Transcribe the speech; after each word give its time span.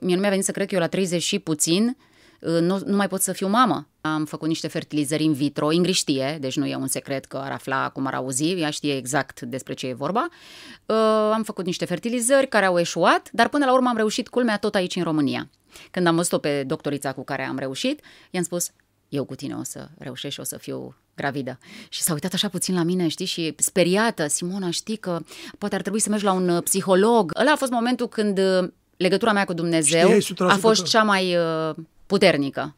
Mie 0.00 0.14
nu 0.14 0.20
mi-a 0.20 0.30
venit 0.30 0.44
să 0.44 0.52
cred 0.52 0.66
că 0.68 0.74
eu 0.74 0.80
la 0.80 0.86
30 0.86 1.22
și 1.22 1.38
puțin 1.38 1.96
uh, 2.40 2.60
nu, 2.60 2.80
nu 2.84 2.96
mai 2.96 3.08
pot 3.08 3.20
să 3.20 3.32
fiu 3.32 3.48
mamă. 3.48 3.88
Am 4.00 4.24
făcut 4.24 4.48
niște 4.48 4.68
fertilizări 4.68 5.24
in 5.24 5.32
vitro, 5.32 5.72
Ingrid 5.72 5.94
știe, 5.94 6.36
deci 6.40 6.56
nu 6.56 6.66
e 6.66 6.76
un 6.76 6.86
secret 6.86 7.24
că 7.24 7.36
ar 7.36 7.52
afla 7.52 7.88
cum 7.88 8.06
ar 8.06 8.14
auzi, 8.14 8.60
ea 8.60 8.70
știe 8.70 8.96
exact 8.96 9.40
despre 9.40 9.74
ce 9.74 9.86
e 9.86 9.94
vorba. 9.94 10.28
Uh, 10.86 10.96
am 11.32 11.42
făcut 11.42 11.64
niște 11.64 11.84
fertilizări 11.84 12.48
care 12.48 12.64
au 12.64 12.78
eșuat, 12.78 13.28
dar 13.32 13.48
până 13.48 13.64
la 13.64 13.72
urmă 13.72 13.88
am 13.88 13.96
reușit 13.96 14.28
culmea 14.28 14.58
tot 14.58 14.74
aici 14.74 14.96
în 14.96 15.02
România. 15.02 15.50
Când 15.90 16.06
am 16.06 16.16
văzut-o 16.16 16.38
pe 16.38 16.62
doctorița 16.62 17.12
cu 17.12 17.24
care 17.24 17.42
am 17.42 17.58
reușit, 17.58 18.00
i-am 18.30 18.42
spus, 18.42 18.70
eu 19.08 19.24
cu 19.24 19.34
tine 19.34 19.54
o 19.54 19.62
să 19.62 19.88
reușesc 19.98 20.34
și 20.34 20.40
o 20.40 20.44
să 20.44 20.58
fiu 20.58 20.96
gravidă. 21.14 21.58
Și 21.88 22.02
s-a 22.02 22.12
uitat 22.12 22.32
așa 22.32 22.48
puțin 22.48 22.74
la 22.74 22.82
mine, 22.82 23.08
știi, 23.08 23.26
și 23.26 23.54
speriată, 23.56 24.26
Simona, 24.26 24.70
știi 24.70 24.96
că 24.96 25.18
poate 25.58 25.74
ar 25.74 25.80
trebui 25.80 26.00
să 26.00 26.08
mergi 26.08 26.24
la 26.24 26.32
un 26.32 26.48
uh, 26.48 26.62
psiholog. 26.62 27.32
Ăla 27.40 27.52
a 27.52 27.56
fost 27.56 27.70
momentul 27.70 28.08
când 28.08 28.38
uh, 28.38 28.68
legătura 28.96 29.32
mea 29.32 29.44
cu 29.44 29.52
Dumnezeu 29.52 30.18
a 30.38 30.56
fost 30.56 30.84
cea 30.84 31.02
mai 31.02 31.36
uh, 31.36 31.74
puternică. 32.06 32.76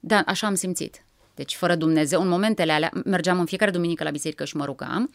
Da, 0.00 0.22
așa 0.26 0.46
am 0.46 0.54
simțit. 0.54 1.02
Deci, 1.34 1.54
fără 1.54 1.74
Dumnezeu, 1.74 2.20
în 2.20 2.28
momentele 2.28 2.72
alea, 2.72 2.90
mergeam 3.04 3.38
în 3.38 3.46
fiecare 3.46 3.70
duminică 3.70 4.04
la 4.04 4.10
biserică 4.10 4.44
și 4.44 4.56
mă 4.56 4.64
rugam 4.64 5.10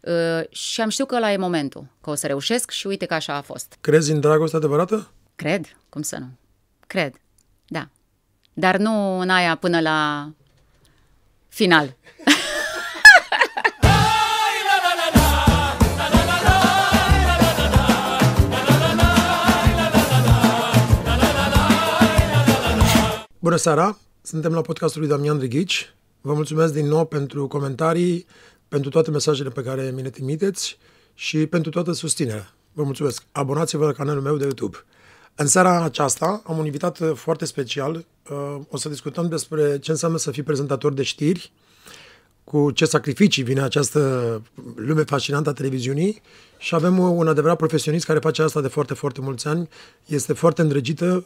uh, 0.00 0.50
și 0.50 0.80
am 0.80 0.88
știut 0.88 1.08
că 1.08 1.14
ăla 1.14 1.32
e 1.32 1.36
momentul, 1.36 1.86
că 2.00 2.10
o 2.10 2.14
să 2.14 2.26
reușesc 2.26 2.70
și 2.70 2.86
uite 2.86 3.06
că 3.06 3.14
așa 3.14 3.34
a 3.34 3.40
fost. 3.40 3.76
Crezi 3.80 4.10
în 4.10 4.20
dragoste 4.20 4.56
adevărată? 4.56 5.10
Cred, 5.36 5.76
cum 5.88 6.02
să 6.02 6.16
nu. 6.18 6.26
Cred, 6.86 7.14
da. 7.66 7.88
Dar 8.52 8.76
nu 8.76 9.18
în 9.18 9.30
aia 9.30 9.54
până 9.54 9.80
la 9.80 10.30
final. 11.48 11.96
Bună 23.42 23.56
seara! 23.56 23.98
Suntem 24.22 24.52
la 24.52 24.60
podcastul 24.60 25.00
lui 25.00 25.10
Damian 25.10 25.38
Drighici. 25.38 25.94
Vă 26.20 26.34
mulțumesc 26.34 26.72
din 26.72 26.86
nou 26.86 27.06
pentru 27.06 27.46
comentarii, 27.46 28.26
pentru 28.68 28.90
toate 28.90 29.10
mesajele 29.10 29.48
pe 29.48 29.62
care 29.62 29.90
mi 29.94 30.02
le 30.02 30.10
trimiteți 30.10 30.78
și 31.14 31.46
pentru 31.46 31.70
toată 31.70 31.92
susținerea. 31.92 32.54
Vă 32.72 32.82
mulțumesc! 32.82 33.22
Abonați-vă 33.32 33.84
la 33.84 33.92
canalul 33.92 34.22
meu 34.22 34.36
de 34.36 34.42
YouTube. 34.42 34.76
În 35.34 35.46
seara 35.46 35.82
aceasta 35.84 36.42
am 36.46 36.58
un 36.58 36.64
invitat 36.64 37.00
foarte 37.14 37.44
special. 37.44 38.06
O 38.68 38.76
să 38.76 38.88
discutăm 38.88 39.28
despre 39.28 39.78
ce 39.78 39.90
înseamnă 39.90 40.18
să 40.18 40.30
fii 40.30 40.42
prezentator 40.42 40.92
de 40.92 41.02
știri, 41.02 41.52
cu 42.50 42.70
ce 42.70 42.84
sacrificii 42.84 43.42
vine 43.42 43.60
această 43.60 44.42
lume 44.74 45.02
fascinantă 45.02 45.48
a 45.48 45.52
televiziunii 45.52 46.22
și 46.58 46.74
avem 46.74 46.98
un 46.98 47.28
adevărat 47.28 47.56
profesionist 47.56 48.04
care 48.04 48.18
face 48.18 48.42
asta 48.42 48.60
de 48.60 48.68
foarte, 48.68 48.94
foarte 48.94 49.20
mulți 49.20 49.48
ani. 49.48 49.68
Este 50.06 50.32
foarte 50.32 50.62
îndrăgită, 50.62 51.24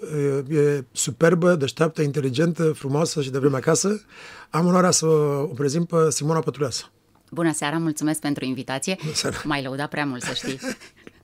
e 0.49 0.85
superbă, 0.93 1.55
deșteaptă, 1.55 2.03
inteligentă, 2.03 2.73
frumoasă 2.73 3.23
și 3.23 3.31
de 3.31 3.39
vreme 3.39 3.57
acasă. 3.57 4.05
Am 4.51 4.67
onoarea 4.67 4.91
să 4.91 5.07
o 5.07 5.53
prezint 5.55 5.89
pe 5.89 5.97
Simona 6.11 6.41
Pătuleasă. 6.41 6.85
Bună 7.31 7.53
seara, 7.53 7.79
mulțumesc 7.79 8.21
pentru 8.21 8.45
invitație. 8.45 8.97
Bună 9.03 9.15
seara. 9.15 9.37
M-ai 9.45 9.63
lăudat 9.63 9.89
prea 9.89 10.07
mult, 10.07 10.23
să 10.23 10.33
știi. 10.35 10.59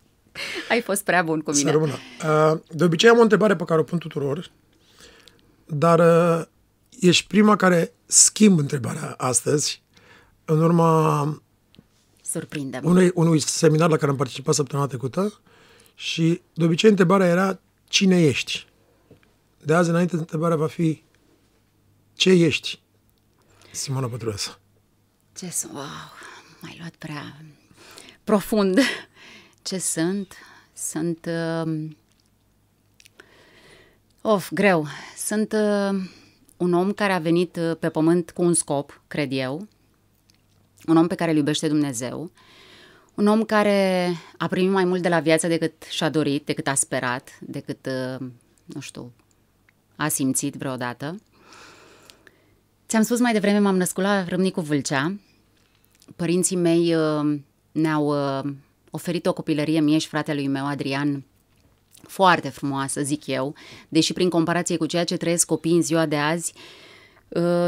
Ai 0.70 0.80
fost 0.80 1.04
prea 1.04 1.22
bun 1.22 1.40
cu 1.40 1.50
mine. 1.50 1.70
Să 1.70 1.76
rămână. 1.76 1.98
De 2.68 2.84
obicei 2.84 3.08
am 3.08 3.18
o 3.18 3.22
întrebare 3.22 3.56
pe 3.56 3.64
care 3.64 3.80
o 3.80 3.84
pun 3.84 3.98
tuturor, 3.98 4.50
dar 5.66 6.00
ești 7.00 7.26
prima 7.26 7.56
care 7.56 7.92
schimb 8.06 8.58
întrebarea 8.58 9.14
astăzi 9.16 9.82
în 10.50 10.62
urma 10.62 11.42
Surprinde 12.22 12.80
unui, 12.82 13.10
unui 13.14 13.40
seminar 13.40 13.90
la 13.90 13.96
care 13.96 14.10
am 14.10 14.16
participat 14.16 14.54
săptămâna 14.54 14.88
trecută 14.88 15.40
și 15.94 16.40
de 16.54 16.64
obicei 16.64 16.90
întrebarea 16.90 17.26
era 17.26 17.60
cine 17.88 18.22
ești? 18.22 18.66
De 19.64 19.74
azi 19.74 19.90
înainte 19.90 20.16
întrebarea 20.16 20.56
va 20.56 20.66
fi 20.66 21.02
ce 22.14 22.30
ești? 22.30 22.80
Simona 23.70 24.06
Pătruleasă. 24.06 24.58
Ce 25.36 25.50
sunt? 25.50 25.72
Wow, 25.72 25.83
m-ai 26.60 26.77
luat 26.78 26.94
prea 26.94 27.36
profund. 28.24 28.78
Ce 29.62 29.78
sunt? 29.78 30.34
Sunt... 30.72 31.28
Uh... 31.64 31.89
Of, 34.22 34.50
greu. 34.52 34.86
Sunt 35.16 35.52
uh, 35.52 36.00
un 36.56 36.72
om 36.72 36.92
care 36.92 37.12
a 37.12 37.18
venit 37.18 37.56
uh, 37.56 37.77
pe 37.78 37.89
pământ 37.89 38.30
cu 38.30 38.42
un 38.42 38.55
scop, 38.55 39.00
cred 39.08 39.28
eu, 39.33 39.68
un 40.86 40.96
om 40.96 41.07
pe 41.07 41.14
care 41.14 41.30
îl 41.30 41.36
iubește 41.36 41.68
Dumnezeu, 41.68 42.30
un 43.14 43.27
om 43.27 43.45
care 43.45 44.13
a 44.36 44.46
primit 44.46 44.70
mai 44.70 44.85
mult 44.85 45.02
de 45.02 45.08
la 45.08 45.20
viață 45.20 45.48
decât 45.48 45.83
și-a 45.83 46.08
dorit, 46.08 46.45
decât 46.45 46.67
a 46.67 46.74
sperat, 46.74 47.39
decât, 47.41 47.86
uh, 47.86 48.27
nu 48.64 48.80
știu, 48.80 49.13
a 49.96 50.08
simțit 50.08 50.55
vreodată. 50.55 51.20
Ți-am 52.89 53.02
spus 53.02 53.20
mai 53.20 53.33
devreme, 53.33 53.58
m-am 53.58 53.77
născut 53.77 54.02
la 54.02 54.24
Râmnicu 54.24 54.61
Vâlcea. 54.61 55.14
Părinții 56.17 56.57
mei 56.57 56.95
uh, 56.95 57.39
ne-au 57.73 58.07
uh, 58.07 58.52
oferit 58.90 59.27
o 59.27 59.33
copilărie 59.33 59.80
mie 59.80 59.98
și 59.98 60.08
fratelui 60.08 60.48
meu, 60.48 60.67
Adrian, 60.67 61.24
foarte 62.02 62.48
frumoasă, 62.48 63.02
zic 63.02 63.27
eu, 63.27 63.55
deși 63.89 64.13
prin 64.13 64.29
comparație 64.29 64.77
cu 64.77 64.86
ceea 64.86 65.05
ce 65.05 65.17
trăiesc 65.17 65.46
copiii 65.46 65.77
în 65.77 65.83
ziua 65.83 66.07
de 66.07 66.17
azi, 66.17 66.52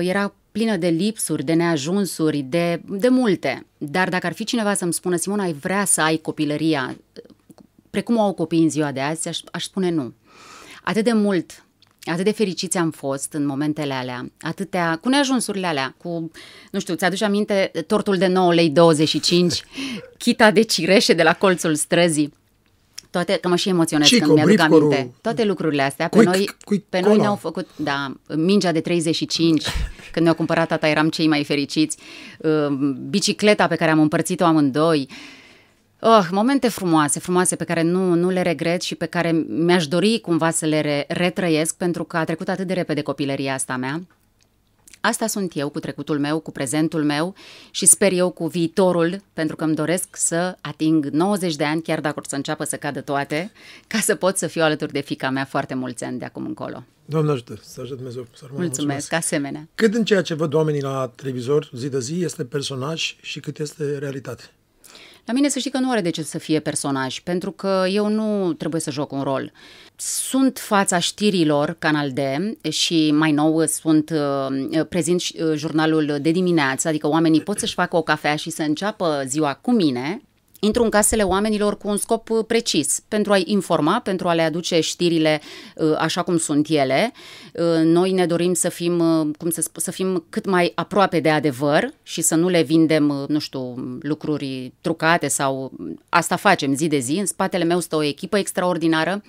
era 0.01 0.35
plină 0.53 0.77
de 0.77 0.89
lipsuri, 0.89 1.45
de 1.45 1.53
neajunsuri, 1.53 2.39
de, 2.39 2.83
de 2.89 3.09
multe. 3.09 3.67
Dar 3.79 4.09
dacă 4.09 4.27
ar 4.27 4.33
fi 4.33 4.45
cineva 4.45 4.75
să-mi 4.75 4.93
spună, 4.93 5.17
Simona, 5.17 5.43
ai 5.43 5.53
vrea 5.53 5.85
să 5.85 6.01
ai 6.01 6.17
copilăria 6.17 6.97
precum 7.93 8.17
o 8.17 8.21
au 8.21 8.33
copiii 8.33 8.63
în 8.63 8.71
ziua 8.71 8.93
de 8.93 9.01
azi, 9.01 9.29
aș, 9.29 9.39
aș 9.53 9.65
spune 9.65 9.91
nu. 9.91 10.15
Atât 10.83 11.05
de 11.05 11.13
mult, 11.13 11.65
atât 12.05 12.25
de 12.25 12.31
fericiți 12.31 12.77
am 12.77 12.91
fost 12.91 13.33
în 13.33 13.47
momentele 13.47 13.93
alea, 13.93 14.31
atâtea, 14.41 14.99
cu 15.03 15.09
neajunsurile 15.09 15.67
alea, 15.67 15.95
cu, 15.99 16.31
nu 16.71 16.81
știu, 16.81 16.95
ți-aduci 16.95 17.23
aminte 17.23 17.71
tortul 17.87 18.17
de 18.17 18.27
9 18.27 18.55
lei 18.55 18.71
25, 18.71 19.63
chita 20.19 20.51
de 20.51 20.63
cireșe 20.63 21.13
de 21.13 21.23
la 21.23 21.35
colțul 21.35 21.75
străzii, 21.75 22.33
toate, 23.13 23.39
că 23.41 23.49
mă 23.49 23.57
și 23.57 23.69
emoționez 23.69 24.07
Cico, 24.07 24.25
când 24.25 24.35
mi-aduc 24.35 24.55
brifcorul, 24.55 24.93
aminte. 24.93 25.15
Toate 25.21 25.45
lucrurile 25.45 25.83
astea. 25.83 26.09
Pe 26.09 26.17
cuic- 26.17 26.25
noi, 26.25 26.49
cuic- 26.65 26.89
pe 26.89 27.01
noi 27.01 27.11
cola. 27.11 27.23
ne-au 27.23 27.37
făcut, 27.37 27.69
da, 27.77 28.13
mingea 28.37 28.73
de 28.73 28.81
35, 28.81 29.63
când 30.13 30.25
ne-au 30.25 30.35
cumpărat 30.37 30.69
tata, 30.69 30.89
eram 30.89 31.09
cei 31.09 31.29
mai 31.29 31.45
fericiți. 31.45 31.97
Uh, 32.39 32.67
Bicicleta 33.11 33.67
pe 33.67 33.77
care 33.77 33.91
am 33.91 34.01
împărțit-o 34.01 34.45
amândoi. 34.45 35.09
Oh, 36.01 36.27
momente 36.31 36.69
frumoase, 36.69 37.19
frumoase 37.21 37.57
pe 37.57 37.65
care 37.65 37.83
nu, 37.83 38.15
nu 38.15 38.29
le 38.31 38.43
regret 38.43 38.83
și 38.83 38.95
pe 38.95 39.07
care 39.07 39.45
mi-aș 39.49 39.87
dori 39.87 40.19
cumva 40.23 40.51
să 40.51 40.67
le 40.67 40.81
re- 40.81 41.05
retrăiesc 41.09 41.77
pentru 41.77 42.05
că 42.05 42.17
a 42.17 42.25
trecut 42.25 42.49
atât 42.49 42.67
de 42.67 42.73
repede 42.73 43.01
copilăria 43.03 43.55
asta 43.55 43.77
mea. 43.77 44.01
Asta 45.05 45.27
sunt 45.27 45.57
eu 45.57 45.69
cu 45.69 45.81
trecutul 45.81 46.19
meu, 46.19 46.39
cu 46.39 46.51
prezentul 46.51 47.05
meu 47.05 47.35
și 47.71 47.87
sper 47.87 48.13
eu 48.13 48.31
cu 48.31 48.47
viitorul, 48.47 49.23
pentru 49.33 49.57
că 49.57 49.65
îmi 49.65 49.75
doresc 49.75 50.17
să 50.17 50.57
ating 50.61 51.07
90 51.07 51.57
de 51.57 51.65
ani, 51.65 51.83
chiar 51.83 52.01
dacă 52.01 52.21
o 52.25 52.29
să 52.29 52.37
înceapă 52.37 52.65
să 52.65 52.77
cadă 52.77 53.01
toate, 53.01 53.53
ca 53.87 53.99
să 53.99 54.15
pot 54.15 54.37
să 54.37 54.47
fiu 54.47 54.63
alături 54.63 54.93
de 54.93 55.01
fica 55.01 55.31
mea 55.31 55.45
foarte 55.45 55.75
mulți 55.75 56.05
ani 56.05 56.19
de 56.19 56.25
acum 56.25 56.45
încolo. 56.45 56.85
Doamne 57.05 57.31
ajută, 57.31 57.59
să 57.63 57.81
ajute 57.81 57.97
Dumnezeu 57.97 58.27
să 58.35 58.45
rămână. 58.47 58.65
Mulțumesc, 58.65 59.13
asemenea. 59.13 59.69
Cât 59.75 59.91
din 59.91 60.05
ceea 60.05 60.23
ce 60.23 60.35
văd 60.35 60.55
oamenii 60.55 60.83
la 60.83 61.13
televizor 61.17 61.71
zi 61.75 61.89
de 61.89 62.01
zi 62.01 62.23
este 62.23 62.45
personaj 62.45 63.17
și 63.21 63.41
cât 63.41 63.59
este 63.59 63.99
realitate? 63.99 64.43
La 65.25 65.33
mine 65.33 65.49
să 65.49 65.59
știi 65.59 65.71
că 65.71 65.79
nu 65.79 65.91
are 65.91 66.01
de 66.01 66.11
ce 66.11 66.23
să 66.23 66.39
fie 66.39 66.61
personaj, 66.61 67.21
pentru 67.21 67.51
că 67.51 67.85
eu 67.89 68.09
nu 68.09 68.53
trebuie 68.53 68.81
să 68.81 68.91
joc 68.91 69.13
un 69.13 69.23
rol. 69.23 69.53
Sunt 70.05 70.59
fața 70.59 70.99
știrilor 70.99 71.77
Canal 71.79 72.11
D 72.11 72.19
și 72.71 73.11
mai 73.11 73.33
nou 73.33 73.65
sunt 73.67 74.11
uh, 74.11 74.87
prezint 74.89 75.21
uh, 75.21 75.53
jurnalul 75.55 76.19
de 76.21 76.31
dimineață, 76.31 76.89
adică 76.89 77.09
oamenii 77.09 77.43
pot 77.43 77.59
să-și 77.59 77.75
facă 77.75 77.97
o 77.97 78.03
cafea 78.03 78.37
și 78.37 78.51
să 78.51 78.63
înceapă 78.63 79.23
ziua 79.27 79.55
cu 79.55 79.73
mine. 79.73 80.23
Intru 80.61 80.83
în 80.83 80.91
casele 80.91 81.23
oamenilor 81.23 81.77
cu 81.77 81.89
un 81.89 81.97
scop 81.97 82.31
uh, 82.31 82.45
precis, 82.47 83.01
pentru 83.09 83.33
a-i 83.33 83.43
informa, 83.47 84.01
pentru 84.01 84.29
a 84.29 84.35
le 84.35 84.43
aduce 84.43 84.81
știrile 84.81 85.41
uh, 85.77 85.95
așa 85.99 86.23
cum 86.23 86.37
sunt 86.37 86.69
ele. 86.69 87.13
Uh, 87.53 87.85
Noi 87.85 88.13
ne 88.13 88.27
dorim 88.27 88.55
să 88.55 88.69
fim, 88.69 88.99
uh, 88.99 89.27
cum 89.39 89.51
să, 89.51 89.61
sp- 89.61 89.77
să 89.77 89.91
fim 89.91 90.25
cât 90.29 90.47
mai 90.47 90.73
aproape 90.75 91.21
de 91.21 91.31
adevăr 91.31 91.93
și 92.03 92.21
să 92.21 92.35
nu 92.35 92.49
le 92.49 92.63
vindem, 92.63 93.09
uh, 93.09 93.29
nu 93.29 93.39
știu, 93.39 93.75
lucruri 94.01 94.73
trucate 94.81 95.29
sau 95.29 95.73
asta 96.09 96.37
facem 96.37 96.75
zi 96.75 96.87
de 96.87 96.99
zi. 96.99 97.13
În 97.19 97.27
spatele 97.27 97.65
meu 97.65 97.81
stă 97.81 97.97
o 97.97 98.03
echipă 98.03 98.39
extraordinară 98.39 99.23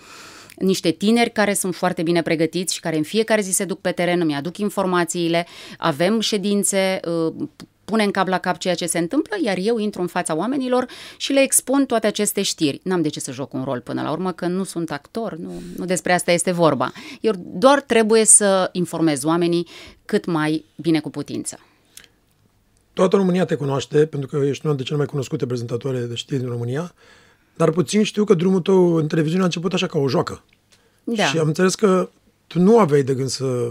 niște 0.63 0.91
tineri 0.91 1.31
care 1.31 1.53
sunt 1.53 1.75
foarte 1.75 2.01
bine 2.01 2.21
pregătiți 2.21 2.73
și 2.73 2.79
care 2.79 2.97
în 2.97 3.03
fiecare 3.03 3.41
zi 3.41 3.51
se 3.51 3.65
duc 3.65 3.79
pe 3.79 3.91
teren, 3.91 4.19
îmi 4.19 4.35
aduc 4.35 4.57
informațiile, 4.57 5.47
avem 5.77 6.19
ședințe, 6.19 6.99
uh, 7.27 7.47
punem 7.85 8.11
cap 8.11 8.27
la 8.27 8.37
cap 8.37 8.57
ceea 8.57 8.75
ce 8.75 8.85
se 8.85 8.97
întâmplă, 8.97 9.35
iar 9.43 9.57
eu 9.61 9.77
intru 9.77 10.01
în 10.01 10.07
fața 10.07 10.35
oamenilor 10.35 10.85
și 11.17 11.33
le 11.33 11.41
expun 11.41 11.85
toate 11.85 12.07
aceste 12.07 12.41
știri. 12.41 12.79
N-am 12.83 13.01
de 13.01 13.09
ce 13.09 13.19
să 13.19 13.31
joc 13.31 13.53
un 13.53 13.63
rol 13.63 13.79
până 13.79 14.01
la 14.01 14.11
urmă, 14.11 14.31
că 14.31 14.47
nu 14.47 14.63
sunt 14.63 14.91
actor, 14.91 15.35
nu, 15.35 15.61
nu 15.77 15.85
despre 15.85 16.13
asta 16.13 16.31
este 16.31 16.51
vorba. 16.51 16.91
Eu 17.21 17.33
doar 17.37 17.81
trebuie 17.81 18.25
să 18.25 18.69
informez 18.71 19.23
oamenii 19.23 19.67
cât 20.05 20.25
mai 20.25 20.65
bine 20.75 20.99
cu 20.99 21.09
putință. 21.09 21.59
Toată 22.93 23.15
România 23.15 23.45
te 23.45 23.55
cunoaște, 23.55 24.05
pentru 24.05 24.29
că 24.29 24.45
ești 24.45 24.65
una 24.65 24.75
de 24.75 24.83
cele 24.83 24.97
mai 24.97 25.05
cunoscute 25.05 25.45
prezentatoare 25.45 25.99
de 25.99 26.15
știri 26.15 26.39
din 26.39 26.49
România, 26.49 26.93
dar 27.55 27.69
puțin 27.69 28.03
știu 28.03 28.23
că 28.23 28.33
drumul 28.33 28.59
tău 28.61 28.93
în 28.95 29.07
televiziune 29.07 29.41
a 29.41 29.45
început 29.45 29.73
așa 29.73 29.87
ca 29.87 29.97
o 29.99 30.07
joacă. 30.07 30.43
Da. 31.03 31.25
Și 31.25 31.37
am 31.37 31.47
înțeles 31.47 31.75
că 31.75 32.09
tu 32.47 32.59
nu 32.59 32.79
aveai 32.79 33.03
de 33.03 33.13
gând 33.13 33.29
să 33.29 33.69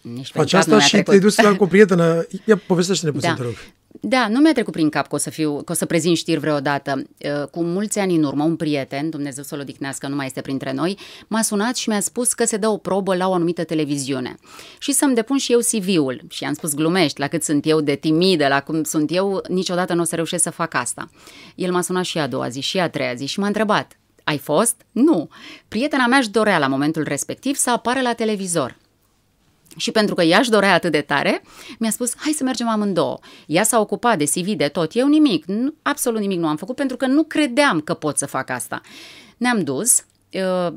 Nici 0.00 0.30
faci 0.30 0.32
prin 0.32 0.44
cap 0.44 0.50
nu 0.52 0.58
asta 0.58 0.70
mi-a 0.76 0.80
și 0.84 0.90
trecut. 0.90 1.06
te-ai 1.08 1.18
dus 1.20 1.36
la 1.36 1.56
cu 1.56 1.62
o 1.64 1.66
prietenă. 1.66 2.26
Ia, 2.44 2.56
povestește-ne 2.66 3.12
puțin, 3.12 3.28
Da. 3.28 3.34
te 3.34 3.42
rog. 3.42 3.54
Da, 3.92 4.28
nu 4.28 4.40
mi-a 4.40 4.52
trecut 4.52 4.72
prin 4.72 4.88
cap 4.88 5.08
că 5.08 5.14
o 5.14 5.18
să, 5.18 5.30
fiu, 5.30 5.62
că 5.62 5.72
o 5.72 5.74
să 5.74 5.86
prezint 5.86 6.16
știri 6.16 6.40
vreodată. 6.40 7.02
Uh, 7.18 7.48
Cu 7.50 7.62
mulți 7.62 7.98
ani 7.98 8.14
în 8.16 8.22
urmă, 8.22 8.44
un 8.44 8.56
prieten, 8.56 9.10
Dumnezeu 9.10 9.44
să-l 9.44 9.60
odihnească, 9.60 10.08
nu 10.08 10.14
mai 10.14 10.26
este 10.26 10.40
printre 10.40 10.72
noi, 10.72 10.98
m-a 11.26 11.42
sunat 11.42 11.76
și 11.76 11.88
mi-a 11.88 12.00
spus 12.00 12.32
că 12.32 12.44
se 12.44 12.56
dă 12.56 12.68
o 12.68 12.76
probă 12.76 13.14
la 13.16 13.28
o 13.28 13.32
anumită 13.32 13.64
televiziune. 13.64 14.34
Și 14.78 14.92
să-mi 14.92 15.14
depun 15.14 15.36
și 15.38 15.52
eu 15.52 15.58
CV-ul. 15.58 16.20
Și 16.28 16.44
am 16.44 16.52
spus, 16.52 16.74
glumești, 16.74 17.20
la 17.20 17.28
cât 17.28 17.42
sunt 17.42 17.66
eu 17.66 17.80
de 17.80 17.94
timidă, 17.94 18.48
la 18.48 18.60
cum 18.60 18.82
sunt 18.82 19.14
eu, 19.14 19.42
niciodată 19.48 19.94
nu 19.94 20.00
o 20.00 20.04
să 20.04 20.14
reușesc 20.14 20.42
să 20.42 20.50
fac 20.50 20.74
asta. 20.74 21.10
El 21.54 21.72
m-a 21.72 21.82
sunat 21.82 22.04
și 22.04 22.18
a 22.18 22.26
doua 22.26 22.48
zi, 22.48 22.60
și 22.60 22.78
a 22.78 22.88
treia 22.88 23.14
zi 23.14 23.26
și 23.26 23.40
m-a 23.40 23.46
întrebat, 23.46 23.98
ai 24.24 24.38
fost? 24.38 24.74
Nu. 24.92 25.28
Prietena 25.68 26.06
mea 26.06 26.18
își 26.18 26.30
dorea 26.30 26.58
la 26.58 26.66
momentul 26.66 27.02
respectiv 27.02 27.56
să 27.56 27.70
apară 27.70 28.00
la 28.00 28.12
televizor. 28.12 28.76
Și 29.76 29.90
pentru 29.90 30.14
că 30.14 30.22
ea 30.22 30.38
își 30.38 30.50
dorea 30.50 30.72
atât 30.72 30.92
de 30.92 31.00
tare, 31.00 31.42
mi-a 31.78 31.90
spus, 31.90 32.12
hai 32.16 32.32
să 32.32 32.44
mergem 32.44 32.68
amândouă. 32.68 33.18
Ea 33.46 33.62
s-a 33.62 33.80
ocupat 33.80 34.18
de 34.18 34.24
CV, 34.24 34.46
de 34.46 34.68
tot. 34.68 34.94
Eu 34.94 35.08
nimic, 35.08 35.44
nu, 35.44 35.74
absolut 35.82 36.20
nimic 36.20 36.38
nu 36.38 36.46
am 36.46 36.56
făcut, 36.56 36.76
pentru 36.76 36.96
că 36.96 37.06
nu 37.06 37.22
credeam 37.22 37.80
că 37.80 37.94
pot 37.94 38.18
să 38.18 38.26
fac 38.26 38.50
asta. 38.50 38.80
Ne-am 39.36 39.64
dus, 39.64 40.04
uh, 40.32 40.72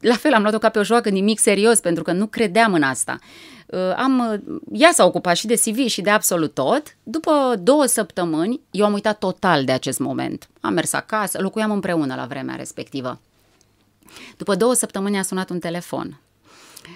la 0.00 0.14
fel 0.14 0.32
am 0.34 0.42
luat-o 0.42 0.58
ca 0.58 0.68
pe 0.68 0.78
o 0.78 0.82
joacă, 0.82 1.08
nimic 1.08 1.38
serios, 1.38 1.80
pentru 1.80 2.02
că 2.02 2.12
nu 2.12 2.26
credeam 2.26 2.74
în 2.74 2.82
asta. 2.82 3.18
Uh, 3.66 3.94
Am, 3.96 4.40
uh, 4.46 4.56
ea 4.72 4.90
s-a 4.92 5.04
ocupat 5.04 5.36
și 5.36 5.46
de 5.46 5.54
CV 5.54 5.86
și 5.86 6.00
de 6.00 6.10
absolut 6.10 6.54
tot. 6.54 6.82
După 7.02 7.54
două 7.62 7.86
săptămâni, 7.86 8.60
eu 8.70 8.84
am 8.84 8.92
uitat 8.92 9.18
total 9.18 9.64
de 9.64 9.72
acest 9.72 9.98
moment. 9.98 10.48
Am 10.60 10.72
mers 10.72 10.92
acasă, 10.92 11.40
locuiam 11.40 11.70
împreună 11.70 12.14
la 12.14 12.26
vremea 12.26 12.54
respectivă. 12.54 13.20
După 14.36 14.54
două 14.54 14.74
săptămâni 14.74 15.18
a 15.18 15.22
sunat 15.22 15.50
un 15.50 15.58
telefon. 15.58 16.20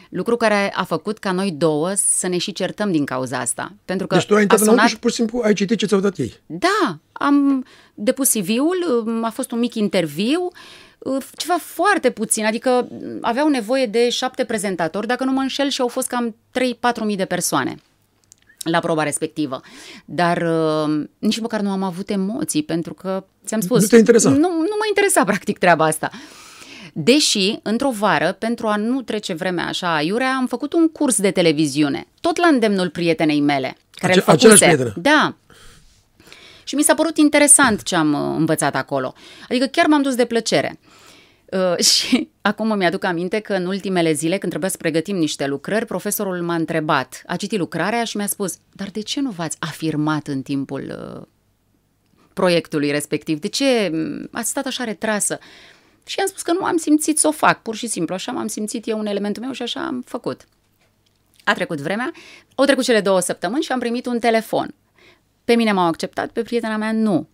Lucru 0.09 0.37
care 0.37 0.73
a 0.75 0.85
făcut 0.85 1.19
ca 1.19 1.33
noi 1.33 1.51
două 1.51 1.93
să 1.95 2.27
ne 2.27 2.39
și 2.39 2.53
certăm 2.53 2.93
din 2.93 3.05
cauza 3.05 3.39
asta. 3.39 3.73
Pentru 3.85 4.07
că 4.07 4.15
Deci 4.15 4.27
tu 4.27 4.33
ai 4.33 4.39
a 4.39 4.43
intrat 4.43 4.61
înăuntru 4.61 4.87
sunat... 4.87 4.97
și 4.97 5.01
pur 5.01 5.11
și 5.11 5.17
simplu 5.17 5.41
ai 5.45 5.53
citit 5.53 5.79
ce 5.79 5.87
ți-au 5.87 6.01
dat 6.01 6.19
ei. 6.19 6.41
Da, 6.47 6.99
am 7.13 7.65
depus 7.95 8.31
CV-ul, 8.31 9.05
a 9.23 9.31
fost 9.31 9.51
un 9.51 9.59
mic 9.59 9.75
interviu, 9.75 10.51
ceva 11.37 11.57
foarte 11.61 12.11
puțin, 12.11 12.45
adică 12.45 12.89
aveau 13.21 13.49
nevoie 13.49 13.87
de 13.87 14.11
șapte 14.11 14.45
prezentatori, 14.45 15.07
dacă 15.07 15.25
nu 15.25 15.33
mă 15.33 15.41
înșel, 15.41 15.69
și 15.69 15.81
au 15.81 15.89
fost 15.89 16.07
cam 16.07 16.37
3-4 17.01 17.05
mii 17.05 17.17
de 17.17 17.25
persoane 17.25 17.77
la 18.65 18.79
proba 18.79 19.03
respectivă. 19.03 19.61
Dar 20.05 20.37
uh, 20.37 21.05
nici 21.19 21.41
măcar 21.41 21.61
nu 21.61 21.71
am 21.71 21.83
avut 21.83 22.11
emoții, 22.11 22.63
pentru 22.63 22.95
că, 22.95 23.25
ți-am 23.47 23.61
spus... 23.61 23.81
Nu 23.81 23.87
te 23.87 23.97
interesa. 23.97 24.31
Nu, 24.31 24.39
nu 24.39 24.77
mă 24.79 24.85
interesa, 24.89 25.25
practic, 25.25 25.59
treaba 25.59 25.85
asta. 25.85 26.11
Deși, 26.96 27.58
într-o 27.62 27.91
vară, 27.91 28.37
pentru 28.38 28.67
a 28.67 28.76
nu 28.76 29.02
trece 29.02 29.32
vremea 29.32 29.67
așa 29.67 29.94
aiurea, 29.94 30.35
am 30.37 30.46
făcut 30.46 30.73
un 30.73 30.88
curs 30.88 31.20
de 31.20 31.31
televiziune, 31.31 32.06
tot 32.20 32.37
la 32.37 32.46
îndemnul 32.46 32.91
prietenei 32.91 33.41
mele, 33.41 33.76
care 33.91 34.12
Ace- 34.12 34.19
îl 34.20 34.25
făcuse. 34.25 34.46
același 34.46 34.64
prietenă? 34.64 34.94
Da. 34.96 35.37
Și 36.64 36.75
mi 36.75 36.82
s-a 36.82 36.94
părut 36.94 37.17
interesant 37.17 37.82
ce 37.82 37.96
am 37.96 38.12
uh, 38.12 38.35
învățat 38.38 38.75
acolo. 38.75 39.14
Adică 39.49 39.67
chiar 39.67 39.87
m-am 39.87 40.02
dus 40.02 40.14
de 40.14 40.25
plăcere. 40.25 40.79
Uh, 41.44 41.85
și 41.91 42.29
acum 42.41 42.70
îmi 42.70 42.87
aduc 42.87 43.05
aminte 43.05 43.40
că 43.40 43.52
în 43.55 43.67
ultimele 43.67 44.12
zile, 44.12 44.38
când 44.38 44.49
trebuia 44.49 44.70
să 44.70 44.76
pregătim 44.76 45.17
niște 45.17 45.47
lucrări, 45.47 45.87
profesorul 45.87 46.43
m-a 46.43 46.55
întrebat, 46.55 47.23
a 47.26 47.37
citit 47.37 47.58
lucrarea 47.58 48.05
și 48.05 48.17
mi-a 48.17 48.26
spus, 48.26 48.56
dar 48.73 48.88
de 48.88 49.00
ce 49.00 49.20
nu 49.20 49.31
v-ați 49.31 49.56
afirmat 49.61 50.26
în 50.26 50.43
timpul 50.43 51.17
uh, 51.17 51.26
proiectului 52.32 52.90
respectiv? 52.90 53.40
De 53.40 53.49
ce 53.49 53.90
mm, 53.93 54.29
ați 54.32 54.49
stat 54.49 54.67
așa 54.67 54.85
retrasă? 54.85 55.38
Și 56.06 56.21
am 56.21 56.27
spus 56.27 56.43
că 56.43 56.53
nu 56.53 56.65
am 56.65 56.77
simțit 56.77 57.19
să 57.19 57.27
o 57.29 57.31
fac, 57.31 57.62
pur 57.62 57.75
și 57.77 57.87
simplu, 57.87 58.15
așa 58.15 58.33
m-am 58.33 58.47
simțit 58.47 58.87
eu 58.89 58.99
un 58.99 59.06
elementul 59.06 59.43
meu 59.43 59.53
și 59.53 59.62
așa 59.62 59.81
am 59.87 60.03
făcut. 60.06 60.41
A 61.45 61.53
trecut 61.55 61.81
vremea, 61.81 62.12
au 62.55 62.65
trecut 62.65 62.85
cele 62.85 63.01
două 63.01 63.21
săptămâni 63.21 63.62
și 63.62 63.73
am 63.73 63.79
primit 63.79 64.06
un 64.06 64.19
telefon. 64.19 64.75
Pe 65.45 65.55
mine 65.55 65.73
m-au 65.73 65.87
acceptat, 65.87 66.31
pe 66.31 66.43
prietena 66.43 66.77
mea 66.77 66.93
nu. 66.93 67.27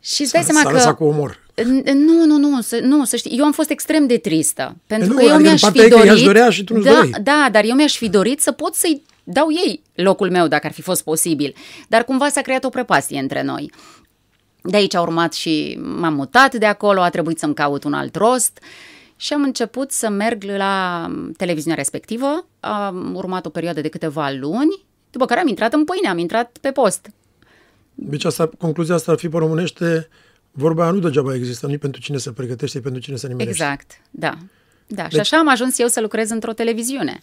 Și 0.00 0.22
îți 0.22 0.32
dai 0.32 0.42
S-a- 0.42 0.46
seama 0.52 0.60
s-a 0.62 0.68
că... 0.68 0.74
lăsat 0.74 0.96
cu 0.96 1.04
omor. 1.04 1.46
N- 1.60 1.92
Nu, 1.92 2.24
nu, 2.24 2.36
nu, 2.36 2.60
să, 2.60 2.78
nu, 2.82 3.04
să 3.04 3.16
știi, 3.16 3.38
eu 3.38 3.44
am 3.44 3.52
fost 3.52 3.70
extrem 3.70 4.06
de 4.06 4.16
tristă, 4.18 4.76
pentru 4.86 5.08
nu, 5.08 5.14
că 5.16 5.22
eu 5.22 5.28
adică 5.28 5.48
mi-aș 5.48 5.60
partea 5.60 5.82
fi 5.82 5.86
e 5.88 5.90
că 5.90 5.96
ea 5.96 6.02
dorit... 6.04 6.16
își 6.18 6.24
dorea 6.24 6.50
și 6.50 6.64
tu 6.64 6.74
nu-ți 6.74 6.84
da, 6.86 6.92
doreai. 6.92 7.10
da, 7.22 7.48
dar 7.52 7.64
eu 7.64 7.74
mi-aș 7.74 7.96
fi 7.96 8.08
dorit 8.08 8.40
să 8.40 8.52
pot 8.52 8.74
să-i 8.74 9.02
dau 9.24 9.46
ei 9.66 9.82
locul 9.94 10.30
meu, 10.30 10.46
dacă 10.48 10.66
ar 10.66 10.72
fi 10.72 10.82
fost 10.82 11.02
posibil. 11.04 11.54
Dar 11.88 12.04
cumva 12.04 12.28
s-a 12.28 12.40
creat 12.40 12.64
o 12.64 12.68
prăpastie 12.68 13.18
între 13.18 13.42
noi. 13.42 13.72
De 14.62 14.76
aici 14.76 14.94
a 14.94 15.00
urmat 15.00 15.32
și 15.32 15.78
m-am 15.82 16.14
mutat 16.14 16.54
de 16.54 16.66
acolo, 16.66 17.00
a 17.00 17.10
trebuit 17.10 17.38
să-mi 17.38 17.54
caut 17.54 17.84
un 17.84 17.92
alt 17.92 18.16
rost 18.16 18.58
și 19.16 19.32
am 19.32 19.42
început 19.42 19.90
să 19.90 20.08
merg 20.08 20.42
la 20.44 21.06
televiziunea 21.36 21.76
respectivă. 21.76 22.46
Am 22.60 23.14
urmat 23.14 23.46
o 23.46 23.50
perioadă 23.50 23.80
de 23.80 23.88
câteva 23.88 24.30
luni, 24.30 24.84
după 25.10 25.24
care 25.24 25.40
am 25.40 25.46
intrat 25.46 25.72
în 25.72 25.84
pâine, 25.84 26.08
am 26.08 26.18
intrat 26.18 26.58
pe 26.60 26.70
post. 26.70 27.10
Deci 27.94 28.24
asta, 28.24 28.50
concluzia 28.58 28.94
asta 28.94 29.12
ar 29.12 29.18
fi 29.18 29.28
pe 29.28 29.38
românește, 29.38 30.08
vorba 30.50 30.82
aia 30.82 30.90
nu 30.90 30.98
degeaba 30.98 31.34
există, 31.34 31.66
nu 31.66 31.78
pentru 31.78 32.00
cine 32.00 32.16
se 32.16 32.30
pregătește, 32.32 32.78
e 32.78 32.80
pentru 32.80 33.00
cine 33.00 33.16
se 33.16 33.26
nimerește. 33.26 33.62
Exact, 33.62 34.00
da. 34.10 34.36
Da, 34.86 35.02
și 35.02 35.08
Deci- 35.08 35.20
așa 35.20 35.38
am 35.38 35.48
ajuns 35.48 35.78
eu 35.78 35.86
să 35.86 36.00
lucrez 36.00 36.30
într-o 36.30 36.52
televiziune. 36.52 37.20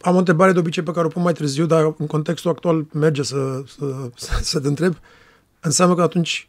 Am 0.00 0.14
o 0.14 0.18
întrebare 0.18 0.52
de 0.52 0.58
obicei 0.58 0.82
pe 0.82 0.90
care 0.90 1.06
o 1.06 1.08
pun 1.08 1.22
mai 1.22 1.32
târziu, 1.32 1.66
dar 1.66 1.94
în 1.98 2.06
contextul 2.06 2.50
actual 2.50 2.86
merge 2.92 3.22
să, 3.22 3.62
să, 3.66 4.10
să, 4.16 4.38
să 4.42 4.60
te 4.60 4.66
întreb. 4.66 4.96
Înseamnă 5.60 5.94
că 5.94 6.02
atunci 6.02 6.44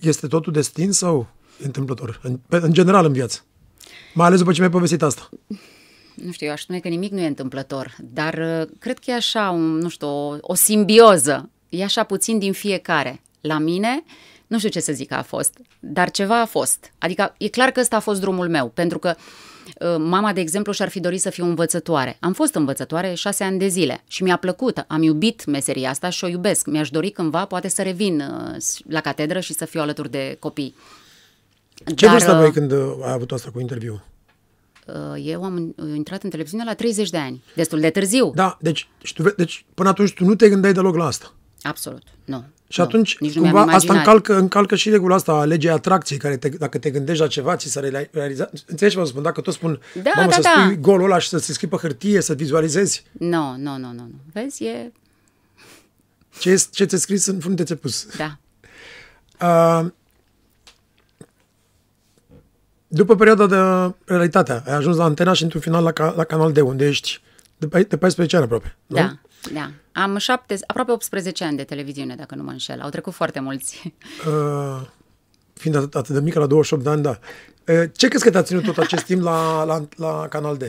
este 0.00 0.26
totul 0.26 0.52
destin 0.52 0.92
sau 0.92 1.26
e 1.62 1.64
întâmplător? 1.64 2.20
În, 2.22 2.38
pe- 2.48 2.60
în 2.62 2.72
general 2.72 3.04
în 3.04 3.12
viață. 3.12 3.40
Mai 4.14 4.26
ales 4.26 4.38
după 4.38 4.52
ce 4.52 4.58
mi-ai 4.58 4.72
povestit 4.72 5.02
asta. 5.02 5.28
nu 6.14 6.32
știu, 6.32 6.46
eu 6.46 6.52
aș 6.52 6.62
spune 6.62 6.80
că 6.80 6.88
nimic 6.88 7.12
nu 7.12 7.20
e 7.20 7.26
întâmplător, 7.26 7.96
dar 8.02 8.34
uh, 8.34 8.68
cred 8.78 8.98
că 8.98 9.10
e 9.10 9.14
așa, 9.14 9.50
un, 9.50 9.76
nu 9.78 9.88
știu, 9.88 10.08
o, 10.08 10.36
o 10.40 10.54
simbioză. 10.54 11.50
E 11.68 11.84
așa 11.84 12.04
puțin 12.04 12.38
din 12.38 12.52
fiecare. 12.52 13.20
La 13.40 13.58
mine, 13.58 14.04
nu 14.46 14.58
știu 14.58 14.70
ce 14.70 14.80
să 14.80 14.92
zic 14.92 15.08
că 15.08 15.14
a 15.14 15.22
fost, 15.22 15.58
dar 15.80 16.10
ceva 16.10 16.40
a 16.40 16.46
fost. 16.46 16.92
Adică 16.98 17.34
e 17.38 17.48
clar 17.48 17.70
că 17.70 17.80
ăsta 17.80 17.96
a 17.96 18.00
fost 18.00 18.20
drumul 18.20 18.48
meu, 18.48 18.68
pentru 18.68 18.98
că 18.98 19.14
uh, 19.16 19.47
mama, 19.98 20.32
de 20.32 20.40
exemplu, 20.40 20.72
și-ar 20.72 20.88
fi 20.88 21.00
dorit 21.00 21.20
să 21.20 21.30
fiu 21.30 21.44
învățătoare. 21.44 22.16
Am 22.20 22.32
fost 22.32 22.54
învățătoare 22.54 23.14
șase 23.14 23.44
ani 23.44 23.58
de 23.58 23.68
zile 23.68 24.02
și 24.08 24.22
mi-a 24.22 24.36
plăcut, 24.36 24.84
am 24.86 25.02
iubit 25.02 25.44
meseria 25.44 25.90
asta 25.90 26.08
și 26.08 26.24
o 26.24 26.28
iubesc. 26.28 26.66
Mi-aș 26.66 26.90
dori 26.90 27.10
cândva 27.10 27.44
poate 27.44 27.68
să 27.68 27.82
revin 27.82 28.20
uh, 28.20 28.56
la 28.88 29.00
catedră 29.00 29.40
și 29.40 29.52
să 29.52 29.64
fiu 29.64 29.80
alături 29.80 30.10
de 30.10 30.36
copii. 30.40 30.74
Ce 31.94 32.04
Dar, 32.04 32.10
vârstă 32.10 32.30
uh, 32.30 32.36
aveai 32.36 32.50
când 32.50 32.72
uh, 32.72 32.92
ai 33.04 33.12
avut 33.12 33.32
asta 33.32 33.50
cu 33.52 33.60
interviu? 33.60 34.02
Uh, 34.86 35.22
Eu 35.24 35.44
am 35.44 35.74
uh, 35.76 35.92
intrat 35.94 36.22
în 36.22 36.30
televiziune 36.30 36.64
la 36.64 36.74
30 36.74 37.10
de 37.10 37.18
ani, 37.18 37.42
destul 37.54 37.80
de 37.80 37.90
târziu. 37.90 38.32
Da, 38.34 38.56
deci, 38.60 38.88
și 39.02 39.14
tu, 39.14 39.22
ve- 39.22 39.34
deci 39.36 39.64
până 39.74 39.88
atunci 39.88 40.12
tu 40.12 40.24
nu 40.24 40.34
te 40.34 40.48
gândeai 40.48 40.72
deloc 40.72 40.96
la 40.96 41.04
asta. 41.06 41.32
Absolut, 41.62 42.02
nu. 42.24 42.44
Și 42.70 42.78
nu. 42.80 42.84
atunci, 42.86 43.16
Nici 43.18 43.34
nu 43.34 43.42
cumva, 43.42 43.56
mi-am 43.64 43.74
asta 43.74 43.92
imaginat. 43.92 43.96
încalcă, 44.06 44.34
încalcă 44.42 44.74
și 44.76 44.90
regula 44.90 45.14
asta 45.14 45.32
a 45.32 45.44
legii 45.44 45.70
atracției, 45.70 46.18
care 46.18 46.36
te, 46.36 46.48
dacă 46.48 46.78
te 46.78 46.90
gândești 46.90 47.22
la 47.22 47.28
ceva, 47.28 47.56
ți 47.56 47.68
s-a 47.70 47.80
realizat. 48.12 48.52
Înțelegi 48.66 48.94
ce 48.96 49.00
vă 49.02 49.06
spun? 49.06 49.22
Dacă 49.22 49.40
tot 49.40 49.54
spun, 49.54 49.80
Da, 50.02 50.10
mamă, 50.16 50.28
da, 50.28 50.34
să 50.34 50.40
da. 50.40 50.62
spui 50.62 50.76
golul 50.80 51.04
ăla 51.04 51.18
și 51.18 51.28
să 51.28 51.38
se 51.38 51.52
scrii 51.52 51.68
pe 51.68 51.76
hârtie, 51.76 52.20
să 52.20 52.34
vizualizezi, 52.34 53.04
Nu, 53.12 53.56
nu, 53.56 53.76
nu, 53.76 53.86
nu, 53.92 53.92
nu. 53.92 54.14
Vezi, 54.32 54.64
e... 54.64 54.92
ce, 56.38 56.50
e- 56.50 56.56
ce 56.70 56.84
ți-a 56.84 56.98
scris 56.98 57.26
în 57.26 57.38
frunte 57.38 57.64
ți-a 57.64 57.76
pus. 57.76 58.06
Da. 58.16 58.38
Uh, 59.80 59.86
după 62.88 63.16
perioada 63.16 63.46
de 63.46 63.94
realitatea, 64.04 64.62
ai 64.66 64.74
ajuns 64.74 64.96
la 64.96 65.04
antena 65.04 65.32
și 65.32 65.42
într-un 65.42 65.60
final 65.60 65.82
la, 65.84 65.92
ca, 65.92 66.12
la 66.16 66.24
Canal 66.24 66.52
D, 66.52 66.56
unde 66.56 66.86
ești 66.86 67.20
de, 67.56 67.66
pe- 67.66 67.82
de 67.82 67.96
14 67.96 68.36
ani 68.36 68.44
aproape. 68.44 68.76
Nu? 68.86 68.96
Da, 68.96 69.18
da. 69.52 69.70
Am 69.92 70.16
șapte, 70.16 70.56
aproape 70.66 70.92
18 70.92 71.44
ani 71.44 71.56
de 71.56 71.64
televiziune, 71.64 72.14
dacă 72.14 72.34
nu 72.34 72.42
mă 72.42 72.50
înșel. 72.50 72.80
Au 72.80 72.88
trecut 72.88 73.12
foarte 73.12 73.40
mulți. 73.40 73.94
Uh, 74.26 74.86
fiind 75.54 75.76
atât, 75.76 75.94
atât 75.94 76.14
de 76.14 76.20
mică, 76.20 76.38
la 76.38 76.46
28 76.46 76.82
de 76.82 76.88
ani, 76.88 77.02
da. 77.02 77.18
Uh, 77.66 77.82
ce 77.96 78.08
crezi 78.08 78.24
că 78.24 78.30
te-a 78.30 78.42
ținut 78.42 78.64
tot 78.64 78.78
acest 78.78 79.04
timp 79.04 79.22
la, 79.22 79.64
la, 79.64 79.88
la 79.96 80.26
Canal 80.28 80.56
D? 80.56 80.62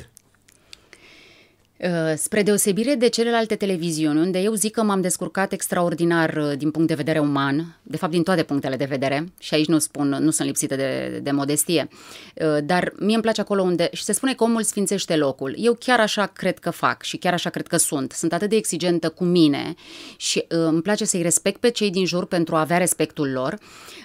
Uh, 1.84 2.14
Spre 2.16 2.44
deosebire 2.44 2.96
de 2.96 3.08
celelalte 3.08 3.56
televiziuni, 3.56 4.20
unde 4.20 4.40
eu 4.40 4.54
zic 4.54 4.72
că 4.72 4.84
m-am 4.84 5.02
descurcat 5.02 5.52
extraordinar 5.52 6.36
uh, 6.36 6.58
din 6.58 6.72
punct 6.72 6.88
de 6.88 6.94
vedere 6.94 7.20
uman, 7.20 7.78
de 7.84 7.98
fapt 7.98 8.12
din 8.12 8.24
toate 8.24 8.44
punctele 8.44 8.76
de 8.76 8.86
vedere, 8.86 9.32
și 9.40 9.54
aici 9.54 9.68
nu 9.68 9.80
spun, 9.80 10.08
nu 10.08 10.30
sunt 10.32 10.48
lipsită 10.48 10.76
de, 10.76 11.20
de 11.24 11.32
modestie, 11.32 11.88
uh, 12.36 12.58
dar 12.64 12.94
mie 12.98 13.14
îmi 13.14 13.24
place 13.24 13.42
acolo 13.42 13.62
unde, 13.62 13.90
și 13.92 14.04
se 14.04 14.14
spune 14.14 14.34
că 14.34 14.44
omul 14.44 14.64
sfințește 14.64 15.16
locul. 15.16 15.56
Eu 15.58 15.74
chiar 15.74 16.00
așa 16.00 16.26
cred 16.26 16.60
că 16.60 16.70
fac 16.70 17.04
și 17.04 17.18
chiar 17.18 17.34
așa 17.34 17.50
cred 17.50 17.68
că 17.68 17.78
sunt. 17.78 18.12
Sunt 18.12 18.34
atât 18.34 18.50
de 18.50 18.56
exigentă 18.56 19.10
cu 19.10 19.24
mine 19.24 19.74
și 20.18 20.46
uh, 20.50 20.58
îmi 20.58 20.82
place 20.82 21.06
să-i 21.06 21.22
respect 21.22 21.60
pe 21.60 21.70
cei 21.70 21.92
din 21.92 22.06
jur 22.06 22.26
pentru 22.26 22.56
a 22.56 22.60
avea 22.60 22.78
respectul 22.78 23.32
lor, 23.32 23.58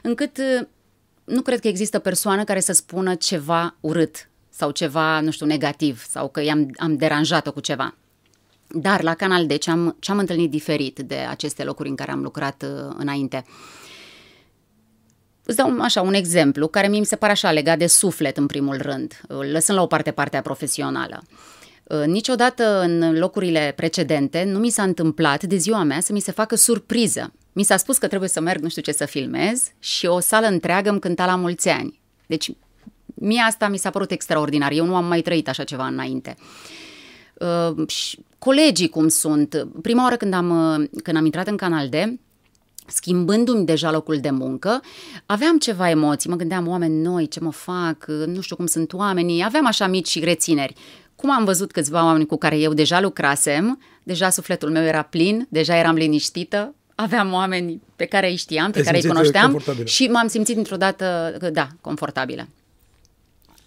încât 0.02 0.38
uh, 0.38 0.66
nu 1.25 1.43
cred 1.43 1.61
că 1.61 1.69
există 1.69 1.99
persoană 1.99 2.45
care 2.45 2.61
să 2.61 2.73
spună 2.73 3.14
ceva 3.14 3.76
urât 3.81 4.28
sau 4.57 4.71
ceva, 4.71 5.21
nu 5.21 5.31
știu, 5.31 5.47
negativ 5.47 6.05
sau 6.09 6.29
că 6.29 6.43
i-am 6.43 6.71
am 6.77 6.97
deranjat-o 6.97 7.53
cu 7.53 7.61
ceva. 7.61 7.95
Dar 8.69 9.03
la 9.03 9.15
Canal 9.15 9.47
D 9.47 9.59
ce 9.59 9.71
am, 9.71 9.97
ce 10.01 10.11
am 10.11 10.19
întâlnit 10.19 10.51
diferit 10.51 10.99
de 10.99 11.15
aceste 11.15 11.65
locuri 11.65 11.89
în 11.89 11.95
care 11.95 12.11
am 12.11 12.23
lucrat 12.23 12.63
uh, 12.63 12.95
înainte. 12.99 13.45
Îți 15.45 15.57
dau 15.57 15.81
așa 15.81 16.01
un 16.01 16.15
exemplu 16.15 16.69
care 16.69 16.89
mie 16.89 16.99
mi 16.99 17.07
se 17.07 17.17
pare 17.17 17.33
așa 17.33 17.53
legat 17.53 17.79
de 17.79 17.87
suflet 17.87 18.37
în 18.37 18.47
primul 18.47 18.77
rând, 18.77 19.21
lăsând 19.29 19.79
la 19.79 19.85
o 19.85 19.87
parte 19.87 20.11
partea 20.11 20.43
profesională. 20.43 21.23
Niciodată 22.07 22.81
în 22.81 23.19
locurile 23.19 23.73
precedente 23.77 24.45
nu 24.45 24.59
mi 24.59 24.71
s-a 24.71 24.83
întâmplat 24.83 25.43
de 25.43 25.57
ziua 25.57 25.83
mea 25.83 26.01
să 26.01 26.13
mi 26.13 26.21
se 26.21 26.33
facă 26.33 26.55
surpriză. 26.55 27.33
Mi 27.53 27.63
s-a 27.63 27.77
spus 27.77 27.99
că 27.99 28.07
trebuie 28.07 28.29
să 28.29 28.41
merg 28.41 28.63
nu 28.63 28.69
știu 28.69 28.83
ce 28.83 28.93
să 28.93 29.05
filmez 29.05 29.71
și 29.79 30.07
o 30.07 30.21
sală 30.21 30.47
întreagă 30.47 30.91
îmi 30.91 31.01
cânta 31.01 31.27
la 31.27 31.37
mulți 31.37 31.69
ani. 31.69 32.01
Deci 32.27 32.51
mie 33.25 33.43
asta 33.47 33.69
mi 33.69 33.78
s-a 33.78 33.90
părut 33.90 34.11
extraordinar. 34.11 34.73
Eu 34.73 34.85
nu 34.85 34.97
am 34.97 35.07
mai 35.07 35.21
trăit 35.21 35.49
așa 35.49 35.64
ceva 35.64 35.87
înainte. 35.87 36.37
Uh, 37.35 37.87
colegii 38.38 38.88
cum 38.88 39.09
sunt. 39.09 39.66
Prima 39.83 40.02
oară 40.02 40.16
când 40.16 40.35
am, 40.35 40.49
când 41.02 41.16
am 41.16 41.25
intrat 41.25 41.47
în 41.47 41.57
Canal 41.57 41.88
D, 41.88 41.95
schimbându-mi 42.87 43.64
deja 43.64 43.90
locul 43.90 44.19
de 44.19 44.31
muncă, 44.31 44.81
aveam 45.26 45.59
ceva 45.59 45.90
emoții, 45.90 46.31
mă 46.31 46.37
gândeam 46.37 46.69
oameni 46.69 47.02
noi, 47.02 47.28
ce 47.28 47.40
mă 47.40 47.52
fac, 47.52 48.04
nu 48.07 48.40
știu 48.40 48.57
cum 48.57 48.66
sunt 48.66 48.93
oamenii, 48.93 49.45
aveam 49.45 49.66
așa 49.66 49.87
mici 49.87 50.09
și 50.09 50.25
rețineri. 50.25 50.75
Cum 51.16 51.31
am 51.31 51.45
văzut 51.45 51.73
câțiva 51.73 52.04
oameni 52.04 52.26
cu 52.26 52.37
care 52.37 52.59
eu 52.59 52.73
deja 52.73 53.00
lucrasem, 53.00 53.81
deja 54.02 54.31
sufletul 54.31 54.71
meu 54.71 54.83
era 54.83 55.02
plin, 55.02 55.47
deja 55.50 55.76
eram 55.76 55.95
liniștită, 55.95 56.75
aveam 56.95 57.33
oameni 57.33 57.81
pe 57.97 58.04
care 58.04 58.28
îi 58.28 58.37
știam, 58.37 58.71
pe 58.71 58.78
Ai 58.78 58.85
care 58.85 58.97
îi 58.97 59.09
cunoșteam 59.09 59.62
și 59.85 60.07
m-am 60.07 60.26
simțit 60.26 60.54
dintr-o 60.54 60.76
dată, 60.76 61.37
da, 61.52 61.69
confortabilă. 61.81 62.49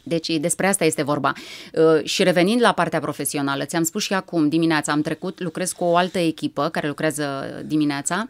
Deci 0.08 0.28
despre 0.28 0.68
asta 0.68 0.86
este 0.86 1.04
vorba. 1.04 1.34
Uh, 1.74 2.04
și 2.04 2.24
revenind 2.24 2.62
la 2.62 2.72
partea 2.72 3.00
profesională, 3.00 3.66
ți-am 3.66 3.84
spus 3.84 4.04
și 4.04 4.14
acum, 4.14 4.50
dimineața 4.50 4.92
am 4.92 5.02
trecut, 5.02 5.40
lucrez 5.40 5.72
cu 5.72 5.84
o 5.84 5.96
altă 5.96 6.20
echipă 6.20 6.70
care 6.70 6.88
lucrează 6.88 7.26
dimineața 7.66 8.28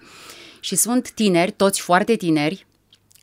și 0.60 0.76
sunt 0.76 1.12
tineri, 1.12 1.52
toți 1.52 1.82
foarte 1.82 2.16
tineri, 2.16 2.66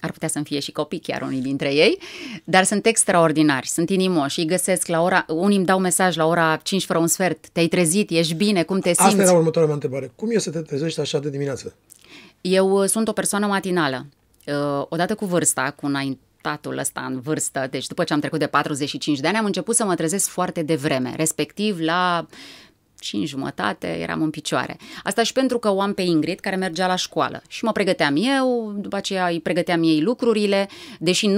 ar 0.04 0.10
putea 0.10 0.28
să-mi 0.28 0.44
fie 0.44 0.58
și 0.58 0.72
copii 0.72 0.98
chiar 0.98 1.22
unii 1.22 1.40
dintre 1.40 1.74
ei, 1.74 1.98
dar 2.44 2.64
sunt 2.64 2.86
extraordinari, 2.86 3.68
sunt 3.68 3.90
inimoși, 3.90 4.38
îi 4.38 4.46
găsesc 4.46 4.86
la 4.86 5.02
ora, 5.02 5.24
unii 5.28 5.56
îmi 5.56 5.66
dau 5.66 5.78
mesaj 5.78 6.16
la 6.16 6.26
ora 6.26 6.60
5 6.62 6.84
fără 6.84 6.98
un 6.98 7.06
sfert, 7.06 7.48
te-ai 7.48 7.66
trezit, 7.66 8.10
ești 8.10 8.34
bine, 8.34 8.62
cum 8.62 8.78
te 8.78 8.92
simți? 8.92 9.02
Asta 9.02 9.22
era 9.22 9.32
următoarea 9.32 9.64
mea 9.64 9.74
întrebare. 9.74 10.12
Cum 10.16 10.30
e 10.30 10.38
să 10.38 10.50
te 10.50 10.60
trezești 10.60 11.00
așa 11.00 11.18
de 11.18 11.30
dimineață? 11.30 11.74
Eu 12.40 12.70
uh, 12.70 12.88
sunt 12.88 13.08
o 13.08 13.12
persoană 13.12 13.46
matinală. 13.46 14.06
Uh, 14.46 14.84
odată 14.88 15.14
cu 15.14 15.24
vârsta, 15.24 15.74
cu 15.76 15.86
înaintatul 16.44 16.78
ăsta 16.78 17.00
în 17.10 17.20
vârstă, 17.20 17.66
deci 17.70 17.86
după 17.86 18.04
ce 18.04 18.12
am 18.12 18.20
trecut 18.20 18.38
de 18.38 18.46
45 18.46 19.20
de 19.20 19.26
ani, 19.26 19.36
am 19.36 19.44
început 19.44 19.74
să 19.74 19.84
mă 19.84 19.94
trezesc 19.94 20.28
foarte 20.28 20.62
devreme, 20.62 21.12
respectiv 21.16 21.80
la 21.80 22.26
5 22.98 23.28
jumătate 23.28 23.86
eram 23.86 24.22
în 24.22 24.30
picioare. 24.30 24.76
Asta 25.02 25.22
și 25.22 25.32
pentru 25.32 25.58
că 25.58 25.70
o 25.70 25.80
am 25.80 25.94
pe 25.94 26.02
Ingrid 26.02 26.40
care 26.40 26.56
mergea 26.56 26.86
la 26.86 26.96
școală. 26.96 27.42
Și 27.48 27.64
mă 27.64 27.72
pregăteam 27.72 28.14
eu, 28.16 28.74
după 28.76 28.96
aceea 28.96 29.26
îi 29.26 29.40
pregăteam 29.40 29.82
ei 29.82 30.00
lucrurile, 30.02 30.68
deși 30.98 31.28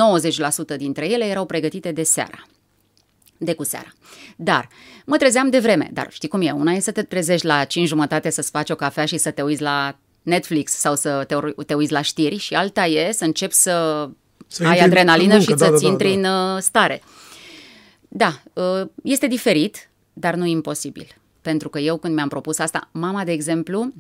90% 0.75 0.77
dintre 0.77 1.11
ele 1.11 1.25
erau 1.25 1.47
pregătite 1.47 1.93
de 1.93 2.03
seara. 2.03 2.47
De 3.39 3.55
cu 3.55 3.65
seara. 3.65 3.93
Dar 4.37 4.69
mă 5.07 5.17
trezeam 5.17 5.51
de 5.51 5.59
vreme, 5.59 5.91
dar 5.93 6.09
știi 6.11 6.29
cum 6.29 6.41
e, 6.41 6.51
una 6.51 6.73
e 6.73 6.81
să 6.81 6.93
te 6.93 7.03
trezești 7.03 7.47
la 7.47 7.65
5 7.65 7.89
jumătate 7.89 8.31
să-ți 8.31 8.51
faci 8.51 8.71
o 8.71 8.75
cafea 8.75 9.05
și 9.05 9.17
să 9.17 9.31
te 9.31 9.43
uiți 9.43 9.63
la 9.63 9.99
Netflix 10.23 10.73
sau 10.73 10.95
să 10.95 11.25
te, 11.27 11.37
te 11.67 11.75
uiți 11.75 11.93
la 11.93 12.03
știri 12.03 12.37
și 12.37 12.55
alta 12.55 12.87
e 12.87 13.13
să 13.13 13.25
începi 13.25 13.55
să, 13.55 14.09
să 14.47 14.67
ai 14.67 14.79
adrenalină 14.79 15.35
muncă, 15.37 15.53
și 15.53 15.59
să-ți 15.59 15.83
da, 15.83 15.87
da, 15.87 15.87
intri 15.87 16.15
da, 16.15 16.21
da. 16.21 16.51
în 16.51 16.55
uh, 16.55 16.63
stare. 16.63 17.03
Da, 18.09 18.43
uh, 18.53 18.89
este 19.03 19.27
diferit, 19.27 19.91
dar 20.13 20.35
nu 20.35 20.47
imposibil 20.47 21.07
pentru 21.51 21.69
că 21.69 21.79
eu 21.79 21.97
când 21.97 22.15
mi-am 22.15 22.29
propus 22.29 22.59
asta, 22.59 22.89
mama, 22.93 23.25
de 23.25 23.33
exemplu, 23.33 23.93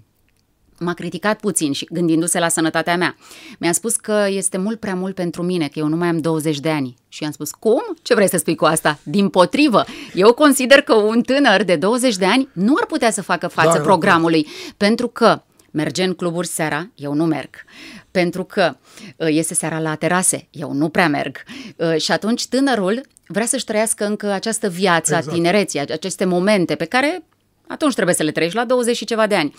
m-a 0.79 0.95
criticat 0.95 1.41
puțin 1.41 1.73
și 1.73 1.88
gândindu-se 1.93 2.38
la 2.38 2.49
sănătatea 2.49 2.97
mea. 2.97 3.17
Mi-a 3.59 3.73
spus 3.73 3.97
că 3.97 4.26
este 4.29 4.59
mult 4.59 4.81
prea 4.81 4.95
mult 4.95 5.15
pentru 5.15 5.43
mine, 5.43 5.69
că 5.69 5.79
eu 5.79 5.87
nu 5.87 5.97
mai 5.97 6.09
am 6.09 6.19
20 6.19 6.61
de 6.61 6.71
ani. 6.71 6.97
Și 7.09 7.23
i-am 7.23 7.33
spus, 7.33 7.50
cum? 7.50 7.83
Ce 8.03 8.15
vrei 8.15 8.29
să 8.29 8.37
spui 8.37 8.55
cu 8.55 8.65
asta? 8.65 8.99
Din 9.03 9.29
potrivă, 9.29 9.85
eu 10.15 10.33
consider 10.33 10.81
că 10.81 10.95
un 10.95 11.23
tânăr 11.23 11.62
de 11.62 11.76
20 11.76 12.17
de 12.17 12.25
ani 12.25 12.49
nu 12.53 12.75
ar 12.81 12.87
putea 12.87 13.11
să 13.11 13.23
facă 13.23 13.47
față 13.47 13.76
da, 13.76 13.85
programului, 13.85 14.43
da. 14.43 14.75
pentru 14.76 15.09
că 15.09 15.43
merge 15.71 16.03
în 16.03 16.15
cluburi 16.15 16.47
seara, 16.47 16.91
eu 16.95 17.15
nu 17.15 17.25
merg. 17.25 17.50
Pentru 18.16 18.44
că 18.44 18.76
uh, 19.16 19.26
este 19.30 19.54
seara 19.54 19.78
la 19.78 19.94
terase, 19.94 20.49
eu 20.50 20.73
nu 20.73 20.88
prea 20.88 21.08
merg. 21.08 21.42
Uh, 21.76 21.96
și 21.96 22.12
atunci 22.12 22.46
tânărul 22.46 23.00
vrea 23.26 23.46
să-și 23.46 23.64
trăiască 23.64 24.04
încă 24.04 24.30
această 24.30 24.68
viață 24.68 25.14
exact. 25.14 25.28
a 25.28 25.32
tinereții, 25.32 25.80
aceste 25.80 26.25
momente 26.25 26.75
pe 26.75 26.85
care 26.85 27.25
atunci 27.66 27.94
trebuie 27.94 28.14
să 28.14 28.23
le 28.23 28.30
trăiești 28.30 28.56
la 28.56 28.64
20 28.64 28.96
și 28.96 29.04
ceva 29.04 29.26
de 29.26 29.35
ani. 29.35 29.54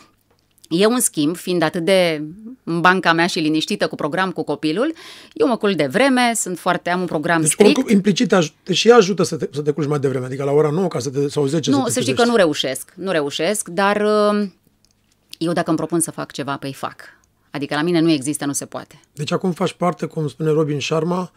Eu, 0.70 0.92
în 0.92 1.00
schimb, 1.00 1.36
fiind 1.36 1.62
atât 1.62 1.86
de 1.86 2.24
în 2.64 2.82
banca 2.82 3.14
mea 3.14 3.28
și 3.28 3.40
liniștită 3.40 3.88
cu 3.88 3.96
program 3.96 4.32
cu 4.32 4.44
copilul, 4.44 4.94
eu 5.34 5.48
mă 5.48 5.58
culc 5.58 5.76
de 5.76 5.88
vreme, 5.92 6.32
sunt 6.36 6.60
foarte, 6.60 6.90
am 6.90 7.00
un 7.00 7.06
program 7.06 7.42
deci, 7.42 7.52
strict. 7.52 7.84
Deci, 7.84 7.94
implicit 7.94 8.34
te 8.64 8.74
și 8.74 8.92
ajută 8.92 9.24
să 9.24 9.36
te, 9.36 9.50
să 9.52 9.62
te 9.62 9.72
culci 9.72 9.88
mai 9.88 10.00
devreme, 10.00 10.26
adică 10.26 10.44
la 10.44 10.52
ora 10.52 10.70
9 10.70 10.88
ca 10.88 11.00
să 11.00 11.10
te, 11.10 11.30
sau 11.30 11.46
10 11.46 11.70
Nu, 11.70 11.84
să, 11.86 11.92
să 11.92 12.00
știi 12.00 12.14
că 12.14 12.26
nu 12.26 12.36
reușesc, 12.36 12.94
nu 12.96 13.12
reușesc, 13.12 13.68
dar 13.68 14.02
uh, 14.02 14.48
eu 15.38 15.54
dacă 15.54 15.68
îmi 15.70 15.78
propun 15.78 16.00
să 16.00 16.12
fac 16.12 16.32
ceva, 16.32 16.52
pe 16.52 16.58
păi 16.60 16.74
fac. 16.74 17.17
Adică 17.58 17.76
la 17.76 17.82
mine 17.82 18.00
nu 18.00 18.12
există, 18.12 18.46
nu 18.46 18.54
se 18.54 18.66
poate. 18.66 19.00
Deci 19.14 19.32
acum 19.32 19.52
faci 19.52 19.74
parte, 19.74 20.06
cum 20.06 20.28
spune 20.28 20.50
Robin 20.50 20.80
Sharma, 20.80 21.32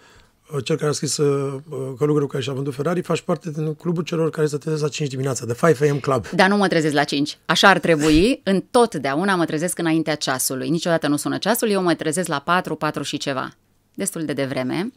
Uh, 0.54 0.64
cel 0.64 0.76
care 0.76 0.88
a 0.88 0.92
scris 0.92 1.16
uh, 1.16 1.54
uh, 1.68 1.78
Călugărul 1.98 2.28
care 2.28 2.42
și-a 2.42 2.52
vândut 2.52 2.74
Ferrari, 2.74 3.02
faci 3.02 3.20
parte 3.20 3.50
din 3.50 3.74
clubul 3.74 4.02
celor 4.02 4.30
care 4.30 4.46
se 4.46 4.56
trezesc 4.56 4.82
la 4.82 4.88
5 4.88 5.08
dimineața, 5.08 5.46
de 5.46 5.56
5 5.76 5.90
AM 5.90 5.98
Club. 5.98 6.28
Dar 6.28 6.48
nu 6.48 6.56
mă 6.56 6.68
trezesc 6.68 6.94
la 6.94 7.04
5. 7.04 7.38
Așa 7.46 7.68
ar 7.68 7.78
trebui. 7.78 8.40
Întotdeauna 8.44 9.34
mă 9.34 9.44
trezesc 9.44 9.78
înaintea 9.78 10.14
ceasului. 10.14 10.68
Niciodată 10.68 11.08
nu 11.08 11.16
sună 11.16 11.38
ceasul, 11.38 11.70
eu 11.70 11.82
mă 11.82 11.94
trezesc 11.94 12.28
la 12.28 12.38
4, 12.38 12.74
4 12.74 13.02
și 13.02 13.16
ceva. 13.16 13.50
Destul 13.94 14.24
de 14.24 14.32
devreme. 14.32 14.92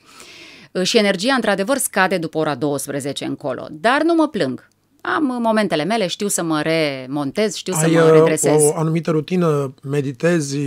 Și 0.84 0.98
energia, 0.98 1.34
într-adevăr, 1.34 1.78
scade 1.78 2.18
după 2.18 2.38
ora 2.38 2.56
12 2.56 3.26
încolo. 3.26 3.68
Dar 3.72 4.02
nu 4.04 4.14
mă 4.14 4.28
plâng. 4.28 4.68
Am 5.02 5.24
momentele 5.42 5.84
mele, 5.84 6.08
știu 6.08 6.28
să 6.28 6.44
mă 6.44 6.62
remontez, 6.62 7.56
știu 7.56 7.74
Ai 7.74 7.90
să 7.90 8.00
mă 8.00 8.12
redresez. 8.12 8.62
o 8.62 8.78
anumită 8.78 9.12
rutină, 9.12 9.74
meditezi, 9.84 10.58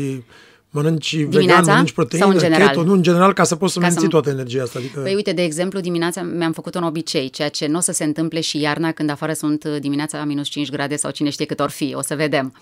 mănânci 0.76 1.14
dimineața 1.14 1.61
vegan, 1.61 1.64
mănânci 1.64 1.92
proteină, 1.92 2.25
sau 2.25 2.35
în 2.35 2.38
general? 2.38 2.68
keto, 2.68 2.83
nu 2.83 2.92
în 2.92 3.02
general, 3.02 3.33
ca 3.33 3.45
să 3.45 3.56
poți 3.56 3.73
să 3.73 3.80
menții 3.80 4.00
să... 4.00 4.06
toată 4.06 4.30
energia 4.30 4.62
asta. 4.62 4.78
Adică... 4.78 5.00
Păi 5.00 5.14
uite, 5.14 5.33
de 5.33 5.42
exemplu, 5.42 5.80
dimineața 5.80 6.23
mi-am 6.23 6.52
făcut 6.52 6.75
un 6.75 6.83
obicei, 6.83 7.30
ceea 7.30 7.49
ce 7.49 7.66
nu 7.66 7.76
o 7.76 7.80
să 7.80 7.92
se 7.92 8.04
întâmple 8.04 8.40
și 8.40 8.61
iarna 8.61 8.92
când 8.92 9.11
afară 9.11 9.33
sunt 9.33 9.64
uh, 9.64 9.76
dimineața 9.80 10.18
la 10.18 10.25
minus 10.25 10.49
5 10.49 10.71
grade 10.71 10.97
sau 10.97 11.11
cine 11.11 11.30
știe 11.30 11.47
cât 11.47 11.61
or 11.61 11.71
fi, 11.71 11.95
o 11.95 12.02
să 12.02 12.14
vedem. 12.14 12.54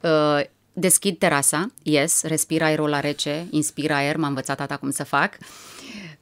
Uh, 0.00 0.40
deschid 0.72 1.18
terasa, 1.18 1.70
yes, 1.82 2.22
respir 2.22 2.62
aerul 2.62 2.88
la 2.88 3.00
rece, 3.00 3.46
inspir 3.50 3.90
aer, 3.92 4.16
m-a 4.16 4.26
învățat 4.26 4.56
tata 4.56 4.76
cum 4.76 4.90
să 4.90 5.04
fac. 5.04 5.36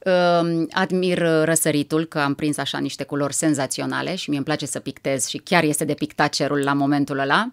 Uh, 0.05 0.63
admir 0.71 1.17
răsăritul, 1.43 2.05
că 2.05 2.19
am 2.19 2.33
prins 2.33 2.57
așa 2.57 2.77
niște 2.77 3.03
culori 3.03 3.33
senzaționale 3.33 4.15
și 4.15 4.29
mi 4.29 4.35
îmi 4.35 4.45
place 4.45 4.65
să 4.65 4.79
pictez 4.79 5.27
și 5.27 5.37
chiar 5.37 5.63
este 5.63 5.85
de 5.85 5.93
pictat 5.93 6.33
cerul 6.33 6.63
la 6.63 6.73
momentul 6.73 7.19
ăla. 7.19 7.51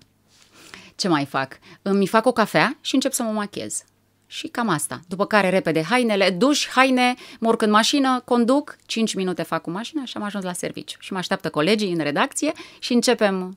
Ce 0.96 1.08
mai 1.08 1.24
fac? 1.24 1.58
Îmi 1.82 2.06
fac 2.06 2.26
o 2.26 2.32
cafea 2.32 2.78
și 2.80 2.94
încep 2.94 3.12
să 3.12 3.22
mă 3.22 3.30
machez. 3.30 3.84
Și 4.26 4.46
cam 4.46 4.68
asta. 4.68 5.00
După 5.08 5.26
care 5.26 5.50
repede 5.50 5.82
hainele, 5.82 6.30
duș, 6.30 6.68
haine, 6.68 7.14
mă 7.40 7.48
urc 7.48 7.62
în 7.62 7.70
mașină, 7.70 8.22
conduc, 8.24 8.76
5 8.86 9.14
minute 9.14 9.42
fac 9.42 9.62
cu 9.62 9.70
mașina 9.70 10.04
și 10.04 10.16
am 10.16 10.22
ajuns 10.22 10.44
la 10.44 10.52
serviciu. 10.52 10.96
Și 11.00 11.12
mă 11.12 11.18
așteaptă 11.18 11.50
colegii 11.50 11.92
în 11.92 11.98
redacție 11.98 12.52
și 12.78 12.92
începem 12.92 13.56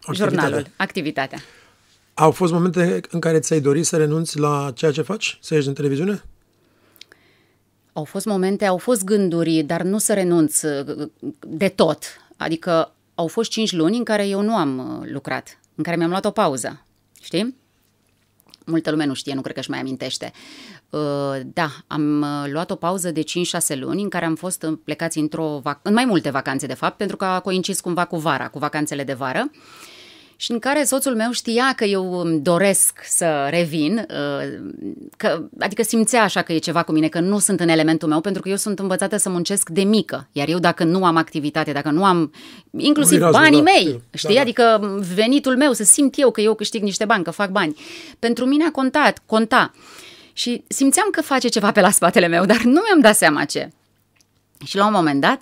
Activitatea. 0.00 0.38
jurnalul, 0.38 0.66
activitatea. 0.76 1.38
Au 2.14 2.30
fost 2.30 2.52
momente 2.52 3.00
în 3.10 3.20
care 3.20 3.38
ți-ai 3.38 3.60
dorit 3.60 3.86
să 3.86 3.96
renunți 3.96 4.38
la 4.38 4.72
ceea 4.74 4.92
ce 4.92 5.02
faci? 5.02 5.38
Să 5.40 5.54
ieși 5.54 5.68
în 5.68 5.74
televiziune? 5.74 6.22
Au 7.92 8.04
fost 8.04 8.26
momente, 8.26 8.64
au 8.64 8.76
fost 8.76 9.04
gânduri, 9.04 9.62
dar 9.62 9.82
nu 9.82 9.98
să 9.98 10.14
renunț 10.14 10.62
uh, 10.62 11.08
de 11.46 11.68
tot. 11.68 12.04
Adică 12.36 12.94
au 13.14 13.26
fost 13.26 13.50
cinci 13.50 13.72
luni 13.72 13.96
în 13.96 14.04
care 14.04 14.26
eu 14.26 14.40
nu 14.40 14.56
am 14.56 15.00
uh, 15.00 15.08
lucrat 15.10 15.58
în 15.80 15.86
care 15.86 15.98
mi-am 15.98 16.10
luat 16.10 16.24
o 16.24 16.30
pauză. 16.30 16.84
Știi? 17.22 17.56
Multă 18.66 18.90
lume 18.90 19.04
nu 19.04 19.14
știe, 19.14 19.34
nu 19.34 19.40
cred 19.40 19.54
că 19.54 19.60
își 19.60 19.70
mai 19.70 19.78
amintește. 19.78 20.32
Uh, 20.90 21.40
da, 21.44 21.70
am 21.86 22.20
uh, 22.20 22.50
luat 22.50 22.70
o 22.70 22.74
pauză 22.74 23.10
de 23.10 23.22
5-6 23.22 23.24
luni 23.78 24.02
în 24.02 24.08
care 24.08 24.24
am 24.24 24.34
fost 24.34 24.66
plecați 24.84 25.18
într-o 25.18 25.60
vac- 25.64 25.82
în 25.82 25.92
mai 25.92 26.04
multe 26.04 26.30
vacanțe, 26.30 26.66
de 26.66 26.74
fapt, 26.74 26.96
pentru 26.96 27.16
că 27.16 27.24
a 27.24 27.40
coincis 27.40 27.80
cumva 27.80 28.04
cu 28.04 28.16
vara, 28.16 28.48
cu 28.48 28.58
vacanțele 28.58 29.04
de 29.04 29.12
vară 29.12 29.50
și 30.40 30.50
în 30.50 30.58
care 30.58 30.84
soțul 30.84 31.14
meu 31.14 31.30
știa 31.30 31.72
că 31.76 31.84
eu 31.84 32.20
îmi 32.20 32.40
doresc 32.40 32.98
să 33.04 33.46
revin, 33.50 34.06
uh, 34.10 34.60
că, 35.16 35.42
adică 35.58 35.82
simțea 35.82 36.22
așa 36.22 36.42
că 36.42 36.52
e 36.52 36.58
ceva 36.58 36.82
cu 36.82 36.92
mine, 36.92 37.08
că 37.08 37.20
nu 37.20 37.38
sunt 37.38 37.60
în 37.60 37.68
elementul 37.68 38.08
meu, 38.08 38.20
pentru 38.20 38.42
că 38.42 38.48
eu 38.48 38.56
sunt 38.56 38.78
învățată 38.78 39.16
să 39.16 39.28
muncesc 39.28 39.68
de 39.68 39.82
mică, 39.82 40.28
iar 40.32 40.48
eu 40.48 40.58
dacă 40.58 40.84
nu 40.84 41.04
am 41.04 41.16
activitate, 41.16 41.72
dacă 41.72 41.90
nu 41.90 42.04
am 42.04 42.32
inclusiv 42.76 43.18
Mirazul, 43.18 43.40
banii 43.40 43.62
da, 43.62 43.70
mei, 43.70 44.02
știi, 44.14 44.28
da, 44.28 44.34
da. 44.34 44.40
adică 44.40 44.80
venitul 45.14 45.56
meu, 45.56 45.72
să 45.72 45.84
simt 45.84 46.18
eu 46.18 46.30
că 46.30 46.40
eu 46.40 46.54
câștig 46.54 46.82
niște 46.82 47.04
bani, 47.04 47.24
că 47.24 47.30
fac 47.30 47.50
bani, 47.50 47.76
pentru 48.18 48.44
mine 48.44 48.64
a 48.64 48.70
contat, 48.70 49.22
conta. 49.26 49.72
Și 50.32 50.64
simțeam 50.68 51.08
că 51.10 51.22
face 51.22 51.48
ceva 51.48 51.72
pe 51.72 51.80
la 51.80 51.90
spatele 51.90 52.26
meu, 52.26 52.44
dar 52.44 52.62
nu 52.62 52.80
mi-am 52.84 53.00
dat 53.00 53.16
seama 53.16 53.44
ce. 53.44 53.70
Și 54.64 54.76
la 54.76 54.86
un 54.86 54.92
moment 54.92 55.20
dat, 55.20 55.40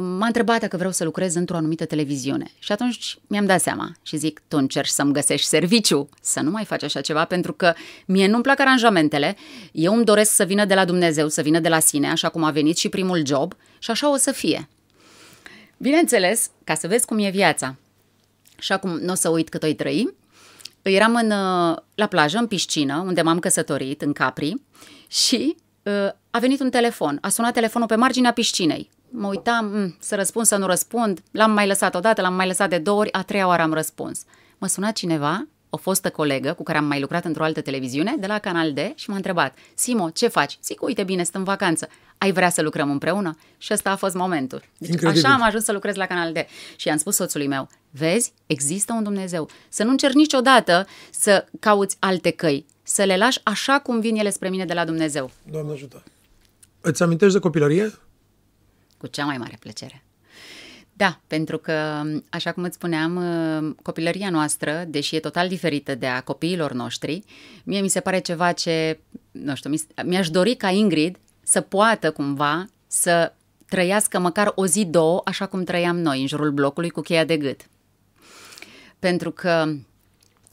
m-a 0.00 0.26
întrebat 0.26 0.60
dacă 0.60 0.76
vreau 0.76 0.92
să 0.92 1.04
lucrez 1.04 1.34
într-o 1.34 1.56
anumită 1.56 1.84
televiziune. 1.84 2.50
Și 2.58 2.72
atunci 2.72 3.18
mi-am 3.26 3.46
dat 3.46 3.60
seama 3.60 3.92
și 4.02 4.16
zic, 4.16 4.42
tu 4.48 4.56
încerci 4.56 4.88
să-mi 4.88 5.12
găsești 5.12 5.46
serviciu, 5.46 6.08
să 6.20 6.40
nu 6.40 6.50
mai 6.50 6.64
faci 6.64 6.82
așa 6.82 7.00
ceva, 7.00 7.24
pentru 7.24 7.52
că 7.52 7.72
mie 8.06 8.26
nu-mi 8.26 8.42
plac 8.42 8.60
aranjamentele, 8.60 9.36
eu 9.72 9.94
îmi 9.94 10.04
doresc 10.04 10.34
să 10.34 10.44
vină 10.44 10.64
de 10.64 10.74
la 10.74 10.84
Dumnezeu, 10.84 11.28
să 11.28 11.42
vină 11.42 11.58
de 11.58 11.68
la 11.68 11.78
sine, 11.78 12.10
așa 12.10 12.28
cum 12.28 12.44
a 12.44 12.50
venit 12.50 12.76
și 12.76 12.88
primul 12.88 13.26
job 13.26 13.54
și 13.78 13.90
așa 13.90 14.12
o 14.12 14.16
să 14.16 14.32
fie. 14.32 14.68
Bineînțeles, 15.76 16.50
ca 16.64 16.74
să 16.74 16.86
vezi 16.86 17.06
cum 17.06 17.18
e 17.18 17.30
viața, 17.30 17.76
și 18.58 18.72
acum 18.72 18.90
nu 18.90 19.12
o 19.12 19.14
să 19.14 19.28
uit 19.28 19.48
cât 19.48 19.62
o-i 19.62 19.74
trăi, 19.74 20.16
eram 20.82 21.14
în, 21.14 21.28
la 21.94 22.06
plajă, 22.08 22.38
în 22.38 22.46
piscină, 22.46 23.02
unde 23.06 23.22
m-am 23.22 23.38
căsătorit, 23.38 24.02
în 24.02 24.12
Capri, 24.12 24.54
și 25.08 25.56
uh, 25.82 26.08
a 26.30 26.38
venit 26.38 26.60
un 26.60 26.70
telefon. 26.70 27.18
A 27.20 27.28
sunat 27.28 27.52
telefonul 27.52 27.88
pe 27.88 27.94
marginea 27.94 28.32
piscinei. 28.32 28.90
Mă 29.10 29.26
uitam 29.26 29.72
m- 29.94 29.98
să 29.98 30.14
răspund, 30.14 30.46
să 30.46 30.56
nu 30.56 30.66
răspund. 30.66 31.20
L-am 31.30 31.50
mai 31.50 31.66
lăsat 31.66 31.94
odată, 31.94 32.20
l-am 32.20 32.34
mai 32.34 32.46
lăsat 32.46 32.68
de 32.68 32.78
două 32.78 32.98
ori, 33.00 33.12
a 33.12 33.22
treia 33.22 33.46
oară 33.46 33.62
am 33.62 33.72
răspuns. 33.72 34.20
Mă 34.58 34.66
suna 34.66 34.90
cineva, 34.90 35.46
o 35.70 35.76
fostă 35.76 36.10
colegă 36.10 36.52
cu 36.52 36.62
care 36.62 36.78
am 36.78 36.84
mai 36.84 37.00
lucrat 37.00 37.24
într-o 37.24 37.44
altă 37.44 37.60
televiziune, 37.60 38.14
de 38.18 38.26
la 38.26 38.38
Canal 38.38 38.72
D, 38.72 38.78
și 38.94 39.10
m-a 39.10 39.16
întrebat, 39.16 39.58
Simo, 39.74 40.10
ce 40.10 40.28
faci? 40.28 40.58
Zic, 40.62 40.82
uite 40.82 41.02
bine, 41.04 41.22
sunt 41.22 41.34
în 41.34 41.44
vacanță. 41.44 41.88
Ai 42.18 42.32
vrea 42.32 42.48
să 42.50 42.62
lucrăm 42.62 42.90
împreună? 42.90 43.36
Și 43.58 43.72
ăsta 43.72 43.90
a 43.90 43.96
fost 43.96 44.14
momentul. 44.14 44.62
Deci 44.78 44.88
Incredibil. 44.90 45.24
așa 45.24 45.34
am 45.34 45.42
ajuns 45.42 45.64
să 45.64 45.72
lucrez 45.72 45.94
la 45.94 46.06
Canal 46.06 46.32
D. 46.32 46.36
Și 46.76 46.88
i-am 46.88 46.96
spus 46.96 47.14
soțului 47.14 47.46
meu, 47.46 47.68
vezi, 47.90 48.32
există 48.46 48.92
un 48.92 49.02
Dumnezeu. 49.02 49.48
Să 49.68 49.82
nu 49.84 49.90
încerci 49.90 50.14
niciodată 50.14 50.86
să 51.10 51.46
cauți 51.60 51.96
alte 51.98 52.30
căi, 52.30 52.66
să 52.82 53.02
le 53.04 53.16
lași 53.16 53.40
așa 53.42 53.78
cum 53.78 54.00
vin 54.00 54.16
ele 54.16 54.30
spre 54.30 54.48
mine 54.48 54.64
de 54.64 54.74
la 54.74 54.84
Dumnezeu. 54.84 55.30
Doamne 55.50 55.72
ajută. 55.72 56.02
Îți 56.80 57.02
amintești 57.02 57.34
de 57.34 57.40
copilărie? 57.40 57.92
Cu 58.98 59.06
cea 59.06 59.24
mai 59.24 59.38
mare 59.38 59.56
plăcere. 59.60 60.02
Da, 60.92 61.20
pentru 61.26 61.58
că, 61.58 62.02
așa 62.30 62.52
cum 62.52 62.62
îți 62.62 62.74
spuneam, 62.74 63.76
copilăria 63.82 64.30
noastră, 64.30 64.84
deși 64.88 65.16
e 65.16 65.20
total 65.20 65.48
diferită 65.48 65.94
de 65.94 66.06
a 66.06 66.20
copiilor 66.20 66.72
noștri, 66.72 67.24
mie 67.64 67.80
mi 67.80 67.88
se 67.88 68.00
pare 68.00 68.18
ceva 68.18 68.52
ce, 68.52 69.00
nu 69.30 69.54
știu, 69.54 69.70
mi-aș 70.04 70.30
dori 70.30 70.54
ca 70.54 70.68
Ingrid 70.68 71.16
să 71.42 71.60
poată 71.60 72.10
cumva 72.10 72.66
să 72.86 73.32
trăiască 73.68 74.18
măcar 74.18 74.52
o 74.54 74.66
zi, 74.66 74.84
două, 74.84 75.20
așa 75.24 75.46
cum 75.46 75.64
trăiam 75.64 75.98
noi, 75.98 76.20
în 76.20 76.26
jurul 76.26 76.50
blocului 76.50 76.90
cu 76.90 77.00
cheia 77.00 77.24
de 77.24 77.36
gât. 77.36 77.60
Pentru 78.98 79.30
că 79.30 79.74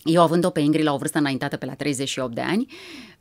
eu, 0.03 0.21
având-o 0.21 0.49
pe 0.49 0.59
Ingrid 0.59 0.83
la 0.83 0.93
o 0.93 0.97
vârstă 0.97 1.17
înaintată 1.17 1.57
pe 1.57 1.65
la 1.65 1.73
38 1.73 2.35
de 2.35 2.41
ani, 2.41 2.67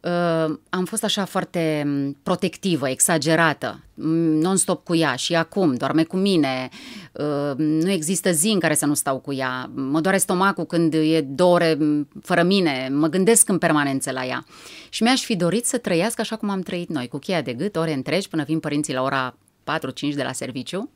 uh, 0.05 0.57
am 0.69 0.85
fost 0.85 1.05
așa 1.05 1.25
foarte 1.25 1.87
protectivă, 2.23 2.89
exagerată, 2.89 3.81
non-stop 3.95 4.85
cu 4.85 4.95
ea 4.95 5.15
și 5.15 5.35
acum 5.35 5.75
doarme 5.75 6.03
cu 6.03 6.17
mine, 6.17 6.69
uh, 7.13 7.57
nu 7.57 7.91
există 7.91 8.33
zi 8.33 8.49
în 8.49 8.59
care 8.59 8.75
să 8.75 8.87
nu 8.87 8.95
stau 8.95 9.19
cu 9.19 9.33
ea, 9.33 9.71
mă 9.75 10.01
doare 10.01 10.17
stomacul 10.17 10.65
când 10.65 10.95
e 10.95 11.21
două 11.21 11.55
ore 11.55 11.79
fără 12.23 12.43
mine, 12.43 12.91
mă 12.93 13.09
gândesc 13.09 13.49
în 13.49 13.59
permanență 13.59 14.11
la 14.11 14.27
ea. 14.27 14.45
Și 14.89 15.03
mi-aș 15.03 15.23
fi 15.23 15.37
dorit 15.37 15.67
să 15.67 15.79
trăiască 15.79 16.21
așa 16.21 16.37
cum 16.37 16.49
am 16.51 16.61
trăit 16.61 16.89
noi, 16.89 17.09
cu 17.09 17.19
cheia 17.19 17.43
de 17.43 17.53
gât, 17.53 17.77
ore 17.77 17.93
întregi, 17.93 18.29
până 18.29 18.43
vin 18.43 18.61
părinții 18.61 18.95
la 18.95 19.03
ora 19.03 19.37
4-5 19.65 20.15
de 20.15 20.23
la 20.23 20.33
serviciu, 20.33 20.91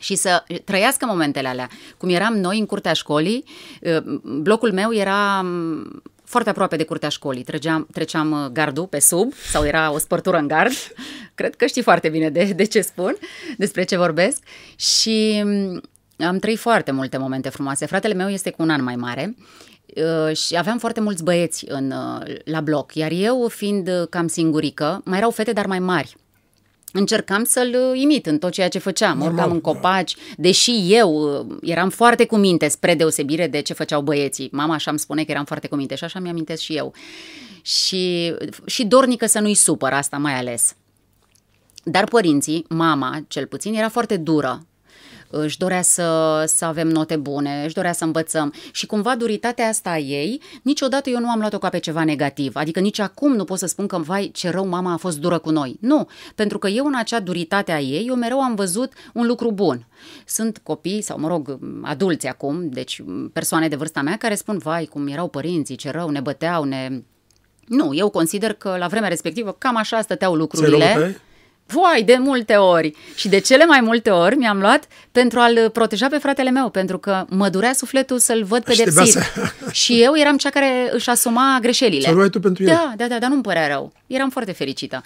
și 0.00 0.14
să 0.14 0.44
trăiască 0.64 1.06
momentele 1.06 1.48
alea. 1.48 1.68
Cum 1.96 2.08
eram 2.08 2.36
noi 2.36 2.58
în 2.58 2.66
curtea 2.66 2.92
școlii, 2.92 3.44
blocul 4.22 4.72
meu 4.72 4.92
era 4.92 5.44
foarte 6.30 6.50
aproape 6.50 6.76
de 6.76 6.84
curtea 6.84 7.08
școlii. 7.08 7.42
Treceam, 7.42 7.86
treceam 7.92 8.50
gardul 8.52 8.86
pe 8.86 8.98
sub 8.98 9.32
sau 9.34 9.64
era 9.64 9.92
o 9.92 9.98
spărtură 9.98 10.36
în 10.36 10.46
gard. 10.46 10.72
Cred 11.34 11.56
că 11.56 11.66
știi 11.66 11.82
foarte 11.82 12.08
bine 12.08 12.30
de, 12.30 12.52
de 12.56 12.64
ce 12.64 12.80
spun, 12.80 13.16
despre 13.56 13.84
ce 13.84 13.96
vorbesc. 13.96 14.42
Și 14.76 15.44
am 16.18 16.38
trăit 16.38 16.58
foarte 16.58 16.90
multe 16.90 17.16
momente 17.16 17.48
frumoase. 17.48 17.86
Fratele 17.86 18.14
meu 18.14 18.28
este 18.28 18.50
cu 18.50 18.62
un 18.62 18.70
an 18.70 18.82
mai 18.82 18.96
mare 18.96 19.34
și 20.32 20.56
aveam 20.56 20.78
foarte 20.78 21.00
mulți 21.00 21.24
băieți 21.24 21.64
în, 21.68 21.92
la 22.44 22.60
bloc, 22.60 22.94
iar 22.94 23.10
eu, 23.12 23.48
fiind 23.48 23.90
cam 24.10 24.26
singurică, 24.26 25.00
mai 25.04 25.18
erau 25.18 25.30
fete, 25.30 25.52
dar 25.52 25.66
mai 25.66 25.78
mari 25.78 26.16
încercam 26.92 27.44
să-l 27.44 27.76
imit 27.94 28.26
în 28.26 28.38
tot 28.38 28.52
ceea 28.52 28.68
ce 28.68 28.78
făceam. 28.78 29.18
Normal, 29.18 29.34
Urcam 29.34 29.52
în 29.52 29.60
copaci, 29.60 30.14
da. 30.14 30.20
deși 30.36 30.94
eu 30.94 31.12
uh, 31.12 31.56
eram 31.62 31.88
foarte 31.90 32.26
cu 32.26 32.36
minte, 32.36 32.68
spre 32.68 32.94
deosebire 32.94 33.46
de 33.46 33.60
ce 33.60 33.72
făceau 33.72 34.02
băieții. 34.02 34.48
Mama 34.52 34.74
așa 34.74 34.90
îmi 34.90 34.98
spune 34.98 35.24
că 35.24 35.30
eram 35.30 35.44
foarte 35.44 35.68
cu 35.68 35.76
minte 35.76 35.94
și 35.94 36.04
așa 36.04 36.18
mi-amintesc 36.18 36.62
și 36.62 36.76
eu. 36.76 36.92
Și, 37.62 38.34
și 38.66 38.84
dornică 38.84 39.26
să 39.26 39.40
nu-i 39.40 39.54
supăr, 39.54 39.92
asta 39.92 40.16
mai 40.16 40.34
ales. 40.34 40.74
Dar 41.84 42.04
părinții, 42.04 42.64
mama 42.68 43.24
cel 43.28 43.46
puțin, 43.46 43.74
era 43.74 43.88
foarte 43.88 44.16
dură 44.16 44.64
își 45.30 45.58
dorea 45.58 45.82
să, 45.82 46.42
să 46.46 46.64
avem 46.64 46.88
note 46.88 47.16
bune, 47.16 47.62
își 47.64 47.74
dorea 47.74 47.92
să 47.92 48.04
învățăm 48.04 48.52
și 48.72 48.86
cumva 48.86 49.16
duritatea 49.16 49.68
asta 49.68 49.90
a 49.90 49.98
ei, 49.98 50.42
niciodată 50.62 51.10
eu 51.10 51.20
nu 51.20 51.30
am 51.30 51.38
luat-o 51.38 51.58
ca 51.58 51.68
pe 51.68 51.78
ceva 51.78 52.04
negativ, 52.04 52.56
adică 52.56 52.80
nici 52.80 52.98
acum 52.98 53.32
nu 53.32 53.44
pot 53.44 53.58
să 53.58 53.66
spun 53.66 53.86
că, 53.86 53.98
vai, 53.98 54.30
ce 54.34 54.50
rău 54.50 54.66
mama 54.66 54.92
a 54.92 54.96
fost 54.96 55.18
dură 55.18 55.38
cu 55.38 55.50
noi. 55.50 55.76
Nu, 55.80 56.08
pentru 56.34 56.58
că 56.58 56.68
eu 56.68 56.86
în 56.86 56.94
acea 56.94 57.20
duritate 57.20 57.72
a 57.72 57.80
ei, 57.80 58.06
eu 58.06 58.14
mereu 58.14 58.40
am 58.40 58.54
văzut 58.54 58.92
un 59.12 59.26
lucru 59.26 59.52
bun. 59.52 59.86
Sunt 60.26 60.60
copii, 60.62 61.02
sau 61.02 61.18
mă 61.18 61.28
rog, 61.28 61.58
adulți 61.82 62.26
acum, 62.26 62.68
deci 62.68 63.02
persoane 63.32 63.68
de 63.68 63.76
vârsta 63.76 64.02
mea, 64.02 64.16
care 64.16 64.34
spun, 64.34 64.58
vai, 64.58 64.84
cum 64.84 65.06
erau 65.06 65.28
părinții, 65.28 65.76
ce 65.76 65.90
rău, 65.90 66.10
ne 66.10 66.20
băteau, 66.20 66.64
ne... 66.64 67.02
Nu, 67.66 67.94
eu 67.94 68.10
consider 68.10 68.52
că 68.52 68.76
la 68.78 68.86
vremea 68.86 69.08
respectivă 69.08 69.52
cam 69.58 69.76
așa 69.76 70.00
stăteau 70.00 70.34
lucrurile. 70.34 71.20
Voi, 71.70 72.02
de 72.04 72.16
multe 72.18 72.54
ori. 72.54 72.94
Și 73.14 73.28
de 73.28 73.38
cele 73.38 73.64
mai 73.64 73.80
multe 73.80 74.10
ori 74.10 74.36
mi-am 74.36 74.60
luat 74.60 74.86
pentru 75.12 75.38
a-l 75.38 75.70
proteja 75.72 76.06
pe 76.06 76.18
fratele 76.18 76.50
meu, 76.50 76.68
pentru 76.68 76.98
că 76.98 77.24
mă 77.28 77.48
durea 77.48 77.72
sufletul 77.72 78.18
să-l 78.18 78.44
văd 78.44 78.62
pedepsit. 78.62 79.18
și 79.82 80.02
eu 80.02 80.16
eram 80.16 80.36
cea 80.36 80.50
care 80.50 80.90
își 80.92 81.10
asuma 81.10 81.58
greșelile. 81.60 82.08
Să 82.08 82.28
tu 82.28 82.40
pentru 82.40 82.62
el. 82.62 82.68
Da, 82.68 82.92
da, 82.96 83.06
da, 83.08 83.18
dar 83.18 83.30
nu-mi 83.30 83.42
părea 83.42 83.66
rău. 83.66 83.92
Eram 84.06 84.30
foarte 84.30 84.52
fericită. 84.52 85.02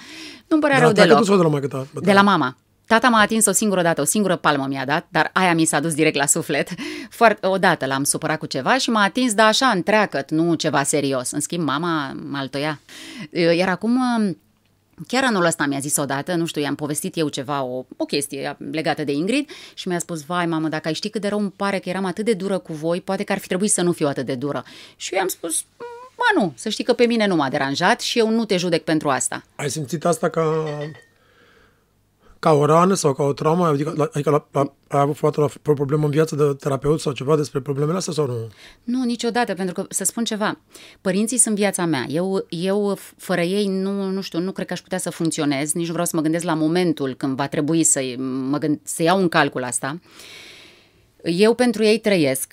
Nu-mi 0.49 0.63
părea 0.63 0.77
de 0.77 0.83
rău 0.83 0.93
deloc. 0.93 1.25
Sau 1.25 1.37
de 1.37 1.43
la 1.43 1.49
maică 1.49 1.67
ta? 1.67 1.87
De 2.01 2.13
la 2.13 2.23
mama. 2.23 2.57
Tata 2.87 3.09
m-a 3.09 3.21
atins 3.21 3.47
o 3.47 3.53
singură 3.53 3.83
dată, 3.83 4.01
o 4.01 4.05
singură 4.05 4.37
palmă 4.37 4.67
mi-a 4.69 4.85
dat, 4.85 5.07
dar 5.09 5.31
aia 5.33 5.55
mi 5.55 5.65
s-a 5.65 5.81
dus 5.81 5.95
direct 5.95 6.17
la 6.17 6.27
suflet. 6.27 6.69
Foarte, 7.19 7.47
odată 7.47 7.87
l-am 7.87 8.05
supărat 8.05 8.39
cu 8.39 8.47
ceva 8.47 8.79
și 8.79 8.91
m-a 8.91 9.03
atins, 9.03 9.35
dar 9.35 9.47
așa, 9.47 9.67
întreagăt, 9.67 10.31
nu 10.31 10.55
ceva 10.55 10.83
serios. 10.83 11.31
În 11.31 11.41
schimb, 11.41 11.67
mama 11.67 12.17
m-a 12.31 12.39
altoia. 12.39 12.81
Iar 13.57 13.69
acum 13.69 14.01
Chiar 15.09 15.25
anul 15.25 15.45
ăsta 15.45 15.67
mi-a 15.67 15.79
zis 15.79 15.97
odată, 15.97 16.35
nu 16.35 16.47
știu, 16.47 16.61
i-am 16.61 16.75
povestit 16.75 17.17
eu 17.17 17.29
ceva, 17.29 17.63
o, 17.63 17.85
o 17.97 18.05
chestie 18.05 18.57
legată 18.71 19.05
de 19.05 19.13
Ingrid 19.13 19.51
și 19.75 19.89
mi-a 19.89 19.99
spus, 19.99 20.23
vai 20.23 20.47
mamă, 20.47 20.69
dacă 20.69 20.89
ai 20.89 20.95
ști 20.95 21.09
cât 21.09 21.21
de 21.21 21.29
rău 21.29 21.39
îmi 21.39 21.51
pare 21.57 21.79
că 21.79 21.89
eram 21.89 22.05
atât 22.05 22.25
de 22.25 22.33
dură 22.33 22.59
cu 22.59 22.73
voi, 22.73 23.01
poate 23.01 23.25
că 23.25 23.33
ar 23.33 23.39
fi 23.39 23.47
trebuit 23.47 23.71
să 23.71 23.83
nu 23.83 23.93
fiu 23.93 24.07
atât 24.07 24.27
de 24.27 24.35
dură. 24.35 24.65
Și 24.97 25.13
eu 25.13 25.19
i-am 25.19 25.29
spus, 25.29 25.65
ba 26.17 26.41
nu, 26.41 26.53
să 26.57 26.69
știi 26.69 26.85
că 26.85 26.93
pe 26.93 27.05
mine 27.07 27.27
nu 27.27 27.37
m-a 27.37 27.49
deranjat 27.49 28.01
și 28.01 28.19
eu 28.19 28.31
nu 28.31 28.45
te 28.45 28.57
judec 28.57 28.85
pentru 28.85 29.09
asta. 29.09 29.45
Ai 29.57 29.71
simțit 29.71 30.05
asta 30.05 30.29
ca 30.29 30.67
ca 32.45 32.53
o 32.53 32.65
rană 32.65 32.95
sau 32.95 33.13
ca 33.13 33.23
o 33.23 33.33
traumă? 33.33 33.67
Adică, 33.67 34.09
adică 34.13 34.31
la, 34.31 34.49
la, 34.53 34.73
ai 34.89 35.01
avut 35.01 35.17
foarte 35.17 35.41
la, 35.41 35.47
o 35.67 35.73
problemă 35.73 36.05
în 36.05 36.11
viață 36.11 36.35
de 36.37 36.43
terapeut 36.59 37.01
sau 37.01 37.13
ceva 37.13 37.37
despre 37.37 37.61
problemele 37.61 37.97
astea 37.97 38.13
sau 38.13 38.27
nu? 38.27 38.49
Nu, 38.85 39.05
niciodată, 39.05 39.55
pentru 39.55 39.75
că, 39.75 39.87
să 39.89 40.05
spun 40.05 40.25
ceva, 40.25 40.59
părinții 41.01 41.39
sunt 41.39 41.55
viața 41.55 41.85
mea. 41.85 42.05
Eu, 42.09 42.47
eu 42.49 42.99
fără 43.17 43.41
ei, 43.41 43.67
nu, 43.67 44.11
nu 44.11 44.21
știu, 44.21 44.39
nu 44.39 44.53
cred 44.53 44.67
că 44.67 44.73
aș 44.73 44.81
putea 44.81 44.99
să 44.99 45.11
funcționez, 45.11 45.73
nici 45.73 45.87
nu 45.87 45.93
vreau 45.93 46.07
să 46.07 46.17
mă 46.17 46.23
gândesc 46.23 46.45
la 46.45 46.55
momentul 46.55 47.15
când 47.15 47.37
va 47.37 47.47
trebui 47.49 47.85
să, 47.85 48.01
mă 48.51 48.59
gând, 48.59 48.81
să 48.83 49.03
iau 49.03 49.19
în 49.19 49.29
calcul 49.29 49.65
asta. 49.65 50.01
Eu 51.23 51.55
pentru 51.55 51.85
ei 51.85 51.99
trăiesc, 51.99 52.53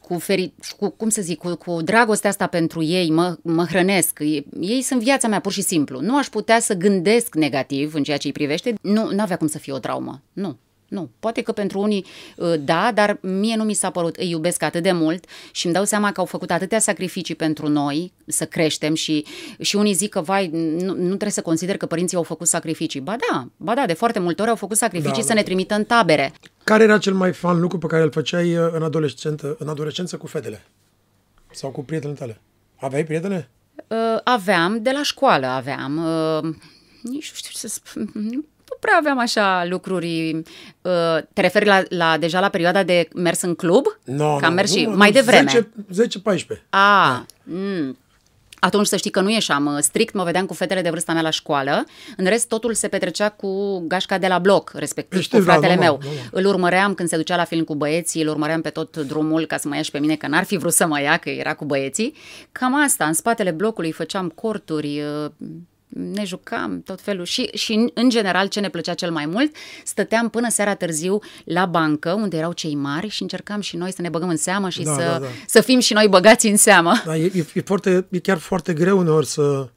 cu, 0.00 0.18
feri, 0.18 0.52
cu 0.78 0.88
cum 0.88 1.08
să 1.08 1.22
zic, 1.22 1.38
cu, 1.38 1.54
cu 1.54 1.82
dragostea 1.82 2.30
asta 2.30 2.46
pentru 2.46 2.82
ei, 2.82 3.10
mă, 3.10 3.36
mă 3.42 3.64
hrănesc. 3.64 4.18
Ei 4.60 4.82
sunt 4.82 5.02
viața 5.02 5.28
mea, 5.28 5.40
pur 5.40 5.52
și 5.52 5.62
simplu. 5.62 6.00
Nu 6.00 6.16
aș 6.16 6.28
putea 6.28 6.60
să 6.60 6.74
gândesc 6.74 7.34
negativ 7.34 7.94
în 7.94 8.02
ceea 8.02 8.16
ce 8.16 8.26
îi 8.26 8.32
privește. 8.32 8.74
Nu 8.82 9.14
avea 9.18 9.36
cum 9.36 9.46
să 9.46 9.58
fie 9.58 9.72
o 9.72 9.78
traumă. 9.78 10.22
Nu. 10.32 10.58
Nu. 10.92 11.10
Poate 11.18 11.42
că 11.42 11.52
pentru 11.52 11.80
unii 11.80 12.06
uh, 12.36 12.54
da, 12.60 12.90
dar 12.94 13.18
mie 13.20 13.56
nu 13.56 13.64
mi 13.64 13.74
s-a 13.74 13.90
părut. 13.90 14.16
Îi 14.16 14.30
iubesc 14.30 14.62
atât 14.62 14.82
de 14.82 14.92
mult 14.92 15.24
și 15.52 15.64
îmi 15.64 15.74
dau 15.74 15.84
seama 15.84 16.12
că 16.12 16.20
au 16.20 16.26
făcut 16.26 16.50
atâtea 16.50 16.78
sacrificii 16.78 17.34
pentru 17.34 17.68
noi 17.68 18.12
să 18.26 18.46
creștem 18.46 18.94
și, 18.94 19.26
și 19.60 19.76
unii 19.76 19.92
zic 19.92 20.10
că, 20.10 20.20
vai, 20.20 20.48
nu, 20.52 20.94
nu 20.94 21.06
trebuie 21.06 21.30
să 21.30 21.42
consider 21.42 21.76
că 21.76 21.86
părinții 21.86 22.16
au 22.16 22.22
făcut 22.22 22.46
sacrificii. 22.46 23.00
Ba 23.00 23.16
da, 23.30 23.48
ba 23.56 23.74
da, 23.74 23.86
de 23.86 23.92
foarte 23.92 24.18
multe 24.18 24.42
ori 24.42 24.50
au 24.50 24.56
făcut 24.56 24.76
sacrificii 24.76 25.14
da, 25.14 25.20
să 25.20 25.28
da. 25.28 25.34
ne 25.34 25.42
trimită 25.42 25.74
în 25.74 25.84
tabere. 25.84 26.32
Care 26.64 26.82
era 26.82 26.98
cel 26.98 27.14
mai 27.14 27.32
fan 27.32 27.60
lucru 27.60 27.78
pe 27.78 27.86
care 27.86 28.02
îl 28.02 28.10
făceai 28.10 28.56
uh, 28.56 28.68
în 28.72 28.82
adolescență, 28.82 29.56
în 29.58 29.68
adolescență 29.68 30.16
cu 30.16 30.26
fetele? 30.26 30.66
Sau 31.50 31.70
cu 31.70 31.84
prietenele 31.84 32.18
tale? 32.18 32.40
Aveai 32.76 33.04
prietene? 33.04 33.50
Uh, 33.86 34.20
aveam, 34.24 34.82
de 34.82 34.90
la 34.90 35.02
școală 35.02 35.46
aveam. 35.46 35.96
Uh, 35.96 36.54
nici 37.02 37.30
nu 37.30 37.36
știu 37.36 37.50
ce 37.50 37.58
să 37.58 37.68
spun 37.68 38.10
nu 38.14 38.44
prea 38.82 38.96
aveam 38.98 39.18
așa 39.18 39.64
lucruri. 39.68 40.42
Uh, 40.82 41.18
te 41.32 41.40
referi 41.40 41.66
la, 41.66 41.82
la 41.88 42.18
deja 42.18 42.40
la 42.40 42.48
perioada 42.48 42.82
de 42.82 43.08
mers 43.14 43.42
în 43.42 43.54
club? 43.54 43.86
No, 44.04 44.36
Că 44.36 44.44
am 44.44 44.50
no, 44.50 44.56
mers 44.56 44.70
nu, 44.70 44.76
și 44.76 44.84
nu, 44.84 44.96
mai 44.96 45.12
devreme. 45.12 45.68
10-14. 45.94 46.60
A, 46.70 46.78
da. 46.78 47.24
mm. 47.42 47.96
Atunci 48.64 48.86
să 48.86 48.96
știi 48.96 49.10
că 49.10 49.20
nu 49.20 49.30
ieșeam 49.30 49.78
strict, 49.80 50.14
mă 50.14 50.24
vedeam 50.24 50.46
cu 50.46 50.54
fetele 50.54 50.82
de 50.82 50.90
vârsta 50.90 51.12
mea 51.12 51.22
la 51.22 51.30
școală. 51.30 51.84
În 52.16 52.24
rest, 52.24 52.48
totul 52.48 52.74
se 52.74 52.88
petrecea 52.88 53.28
cu 53.28 53.78
gașca 53.86 54.18
de 54.18 54.26
la 54.26 54.38
bloc, 54.38 54.70
respectiv 54.74 55.20
Știu, 55.20 55.38
cu 55.38 55.44
fratele 55.44 55.74
da, 55.74 55.80
meu. 55.80 55.92
normal, 55.92 56.14
normal. 56.14 56.30
Îl 56.32 56.46
urmăream 56.46 56.94
când 56.94 57.08
se 57.08 57.16
ducea 57.16 57.36
la 57.36 57.44
film 57.44 57.64
cu 57.64 57.74
băieții, 57.74 58.22
îl 58.22 58.28
urmăream 58.28 58.60
pe 58.60 58.70
tot 58.70 58.96
drumul 58.96 59.46
ca 59.46 59.56
să 59.56 59.68
mă 59.68 59.74
ia 59.76 59.82
și 59.82 59.90
pe 59.90 59.98
mine, 59.98 60.16
că 60.16 60.26
n-ar 60.26 60.44
fi 60.44 60.56
vrut 60.56 60.72
să 60.72 60.86
mă 60.86 61.00
ia, 61.00 61.16
că 61.16 61.30
era 61.30 61.54
cu 61.54 61.64
băieții. 61.64 62.14
Cam 62.52 62.82
asta, 62.82 63.04
în 63.04 63.12
spatele 63.12 63.50
blocului 63.50 63.92
făceam 63.92 64.28
corturi, 64.28 65.02
uh, 65.24 65.30
ne 65.94 66.24
jucam 66.24 66.82
tot 66.84 67.00
felul 67.00 67.24
și, 67.24 67.42
și 67.54 67.72
în- 67.72 67.90
în 67.94 68.08
general 68.08 68.46
ce 68.46 68.60
ne 68.60 68.68
plăcea 68.68 68.94
cel 68.94 69.10
mai 69.10 69.26
mult, 69.26 69.54
stăteam 69.84 70.28
până 70.28 70.48
seara 70.50 70.74
târziu 70.74 71.18
la 71.44 71.66
bancă 71.66 72.12
unde 72.12 72.36
erau 72.36 72.52
cei 72.52 72.74
mari 72.74 73.08
și 73.08 73.22
încercam 73.22 73.60
și 73.60 73.76
noi 73.76 73.92
să 73.92 74.02
ne 74.02 74.08
băgăm 74.08 74.28
în 74.28 74.36
seamă 74.36 74.68
și 74.68 74.82
Da, 74.82 74.92
să, 74.94 75.00
da, 75.00 75.18
da. 75.18 75.26
să 75.46 75.60
fim 75.60 75.78
și 75.80 75.92
noi 75.92 76.08
băgați 76.08 76.46
în 76.46 76.56
seamă. 76.56 76.92
Da, 77.04 77.16
e, 77.16 77.30
e, 77.34 77.44
e, 77.54 77.60
foarte, 77.60 78.06
e 78.10 78.18
chiar 78.18 78.38
foarte 78.38 78.72
greu 78.72 78.98
uneori 78.98 79.26
să 79.26 79.68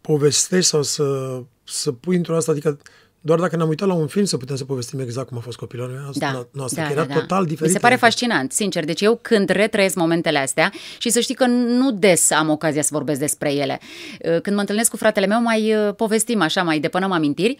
povestești 0.00 0.70
sau 0.70 0.82
să, 0.82 1.40
să 1.64 1.92
pui 1.92 2.16
într-o 2.16 2.36
asta, 2.36 2.50
adică 2.52 2.78
doar 3.20 3.38
dacă 3.40 3.56
ne-am 3.56 3.68
uitat 3.68 3.88
la 3.88 3.94
un 3.94 4.06
film 4.06 4.24
să 4.24 4.36
putem 4.36 4.56
să 4.56 4.64
povestim 4.64 5.00
exact 5.00 5.28
cum 5.28 5.36
a 5.36 5.40
fost 5.40 5.56
copilul 5.56 6.10
Da, 6.14 6.46
noastră, 6.52 6.80
da, 6.80 6.86
că 6.86 6.92
era 6.92 7.04
da, 7.04 7.14
da. 7.14 7.20
total 7.20 7.42
diferit. 7.44 7.66
Mi 7.66 7.72
se 7.74 7.78
pare 7.78 7.92
Adică- 7.94 8.08
fascinant, 8.08 8.52
sincer. 8.52 8.84
Deci 8.84 9.00
eu 9.00 9.18
când 9.22 9.48
retrăiesc 9.48 9.94
momentele 9.94 10.38
astea 10.38 10.72
și 10.98 11.10
să 11.10 11.20
știi 11.20 11.34
că 11.34 11.46
nu 11.46 11.92
des 11.92 12.30
am 12.30 12.48
ocazia 12.50 12.82
să 12.82 12.88
vorbesc 12.92 13.20
despre 13.20 13.52
ele. 13.52 13.80
Uh, 14.24 14.40
Când 14.40 14.54
mă 14.54 14.60
întâlnesc 14.60 14.90
cu 14.90 14.96
fratele 14.96 15.26
meu 15.26 15.42
mai 15.42 15.74
uh, 15.74 15.94
povestim 15.94 16.40
așa, 16.40 16.62
mai 16.62 16.78
depănăm 16.80 17.12
amintiri. 17.12 17.58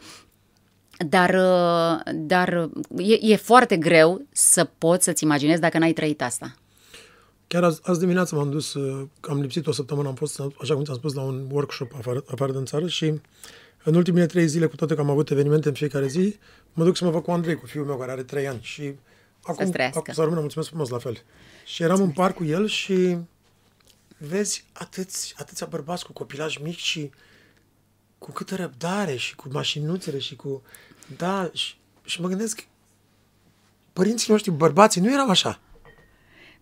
Dar, 1.09 1.35
uh, 1.35 2.13
dar 2.15 2.69
e, 2.97 3.19
e 3.33 3.37
foarte 3.37 3.77
greu 3.77 4.23
să 4.33 4.65
poți 4.79 5.05
să-ți 5.05 5.25
imaginezi 5.25 5.61
dacă 5.61 5.79
n-ai 5.79 5.93
trăit 5.93 6.23
asta. 6.23 6.55
Chiar 7.47 7.65
azi, 7.65 7.81
azi 7.83 7.99
dimineață 8.01 8.35
m-am 8.35 8.51
dus, 8.51 8.75
uh, 8.75 9.07
am 9.21 9.41
lipsit 9.41 9.67
o 9.67 9.73
săptămână, 9.73 10.09
am 10.09 10.15
fost, 10.15 10.41
așa 10.61 10.75
cum 10.75 10.85
ți-am 10.85 10.97
spus, 10.97 11.15
la 11.15 11.23
un 11.23 11.47
workshop 11.51 11.91
afară, 11.99 12.25
afară 12.31 12.53
din 12.53 12.65
țară 12.65 12.87
și 12.87 13.13
în 13.83 13.95
ultimele 13.95 14.27
trei 14.27 14.47
zile, 14.47 14.67
cu 14.67 14.77
toate 14.77 14.95
că 14.95 15.01
am 15.01 15.11
avut 15.11 15.31
evenimente 15.31 15.69
în 15.69 15.75
fiecare 15.75 16.07
zi, 16.07 16.37
mă 16.73 16.85
duc 16.85 16.97
să 16.97 17.05
mă 17.05 17.11
văd 17.11 17.23
cu 17.23 17.31
Andrei, 17.31 17.55
cu 17.55 17.67
fiul 17.67 17.87
meu, 17.87 17.97
care 17.97 18.11
are 18.11 18.23
trei 18.23 18.49
ani 18.49 18.61
și 18.63 18.95
acum, 19.43 19.71
trăiască. 19.71 19.99
acum 19.99 20.13
să 20.13 20.21
rămână, 20.21 20.41
mulțumesc 20.41 20.69
frumos 20.69 20.89
la 20.89 20.99
fel. 20.99 21.23
Și 21.65 21.83
eram 21.83 22.01
în 22.01 22.11
parc 22.11 22.35
cu 22.35 22.45
el 22.45 22.67
și 22.67 23.19
vezi 24.19 24.65
atâți, 24.73 25.35
atâția 25.37 25.67
bărbați 25.67 26.05
cu 26.05 26.13
copilași 26.13 26.63
mici 26.63 26.81
și 26.81 27.11
cu 28.19 28.31
câtă 28.33 28.55
răbdare 28.55 29.17
și 29.17 29.35
cu 29.35 29.49
mașinuțele 29.53 30.19
și 30.19 30.37
cu... 30.37 30.63
Da, 31.17 31.51
și, 31.53 31.75
și 32.05 32.21
mă 32.21 32.29
gândesc, 32.29 32.67
părinții 33.93 34.33
noștri, 34.33 34.51
bărbații, 34.51 35.01
nu 35.01 35.13
erau 35.13 35.29
așa. 35.29 35.61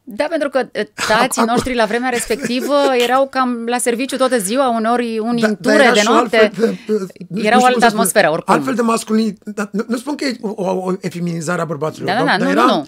Da, 0.09 0.25
pentru 0.31 0.49
că 0.49 0.59
uh, 0.59 0.83
tații 1.09 1.42
Acum- 1.42 1.47
noștri 1.53 1.75
la 1.75 1.85
vremea 1.85 2.09
respectivă 2.09 2.75
erau 3.07 3.29
cam 3.31 3.64
la 3.66 3.79
serviciu 3.79 4.16
toată 4.16 4.38
ziua, 4.38 4.69
uneori 4.69 5.19
unii 5.19 5.42
Da, 5.42 5.49
în 5.49 5.57
dar 5.61 5.73
ture 5.73 5.85
era 5.85 5.92
de 5.92 6.01
și 6.01 6.07
o 6.09 6.12
noapte. 6.12 6.37
altfel 6.38 6.64
de- 6.87 6.92
nu- 6.92 7.07
nu 7.29 7.45
Era 7.45 7.57
o 7.57 7.59
știu 7.59 7.59
cum 7.59 7.64
altă 7.66 7.79
să 7.81 7.87
spun. 7.87 7.99
atmosferă, 7.99 8.31
oricum. 8.31 8.55
Altfel 8.55 8.75
de 8.75 8.83
masculin. 8.83 9.38
Da, 9.45 9.69
nu, 9.73 9.85
nu 9.88 9.97
spun 9.97 10.14
că 10.14 10.25
e 10.25 10.37
o, 10.40 10.49
o, 10.57 10.71
o 10.87 10.92
efeminizare 11.01 11.61
a 11.61 11.64
bărbaților. 11.64 12.09
Da, 12.09 12.14
da, 12.14 12.25
dar- 12.25 12.38
da, 12.38 12.45
dar 12.45 12.55
nu, 12.55 12.61
era, 12.61 12.62
nu, 12.73 12.75
nu. 12.75 12.87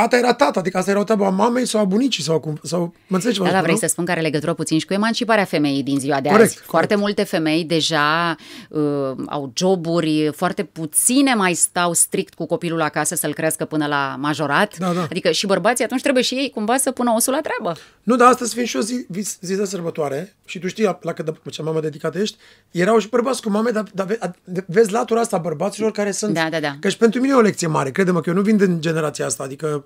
Tata 0.00 0.16
era 0.16 0.34
tata, 0.34 0.60
adică 0.60 0.78
asta 0.78 0.90
era 0.90 1.00
o 1.00 1.04
treaba 1.04 1.26
a 1.26 1.30
mamei 1.30 1.66
sau 1.66 1.80
a 1.80 1.84
bunicii 1.84 2.22
sau, 2.22 2.40
cum, 2.40 2.58
sau 2.62 2.80
mă 3.06 3.14
înțelegi 3.16 3.38
ce 3.38 3.44
Da, 3.44 3.48
vă 3.48 3.54
da, 3.54 3.58
spun, 3.58 3.62
vrei 3.62 3.74
nu? 3.74 3.80
să 3.80 3.86
spun 3.86 4.04
că 4.04 4.10
are 4.10 4.20
legătură 4.20 4.54
puțin 4.54 4.78
și 4.78 4.86
cu 4.86 4.92
emanciparea 4.92 5.44
femeii 5.44 5.82
din 5.82 5.98
ziua 5.98 6.20
de 6.20 6.28
Corect, 6.28 6.44
azi. 6.48 6.54
Foarte 6.56 6.94
corect. 6.94 7.00
multe 7.00 7.22
femei 7.22 7.64
deja 7.64 8.36
uh, 8.68 8.82
au 9.26 9.52
joburi, 9.54 10.30
foarte 10.34 10.64
puține 10.64 11.34
mai 11.34 11.54
stau 11.54 11.92
strict 11.92 12.34
cu 12.34 12.46
copilul 12.46 12.80
acasă 12.82 13.14
să-l 13.14 13.34
crească 13.34 13.64
până 13.64 13.86
la 13.86 14.16
majorat. 14.18 14.78
Da, 14.78 14.92
da. 14.92 15.02
Adică 15.02 15.30
și 15.30 15.46
bărbații 15.46 15.84
atunci 15.84 16.02
trebuie 16.02 16.22
și 16.22 16.34
ei 16.34 16.50
cumva 16.50 16.76
să 16.76 16.90
pună 16.90 17.12
osul 17.16 17.32
la 17.32 17.40
treabă. 17.40 17.78
Nu, 18.06 18.16
dar 18.16 18.28
astăzi 18.28 18.52
fiind 18.52 18.68
și 18.68 18.76
o 18.76 18.80
zi, 18.80 19.06
zi, 19.12 19.36
zi 19.40 19.54
de 19.56 19.64
sărbătoare 19.64 20.36
și 20.44 20.58
tu 20.58 20.66
știi 20.68 20.84
la, 20.84 20.98
la 21.02 21.12
cât 21.12 21.24
de 21.24 21.50
ce 21.50 21.62
mamă 21.62 21.80
dedicată 21.80 22.18
ești, 22.18 22.36
erau 22.70 22.98
și 22.98 23.08
bărbați 23.08 23.42
cu 23.42 23.50
mame, 23.50 23.70
dar, 23.70 23.84
dar 23.94 24.06
ve- 24.06 24.18
a- 24.20 24.34
vezi 24.66 24.92
latura 24.92 25.20
asta 25.20 25.36
a 25.36 25.38
bărbaților 25.38 25.90
care 25.90 26.10
sunt... 26.10 26.34
Da, 26.34 26.48
da, 26.50 26.60
da. 26.60 26.76
Că 26.80 26.88
și 26.88 26.96
pentru 26.96 27.20
mine 27.20 27.32
e 27.32 27.36
o 27.36 27.40
lecție 27.40 27.66
mare, 27.66 27.90
crede-mă 27.90 28.20
că 28.20 28.28
eu 28.28 28.34
nu 28.34 28.42
vin 28.42 28.56
din 28.56 28.80
generația 28.80 29.26
asta, 29.26 29.42
adică 29.42 29.82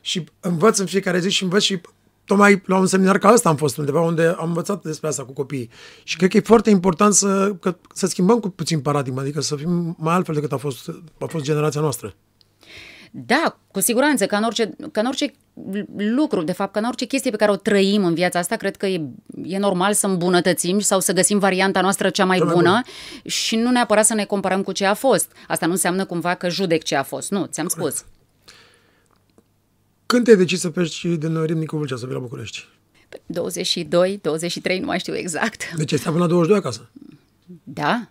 și 0.00 0.24
învăț 0.40 0.78
în 0.78 0.86
fiecare 0.86 1.18
zi 1.18 1.30
și 1.30 1.42
învăț 1.42 1.62
și 1.62 1.80
tocmai 2.24 2.62
la 2.66 2.78
un 2.78 2.86
seminar 2.86 3.18
ca 3.18 3.32
ăsta 3.32 3.48
am 3.48 3.56
fost 3.56 3.76
undeva 3.76 4.00
unde 4.00 4.34
am 4.38 4.46
învățat 4.48 4.82
despre 4.82 5.08
asta 5.08 5.24
cu 5.24 5.32
copiii. 5.32 5.70
Și 6.02 6.16
cred 6.16 6.30
că 6.30 6.36
e 6.36 6.40
foarte 6.40 6.70
important 6.70 7.14
să, 7.14 7.54
că, 7.60 7.76
să 7.94 8.06
schimbăm 8.06 8.40
cu 8.40 8.48
puțin 8.48 8.80
paradigma, 8.80 9.20
adică 9.20 9.40
să 9.40 9.56
fim 9.56 9.96
mai 9.98 10.14
altfel 10.14 10.34
decât 10.34 10.52
a 10.52 10.56
fost, 10.56 10.88
a 11.20 11.26
fost 11.26 11.44
generația 11.44 11.80
noastră. 11.80 12.14
Da, 13.16 13.58
cu 13.72 13.80
siguranță, 13.80 14.26
ca 14.26 14.36
în, 14.36 14.42
orice, 14.44 14.70
ca 14.92 15.00
în 15.00 15.06
orice 15.06 15.32
lucru, 15.96 16.42
de 16.42 16.52
fapt, 16.52 16.72
ca 16.72 16.78
în 16.78 16.86
orice 16.86 17.04
chestie 17.04 17.30
pe 17.30 17.36
care 17.36 17.50
o 17.50 17.56
trăim 17.56 18.04
în 18.04 18.14
viața 18.14 18.38
asta, 18.38 18.56
cred 18.56 18.76
că 18.76 18.86
e, 18.86 19.00
e 19.42 19.58
normal 19.58 19.92
să 19.92 20.06
îmbunătățim 20.06 20.78
sau 20.78 21.00
să 21.00 21.12
găsim 21.12 21.38
varianta 21.38 21.80
noastră 21.80 22.10
cea 22.10 22.24
mai 22.24 22.38
Cea 22.38 22.44
mai 22.44 22.54
bună 22.54 22.68
bună. 22.68 22.82
și 23.24 23.56
nu 23.56 23.70
neapărat 23.70 24.04
să 24.04 24.14
ne 24.14 24.24
comparăm 24.24 24.62
cu 24.62 24.72
ce 24.72 24.84
a 24.84 24.94
fost. 24.94 25.32
Asta 25.48 25.66
nu 25.66 25.72
înseamnă 25.72 26.04
cumva 26.04 26.34
că 26.34 26.48
judec 26.48 26.82
ce 26.82 26.94
a 26.96 27.02
fost. 27.02 27.30
Nu, 27.30 27.44
ți-am 27.44 27.68
spus. 27.68 28.04
Când 30.06 30.24
te-ai 30.24 30.36
decis 30.36 30.60
să 30.60 30.70
pleci 30.70 31.04
din 31.04 31.44
Râmnicu 31.46 31.76
Vâlcea 31.76 31.96
să 31.96 32.04
vii 32.06 32.14
la 32.14 32.20
București? 32.20 32.68
22, 33.26 34.18
23, 34.22 34.78
nu 34.78 34.86
mai 34.86 34.98
știu 34.98 35.14
exact. 35.16 35.74
Deci 35.76 35.92
ai 35.92 35.98
stat 35.98 36.12
până 36.12 36.24
la 36.24 36.30
22 36.30 36.58
acasă. 36.58 36.90
Da, 37.62 38.08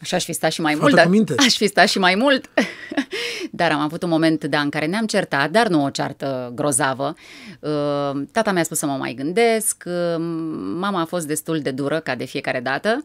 așa 0.00 0.16
aș 0.16 0.24
fi 0.24 0.32
stat 0.32 0.52
și 0.52 0.60
mai 0.60 0.72
Fată 0.72 0.82
mult. 0.84 0.94
cu 0.94 1.00
Dar, 1.00 1.10
minte. 1.10 1.34
aș 1.46 1.56
fi 1.56 1.66
stat 1.66 1.88
și 1.88 1.98
mai 1.98 2.14
mult. 2.14 2.50
dar 3.50 3.72
am 3.72 3.80
avut 3.80 4.02
un 4.02 4.08
moment, 4.08 4.44
da, 4.44 4.60
în 4.60 4.70
care 4.70 4.86
ne-am 4.86 5.06
certat, 5.06 5.50
dar 5.50 5.68
nu 5.68 5.84
o 5.84 5.90
ceartă 5.90 6.52
grozavă. 6.54 7.14
Uh, 7.60 8.22
Tata 8.32 8.52
mi-a 8.52 8.62
spus 8.62 8.78
să 8.78 8.86
mă 8.86 8.96
mai 8.96 9.14
gândesc, 9.14 9.84
uh, 9.86 10.14
mama 10.78 11.00
a 11.00 11.04
fost 11.04 11.26
destul 11.26 11.60
de 11.60 11.70
dură, 11.70 12.00
ca 12.00 12.14
de 12.14 12.24
fiecare 12.24 12.60
dată, 12.60 13.04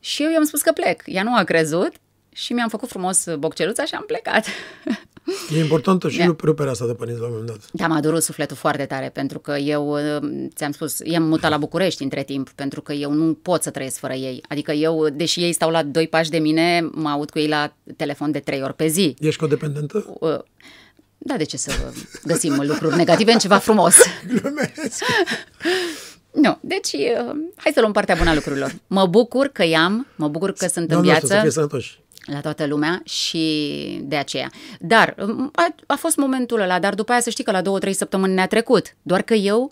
și 0.00 0.22
eu 0.22 0.30
i-am 0.30 0.44
spus 0.44 0.62
că 0.62 0.72
plec. 0.72 1.02
Ea 1.06 1.22
nu 1.22 1.36
a 1.36 1.42
crezut 1.44 1.92
și 2.32 2.52
mi-am 2.52 2.68
făcut 2.68 2.88
frumos 2.88 3.26
bocceluța 3.38 3.84
și 3.84 3.94
am 3.94 4.04
plecat. 4.06 4.46
E 5.54 5.58
importantă 5.58 6.08
și 6.08 6.16
Da. 6.16 6.22
yeah. 6.22 6.36
ruperea 6.42 6.72
asta 6.72 6.86
de 6.86 6.92
părinți 6.94 7.20
la 7.20 7.26
un 7.26 7.32
moment 7.32 7.50
dat. 7.50 7.68
Da, 7.72 7.86
m-a 7.86 8.00
durut 8.00 8.22
sufletul 8.22 8.56
foarte 8.56 8.84
tare 8.84 9.08
pentru 9.08 9.38
că 9.38 9.56
eu, 9.56 9.88
uh, 9.88 10.48
ți-am 10.54 10.72
spus, 10.72 10.98
i-am 11.04 11.22
mutat 11.22 11.50
la 11.50 11.56
București 11.56 12.02
între 12.02 12.22
timp 12.22 12.50
pentru 12.50 12.80
că 12.80 12.92
eu 12.92 13.12
nu 13.12 13.34
pot 13.42 13.62
să 13.62 13.70
trăiesc 13.70 13.98
fără 13.98 14.12
ei. 14.12 14.42
Adică 14.48 14.72
eu, 14.72 15.08
deși 15.08 15.40
ei 15.42 15.52
stau 15.52 15.70
la 15.70 15.82
doi 15.82 16.08
pași 16.08 16.30
de 16.30 16.38
mine, 16.38 16.88
mă 16.92 17.08
aud 17.08 17.30
cu 17.30 17.38
ei 17.38 17.48
la 17.48 17.74
telefon 17.96 18.30
de 18.30 18.38
trei 18.38 18.62
ori 18.62 18.74
pe 18.74 18.86
zi. 18.86 19.14
Ești 19.20 19.40
codependentă? 19.40 20.16
Uh, 20.20 20.38
Da, 21.18 21.36
de 21.36 21.44
ce 21.44 21.56
să 21.56 21.72
găsim 22.24 22.62
lucruri 22.66 22.96
negative 22.96 23.32
în 23.32 23.38
ceva 23.38 23.58
frumos? 23.58 23.94
Glumesc. 24.26 25.04
Nu, 26.32 26.58
deci 26.60 26.92
uh, 26.92 27.34
hai 27.56 27.72
să 27.74 27.80
luăm 27.80 27.92
partea 27.92 28.14
bună 28.14 28.30
a 28.30 28.34
lucrurilor. 28.34 28.74
Mă 28.86 29.06
bucur 29.06 29.46
că 29.46 29.64
i-am, 29.64 30.06
mă 30.16 30.28
bucur 30.28 30.52
că 30.52 30.66
sunt 30.66 30.76
în 30.76 30.86
Doamne 30.86 31.10
ajută, 31.10 31.26
să 31.26 31.32
viață 31.32 31.46
fie 31.46 31.54
sănătoși. 31.54 32.00
La 32.32 32.40
toată 32.40 32.66
lumea 32.66 33.00
și 33.04 34.00
de 34.02 34.16
aceea. 34.16 34.50
Dar 34.80 35.14
um, 35.18 35.50
a, 35.54 35.74
a 35.86 35.94
fost 35.94 36.16
momentul 36.16 36.60
ăla, 36.60 36.78
dar 36.78 36.94
după 36.94 37.12
aia 37.12 37.20
să 37.20 37.30
știi 37.30 37.44
că 37.44 37.50
la 37.50 37.62
două, 37.62 37.78
trei 37.78 37.92
săptămâni 37.92 38.34
ne-a 38.34 38.46
trecut. 38.46 38.96
Doar 39.02 39.22
că 39.22 39.34
eu 39.34 39.70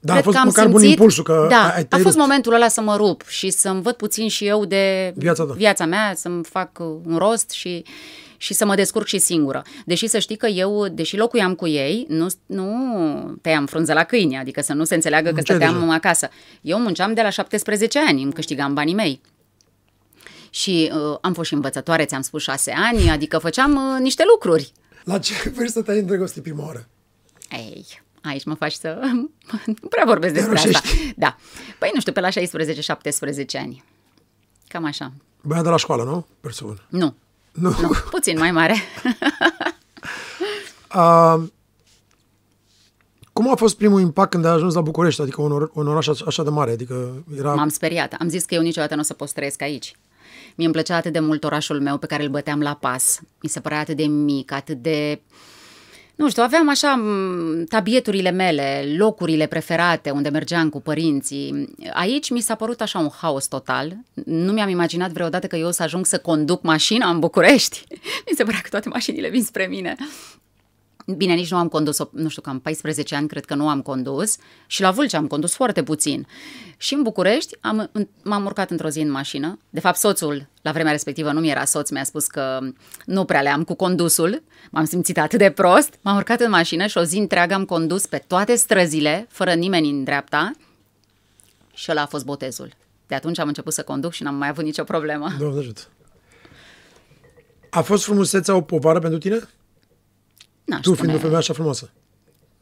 Da, 0.00 0.12
a 0.12 0.14
cred 0.14 0.24
fost 0.24 0.36
că 0.36 0.42
am 0.42 0.48
măcar 0.48 0.66
bun 0.68 0.78
simțit, 0.80 0.98
impulsul 0.98 1.24
că 1.24 1.46
da, 1.50 1.56
ai- 1.56 1.62
ai- 1.74 1.80
a 1.80 1.84
te-ai 1.84 2.02
fost 2.02 2.14
rupt. 2.14 2.16
momentul 2.26 2.52
ăla 2.54 2.68
să 2.68 2.80
mă 2.80 2.96
rup 2.96 3.22
și 3.28 3.50
să-mi 3.50 3.82
văd 3.82 3.94
puțin 3.94 4.28
și 4.28 4.46
eu 4.46 4.64
de 4.64 5.12
Viața 5.16 5.44
ta. 5.44 5.52
viața 5.52 5.84
mea, 5.86 6.12
să-mi 6.16 6.44
fac 6.44 6.70
uh, 6.78 6.86
un 7.06 7.16
rost 7.16 7.50
și, 7.50 7.82
și 8.36 8.54
să 8.54 8.64
mă 8.64 8.74
descurc 8.74 9.06
și 9.06 9.18
singură. 9.18 9.62
Deși 9.84 10.06
să 10.06 10.18
știi 10.18 10.36
că 10.36 10.46
eu, 10.46 10.88
deși 10.88 11.16
locuiam 11.16 11.54
cu 11.54 11.66
ei, 11.66 12.06
nu, 12.08 12.26
nu 12.46 12.68
tăiam 13.42 13.66
frunză 13.66 13.92
la 13.92 14.04
câini, 14.04 14.36
adică 14.36 14.60
să 14.62 14.72
nu 14.72 14.84
se 14.84 14.94
înțeleagă 14.94 15.28
că 15.28 15.34
Munceai 15.34 15.56
stăteam 15.56 15.80
deja. 15.80 15.94
acasă. 15.94 16.28
Eu 16.60 16.78
munceam 16.78 17.14
de 17.14 17.22
la 17.22 17.30
17 17.30 17.98
ani, 18.08 18.22
îmi 18.22 18.32
câștigam 18.32 18.74
banii 18.74 18.94
mei. 18.94 19.20
Și 20.50 20.90
uh, 20.94 21.18
am 21.20 21.32
fost 21.32 21.48
și 21.48 21.54
învățătoare, 21.54 22.04
ți-am 22.04 22.20
spus, 22.20 22.42
șase 22.42 22.72
ani, 22.76 23.10
adică 23.10 23.38
făceam 23.38 23.74
uh, 23.94 24.00
niște 24.00 24.22
lucruri. 24.32 24.72
La 25.04 25.18
ce 25.18 25.52
vârstă 25.56 25.82
te-ai 25.82 25.98
îndrăgostit 25.98 26.42
prima 26.42 26.64
oară? 26.64 26.88
Ei, 27.50 27.86
aici 28.22 28.44
mă 28.44 28.54
faci 28.54 28.72
să... 28.72 28.98
nu 29.82 29.88
prea 29.88 30.04
vorbesc 30.06 30.34
Te 30.34 30.38
despre 30.40 30.56
asta. 30.58 30.70
roșești. 30.80 31.14
Da. 31.16 31.36
Păi 31.78 31.90
nu 31.94 32.00
știu, 32.00 32.12
pe 32.12 32.20
la 32.20 32.28
16-17 32.28 32.32
ani. 33.58 33.84
Cam 34.68 34.84
așa. 34.84 35.12
Băiat 35.42 35.62
de 35.64 35.68
la 35.68 35.76
școală, 35.76 36.02
nu? 36.04 36.26
Presupun. 36.40 36.82
Nu, 36.88 37.14
Nu. 37.52 37.68
nu, 37.80 37.90
puțin 38.10 38.38
mai 38.38 38.50
mare. 38.52 38.74
Uh, 40.96 41.42
cum 43.32 43.50
a 43.50 43.54
fost 43.54 43.76
primul 43.76 44.00
impact 44.00 44.30
când 44.30 44.44
ai 44.44 44.52
ajuns 44.52 44.74
la 44.74 44.80
București, 44.80 45.20
adică 45.20 45.42
un, 45.42 45.52
or- 45.52 45.70
un 45.74 45.86
oraș 45.88 46.06
așa- 46.06 46.24
așa 46.26 46.42
de 46.42 46.50
mare? 46.50 46.70
Adică 46.70 47.24
era... 47.38 47.54
M-am 47.54 47.68
speriat. 47.68 48.12
Am 48.18 48.28
zis 48.28 48.44
că 48.44 48.54
eu 48.54 48.62
niciodată 48.62 48.94
nu 48.94 49.00
o 49.00 49.04
să 49.04 49.14
pot 49.14 49.28
să 49.28 49.34
trăiesc 49.34 49.62
aici. 49.62 49.94
Mie 50.60 50.68
îmi 50.68 50.78
plăcea 50.78 50.96
atât 50.96 51.12
de 51.12 51.20
mult 51.20 51.44
orașul 51.44 51.80
meu 51.80 51.98
pe 51.98 52.06
care 52.06 52.22
îl 52.22 52.28
băteam 52.28 52.60
la 52.60 52.74
pas. 52.74 53.20
Mi 53.42 53.48
se 53.48 53.60
părea 53.60 53.78
atât 53.78 53.96
de 53.96 54.04
mic, 54.04 54.52
atât 54.52 54.82
de... 54.82 55.20
Nu 56.14 56.28
știu, 56.28 56.42
aveam 56.42 56.68
așa 56.68 56.94
m, 56.94 57.64
tabieturile 57.68 58.30
mele, 58.30 58.94
locurile 58.96 59.46
preferate 59.46 60.10
unde 60.10 60.28
mergeam 60.28 60.68
cu 60.68 60.80
părinții. 60.80 61.74
Aici 61.92 62.30
mi 62.30 62.40
s-a 62.40 62.54
părut 62.54 62.80
așa 62.80 62.98
un 62.98 63.08
haos 63.20 63.46
total. 63.46 63.96
Nu 64.24 64.52
mi-am 64.52 64.68
imaginat 64.68 65.10
vreodată 65.10 65.46
că 65.46 65.56
eu 65.56 65.66
o 65.66 65.70
să 65.70 65.82
ajung 65.82 66.06
să 66.06 66.18
conduc 66.18 66.62
mașina 66.62 67.10
în 67.10 67.18
București. 67.18 67.84
mi 68.30 68.36
se 68.36 68.44
părea 68.44 68.60
că 68.62 68.68
toate 68.68 68.88
mașinile 68.88 69.28
vin 69.28 69.42
spre 69.42 69.66
mine. 69.66 69.96
Bine, 71.16 71.34
nici 71.34 71.50
nu 71.50 71.56
am 71.56 71.68
condus, 71.68 71.98
nu 72.12 72.28
știu, 72.28 72.42
cam 72.42 72.58
14 72.58 73.14
ani 73.14 73.28
cred 73.28 73.44
că 73.44 73.54
nu 73.54 73.68
am 73.68 73.82
condus 73.82 74.36
și 74.66 74.80
la 74.80 74.90
Vâlcea 74.90 75.18
am 75.18 75.26
condus 75.26 75.54
foarte 75.54 75.82
puțin. 75.82 76.26
Și 76.76 76.94
în 76.94 77.02
București 77.02 77.56
am, 77.60 77.90
m-am 78.22 78.44
urcat 78.44 78.70
într-o 78.70 78.88
zi 78.88 79.00
în 79.00 79.10
mașină. 79.10 79.58
De 79.70 79.80
fapt, 79.80 79.96
soțul, 79.96 80.48
la 80.62 80.72
vremea 80.72 80.92
respectivă, 80.92 81.32
nu 81.32 81.40
mi 81.40 81.50
era 81.50 81.64
soț, 81.64 81.90
mi-a 81.90 82.04
spus 82.04 82.26
că 82.26 82.58
nu 83.04 83.24
prea 83.24 83.42
le 83.42 83.48
am 83.48 83.64
cu 83.64 83.74
condusul. 83.74 84.42
M-am 84.70 84.84
simțit 84.84 85.18
atât 85.18 85.38
de 85.38 85.50
prost. 85.50 85.94
M-am 86.00 86.16
urcat 86.16 86.40
în 86.40 86.50
mașină 86.50 86.86
și 86.86 86.98
o 86.98 87.02
zi 87.02 87.18
întreagă 87.18 87.54
am 87.54 87.64
condus 87.64 88.06
pe 88.06 88.24
toate 88.26 88.54
străzile, 88.54 89.26
fără 89.30 89.52
nimeni 89.52 89.90
în 89.90 90.04
dreapta. 90.04 90.50
Și 91.74 91.90
ăla 91.90 92.02
a 92.02 92.06
fost 92.06 92.24
botezul. 92.24 92.72
De 93.06 93.14
atunci 93.14 93.38
am 93.38 93.48
început 93.48 93.72
să 93.72 93.82
conduc 93.82 94.12
și 94.12 94.22
n-am 94.22 94.34
mai 94.34 94.48
avut 94.48 94.64
nicio 94.64 94.84
problemă. 94.84 95.28
Doamne 95.38 95.58
ajută. 95.58 95.80
A 97.70 97.80
fost 97.80 98.04
frumusețea 98.04 98.54
o 98.54 98.60
povară 98.60 98.98
pentru 98.98 99.18
tine? 99.18 99.48
N-aș 100.70 100.80
Tu 100.80 100.82
fiind 100.82 100.96
spune, 100.98 101.14
o 101.14 101.18
femeie 101.18 101.36
așa 101.38 101.52
frumoasă. 101.52 101.90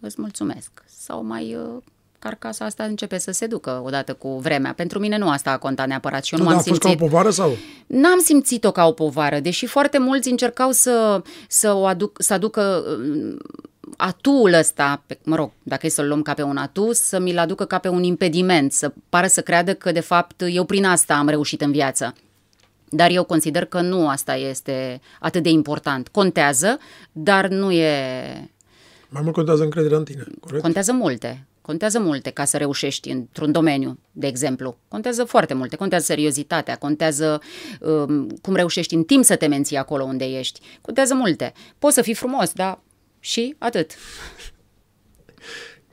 îți 0.00 0.16
mulțumesc. 0.18 0.70
Sau 1.00 1.24
mai 1.24 1.54
uh, 1.54 1.82
carcasa 2.18 2.64
asta 2.64 2.84
începe 2.84 3.18
să 3.18 3.30
se 3.30 3.46
ducă 3.46 3.82
odată 3.84 4.14
cu 4.14 4.38
vremea. 4.38 4.72
Pentru 4.72 4.98
mine 4.98 5.18
nu 5.18 5.30
asta 5.30 5.50
a 5.50 5.58
contat 5.58 5.86
neapărat 5.86 6.24
și 6.24 6.34
eu 6.34 6.38
Nu, 6.40 6.44
nu 6.44 6.50
dar 6.50 6.58
am 6.60 6.64
a 6.66 6.70
fost 6.70 6.80
ca 6.80 6.88
o 6.88 6.90
simțit. 6.90 7.08
povară 7.10 7.30
sau? 7.30 7.56
N-am 7.86 8.18
simțit-o 8.24 8.70
ca 8.72 8.86
o 8.86 8.92
povară, 8.92 9.40
deși 9.40 9.66
foarte 9.66 9.98
mulți 9.98 10.30
încercau 10.30 10.70
să, 10.70 11.22
să, 11.48 11.72
o 11.72 11.86
aduc, 11.86 12.22
să 12.22 12.32
aducă 12.32 12.84
uh, 13.00 13.36
atul 13.96 14.52
ăsta, 14.52 15.02
pe, 15.06 15.18
mă 15.24 15.36
rog, 15.36 15.50
dacă 15.62 15.86
e 15.86 15.88
să-l 15.88 16.06
luăm 16.06 16.22
ca 16.22 16.34
pe 16.34 16.42
un 16.42 16.56
atu, 16.56 16.92
să 16.92 17.18
mi-l 17.18 17.38
aducă 17.38 17.64
ca 17.64 17.78
pe 17.78 17.88
un 17.88 18.02
impediment, 18.02 18.72
să 18.72 18.92
pară 19.08 19.26
să 19.26 19.40
creadă 19.42 19.74
că, 19.74 19.92
de 19.92 20.00
fapt, 20.00 20.42
eu 20.48 20.64
prin 20.64 20.84
asta 20.84 21.14
am 21.14 21.28
reușit 21.28 21.60
în 21.60 21.70
viață. 21.72 22.14
Dar 22.90 23.10
eu 23.10 23.24
consider 23.24 23.64
că 23.64 23.80
nu 23.80 24.08
asta 24.08 24.36
este 24.36 25.00
atât 25.20 25.42
de 25.42 25.48
important. 25.48 26.08
Contează, 26.08 26.78
dar 27.12 27.48
nu 27.48 27.72
e... 27.72 28.50
Mai 29.08 29.22
mult 29.22 29.34
contează 29.34 29.62
încrederea 29.62 29.98
în 29.98 30.04
tine, 30.04 30.24
corect? 30.40 30.62
Contează 30.62 30.92
multe. 30.92 31.46
Contează 31.60 31.98
multe 31.98 32.30
ca 32.30 32.44
să 32.44 32.56
reușești 32.56 33.10
într-un 33.10 33.52
domeniu, 33.52 33.98
de 34.12 34.26
exemplu. 34.26 34.78
Contează 34.88 35.24
foarte 35.24 35.54
multe. 35.54 35.76
Contează 35.76 36.04
seriozitatea, 36.04 36.76
contează 36.76 37.40
um, 37.80 38.28
cum 38.28 38.54
reușești 38.54 38.94
în 38.94 39.02
timp 39.02 39.24
să 39.24 39.36
te 39.36 39.46
menții 39.46 39.76
acolo 39.76 40.04
unde 40.04 40.24
ești. 40.24 40.60
Contează 40.80 41.14
multe. 41.14 41.52
Poți 41.78 41.94
să 41.94 42.02
fii 42.02 42.14
frumos, 42.14 42.52
dar 42.52 42.80
și 43.20 43.54
atât. 43.58 43.90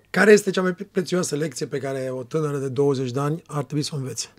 Care 0.10 0.32
este 0.32 0.50
cea 0.50 0.62
mai 0.62 0.74
prețioasă 0.92 1.36
lecție 1.36 1.66
pe 1.66 1.78
care 1.78 2.10
o 2.12 2.24
tânără 2.24 2.58
de 2.58 2.68
20 2.68 3.12
de 3.12 3.20
ani 3.20 3.42
ar 3.46 3.64
trebui 3.64 3.84
să 3.84 3.92
o 3.94 3.98
învețe? 3.98 4.34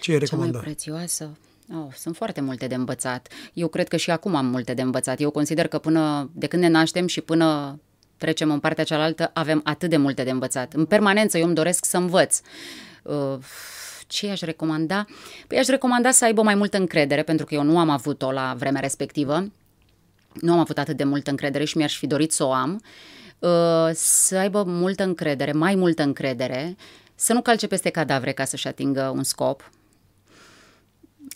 Ce 0.00 0.12
e 0.12 0.18
Cea 0.18 0.18
mai 0.18 0.28
recomandat? 0.30 0.62
prețioasă? 0.62 1.36
Oh, 1.74 1.86
sunt 1.94 2.16
foarte 2.16 2.40
multe 2.40 2.66
de 2.66 2.74
învățat. 2.74 3.28
Eu 3.52 3.68
cred 3.68 3.88
că 3.88 3.96
și 3.96 4.10
acum 4.10 4.34
am 4.34 4.46
multe 4.46 4.74
de 4.74 4.82
învățat. 4.82 5.20
Eu 5.20 5.30
consider 5.30 5.66
că 5.66 5.78
până 5.78 6.30
de 6.34 6.46
când 6.46 6.62
ne 6.62 6.68
naștem 6.68 7.06
și 7.06 7.20
până 7.20 7.78
trecem 8.16 8.50
în 8.50 8.60
partea 8.60 8.84
cealaltă, 8.84 9.30
avem 9.34 9.60
atât 9.64 9.90
de 9.90 9.96
multe 9.96 10.24
de 10.24 10.30
învățat. 10.30 10.72
În 10.72 10.84
permanență 10.84 11.38
eu 11.38 11.46
îmi 11.46 11.54
doresc 11.54 11.84
să 11.84 11.96
învăț. 11.96 12.40
Uh, 13.02 13.36
ce 14.06 14.30
aș 14.30 14.40
recomanda? 14.40 15.06
Păi 15.46 15.58
aș 15.58 15.66
recomanda 15.66 16.10
să 16.10 16.24
aibă 16.24 16.42
mai 16.42 16.54
multă 16.54 16.76
încredere, 16.76 17.22
pentru 17.22 17.46
că 17.46 17.54
eu 17.54 17.62
nu 17.62 17.78
am 17.78 17.88
avut-o 17.88 18.32
la 18.32 18.54
vremea 18.58 18.80
respectivă. 18.80 19.50
Nu 20.40 20.52
am 20.52 20.58
avut 20.58 20.78
atât 20.78 20.96
de 20.96 21.04
multă 21.04 21.30
încredere 21.30 21.64
și 21.64 21.76
mi-aș 21.76 21.98
fi 21.98 22.06
dorit 22.06 22.32
să 22.32 22.44
o 22.44 22.52
am. 22.52 22.82
Uh, 23.38 23.90
Să 23.92 24.36
aibă 24.36 24.62
multă 24.66 25.02
încredere, 25.02 25.52
mai 25.52 25.74
multă 25.74 26.02
încredere, 26.02 26.76
să 27.14 27.32
nu 27.32 27.42
calce 27.42 27.66
peste 27.66 27.90
cadavre 27.90 28.32
ca 28.32 28.44
să-și 28.44 28.66
atingă 28.68 29.12
un 29.14 29.22
scop, 29.22 29.70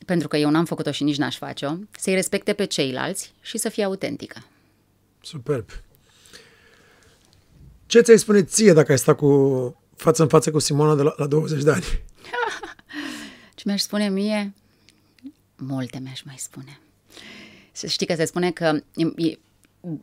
pentru 0.06 0.28
că 0.28 0.36
eu 0.36 0.50
n-am 0.50 0.64
făcut-o 0.64 0.90
și 0.90 1.02
nici 1.02 1.16
n-aș 1.16 1.36
face-o, 1.36 1.72
să-i 1.98 2.14
respecte 2.14 2.52
pe 2.52 2.64
ceilalți 2.64 3.32
și 3.40 3.58
să 3.58 3.68
fie 3.68 3.84
autentică. 3.84 4.44
Superb. 5.20 5.68
Ce 7.86 8.00
ți-ai 8.00 8.18
spune 8.18 8.42
ție 8.42 8.72
dacă 8.72 8.92
ai 8.92 8.98
sta 8.98 9.14
cu 9.14 9.28
față 9.96 10.22
în 10.22 10.28
față 10.28 10.50
cu 10.50 10.58
Simona 10.58 10.94
de 10.94 11.02
la, 11.02 11.14
la 11.16 11.26
20 11.26 11.62
de 11.62 11.70
ani? 11.70 11.84
Ce 13.54 13.62
mi-aș 13.64 13.80
spune 13.80 14.08
mie? 14.08 14.54
Multe 15.56 15.98
mi-aș 16.02 16.22
mai 16.22 16.36
spune. 16.38 16.80
Să 17.72 17.86
știi 17.86 18.06
că 18.06 18.14
se 18.14 18.24
spune 18.24 18.50
că 18.50 18.80
e, 18.94 19.28
e, 19.28 19.38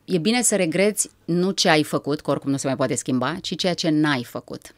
e 0.04 0.18
bine 0.18 0.42
să 0.42 0.56
regreți 0.56 1.10
nu 1.24 1.50
ce 1.50 1.68
ai 1.68 1.82
făcut, 1.82 2.20
că 2.20 2.30
oricum 2.30 2.50
nu 2.50 2.56
se 2.56 2.66
mai 2.66 2.76
poate 2.76 2.94
schimba, 2.94 3.36
ci 3.40 3.56
ceea 3.56 3.74
ce 3.74 3.88
n-ai 3.88 4.24
făcut. 4.24 4.74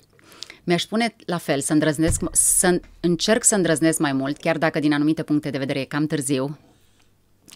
Mi-aș 0.65 0.83
spune 0.83 1.17
la 1.27 1.39
fel, 1.39 1.61
să 1.61 1.73
îndrăznesc, 1.73 2.23
să 2.33 2.81
încerc 3.01 3.45
să 3.45 3.55
îndrăznesc 3.55 3.99
mai 3.99 4.13
mult, 4.13 4.37
chiar 4.37 4.59
dacă 4.59 4.79
din 4.79 4.93
anumite 4.93 5.23
puncte 5.23 5.51
de 5.51 5.59
vedere 5.59 5.81
e 5.81 5.85
cam 5.85 6.07
târziu, 6.07 6.59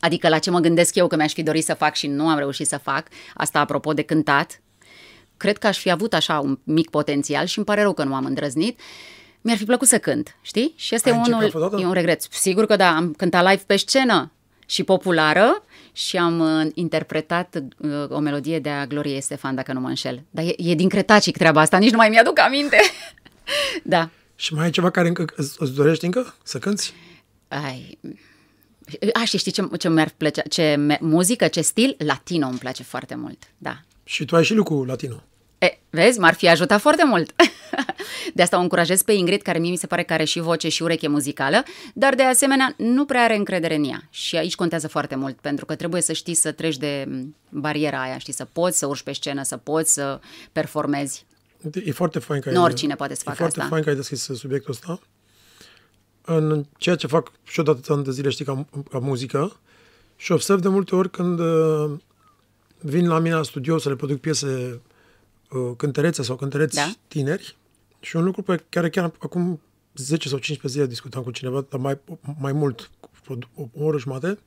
Adică 0.00 0.28
la 0.28 0.38
ce 0.38 0.50
mă 0.50 0.58
gândesc 0.58 0.94
eu 0.94 1.06
că 1.06 1.16
mi-aș 1.16 1.32
fi 1.32 1.42
dorit 1.42 1.64
să 1.64 1.74
fac 1.74 1.94
și 1.94 2.06
nu 2.06 2.28
am 2.28 2.38
reușit 2.38 2.66
să 2.66 2.78
fac, 2.78 3.06
asta 3.34 3.60
apropo 3.60 3.92
de 3.92 4.02
cântat, 4.02 4.60
cred 5.36 5.58
că 5.58 5.66
aș 5.66 5.78
fi 5.78 5.90
avut 5.90 6.14
așa 6.14 6.38
un 6.38 6.58
mic 6.64 6.90
potențial 6.90 7.46
și 7.46 7.56
îmi 7.56 7.66
pare 7.66 7.82
rău 7.82 7.92
că 7.92 8.04
nu 8.04 8.14
am 8.14 8.24
îndrăznit. 8.24 8.80
Mi-ar 9.40 9.56
fi 9.56 9.64
plăcut 9.64 9.88
să 9.88 9.98
cânt, 9.98 10.36
știi? 10.40 10.72
Și 10.76 10.94
este 10.94 11.10
Ai 11.10 11.16
încercat 11.16 11.38
unul, 11.40 11.50
vreodată? 11.50 11.82
e 11.82 11.86
un 11.86 11.92
regret. 11.92 12.22
Sigur 12.30 12.66
că 12.66 12.76
da, 12.76 12.96
am 12.96 13.12
cântat 13.12 13.50
live 13.50 13.62
pe 13.66 13.76
scenă 13.76 14.32
și 14.66 14.82
populară 14.82 15.64
și 15.98 16.16
am 16.16 16.40
uh, 16.40 16.70
interpretat 16.74 17.62
uh, 17.76 17.90
o 18.08 18.18
melodie 18.18 18.58
de 18.58 18.68
a 18.68 18.86
Gloriei 18.86 19.16
Estefan, 19.16 19.54
dacă 19.54 19.72
nu 19.72 19.80
mă 19.80 19.88
înșel. 19.88 20.22
Dar 20.30 20.44
e, 20.44 20.54
e 20.56 20.74
din 20.74 20.88
Cretacic 20.88 21.36
treaba 21.36 21.60
asta, 21.60 21.78
nici 21.78 21.90
nu 21.90 21.96
mai 21.96 22.08
mi-aduc 22.08 22.38
aminte. 22.38 22.76
da. 23.94 24.10
Și 24.34 24.54
mai 24.54 24.64
ai 24.64 24.70
ceva 24.70 24.90
care 24.90 25.08
încă 25.08 25.24
îți, 25.36 25.56
îți 25.58 25.74
dorești 25.74 26.04
încă 26.04 26.34
să 26.42 26.58
cânti? 26.58 26.92
Ai... 27.48 27.98
A, 29.12 29.24
și 29.24 29.38
știi 29.38 29.52
ce, 29.52 29.68
ce 29.78 29.88
mi-ar 29.88 30.14
plăcea? 30.16 30.42
Ce 30.42 30.74
me- 30.74 30.98
muzică, 31.00 31.48
ce 31.48 31.60
stil? 31.60 31.96
Latino 31.98 32.46
îmi 32.46 32.58
place 32.58 32.82
foarte 32.82 33.14
mult, 33.14 33.42
da. 33.58 33.80
Și 34.04 34.24
tu 34.24 34.36
ai 34.36 34.44
și 34.44 34.54
lucru 34.54 34.84
latino. 34.84 35.22
E, 35.58 35.78
vezi, 35.90 36.18
m-ar 36.18 36.34
fi 36.34 36.48
ajutat 36.48 36.80
foarte 36.80 37.04
mult. 37.04 37.34
de 38.34 38.42
asta 38.42 38.58
o 38.58 38.60
încurajez 38.60 39.02
pe 39.02 39.12
Ingrid, 39.12 39.42
care 39.42 39.58
mie 39.58 39.70
mi 39.70 39.76
se 39.76 39.86
pare 39.86 40.02
că 40.02 40.12
are 40.12 40.24
și 40.24 40.40
voce 40.40 40.68
și 40.68 40.82
ureche 40.82 41.08
muzicală, 41.08 41.62
dar 41.94 42.14
de 42.14 42.22
asemenea 42.22 42.74
nu 42.76 43.04
prea 43.04 43.22
are 43.22 43.36
încredere 43.36 43.74
în 43.74 43.84
ea. 43.84 44.02
Și 44.10 44.36
aici 44.36 44.54
contează 44.54 44.88
foarte 44.88 45.14
mult, 45.14 45.36
pentru 45.40 45.64
că 45.64 45.74
trebuie 45.74 46.02
să 46.02 46.12
știi 46.12 46.34
să 46.34 46.52
treci 46.52 46.76
de 46.76 47.04
m, 47.08 47.34
bariera 47.50 48.02
aia, 48.02 48.18
știi, 48.18 48.32
să 48.32 48.46
poți 48.52 48.78
să 48.78 48.86
urci 48.86 49.02
pe 49.02 49.12
scenă, 49.12 49.42
să 49.42 49.56
poți 49.56 49.92
să 49.92 50.20
performezi. 50.52 51.26
E 51.84 51.92
foarte 51.92 52.18
fain 52.18 52.40
că 52.40 52.50
Nu 52.50 52.58
ai, 52.58 52.64
oricine 52.64 52.94
poate 52.94 53.14
să 53.14 53.20
e 53.22 53.24
facă 53.24 53.36
foarte 53.36 53.58
asta. 53.58 53.70
fain 53.70 53.82
că 53.82 53.88
ai 53.88 53.96
deschis 53.96 54.22
subiectul 54.22 54.70
ăsta. 54.70 55.00
În 56.24 56.64
ceea 56.76 56.96
ce 56.96 57.06
fac 57.06 57.32
și 57.44 57.58
eu 57.58 57.64
de 57.64 57.70
atâția 57.70 57.94
ani 57.94 58.04
de 58.04 58.10
zile, 58.10 58.28
știi, 58.28 58.44
ca, 58.44 58.66
ca 58.90 58.98
muzică, 58.98 59.60
și 60.16 60.32
observ 60.32 60.60
de 60.60 60.68
multe 60.68 60.94
ori 60.94 61.10
când 61.10 61.38
uh, 61.38 61.90
vin 62.78 63.08
la 63.08 63.18
mine 63.18 63.34
la 63.34 63.42
studio 63.42 63.78
să 63.78 63.88
le 63.88 63.94
produc 63.94 64.20
piese 64.20 64.46
uh, 64.46 64.78
cântărețe 65.76 66.22
sau 66.22 66.36
cântăreți 66.36 66.74
Da. 66.76 66.92
tineri 67.08 67.56
și 68.00 68.16
un 68.16 68.24
lucru 68.24 68.42
pe 68.42 68.64
care 68.68 68.90
chiar 68.90 69.12
acum 69.18 69.60
10 69.94 70.28
sau 70.28 70.38
15 70.38 70.80
zile 70.80 70.86
discutam 70.86 71.22
cu 71.22 71.30
cineva, 71.30 71.66
dar 71.68 71.80
mai, 71.80 71.98
mai 72.38 72.52
mult, 72.52 72.90
cu 73.00 73.38
o, 73.54 73.62
o 73.74 73.84
oră 73.84 73.98
jumate, 73.98 74.38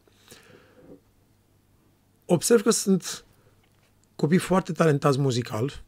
observ 2.25 2.61
că 2.61 2.69
sunt 2.69 3.25
copii 4.15 4.37
foarte 4.37 4.71
talentați 4.71 5.19
muzical, 5.19 5.83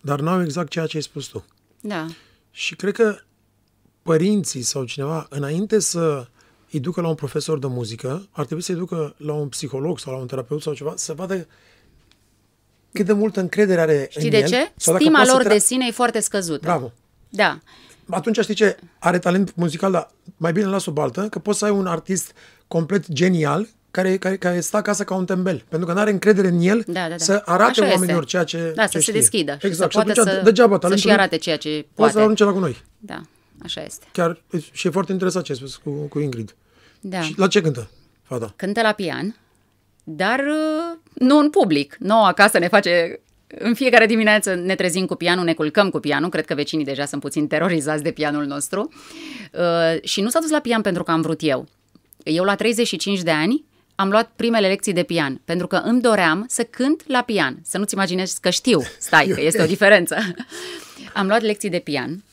dar 0.00 0.20
n-au 0.20 0.42
exact 0.42 0.70
ceea 0.70 0.86
ce 0.86 0.96
ai 0.96 1.02
spus 1.02 1.26
tu. 1.26 1.44
Da. 1.80 2.06
Și 2.50 2.76
cred 2.76 2.94
că 2.94 3.16
părinții 4.02 4.62
sau 4.62 4.84
cineva, 4.84 5.26
înainte 5.30 5.78
să 5.78 6.26
îi 6.70 6.80
ducă 6.80 7.00
la 7.00 7.08
un 7.08 7.14
profesor 7.14 7.58
de 7.58 7.66
muzică, 7.66 8.28
ar 8.30 8.44
trebui 8.44 8.62
să-i 8.62 8.74
ducă 8.74 9.14
la 9.16 9.32
un 9.32 9.48
psiholog 9.48 9.98
sau 9.98 10.12
la 10.12 10.18
un 10.18 10.26
terapeut 10.26 10.62
sau 10.62 10.74
ceva, 10.74 10.92
să 10.96 11.12
vadă 11.12 11.46
cât 12.92 13.06
de 13.06 13.12
multă 13.12 13.40
încredere 13.40 13.80
are 13.80 14.06
Știi 14.10 14.24
în 14.24 14.30
de 14.30 14.36
el, 14.38 14.46
ce? 14.48 14.72
sau 14.76 14.92
dacă 14.92 15.04
Stima 15.04 15.10
poate 15.18 15.28
să 15.30 15.36
lor 15.36 15.44
tra- 15.46 15.48
de 15.52 15.58
sine 15.58 15.86
e 15.88 15.92
foarte 15.92 16.20
scăzută. 16.20 16.60
Bravo. 16.62 16.92
Da. 17.28 17.58
Atunci 18.10 18.38
știi 18.40 18.54
ce? 18.54 18.76
Are 18.98 19.18
talent 19.18 19.54
muzical, 19.54 19.92
dar 19.92 20.10
mai 20.36 20.52
bine 20.52 20.66
las 20.66 20.86
o 20.86 20.90
baltă, 20.90 21.26
că 21.30 21.38
poți 21.38 21.58
să 21.58 21.64
ai 21.64 21.70
un 21.70 21.86
artist 21.86 22.32
complet 22.68 23.08
genial 23.12 23.68
care, 23.90 24.16
care, 24.16 24.36
care 24.36 24.60
stă 24.60 24.76
acasă 24.76 25.04
ca 25.04 25.14
un 25.14 25.24
tembel. 25.24 25.64
Pentru 25.68 25.88
că 25.88 25.94
nu 25.94 26.00
are 26.00 26.10
încredere 26.10 26.48
în 26.48 26.60
el 26.60 26.84
Da, 26.86 27.02
da, 27.02 27.08
da. 27.08 27.16
să 27.16 27.42
arate 27.44 27.70
Așa 27.80 27.90
oamenilor 27.92 28.22
este. 28.22 28.30
ceea 28.30 28.44
ce 28.44 28.72
Da, 28.74 28.82
ce 28.82 28.88
să 28.88 28.92
se 28.92 29.00
știe. 29.00 29.12
deschidă 29.12 29.56
și 29.60 29.66
exact. 29.66 29.92
să 29.92 29.98
poate 29.98 30.20
atunci, 30.20 30.34
să, 30.34 30.40
degeaba 30.44 30.72
să-și 30.74 30.82
talentul 30.82 31.10
arate 31.10 31.36
ceea 31.36 31.56
ce 31.56 31.68
poate 31.68 31.88
poate. 31.94 32.12
să 32.12 32.18
arunce 32.18 32.44
la 32.44 32.52
cu 32.52 32.58
noi. 32.58 32.82
Da, 32.98 33.20
așa 33.62 33.82
este. 33.82 34.06
Chiar, 34.12 34.42
și 34.72 34.86
e 34.86 34.90
foarte 34.90 35.12
interesant 35.12 35.44
ce 35.44 35.52
ai 35.52 35.58
spus 35.58 35.76
cu, 35.76 35.90
cu 35.90 36.18
Ingrid. 36.18 36.54
Da. 37.00 37.20
Și 37.20 37.34
la 37.38 37.46
ce 37.46 37.60
cântă 37.60 37.90
fata? 38.22 38.52
Cântă 38.56 38.80
la 38.82 38.92
pian, 38.92 39.36
dar 40.08 40.38
uh, 40.38 40.98
nu 41.14 41.38
în 41.38 41.50
public. 41.50 41.96
Nu 41.98 42.24
acasă 42.24 42.58
ne 42.58 42.68
face... 42.68 43.20
În 43.58 43.74
fiecare 43.74 44.06
dimineață 44.06 44.54
ne 44.54 44.74
trezim 44.74 45.06
cu 45.06 45.14
pianul, 45.14 45.44
ne 45.44 45.54
culcăm 45.54 45.90
cu 45.90 45.98
pianul. 45.98 46.28
Cred 46.28 46.44
că 46.44 46.54
vecinii 46.54 46.84
deja 46.84 47.04
sunt 47.04 47.20
puțin 47.20 47.46
terorizați 47.46 48.02
de 48.02 48.10
pianul 48.10 48.44
nostru. 48.44 48.92
Uh, 49.52 50.02
și 50.02 50.20
nu 50.20 50.28
s-a 50.28 50.40
dus 50.40 50.50
la 50.50 50.60
pian 50.60 50.80
pentru 50.80 51.02
că 51.02 51.10
am 51.10 51.20
vrut 51.20 51.40
eu. 51.42 51.66
Eu 52.22 52.44
la 52.44 52.54
35 52.54 53.20
de 53.22 53.30
ani 53.30 53.64
am 53.94 54.08
luat 54.08 54.30
primele 54.36 54.68
lecții 54.68 54.92
de 54.92 55.02
pian, 55.02 55.40
pentru 55.44 55.66
că 55.66 55.76
îmi 55.76 56.00
doream 56.00 56.44
să 56.48 56.62
cânt 56.62 57.02
la 57.06 57.22
pian. 57.22 57.58
Să 57.62 57.78
nu-ți 57.78 57.94
imaginezi 57.94 58.40
că 58.40 58.50
știu, 58.50 58.82
stai, 58.98 59.26
că 59.26 59.40
este 59.40 59.62
o 59.62 59.66
diferență. 59.66 60.16
am 61.14 61.26
luat 61.26 61.42
lecții 61.42 61.70
de 61.70 61.78
pian 61.78 62.24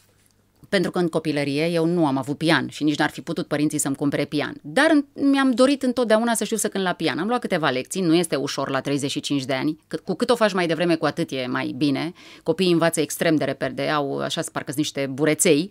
Pentru 0.73 0.91
că 0.91 0.99
în 0.99 1.07
copilărie 1.07 1.65
eu 1.65 1.85
nu 1.85 2.05
am 2.05 2.17
avut 2.17 2.37
pian 2.37 2.67
și 2.69 2.83
nici 2.83 2.97
n-ar 2.97 3.09
fi 3.09 3.21
putut 3.21 3.47
părinții 3.47 3.77
să-mi 3.77 3.95
cumpere 3.95 4.25
pian. 4.25 4.55
Dar 4.61 5.05
mi-am 5.13 5.51
dorit 5.51 5.83
întotdeauna 5.83 6.33
să 6.33 6.43
știu 6.43 6.57
să 6.57 6.67
cânt 6.67 6.83
la 6.83 6.93
pian. 6.93 7.19
Am 7.19 7.27
luat 7.27 7.39
câteva 7.39 7.69
lecții, 7.69 8.01
nu 8.01 8.15
este 8.15 8.35
ușor 8.35 8.69
la 8.69 8.81
35 8.81 9.43
de 9.45 9.53
ani. 9.53 9.77
Cu 10.03 10.13
cât 10.13 10.29
o 10.29 10.35
faci 10.35 10.53
mai 10.53 10.67
devreme, 10.67 10.95
cu 10.95 11.05
atât 11.05 11.31
e 11.31 11.45
mai 11.47 11.73
bine. 11.77 12.13
Copiii 12.43 12.71
învață 12.71 13.01
extrem 13.01 13.35
de 13.35 13.43
repede, 13.43 13.89
au 13.89 14.19
așa 14.19 14.41
parcă 14.51 14.73
niște 14.75 15.09
bureței. 15.11 15.69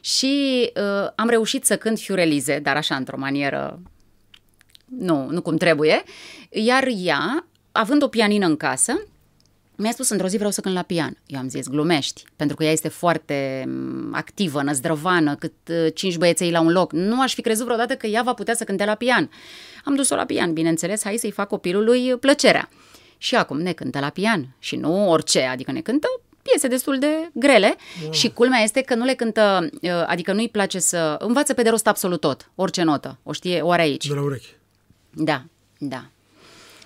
Și 0.00 0.62
uh, 0.76 1.10
am 1.14 1.28
reușit 1.28 1.64
să 1.64 1.76
cânt 1.76 1.98
fiurelize, 1.98 2.58
dar 2.58 2.76
așa 2.76 2.94
într-o 2.94 3.18
manieră 3.18 3.82
nu, 4.84 5.30
nu 5.30 5.42
cum 5.42 5.56
trebuie. 5.56 6.02
Iar 6.50 6.88
ea, 6.96 7.46
având 7.72 8.02
o 8.02 8.08
pianină 8.08 8.46
în 8.46 8.56
casă, 8.56 9.02
mi-a 9.80 9.92
spus 9.92 10.08
într-o 10.08 10.26
zi 10.26 10.36
vreau 10.36 10.50
să 10.50 10.60
cânt 10.60 10.74
la 10.74 10.82
pian. 10.82 11.16
Eu 11.26 11.38
am 11.38 11.48
zis, 11.48 11.68
glumești, 11.68 12.24
pentru 12.36 12.56
că 12.56 12.64
ea 12.64 12.72
este 12.72 12.88
foarte 12.88 13.64
mm, 13.66 14.14
activă, 14.14 14.62
năzdrăvană, 14.62 15.34
cât 15.34 15.52
uh, 15.68 15.86
cinci 15.94 16.16
băieței 16.16 16.50
la 16.50 16.60
un 16.60 16.72
loc. 16.72 16.92
Nu 16.92 17.22
aș 17.22 17.34
fi 17.34 17.40
crezut 17.40 17.64
vreodată 17.64 17.94
că 17.94 18.06
ea 18.06 18.22
va 18.22 18.32
putea 18.32 18.54
să 18.54 18.64
cânte 18.64 18.84
la 18.84 18.94
pian. 18.94 19.30
Am 19.84 19.94
dus-o 19.94 20.14
la 20.14 20.24
pian, 20.24 20.52
bineînțeles, 20.52 21.02
hai 21.02 21.16
să-i 21.16 21.30
fac 21.30 21.48
copilului 21.48 22.16
plăcerea. 22.16 22.68
Și 23.18 23.34
acum 23.34 23.60
ne 23.60 23.72
cântă 23.72 23.98
la 23.98 24.08
pian 24.08 24.54
și 24.58 24.76
nu 24.76 25.10
orice, 25.10 25.42
adică 25.42 25.72
ne 25.72 25.80
cântă 25.80 26.06
piese 26.42 26.68
destul 26.68 26.98
de 26.98 27.30
grele 27.32 27.76
wow. 28.02 28.12
și 28.12 28.30
culmea 28.30 28.60
este 28.60 28.80
că 28.80 28.94
nu 28.94 29.04
le 29.04 29.14
cântă, 29.14 29.68
uh, 29.82 29.90
adică 30.06 30.32
nu-i 30.32 30.48
place 30.48 30.78
să... 30.78 31.16
Învață 31.18 31.54
pe 31.54 31.62
de 31.62 31.68
rost 31.68 31.86
absolut 31.86 32.20
tot, 32.20 32.50
orice 32.54 32.82
notă, 32.82 33.18
o 33.22 33.32
știe, 33.32 33.60
o 33.60 33.70
are 33.70 33.82
aici. 33.82 34.06
De 34.06 34.14
la 34.14 34.22
urechi. 34.22 34.54
Da, 35.10 35.44
da. 35.78 36.04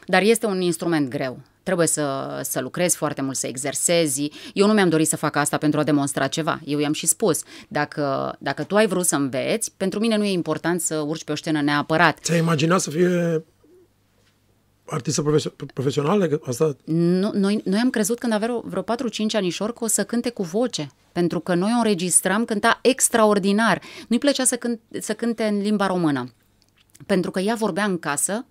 Dar 0.07 0.23
este 0.23 0.47
un 0.47 0.61
instrument 0.61 1.09
greu 1.09 1.41
trebuie 1.65 1.87
să, 1.87 2.39
să 2.43 2.61
lucrezi 2.61 2.97
foarte 2.97 3.23
mult, 3.23 3.37
să 3.37 3.47
exersezi. 3.47 4.31
Eu 4.53 4.67
nu 4.67 4.73
mi-am 4.73 4.89
dorit 4.89 5.09
să 5.09 5.17
fac 5.17 5.37
asta 5.37 5.57
pentru 5.59 5.81
a 5.81 5.83
demonstra 5.83 6.27
ceva. 6.27 6.61
Eu 6.65 6.79
i-am 6.79 6.93
și 6.93 7.07
spus, 7.07 7.43
dacă, 7.69 8.37
dacă 8.39 8.63
tu 8.63 8.77
ai 8.77 8.87
vrut 8.87 9.07
să 9.07 9.17
înveți, 9.17 9.73
pentru 9.77 9.99
mine 9.99 10.17
nu 10.17 10.25
e 10.25 10.31
important 10.31 10.81
să 10.81 10.97
urci 10.97 11.25
pe 11.25 11.33
o 11.33 11.35
scenă 11.35 11.63
neapărat. 11.63 12.19
Ți-ai 12.21 12.39
imaginat 12.39 12.81
să 12.81 12.91
fie 12.91 13.45
artistă 14.87 15.23
profesională? 15.75 16.41
Asta... 16.47 16.77
Nu, 16.85 17.31
noi, 17.35 17.61
noi 17.65 17.79
am 17.79 17.91
crezut 17.91 18.19
când 18.19 18.33
avea 18.33 18.61
vreo 18.65 18.83
4-5 18.83 18.87
anișori 19.33 19.75
că 19.75 19.85
o 19.85 19.87
să 19.87 20.05
cânte 20.05 20.31
cu 20.31 20.43
voce, 20.43 20.91
pentru 21.13 21.41
că 21.41 21.55
noi 21.55 21.73
o 21.75 21.79
înregistram, 21.79 22.45
cânta 22.45 22.79
extraordinar. 22.83 23.81
Nu-i 24.09 24.19
plăcea 24.19 24.45
să, 24.45 24.57
cânt, 24.57 24.81
să 25.01 25.15
cânte 25.15 25.45
în 25.45 25.61
limba 25.61 25.87
română, 25.87 26.33
pentru 27.07 27.31
că 27.31 27.41
ea 27.41 27.55
vorbea 27.55 27.85
în 27.85 27.99
casă 27.99 28.45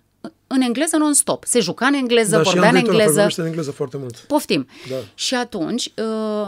în 0.54 0.60
engleză 0.60 0.96
non-stop. 0.96 1.44
Se 1.44 1.60
juca 1.60 1.86
în 1.86 1.94
engleză, 1.94 2.36
da, 2.36 2.42
vorbea 2.42 2.68
în 2.68 2.76
engleză. 2.76 3.28
în 3.36 3.46
engleză 3.46 3.70
foarte 3.70 3.96
mult. 3.96 4.16
Poftim. 4.16 4.66
Da. 4.88 4.96
Și 5.14 5.34
atunci 5.34 5.92
uh, 5.96 6.46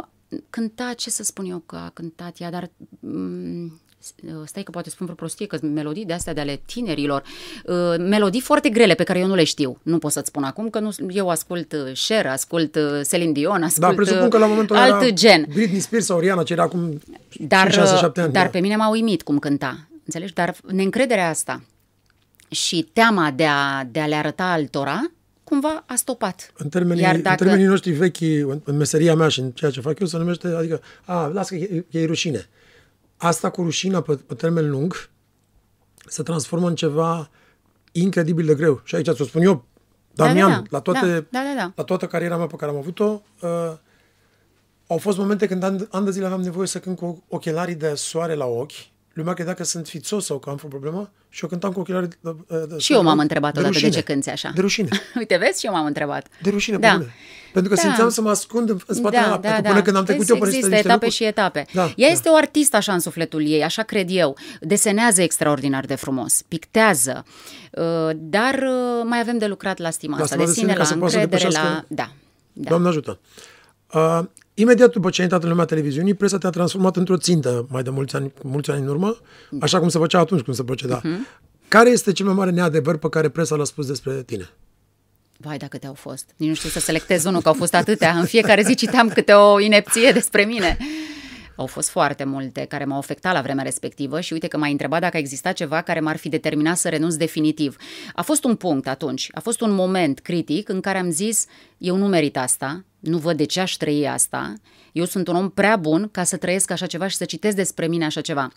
cânta, 0.50 0.92
ce 0.96 1.10
să 1.10 1.22
spun 1.22 1.44
eu 1.44 1.62
că 1.66 1.76
a 1.76 1.90
cântat 1.94 2.40
ea, 2.40 2.50
dar 2.50 2.70
um, 3.00 3.80
stai 4.44 4.62
că 4.62 4.70
poate 4.70 4.90
spun 4.90 5.06
vreo 5.06 5.16
prostie, 5.16 5.46
că 5.46 5.58
melodii 5.62 6.04
de 6.04 6.12
astea 6.12 6.34
de 6.34 6.40
ale 6.40 6.60
tinerilor, 6.66 7.22
uh, 7.64 7.94
melodii 7.98 8.40
foarte 8.40 8.68
grele 8.68 8.94
pe 8.94 9.02
care 9.02 9.18
eu 9.18 9.26
nu 9.26 9.34
le 9.34 9.44
știu. 9.44 9.78
Nu 9.82 9.98
pot 9.98 10.12
să-ți 10.12 10.28
spun 10.28 10.42
acum 10.42 10.70
că 10.70 10.78
nu, 10.78 10.90
eu 11.08 11.28
ascult 11.28 11.72
uh, 11.72 11.92
Cher, 12.06 12.26
ascult 12.26 12.74
uh, 12.74 13.00
Celine 13.10 13.32
Dion, 13.32 13.60
da, 13.60 13.66
ascult 13.66 13.86
da, 13.86 13.94
presupun 13.94 14.28
că 14.28 14.38
la 14.38 14.46
momentul 14.46 14.76
alt 14.76 15.02
era 15.02 15.10
gen. 15.10 15.46
Britney 15.52 15.80
Spears 15.80 16.04
sau 16.04 16.18
Rihanna, 16.18 16.42
ce 16.42 16.52
era 16.52 16.62
acum 16.62 17.00
dar, 17.38 17.70
6-7 17.70 17.74
ani. 17.74 18.12
Dar 18.14 18.30
da. 18.30 18.46
pe 18.46 18.58
mine 18.58 18.76
m-a 18.76 18.88
uimit 18.88 19.22
cum 19.22 19.38
cânta. 19.38 19.88
Înțelegi? 20.04 20.32
Dar 20.32 20.56
neîncrederea 20.66 21.28
asta 21.28 21.62
și 22.48 22.88
teama 22.92 23.30
de 23.30 23.46
a, 23.46 23.84
de 23.84 24.00
a 24.00 24.06
le 24.06 24.14
arăta 24.14 24.44
altora, 24.44 25.10
cumva 25.44 25.84
a 25.86 25.94
stopat. 25.94 26.52
În 26.56 26.68
termenii, 26.68 27.02
Iar 27.02 27.16
dacă... 27.16 27.28
în 27.28 27.36
termenii 27.36 27.66
noștri 27.66 27.90
vechi, 27.90 28.20
în, 28.20 28.60
în 28.64 28.76
meseria 28.76 29.14
mea 29.14 29.28
și 29.28 29.40
în 29.40 29.50
ceea 29.50 29.70
ce 29.70 29.80
fac 29.80 29.98
eu, 29.98 30.06
se 30.06 30.16
numește, 30.16 30.48
adică, 30.48 30.80
a, 31.04 31.26
lasă 31.26 31.54
că 31.54 31.60
e, 31.60 31.84
e 31.90 32.04
rușine. 32.04 32.48
Asta 33.16 33.50
cu 33.50 33.62
rușinea 33.62 34.00
pe, 34.00 34.14
pe 34.14 34.34
termen 34.34 34.70
lung 34.70 35.08
se 36.06 36.22
transformă 36.22 36.68
în 36.68 36.74
ceva 36.74 37.30
incredibil 37.92 38.46
de 38.46 38.54
greu. 38.54 38.80
Și 38.84 38.94
aici 38.94 39.10
ți-o 39.10 39.24
spun 39.24 39.42
eu, 39.42 39.64
Damian, 40.12 40.48
da, 40.48 40.54
da, 40.54 40.60
da. 40.60 40.66
La, 40.70 40.80
toate, 40.80 41.06
da, 41.06 41.26
da, 41.30 41.42
da, 41.54 41.54
da. 41.56 41.72
la 41.74 41.82
toată 41.82 42.06
cariera 42.06 42.36
mea 42.36 42.46
pe 42.46 42.56
care 42.56 42.70
am 42.70 42.76
avut-o, 42.76 43.22
uh, 43.40 43.76
au 44.86 44.98
fost 44.98 45.18
momente 45.18 45.46
când 45.46 45.62
an, 45.62 45.86
an 45.90 46.04
de 46.04 46.10
zile 46.10 46.26
aveam 46.26 46.40
nevoie 46.40 46.66
să 46.66 46.78
cânt 46.78 46.96
cu 46.96 47.24
ochelarii 47.28 47.74
de 47.74 47.94
soare 47.94 48.34
la 48.34 48.44
ochi 48.44 48.72
lumea 49.16 49.34
credea 49.34 49.54
că 49.54 49.64
sunt 49.64 49.86
fițos 49.86 50.24
sau 50.24 50.38
că 50.38 50.50
am 50.50 50.60
o 50.64 50.68
problemă 50.68 51.10
și 51.28 51.42
eu 51.42 51.48
cântam 51.48 51.72
cu 51.72 51.80
ochelari 51.80 52.08
de, 52.08 52.16
de, 52.48 52.66
de 52.68 52.78
Și 52.78 52.92
eu 52.92 53.02
m-am 53.02 53.18
întrebat 53.18 53.52
de 53.52 53.58
odată 53.58 53.72
rușine. 53.72 53.90
de 53.90 53.96
ce 53.96 54.02
cânti 54.02 54.30
așa. 54.30 54.52
De 54.54 54.60
rușine. 54.60 54.88
Uite, 55.18 55.36
vezi? 55.36 55.60
Și 55.60 55.66
eu 55.66 55.72
m-am 55.72 55.86
întrebat. 55.86 56.26
De 56.42 56.50
rușine, 56.50 56.76
da. 56.78 56.92
Bune. 56.92 57.14
Pentru 57.52 57.74
că 57.74 57.80
da. 57.80 57.86
simțeam 57.86 58.08
să 58.08 58.20
mă 58.20 58.30
ascund 58.30 58.70
în 58.70 58.94
spatele 58.94 59.22
da, 59.22 59.38
da, 59.42 59.60
da. 59.60 59.68
până 59.68 59.82
când 59.82 59.96
am 59.96 60.04
trecut 60.04 60.28
eu 60.28 60.36
până 60.36 60.50
Există 60.50 60.74
etape 60.74 60.92
lucruri. 60.92 61.14
și 61.14 61.24
etape. 61.24 61.66
Da, 61.72 61.82
Ea 61.82 62.06
da. 62.08 62.12
este 62.12 62.28
o 62.28 62.34
artistă 62.34 62.76
așa 62.76 62.92
în 62.92 63.00
sufletul 63.00 63.46
ei, 63.46 63.64
așa 63.64 63.82
cred 63.82 64.08
eu. 64.10 64.36
Desenează 64.60 65.22
extraordinar 65.22 65.84
de 65.84 65.94
frumos, 65.94 66.42
pictează, 66.48 67.24
uh, 67.70 68.10
dar 68.14 68.54
uh, 68.54 69.02
mai 69.04 69.20
avem 69.20 69.38
de 69.38 69.46
lucrat 69.46 69.78
la 69.78 69.90
stima 69.90 70.16
asta, 70.16 70.36
de 70.36 70.46
sine, 70.46 70.74
la 70.74 70.88
încredere, 70.92 71.48
la... 71.48 71.84
Da. 71.88 72.10
da. 72.52 72.68
Doamne 72.68 72.88
ajută. 72.88 73.18
Uh, 73.92 74.20
Imediat 74.58 74.92
după 74.92 75.10
ce 75.10 75.20
ai 75.20 75.26
intrat 75.26 75.42
în 75.42 75.48
lumea 75.48 75.64
televiziunii, 75.64 76.14
presa 76.14 76.38
te-a 76.38 76.50
transformat 76.50 76.96
într-o 76.96 77.16
țintă 77.16 77.66
mai 77.70 77.82
de 77.82 77.90
mulți 77.90 78.16
ani, 78.16 78.32
mulți 78.42 78.70
ani 78.70 78.82
în 78.82 78.88
urmă, 78.88 79.16
așa 79.60 79.78
cum 79.78 79.88
se 79.88 79.98
făcea 79.98 80.18
atunci, 80.18 80.40
cum 80.40 80.52
se 80.52 80.64
proceda. 80.64 81.00
Uh-huh. 81.00 81.44
Care 81.68 81.90
este 81.90 82.12
cel 82.12 82.26
mai 82.26 82.34
mare 82.34 82.50
neadevăr 82.50 82.96
pe 82.96 83.08
care 83.08 83.28
presa 83.28 83.56
l-a 83.56 83.64
spus 83.64 83.86
despre 83.86 84.22
tine? 84.22 84.48
Vai, 85.36 85.56
dacă 85.56 85.78
te-au 85.78 85.94
fost. 85.94 86.30
Nici 86.36 86.48
nu 86.48 86.54
știu 86.54 86.68
să 86.68 86.80
selectez 86.80 87.24
unul, 87.24 87.40
că 87.40 87.48
au 87.48 87.54
fost 87.54 87.74
atâtea. 87.74 88.18
În 88.18 88.24
fiecare 88.24 88.62
zi 88.62 88.74
citeam 88.74 89.08
câte 89.08 89.32
o 89.32 89.60
inepție 89.60 90.10
despre 90.12 90.44
mine. 90.44 90.76
Au 91.56 91.66
fost 91.66 91.88
foarte 91.88 92.24
multe 92.24 92.64
care 92.68 92.84
m-au 92.84 92.98
afectat 92.98 93.32
la 93.32 93.40
vremea 93.40 93.64
respectivă 93.64 94.20
și 94.20 94.32
uite 94.32 94.46
că 94.46 94.58
m-ai 94.58 94.70
întrebat 94.70 95.00
dacă 95.00 95.16
a 95.16 95.18
existat 95.18 95.52
ceva 95.54 95.82
care 95.82 96.00
m-ar 96.00 96.16
fi 96.16 96.28
determinat 96.28 96.76
să 96.76 96.88
renunț 96.88 97.14
definitiv. 97.14 97.76
A 98.14 98.22
fost 98.22 98.44
un 98.44 98.54
punct 98.54 98.88
atunci, 98.88 99.28
a 99.34 99.40
fost 99.40 99.60
un 99.60 99.70
moment 99.70 100.20
critic 100.20 100.68
în 100.68 100.80
care 100.80 100.98
am 100.98 101.10
zis, 101.10 101.46
eu 101.78 101.96
nu 101.96 102.06
merit 102.06 102.36
asta, 102.36 102.84
nu 103.08 103.18
văd 103.18 103.36
de 103.36 103.44
ce 103.44 103.60
aș 103.60 103.72
trăi 103.72 104.08
asta, 104.08 104.52
eu 104.92 105.04
sunt 105.04 105.28
un 105.28 105.36
om 105.36 105.50
prea 105.50 105.76
bun 105.76 106.08
ca 106.12 106.24
să 106.24 106.36
trăiesc 106.36 106.70
așa 106.70 106.86
ceva 106.86 107.06
și 107.06 107.16
să 107.16 107.24
citesc 107.24 107.56
despre 107.56 107.86
mine 107.86 108.04
așa 108.04 108.20
ceva. 108.20 108.50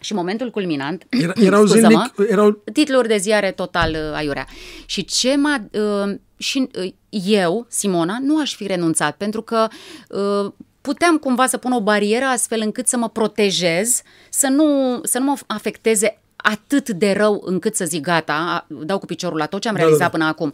Și 0.00 0.14
momentul 0.14 0.50
culminant, 0.50 1.06
Era, 1.08 1.32
erau 1.48 1.64
zilnic, 1.64 2.14
erau... 2.28 2.62
titluri 2.72 3.08
de 3.08 3.16
ziare 3.16 3.50
total 3.50 3.90
uh, 3.90 4.14
aiurea. 4.14 4.46
Și 4.86 5.04
ce 5.04 5.36
m-a... 5.36 5.68
Uh, 5.72 6.14
și 6.36 6.68
uh, 6.78 6.92
eu, 7.10 7.66
Simona, 7.68 8.18
nu 8.20 8.40
aș 8.40 8.54
fi 8.54 8.66
renunțat, 8.66 9.16
pentru 9.16 9.42
că 9.42 9.68
uh, 10.08 10.52
puteam 10.80 11.18
cumva 11.18 11.46
să 11.46 11.56
pun 11.56 11.72
o 11.72 11.82
barieră 11.82 12.24
astfel 12.24 12.60
încât 12.64 12.86
să 12.86 12.96
mă 12.96 13.08
protejez, 13.08 14.02
să 14.30 14.48
nu, 14.48 15.00
să 15.02 15.18
nu 15.18 15.24
mă 15.24 15.36
afecteze 15.46 16.20
atât 16.36 16.88
de 16.88 17.12
rău 17.12 17.42
încât 17.44 17.76
să 17.76 17.84
zic 17.84 18.02
gata, 18.02 18.66
dau 18.68 18.98
cu 18.98 19.06
piciorul 19.06 19.38
la 19.38 19.46
tot 19.46 19.60
ce 19.60 19.68
am 19.68 19.74
da, 19.74 19.80
realizat 19.80 20.10
da, 20.10 20.18
da. 20.18 20.18
până 20.18 20.24
acum. 20.24 20.52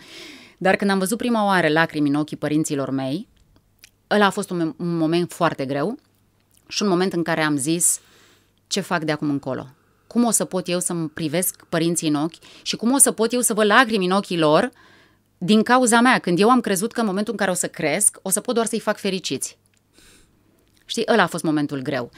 Dar 0.63 0.77
când 0.77 0.91
am 0.91 0.99
văzut 0.99 1.19
prima 1.19 1.45
oară 1.45 1.69
lacrimi 1.69 2.09
în 2.09 2.15
ochii 2.15 2.37
părinților 2.37 2.91
mei, 2.91 3.29
ăla 4.11 4.27
a 4.27 4.31
fost 4.31 4.51
un, 4.51 4.61
un 4.61 4.97
moment 4.97 5.33
foarte 5.33 5.67
greu 5.67 5.99
și 6.69 6.83
un 6.83 6.89
moment 6.89 7.13
în 7.13 7.23
care 7.23 7.43
am 7.43 7.57
zis 7.57 8.01
ce 8.67 8.81
fac 8.81 9.05
de 9.05 9.13
acum 9.13 9.31
încolo. 9.31 9.67
Cum 10.07 10.25
o 10.25 10.31
să 10.31 10.45
pot 10.45 10.69
eu 10.69 10.79
să-mi 10.79 11.09
privesc 11.09 11.65
părinții 11.69 12.09
în 12.09 12.15
ochi 12.15 12.35
și 12.63 12.77
cum 12.77 12.93
o 12.93 12.99
să 12.99 13.13
pot 13.13 13.33
eu 13.33 13.41
să 13.41 13.55
văd 13.55 13.67
lacrimi 13.67 14.05
în 14.05 14.11
ochii 14.11 14.39
lor 14.39 14.71
din 15.39 15.63
cauza 15.63 16.01
mea, 16.01 16.19
când 16.19 16.41
eu 16.41 16.51
am 16.51 16.61
crezut 16.61 16.93
că 16.93 17.01
în 17.01 17.07
momentul 17.07 17.33
în 17.33 17.39
care 17.39 17.51
o 17.51 17.55
să 17.55 17.69
cresc, 17.69 18.19
o 18.23 18.31
să 18.31 18.41
pot 18.41 18.55
doar 18.55 18.67
să-i 18.67 18.81
fac 18.81 18.99
fericiți. 18.99 19.59
Știi, 20.93 21.05
ăla 21.13 21.23
a 21.23 21.27
fost 21.27 21.45
momentul 21.45 21.81
greu. 21.81 22.11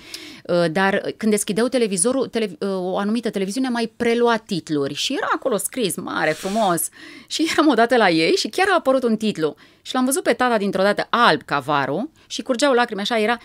Uh, 0.45 0.65
dar 0.71 1.13
când 1.17 1.33
deschideau 1.33 1.69
televizorul, 1.69 2.27
tele, 2.27 2.57
uh, 2.61 2.69
o 2.69 2.99
anumită 2.99 3.31
televiziune 3.31 3.69
mai 3.69 3.93
prelua 3.97 4.37
titluri 4.37 4.95
și 4.95 5.13
era 5.13 5.29
acolo 5.35 5.57
scris 5.57 5.97
mare, 5.97 6.31
frumos. 6.31 6.89
Și 7.27 7.49
eram 7.53 7.69
odată 7.69 7.97
la 7.97 8.11
ei 8.11 8.37
și 8.37 8.49
chiar 8.49 8.67
a 8.71 8.75
apărut 8.79 9.03
un 9.03 9.17
titlu. 9.17 9.55
Și 9.83 9.95
l-am 9.95 10.05
văzut 10.05 10.23
pe 10.23 10.33
tata 10.33 10.59
dintr-o 10.59 10.83
dată 10.83 11.07
alb 11.11 11.43
ca 11.43 11.59
varul 11.59 12.11
și 12.27 12.43
curgeau 12.43 12.73
lacrimi, 12.73 13.01
așa 13.01 13.19
era... 13.19 13.39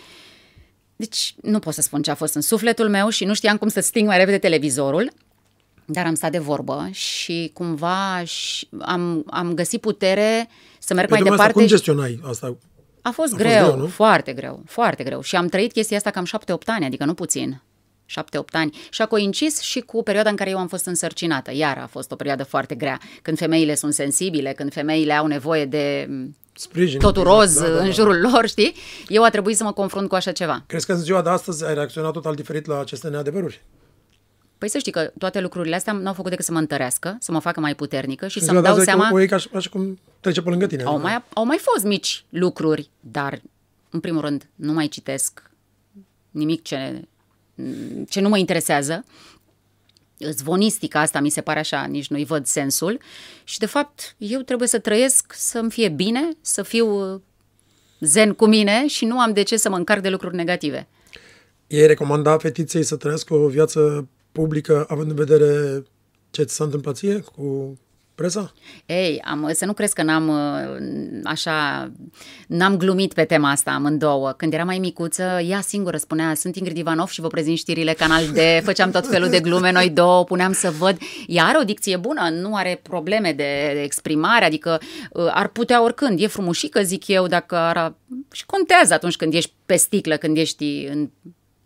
Deci 0.96 1.36
nu 1.42 1.60
pot 1.60 1.74
să 1.74 1.82
spun 1.82 2.02
ce 2.02 2.12
a 2.12 2.16
fost 2.16 2.36
în 2.36 2.42
sufletul 2.42 2.90
meu 2.90 3.10
și 3.10 3.26
nu 3.26 3.34
știam 3.34 3.58
cum 3.58 3.68
să 3.68 3.80
sting 3.80 4.08
mai 4.08 4.18
repede 4.18 4.38
televizorul, 4.38 5.12
dar 5.86 6.06
am 6.06 6.16
stat 6.16 6.32
de 6.32 6.40
vorbă 6.40 6.88
și 6.92 7.52
cumva 7.54 8.24
am, 8.80 9.24
am 9.28 9.54
găsit 9.54 9.82
putere 9.82 10.50
să 10.80 10.94
merg 10.94 11.10
mai 11.10 11.22
departe. 11.22 11.44
Asta, 11.44 11.54
cum 11.54 11.68
gestionai 11.68 12.20
asta? 12.24 12.58
A 13.02 13.10
fost 13.10 13.34
a 13.34 13.38
greu, 13.38 13.66
fost 13.66 13.76
greu 13.76 13.88
foarte 13.88 14.34
greu, 14.34 14.64
foarte 14.66 15.04
greu. 15.04 15.22
Și 15.22 15.36
am 15.36 15.48
trăit 15.48 15.72
chestia 15.72 15.98
asta 15.98 16.10
cam 16.10 16.24
șapte-opt 16.24 16.70
ani, 16.70 16.86
adică 16.86 17.06
nu 17.06 17.14
puțin. 17.14 17.62
Șapte-opt 18.06 18.56
ani. 18.56 18.78
Și 18.90 19.02
a 19.02 19.06
coincis 19.06 19.60
și 19.60 19.80
cu 19.80 20.04
perioada 20.04 20.30
în 20.30 20.36
care 20.36 20.50
eu 20.50 20.58
am 20.58 20.68
fost 20.68 20.86
însărcinată. 20.86 21.52
Iar 21.54 21.78
a 21.78 21.88
fost 21.88 22.12
o 22.12 22.16
perioadă 22.16 22.44
foarte 22.44 22.76
grea. 22.76 23.00
Când 23.22 23.38
femeile 23.38 23.76
sunt 23.76 23.94
sensibile, 23.94 24.54
când 24.54 24.74
femeile 24.74 25.14
au 25.14 25.28
nevoie 25.28 25.66
de 25.66 26.10
Sprijin, 26.54 27.00
totul 27.00 27.24
roz 27.24 27.60
da, 27.60 27.68
da, 27.68 27.76
da. 27.76 27.84
în 27.84 27.92
jurul 27.92 28.20
lor, 28.20 28.48
știi? 28.48 28.74
Eu 29.08 29.24
a 29.24 29.30
trebuit 29.30 29.58
să 29.58 29.64
mă 29.64 29.72
confrunt 29.72 30.10
cu 30.10 30.16
așa 30.16 30.32
ceva. 30.32 30.64
Crezi 30.68 30.86
că 30.86 30.92
în 30.92 31.00
ziua 31.00 31.22
de 31.22 31.30
astăzi 31.30 31.66
ai 31.66 31.74
reacționat 31.74 32.12
total 32.12 32.36
diferit 32.36 32.66
la 32.66 32.80
aceste 32.80 33.08
neadevăruri? 33.08 33.62
Păi 34.60 34.70
să 34.70 34.78
știi 34.78 34.92
că 34.92 35.12
toate 35.18 35.40
lucrurile 35.40 35.76
astea 35.76 35.94
nu 35.94 36.08
au 36.08 36.14
făcut 36.14 36.30
decât 36.30 36.46
să 36.46 36.52
mă 36.52 36.60
întărească, 36.60 37.18
să 37.20 37.32
mă 37.32 37.40
facă 37.40 37.60
mai 37.60 37.76
puternică 37.76 38.28
și 38.28 38.40
să-mi 38.40 38.62
dau 38.62 38.80
seama... 38.80 39.10
O 39.14 39.20
iei 39.20 39.28
ca, 39.28 39.36
așa 39.54 39.70
cum 39.70 40.00
trece 40.20 40.42
pe 40.42 40.50
lângă 40.50 40.68
tine. 40.68 40.84
Au 40.84 41.00
mai, 41.00 41.24
au 41.34 41.46
mai 41.46 41.58
fost 41.62 41.86
mici 41.86 42.26
lucruri, 42.30 42.90
dar, 43.00 43.42
în 43.90 44.00
primul 44.00 44.22
rând, 44.22 44.48
nu 44.56 44.74
mai 44.74 44.88
citesc 44.88 45.52
nimic 46.32 46.64
ce, 46.64 47.02
ce 48.10 48.20
nu 48.20 48.30
mă 48.30 48.38
interesează. 48.38 49.06
Zvonistica 50.18 51.00
asta 51.00 51.20
mi 51.20 51.30
se 51.30 51.42
pare 51.42 51.60
așa, 51.60 51.86
nici 51.86 52.08
nu-i 52.08 52.26
văd 52.26 52.46
sensul. 52.46 53.00
Și 53.44 53.60
de 53.60 53.66
fapt 53.66 54.16
eu 54.18 54.42
trebuie 54.42 54.68
să 54.68 54.80
trăiesc, 54.80 55.34
să-mi 55.36 55.72
fie 55.72 55.90
bine, 55.90 56.30
să 56.42 56.64
fiu 56.64 57.14
uh, 57.14 57.22
zen 58.00 58.34
cu 58.34 58.46
mine 58.46 58.88
și 58.88 59.06
nu 59.06 59.20
am 59.20 59.34
de 59.34 59.42
ce 59.42 59.58
să 59.58 59.70
mă 59.70 59.76
încarc 59.76 60.02
de 60.02 60.10
lucruri 60.10 60.36
negative. 60.36 60.88
Ei 61.68 61.88
recomanda 61.88 62.38
fetiței 62.38 62.84
să 62.84 62.96
trăiască 62.96 63.34
o 63.34 63.48
viață 63.48 64.08
publică 64.32 64.86
având 64.88 65.10
în 65.10 65.16
vedere 65.16 65.84
ce 66.30 66.44
ți 66.44 66.56
s-a 66.56 66.64
întâmplat 66.64 66.96
ție 66.96 67.20
cu 67.36 67.78
presa? 68.20 68.54
Ei, 68.86 69.22
am, 69.26 69.50
să 69.54 69.66
nu 69.66 69.74
crezi 69.74 69.94
că 69.94 70.04
n-am 70.04 70.28
uh, 70.28 71.22
așa, 71.24 71.92
n-am 72.48 72.78
glumit 72.78 73.14
pe 73.14 73.24
tema 73.24 73.50
asta 73.50 73.72
amândouă. 73.72 74.32
Când 74.32 74.54
era 74.54 74.64
mai 74.64 74.78
micuță, 74.78 75.24
ea 75.24 75.62
singură 75.62 75.98
spunea, 75.98 76.34
sunt 76.34 76.56
Ingrid 76.56 76.78
Ivanov 76.78 77.08
și 77.08 77.22
vă 77.22 77.28
prezint 77.28 77.58
știrile 77.58 77.94
Canal 77.94 78.26
D, 78.26 78.38
făceam 78.70 78.92
tot 78.92 79.08
felul 79.08 79.30
de 79.30 79.40
glume 79.40 79.72
noi 79.72 79.90
două, 79.90 80.24
puneam 80.24 80.52
să 80.52 80.72
văd. 80.72 80.98
Ea 81.28 81.46
are 81.46 81.58
o 81.58 81.64
dicție 81.64 81.98
bună, 81.98 82.30
nu 82.30 82.56
are 82.56 82.80
probleme 82.84 83.34
de 83.34 83.82
exprimare, 83.84 84.46
adică 84.46 84.80
uh, 85.12 85.30
ar 85.34 85.48
putea 85.48 85.84
oricând. 85.84 86.22
E 86.22 86.28
frumușică, 86.28 86.82
zic 86.82 87.08
eu, 87.08 87.28
dacă 87.28 87.56
ar... 87.56 87.96
Și 88.32 88.46
contează 88.46 88.94
atunci 88.94 89.16
când 89.16 89.34
ești 89.34 89.54
pe 89.66 89.76
sticlă, 89.76 90.18
când 90.18 90.38
ești 90.38 90.88
în 90.92 91.10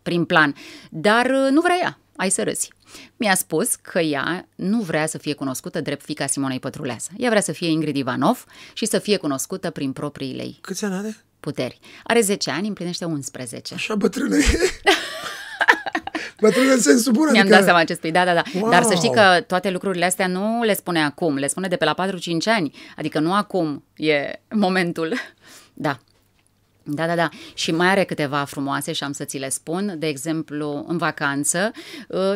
prim 0.01 0.25
plan. 0.25 0.55
Dar 0.89 1.25
uh, 1.25 1.51
nu 1.51 1.61
vrea 1.61 1.77
ea, 1.81 1.97
ai 2.15 2.29
să 2.29 2.43
râzi. 2.43 2.69
Mi-a 3.17 3.35
spus 3.35 3.75
că 3.75 3.99
ea 3.99 4.47
nu 4.55 4.81
vrea 4.81 5.05
să 5.05 5.17
fie 5.17 5.33
cunoscută 5.33 5.81
drept 5.81 6.03
fica 6.03 6.27
Simonei 6.27 6.59
Pătruleasă. 6.59 7.09
Ea 7.17 7.29
vrea 7.29 7.41
să 7.41 7.51
fie 7.51 7.69
Ingrid 7.69 7.95
Ivanov 7.95 8.45
și 8.73 8.85
să 8.85 8.99
fie 8.99 9.17
cunoscută 9.17 9.69
prin 9.69 9.91
propriile 9.91 10.41
ei 10.41 10.57
Câți 10.61 10.85
ani 10.85 10.93
are? 10.95 11.15
puteri. 11.39 11.79
Are 12.03 12.21
10 12.21 12.51
ani, 12.51 12.67
împlinește 12.67 13.05
11. 13.05 13.73
Așa 13.73 13.95
bătrână 13.95 14.35
e. 14.35 14.43
bătrână 16.41 16.73
în 16.73 16.81
sensul 16.81 17.11
bun. 17.11 17.29
Mi-am 17.31 17.37
adică... 17.39 17.55
dat 17.55 17.63
seama 17.63 17.83
ce 17.83 17.93
spui, 17.93 18.11
da, 18.11 18.25
da, 18.25 18.33
da. 18.33 18.43
Wow. 18.59 18.69
Dar 18.69 18.83
să 18.83 18.93
știi 18.95 19.11
că 19.11 19.43
toate 19.47 19.69
lucrurile 19.69 20.05
astea 20.05 20.27
nu 20.27 20.63
le 20.63 20.73
spune 20.73 21.03
acum, 21.03 21.35
le 21.35 21.47
spune 21.47 21.67
de 21.67 21.75
pe 21.75 21.85
la 21.85 21.95
4-5 22.09 22.13
ani. 22.45 22.75
Adică 22.97 23.19
nu 23.19 23.33
acum 23.33 23.83
e 23.95 24.39
momentul. 24.49 25.13
Da. 25.73 25.99
Da, 26.83 27.05
da, 27.07 27.15
da. 27.15 27.29
Și 27.53 27.71
mai 27.71 27.87
are 27.87 28.03
câteva 28.03 28.43
frumoase 28.43 28.91
și 28.91 29.03
am 29.03 29.11
să 29.11 29.23
ți 29.23 29.37
le 29.37 29.49
spun. 29.49 29.95
De 29.97 30.07
exemplu, 30.07 30.85
în 30.87 30.97
vacanță, 30.97 31.71
uh, 32.07 32.35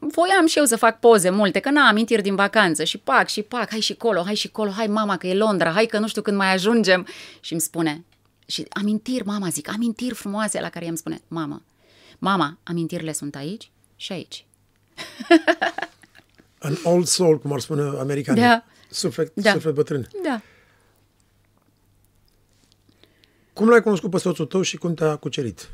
voiam 0.00 0.46
și 0.46 0.58
eu 0.58 0.64
să 0.64 0.76
fac 0.76 0.98
poze 0.98 1.30
multe, 1.30 1.58
că 1.58 1.70
n-am 1.70 1.86
amintiri 1.86 2.22
din 2.22 2.34
vacanță 2.34 2.84
și 2.84 2.98
pac 2.98 3.28
și 3.28 3.42
pac, 3.42 3.70
hai 3.70 3.80
și 3.80 3.94
colo, 3.94 4.22
hai 4.24 4.34
și 4.34 4.48
colo, 4.48 4.70
hai 4.70 4.86
mama 4.86 5.16
că 5.16 5.26
e 5.26 5.34
Londra, 5.34 5.70
hai 5.70 5.86
că 5.86 5.98
nu 5.98 6.08
știu 6.08 6.22
când 6.22 6.36
mai 6.36 6.52
ajungem. 6.52 7.06
Și 7.40 7.52
îmi 7.52 7.60
spune, 7.60 8.04
și 8.46 8.66
amintiri, 8.70 9.24
mama, 9.24 9.48
zic, 9.48 9.68
amintiri 9.72 10.14
frumoase 10.14 10.60
la 10.60 10.68
care 10.68 10.88
îmi 10.88 10.96
spune, 10.96 11.20
mama, 11.28 11.62
mama, 12.18 12.58
amintirile 12.62 13.12
sunt 13.12 13.34
aici 13.36 13.70
și 13.96 14.12
aici. 14.12 14.44
An 16.58 16.74
old 16.82 17.06
soul, 17.06 17.38
cum 17.38 17.52
ar 17.52 17.60
spune 17.60 17.82
americanii. 17.82 18.42
Da. 18.42 18.64
Suflet, 18.90 19.32
Da. 19.34 19.52
suflet 19.52 19.74
bătrân. 19.74 20.08
Da. 20.22 20.40
Cum 23.52 23.68
l-ai 23.68 23.82
cunoscut 23.82 24.10
pe 24.10 24.18
soțul 24.18 24.46
tău 24.46 24.62
și 24.62 24.76
cum 24.76 24.94
te-a 24.94 25.16
cucerit? 25.16 25.70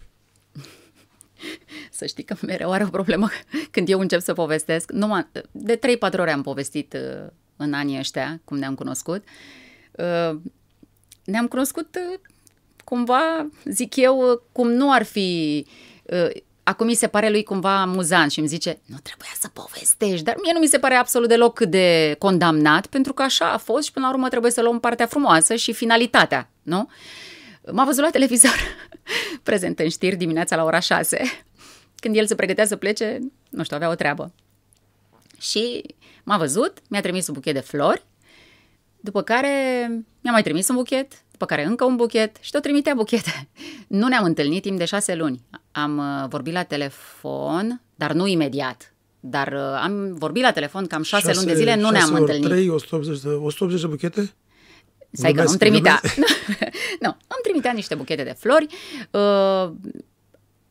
Să 1.90 2.06
știi 2.06 2.24
că 2.24 2.36
mereu 2.46 2.72
are 2.72 2.84
o 2.84 2.88
problemă 2.88 3.28
când 3.70 3.88
eu 3.88 4.00
încep 4.00 4.20
să 4.20 4.32
povestesc. 4.32 4.90
Numai, 4.92 5.26
de 5.50 5.78
3-4 5.78 5.80
ore 6.18 6.32
am 6.32 6.42
povestit 6.42 6.92
uh, 6.92 7.26
în 7.56 7.72
anii 7.72 7.98
ăștia, 7.98 8.40
cum 8.44 8.56
ne-am 8.58 8.74
cunoscut. 8.74 9.24
Uh, 9.92 10.36
Ne-am 11.24 11.46
cunoscut 11.48 11.94
uh, 11.94 12.18
cumva, 12.84 13.48
zic 13.64 13.96
eu, 13.96 14.30
uh, 14.30 14.38
cum 14.52 14.68
nu 14.70 14.92
ar 14.92 15.02
fi... 15.02 15.66
uh, 16.02 16.28
Acum 16.62 16.86
mi 16.86 16.94
se 16.94 17.06
pare 17.08 17.30
lui 17.30 17.42
cumva 17.42 17.80
amuzant 17.80 18.30
și 18.30 18.38
îmi 18.38 18.48
zice, 18.48 18.78
nu 18.86 18.96
trebuia 19.02 19.30
să 19.40 19.48
povestești, 19.48 20.24
dar 20.24 20.36
mie 20.42 20.52
nu 20.52 20.58
mi 20.58 20.66
se 20.66 20.78
pare 20.78 20.94
absolut 20.94 21.28
deloc 21.28 21.60
de 21.60 22.16
condamnat, 22.18 22.86
pentru 22.86 23.12
că 23.12 23.22
așa 23.22 23.52
a 23.52 23.56
fost 23.58 23.84
și 23.84 23.92
până 23.92 24.06
la 24.06 24.12
urmă 24.12 24.28
trebuie 24.28 24.50
să 24.50 24.62
luăm 24.62 24.80
partea 24.80 25.06
frumoasă 25.06 25.54
și 25.54 25.72
finalitatea, 25.72 26.50
nu? 26.62 26.88
M-a 27.72 27.84
văzut 27.84 28.02
la 28.02 28.10
televizor, 28.10 28.56
prezent 29.42 29.78
în 29.78 29.88
știri 29.88 30.16
dimineața 30.16 30.56
la 30.56 30.64
ora 30.64 30.78
6, 30.78 31.20
când 31.94 32.16
el 32.16 32.26
se 32.26 32.34
pregătea 32.34 32.66
să 32.66 32.76
plece, 32.76 33.18
nu 33.50 33.62
știu, 33.62 33.76
avea 33.76 33.90
o 33.90 33.94
treabă. 33.94 34.32
Și 35.40 35.84
m-a 36.24 36.36
văzut, 36.36 36.78
mi-a 36.88 37.00
trimis 37.00 37.26
un 37.26 37.34
buchet 37.34 37.54
de 37.54 37.60
flori, 37.60 38.04
după 39.00 39.22
care 39.22 39.86
mi-a 40.20 40.32
mai 40.32 40.42
trimis 40.42 40.68
un 40.68 40.76
buchet, 40.76 41.12
după 41.30 41.44
care 41.44 41.64
încă 41.64 41.84
un 41.84 41.96
buchet 41.96 42.36
și 42.40 42.50
tot 42.50 42.62
trimitea 42.62 42.94
buchete. 42.94 43.48
Nu 43.88 44.08
ne-am 44.08 44.24
întâlnit 44.24 44.62
timp 44.62 44.78
de 44.78 44.84
șase 44.84 45.14
luni. 45.14 45.42
Am 45.72 45.98
uh, 45.98 46.28
vorbit 46.28 46.52
la 46.52 46.62
telefon, 46.62 47.82
dar 47.94 48.12
nu 48.12 48.26
imediat. 48.26 48.92
Dar 49.20 49.52
uh, 49.52 49.80
am 49.82 50.14
vorbit 50.14 50.42
la 50.42 50.52
telefon 50.52 50.86
cam 50.86 51.02
șase, 51.02 51.32
luni 51.34 51.46
de 51.46 51.54
zile, 51.54 51.76
nu 51.76 51.90
ne-am 51.90 52.12
ori 52.12 52.20
întâlnit. 52.20 52.48
3, 52.48 52.68
180 52.68 53.20
de, 53.20 53.28
180 53.28 53.80
de 53.80 53.86
buchete? 53.86 54.34
Stai 55.10 55.32
că 55.32 55.42
Glumesc, 55.42 55.46
nu-mi 55.46 55.70
trimitea. 55.70 56.00
glumesc. 56.02 56.38
nu, 57.04 57.08
îmi 57.08 57.42
trimitea 57.42 57.72
niște 57.72 57.94
buchete 57.94 58.22
de 58.22 58.36
flori. 58.38 58.66
Uh, 59.10 59.70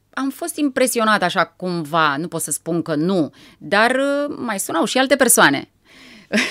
am 0.10 0.30
fost 0.30 0.56
impresionată 0.56 1.26
așa 1.26 1.46
cumva, 1.46 2.18
nu 2.18 2.28
pot 2.28 2.42
să 2.42 2.52
spun 2.52 2.82
că 2.82 2.96
nu, 2.96 3.34
dar 3.58 3.92
uh, 3.92 4.36
mai 4.38 4.60
sunau 4.60 4.86
și 4.86 4.98
alte 4.98 5.16
persoane. 5.16 5.70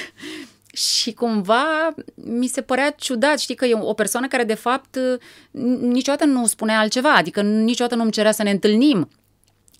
și 0.73 1.13
cumva 1.13 1.95
mi 2.15 2.47
se 2.47 2.61
părea 2.61 2.91
ciudat, 2.91 3.39
știi, 3.39 3.55
că 3.55 3.65
e 3.65 3.79
o 3.81 3.93
persoană 3.93 4.29
care 4.29 4.45
de 4.45 4.55
fapt 4.55 4.97
uh, 4.97 5.21
niciodată 5.81 6.25
nu 6.25 6.47
spunea 6.47 6.79
altceva, 6.79 7.15
adică 7.15 7.43
niciodată 7.43 7.95
nu 7.95 8.03
îmi 8.03 8.13
cerea 8.13 8.33
să 8.33 8.43
ne 8.43 8.51
întâlnim. 8.51 9.09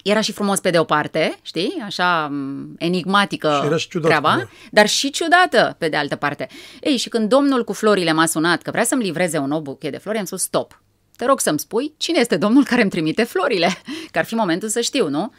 Era 0.09 0.21
și 0.21 0.33
frumos 0.33 0.61
pe 0.61 0.71
de 0.71 0.79
o 0.79 0.85
parte, 0.85 1.39
știi, 1.43 1.83
așa 1.85 2.27
m, 2.27 2.75
enigmatică 2.79 3.59
Și 3.61 3.67
era 3.67 3.77
și 3.77 3.89
ciudat, 3.89 4.09
treaba, 4.09 4.37
da. 4.37 4.49
dar 4.71 4.89
și 4.89 5.11
ciudată 5.11 5.75
pe 5.79 5.89
de 5.89 5.97
altă 5.97 6.17
parte. 6.17 6.49
Ei, 6.81 6.97
și 6.97 7.09
când 7.09 7.29
domnul 7.29 7.65
cu 7.65 7.73
florile 7.73 8.13
m-a 8.13 8.27
sunat 8.27 8.63
că 8.63 8.71
vrea 8.71 8.85
să-mi 8.85 9.03
livreze 9.03 9.39
un 9.39 9.49
nou 9.49 9.61
buchet 9.61 9.93
de 9.93 9.99
flori, 9.99 10.19
am 10.19 10.25
spus 10.25 10.43
stop. 10.43 10.83
Te 11.17 11.25
rog 11.25 11.41
să-mi 11.41 11.59
spui 11.59 11.95
cine 11.97 12.19
este 12.19 12.37
domnul 12.37 12.65
care 12.65 12.81
îmi 12.81 12.91
trimite 12.91 13.23
florile, 13.23 13.69
că 14.13 14.19
ar 14.19 14.25
fi 14.25 14.35
momentul 14.35 14.69
să 14.69 14.81
știu, 14.81 15.09
nu? 15.09 15.33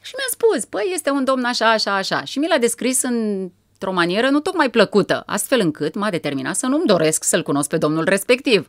Și 0.00 0.12
mi-a 0.16 0.26
spus, 0.30 0.64
păi, 0.64 0.90
este 0.94 1.10
un 1.10 1.24
domn 1.24 1.44
așa, 1.44 1.70
așa, 1.70 1.96
așa. 1.96 2.24
Și 2.24 2.38
mi 2.38 2.48
l-a 2.48 2.58
descris 2.58 3.02
într-o 3.02 3.92
manieră 3.92 4.28
nu 4.28 4.40
tocmai 4.40 4.70
plăcută, 4.70 5.22
astfel 5.26 5.60
încât 5.60 5.94
m-a 5.94 6.10
determinat 6.10 6.56
să 6.56 6.66
nu-mi 6.66 6.86
doresc 6.86 7.24
să-l 7.24 7.42
cunosc 7.42 7.68
pe 7.68 7.76
domnul 7.76 8.04
respectiv. 8.04 8.66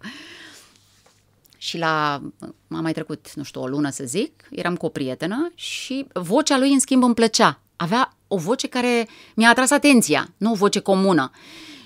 Și 1.66 1.78
la, 1.78 2.22
m-a 2.68 2.82
mai 2.82 2.94
trecut, 2.94 3.34
nu 3.34 3.44
știu, 3.44 3.62
o 3.62 3.68
lună 3.68 3.90
să 3.90 4.04
zic, 4.04 4.48
eram 4.52 4.76
cu 4.76 4.86
o 4.86 4.90
prietenă 4.90 5.52
și 5.56 6.08
vocea 6.14 6.58
lui, 6.58 6.74
în 6.74 6.80
schimb, 6.80 7.04
îmi 7.04 7.14
plăcea. 7.14 7.60
Avea 7.76 8.14
o 8.28 8.38
voce 8.38 8.68
care 8.68 9.08
mi-a 9.36 9.50
atras 9.50 9.72
atenția, 9.72 10.34
nu 10.38 10.52
o 10.52 10.56
voce 10.56 10.80
comună. 10.80 11.32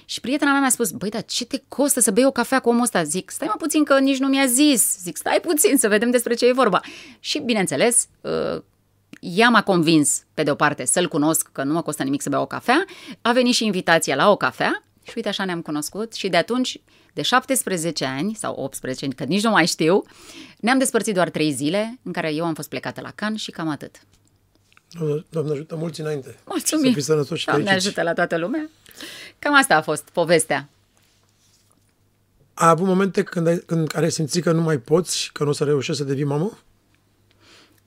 Și 0.06 0.20
prietena 0.20 0.52
mea 0.52 0.60
mi-a 0.60 0.70
spus, 0.70 0.92
băi, 0.92 1.10
dar 1.10 1.24
ce 1.24 1.46
te 1.46 1.62
costă 1.68 2.00
să 2.00 2.12
bei 2.12 2.26
o 2.26 2.32
cafea 2.32 2.60
cu 2.60 2.70
omul 2.70 2.82
ăsta? 2.82 3.04
Zic, 3.04 3.30
stai 3.30 3.48
mă 3.48 3.56
puțin 3.58 3.84
că 3.84 4.00
nici 4.00 4.18
nu 4.18 4.28
mi-a 4.28 4.46
zis. 4.46 4.98
Zic, 5.02 5.18
stai 5.18 5.40
puțin 5.42 5.78
să 5.78 5.88
vedem 5.88 6.12
despre 6.12 6.34
ce 6.34 6.46
e 6.46 6.54
vorba. 6.54 6.82
Și, 7.20 7.40
bineînțeles, 7.40 8.08
uh, 8.22 8.62
ea 9.20 9.50
m-a 9.50 9.64
convins, 9.64 10.24
pe 10.34 10.44
de 10.44 10.52
o 10.52 10.56
parte, 10.56 10.86
să-l 10.86 11.08
cunosc, 11.08 11.50
că 11.52 11.64
nu 11.64 11.74
mă 11.74 11.82
costă 11.82 12.04
nimic 12.04 12.22
să 12.22 12.30
beau 12.30 12.42
o 12.42 12.46
cafea. 12.46 12.86
A 13.22 13.32
venit 13.32 13.54
și 13.54 13.66
invitația 13.66 14.16
la 14.16 14.32
o 14.32 14.36
cafea 14.36 14.84
și 15.10 15.14
uite 15.16 15.30
așa 15.30 15.46
ne-am 15.46 15.62
cunoscut 15.62 16.14
și 16.14 16.30
de 16.30 16.38
atunci, 16.38 16.82
de 17.14 17.22
17 17.22 18.06
ani 18.06 18.36
sau 18.36 18.56
18 18.56 19.06
ani, 19.06 19.14
că 19.14 19.24
nici 19.24 19.44
nu 19.44 19.50
mai 19.50 19.66
știu, 19.66 20.04
ne-am 20.60 20.78
despărțit 20.78 21.14
doar 21.14 21.30
3 21.30 21.52
zile 21.52 22.00
în 22.04 22.12
care 22.12 22.34
eu 22.34 22.46
am 22.46 22.54
fost 22.54 22.70
plecată 22.70 23.02
la 23.02 23.12
Cannes 23.16 23.42
și 23.42 23.52
cam 23.52 23.70
atât. 23.70 23.96
Doamne, 24.92 25.26
Doamne 25.30 25.52
ajută 25.52 25.76
mulți 25.76 26.02
înainte. 26.02 26.36
Mulțumim! 26.46 26.86
Să 26.88 26.94
fii 26.94 27.02
sănătoși 27.02 27.40
și 27.40 27.46
Doamne 27.46 27.64
fericiți. 27.66 27.88
ajută 27.88 28.04
la 28.04 28.14
toată 28.14 28.38
lumea! 28.38 28.70
Cam 29.40 29.56
asta 29.56 29.76
a 29.76 29.82
fost 29.82 30.04
povestea. 30.14 30.70
Ai 32.54 32.70
avut 32.70 32.88
momente 32.88 33.24
când, 33.24 33.48
ai, 33.48 33.58
când 33.66 33.88
care 33.88 34.06
ai 34.06 34.12
simțit 34.12 34.44
că 34.44 34.52
nu 34.52 34.62
mai 34.62 34.78
poți 34.78 35.18
și 35.18 35.32
că 35.32 35.44
nu 35.44 35.50
o 35.50 35.54
să 35.54 35.64
reușești 35.64 36.02
să 36.02 36.08
devii 36.08 36.24
mamă? 36.24 36.58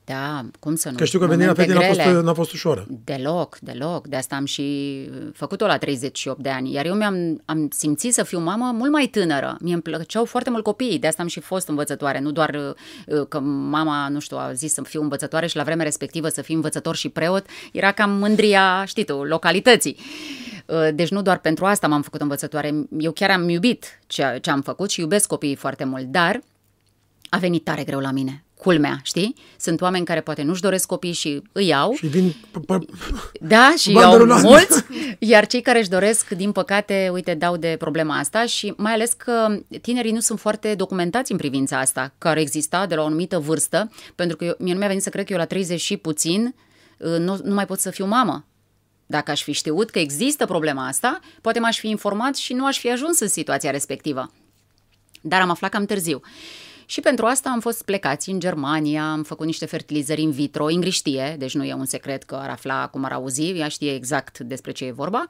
Da, 0.05 0.45
cum 0.59 0.75
să 0.75 0.91
nu? 0.91 0.97
Că 0.97 1.05
știu 1.05 1.19
că 1.19 1.27
venirea 1.27 1.53
Momente 1.53 1.73
fetei 1.73 1.89
n-a 1.89 1.95
fost, 1.95 2.09
grele. 2.09 2.25
n-a 2.25 2.35
fost 2.35 2.53
ușoară. 2.53 2.87
Deloc, 3.05 3.59
deloc. 3.61 4.07
De 4.07 4.17
asta 4.17 4.37
am 4.37 4.45
și 4.45 5.09
făcut-o 5.35 5.67
la 5.67 5.79
38 5.79 6.43
de 6.43 6.49
ani. 6.49 6.73
Iar 6.73 6.87
eu 6.87 6.95
mi-am 6.95 7.43
am 7.45 7.69
simțit 7.71 8.15
să 8.15 8.23
fiu 8.23 8.39
mamă 8.39 8.73
mult 8.75 8.91
mai 8.91 9.07
tânără. 9.07 9.57
Mie 9.61 9.73
îmi 9.73 9.83
plăceau 9.83 10.25
foarte 10.25 10.51
mult 10.51 10.65
copiii, 10.65 10.99
de 10.99 11.07
asta 11.07 11.23
am 11.23 11.29
și 11.29 11.41
fost 11.41 11.69
învățătoare. 11.69 12.21
Nu 12.21 12.31
doar 12.31 12.75
uh, 13.07 13.27
că 13.29 13.41
mama, 13.41 14.09
nu 14.09 14.21
știu, 14.21 14.37
a 14.37 14.53
zis 14.53 14.73
să 14.73 14.83
fiu 14.83 15.03
învățătoare 15.03 15.47
și 15.47 15.57
la 15.57 15.63
vremea 15.63 15.85
respectivă 15.85 16.29
să 16.29 16.43
fiu 16.43 16.55
învățător 16.55 16.97
și 16.97 17.09
preot. 17.09 17.47
Era 17.73 17.93
cam 17.93 18.11
mândria, 18.11 18.85
știi 18.85 19.05
tu, 19.05 19.23
localității. 19.23 19.97
Uh, 20.67 20.89
Deci 20.95 21.11
nu 21.11 21.23
doar 21.23 21.39
pentru 21.39 21.65
asta 21.65 21.87
m-am 21.87 22.03
făcut 22.03 22.21
învățătoare. 22.21 22.75
Eu 22.99 23.13
chiar 23.13 23.31
am 23.31 23.49
iubit 23.49 24.01
ce, 24.07 24.39
ce 24.41 24.51
am 24.51 24.61
făcut 24.61 24.91
și 24.91 25.01
iubesc 25.01 25.27
copiii 25.27 25.57
foarte 25.57 25.85
mult, 25.85 26.05
dar 26.05 26.41
a 27.29 27.37
venit 27.39 27.65
tare 27.65 27.85
greu 27.85 28.01
la 28.01 28.11
mine. 28.11 28.45
Culmea, 28.63 29.01
știi? 29.03 29.35
Sunt 29.59 29.81
oameni 29.81 30.05
care 30.05 30.21
poate 30.21 30.43
nu-și 30.43 30.61
doresc 30.61 30.87
copii 30.87 31.13
și 31.13 31.43
îi 31.53 31.67
iau. 31.67 31.93
Și 31.93 32.07
vin... 32.07 32.35
Da, 33.41 33.75
și 33.79 33.93
Bandă 33.93 34.09
iau 34.09 34.19
rulantă. 34.19 34.47
mulți, 34.47 34.85
iar 35.19 35.47
cei 35.47 35.61
care 35.61 35.79
își 35.79 35.89
doresc, 35.89 36.29
din 36.29 36.53
păcate, 36.53 37.11
uite, 37.13 37.35
dau 37.35 37.57
de 37.57 37.77
problema 37.79 38.19
asta 38.19 38.47
și 38.47 38.75
mai 38.77 38.93
ales 38.93 39.13
că 39.13 39.59
tinerii 39.81 40.13
nu 40.13 40.21
sunt 40.21 40.41
foarte 40.41 40.75
documentați 40.75 41.33
în 41.33 41.39
privința 41.39 41.79
asta, 41.79 42.15
care 42.19 42.41
exista 42.41 42.87
de 42.87 42.95
la 42.95 43.03
o 43.03 43.05
anumită 43.05 43.39
vârstă, 43.39 43.91
pentru 44.15 44.37
că 44.37 44.45
eu, 44.45 44.55
mie 44.59 44.73
nu 44.73 44.79
mi-a 44.79 44.89
venit 44.89 45.03
să 45.03 45.11
cred 45.11 45.25
că 45.27 45.33
eu 45.33 45.39
la 45.39 45.45
30 45.45 45.81
și 45.81 45.97
puțin 45.97 46.55
uh, 46.99 47.17
nu, 47.19 47.41
nu 47.45 47.55
mai 47.55 47.67
pot 47.67 47.79
să 47.79 47.91
fiu 47.91 48.07
mamă. 48.07 48.47
Dacă 49.07 49.31
aș 49.31 49.43
fi 49.43 49.53
știut 49.53 49.91
că 49.91 49.99
există 49.99 50.47
problema 50.47 50.87
asta, 50.87 51.21
poate 51.41 51.59
m-aș 51.59 51.79
fi 51.79 51.89
informat 51.89 52.37
și 52.37 52.53
nu 52.53 52.67
aș 52.67 52.79
fi 52.79 52.91
ajuns 52.91 53.21
în 53.21 53.29
situația 53.29 53.71
respectivă. 53.71 54.31
Dar 55.21 55.41
am 55.41 55.51
aflat 55.51 55.71
cam 55.71 55.85
târziu. 55.85 56.21
Și 56.93 57.01
pentru 57.01 57.27
asta 57.27 57.51
am 57.51 57.61
fost 57.61 57.83
plecați 57.83 58.31
în 58.31 58.41
Germania, 58.41 59.11
am 59.11 59.23
făcut 59.23 59.47
niște 59.47 59.67
fertilizări 59.67 60.23
in 60.23 60.31
vitro, 60.31 60.71
Ingrid 60.71 60.93
știe, 60.93 61.35
deci 61.39 61.55
nu 61.55 61.65
e 61.65 61.75
un 61.75 61.85
secret 61.85 62.23
că 62.23 62.35
ar 62.35 62.51
afla 62.51 62.89
cum 62.89 63.05
ar 63.05 63.13
auzi, 63.13 63.51
ea 63.51 63.69
știe 63.69 63.95
exact 63.95 64.39
despre 64.39 64.73
ce 64.73 64.85
e 64.85 64.93
vorba. 64.93 65.27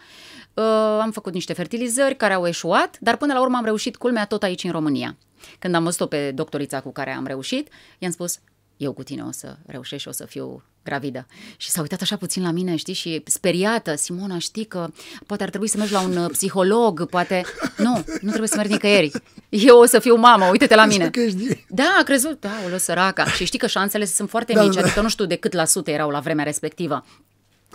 Uh, 0.55 0.65
am 1.01 1.11
făcut 1.11 1.33
niște 1.33 1.53
fertilizări 1.53 2.17
care 2.17 2.33
au 2.33 2.47
eșuat, 2.47 2.99
dar 3.01 3.17
până 3.17 3.33
la 3.33 3.41
urmă 3.41 3.57
am 3.57 3.65
reușit 3.65 3.97
culmea 3.97 4.27
tot 4.27 4.43
aici 4.43 4.65
în 4.65 4.71
România. 4.71 5.17
Când 5.59 5.75
am 5.75 5.85
văzut-o 5.85 6.07
pe 6.07 6.31
doctorița 6.31 6.81
cu 6.81 6.93
care 6.93 7.11
am 7.11 7.27
reușit, 7.27 7.69
i-am 7.99 8.13
spus, 8.13 8.39
eu 8.83 8.93
cu 8.93 9.03
tine 9.03 9.23
o 9.23 9.31
să 9.31 9.57
reușesc 9.67 10.03
și 10.03 10.09
o 10.09 10.13
să 10.13 10.25
fiu 10.27 10.63
gravidă. 10.85 11.27
Și 11.57 11.71
s-a 11.71 11.81
uitat 11.81 12.01
așa 12.01 12.17
puțin 12.17 12.43
la 12.43 12.51
mine, 12.51 12.77
știi, 12.77 12.95
și 12.95 13.23
speriată. 13.25 13.95
Simona, 13.95 14.39
știi 14.39 14.65
că 14.65 14.89
poate 15.27 15.43
ar 15.43 15.49
trebui 15.49 15.69
să 15.69 15.77
mergi 15.77 15.93
la 15.93 16.01
un 16.01 16.17
uh, 16.17 16.31
psiholog, 16.31 17.07
poate... 17.07 17.43
Nu, 17.77 18.05
nu 18.21 18.29
trebuie 18.29 18.49
să 18.49 18.57
mergi 18.57 18.73
nicăieri. 18.73 19.11
Eu 19.49 19.79
o 19.79 19.87
să 19.87 19.99
fiu 19.99 20.15
mamă, 20.15 20.47
uite-te 20.47 20.75
la 20.75 20.85
mine. 20.85 21.11
Că 21.11 21.21
ești... 21.21 21.65
Da, 21.69 21.97
a 22.01 22.03
crezut, 22.03 22.41
da, 22.41 22.51
o 22.75 22.77
săraca. 22.77 23.25
Și 23.25 23.45
știi 23.45 23.59
că 23.59 23.67
șansele 23.67 24.05
sunt 24.05 24.29
foarte 24.29 24.53
Da, 24.53 24.63
mici, 24.63 24.75
da, 24.75 24.81
da. 24.81 24.87
adică 24.87 25.01
nu 25.01 25.09
știu 25.09 25.25
de 25.25 25.37
cât 25.37 25.53
la 25.53 25.65
sută 25.65 25.91
erau 25.91 26.11
la 26.11 26.21
vremea 26.21 26.45
respectivă. 26.45 27.05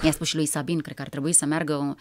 I-a 0.02 0.12
spus 0.12 0.28
și 0.28 0.36
lui 0.36 0.46
Sabin, 0.46 0.80
cred 0.80 0.96
că 0.96 1.02
ar 1.02 1.10
trebui 1.10 1.34
să 1.34 1.46
meargă 1.46 1.98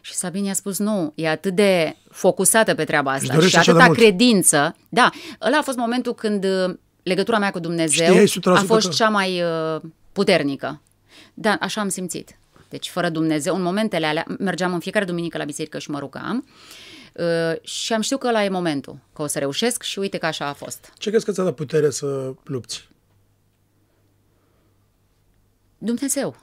și 0.00 0.14
Sabin 0.14 0.44
i-a 0.44 0.52
spus, 0.52 0.78
nu, 0.78 1.12
e 1.14 1.28
atât 1.28 1.54
de 1.54 1.96
focusată 2.10 2.74
pe 2.74 2.84
treaba 2.84 3.10
asta 3.12 3.32
dorește 3.32 3.50
și 3.50 3.56
așa 3.56 3.72
de 3.72 3.78
atâta 3.78 3.86
mult. 3.86 3.98
credință. 3.98 4.76
Da, 4.88 5.10
ăla 5.40 5.58
a 5.58 5.62
fost 5.62 5.76
momentul 5.76 6.14
când 6.14 6.44
uh, 6.44 6.74
legătura 7.02 7.38
mea 7.38 7.50
cu 7.50 7.58
Dumnezeu 7.58 8.26
Știai 8.26 8.56
100% 8.56 8.58
a 8.58 8.62
fost 8.64 8.86
că- 8.88 8.92
cea 8.94 9.08
mai 9.08 9.42
uh, 9.42 9.80
puternică. 10.12 10.80
Da, 11.34 11.56
așa 11.60 11.80
am 11.80 11.88
simțit. 11.88 12.36
Deci, 12.68 12.88
fără 12.88 13.08
Dumnezeu, 13.08 13.54
în 13.54 13.62
momentele 13.62 14.06
alea, 14.06 14.24
mergeam 14.38 14.72
în 14.72 14.80
fiecare 14.80 15.04
duminică 15.04 15.38
la 15.38 15.44
biserică 15.44 15.78
și 15.78 15.90
mă 15.90 15.98
rugam 15.98 16.46
uh, 17.12 17.60
și 17.62 17.92
am 17.92 18.00
știut 18.00 18.20
că 18.20 18.26
ăla 18.26 18.44
e 18.44 18.48
momentul, 18.48 18.98
că 19.12 19.22
o 19.22 19.26
să 19.26 19.38
reușesc 19.38 19.82
și 19.82 19.98
uite 19.98 20.18
că 20.18 20.26
așa 20.26 20.46
a 20.46 20.52
fost. 20.52 20.92
Ce 20.98 21.08
crezi 21.10 21.24
că 21.24 21.32
ți-a 21.32 21.44
dat 21.44 21.54
putere 21.54 21.90
să 21.90 22.32
lupți? 22.44 22.88
Dumnezeu. 25.78 26.36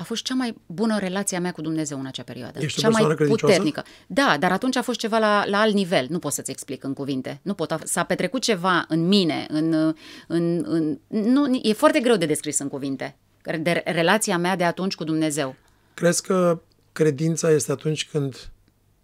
A 0.00 0.02
fost 0.02 0.22
cea 0.22 0.34
mai 0.34 0.54
bună 0.66 0.98
relație 0.98 1.36
a 1.36 1.40
mea 1.40 1.52
cu 1.52 1.60
Dumnezeu 1.60 1.98
în 1.98 2.06
acea 2.06 2.22
perioadă. 2.22 2.58
Ești 2.62 2.78
o 2.78 2.82
cea 2.82 2.88
mai 2.88 2.96
persoană 2.96 3.14
credincioasă? 3.14 3.56
puternică. 3.56 3.84
Da, 4.06 4.36
dar 4.40 4.52
atunci 4.52 4.76
a 4.76 4.82
fost 4.82 4.98
ceva 4.98 5.18
la, 5.18 5.44
la 5.46 5.60
alt 5.60 5.74
nivel. 5.74 6.06
Nu 6.08 6.18
pot 6.18 6.32
să-ți 6.32 6.50
explic 6.50 6.84
în 6.84 6.92
cuvinte. 6.92 7.40
Nu 7.42 7.54
pot. 7.54 7.80
S-a 7.84 8.04
petrecut 8.04 8.42
ceva 8.42 8.84
în 8.88 9.08
mine, 9.08 9.46
în, 9.48 9.94
în, 10.26 10.64
în, 10.66 10.98
nu, 11.08 11.60
e 11.62 11.72
foarte 11.72 12.00
greu 12.00 12.16
de 12.16 12.26
descris 12.26 12.58
în 12.58 12.68
cuvinte. 12.68 13.16
De 13.60 13.82
relația 13.84 14.38
mea 14.38 14.56
de 14.56 14.64
atunci 14.64 14.94
cu 14.94 15.04
Dumnezeu. 15.04 15.56
Crezi 15.94 16.22
că 16.22 16.60
credința 16.92 17.50
este 17.50 17.72
atunci 17.72 18.08
când 18.08 18.50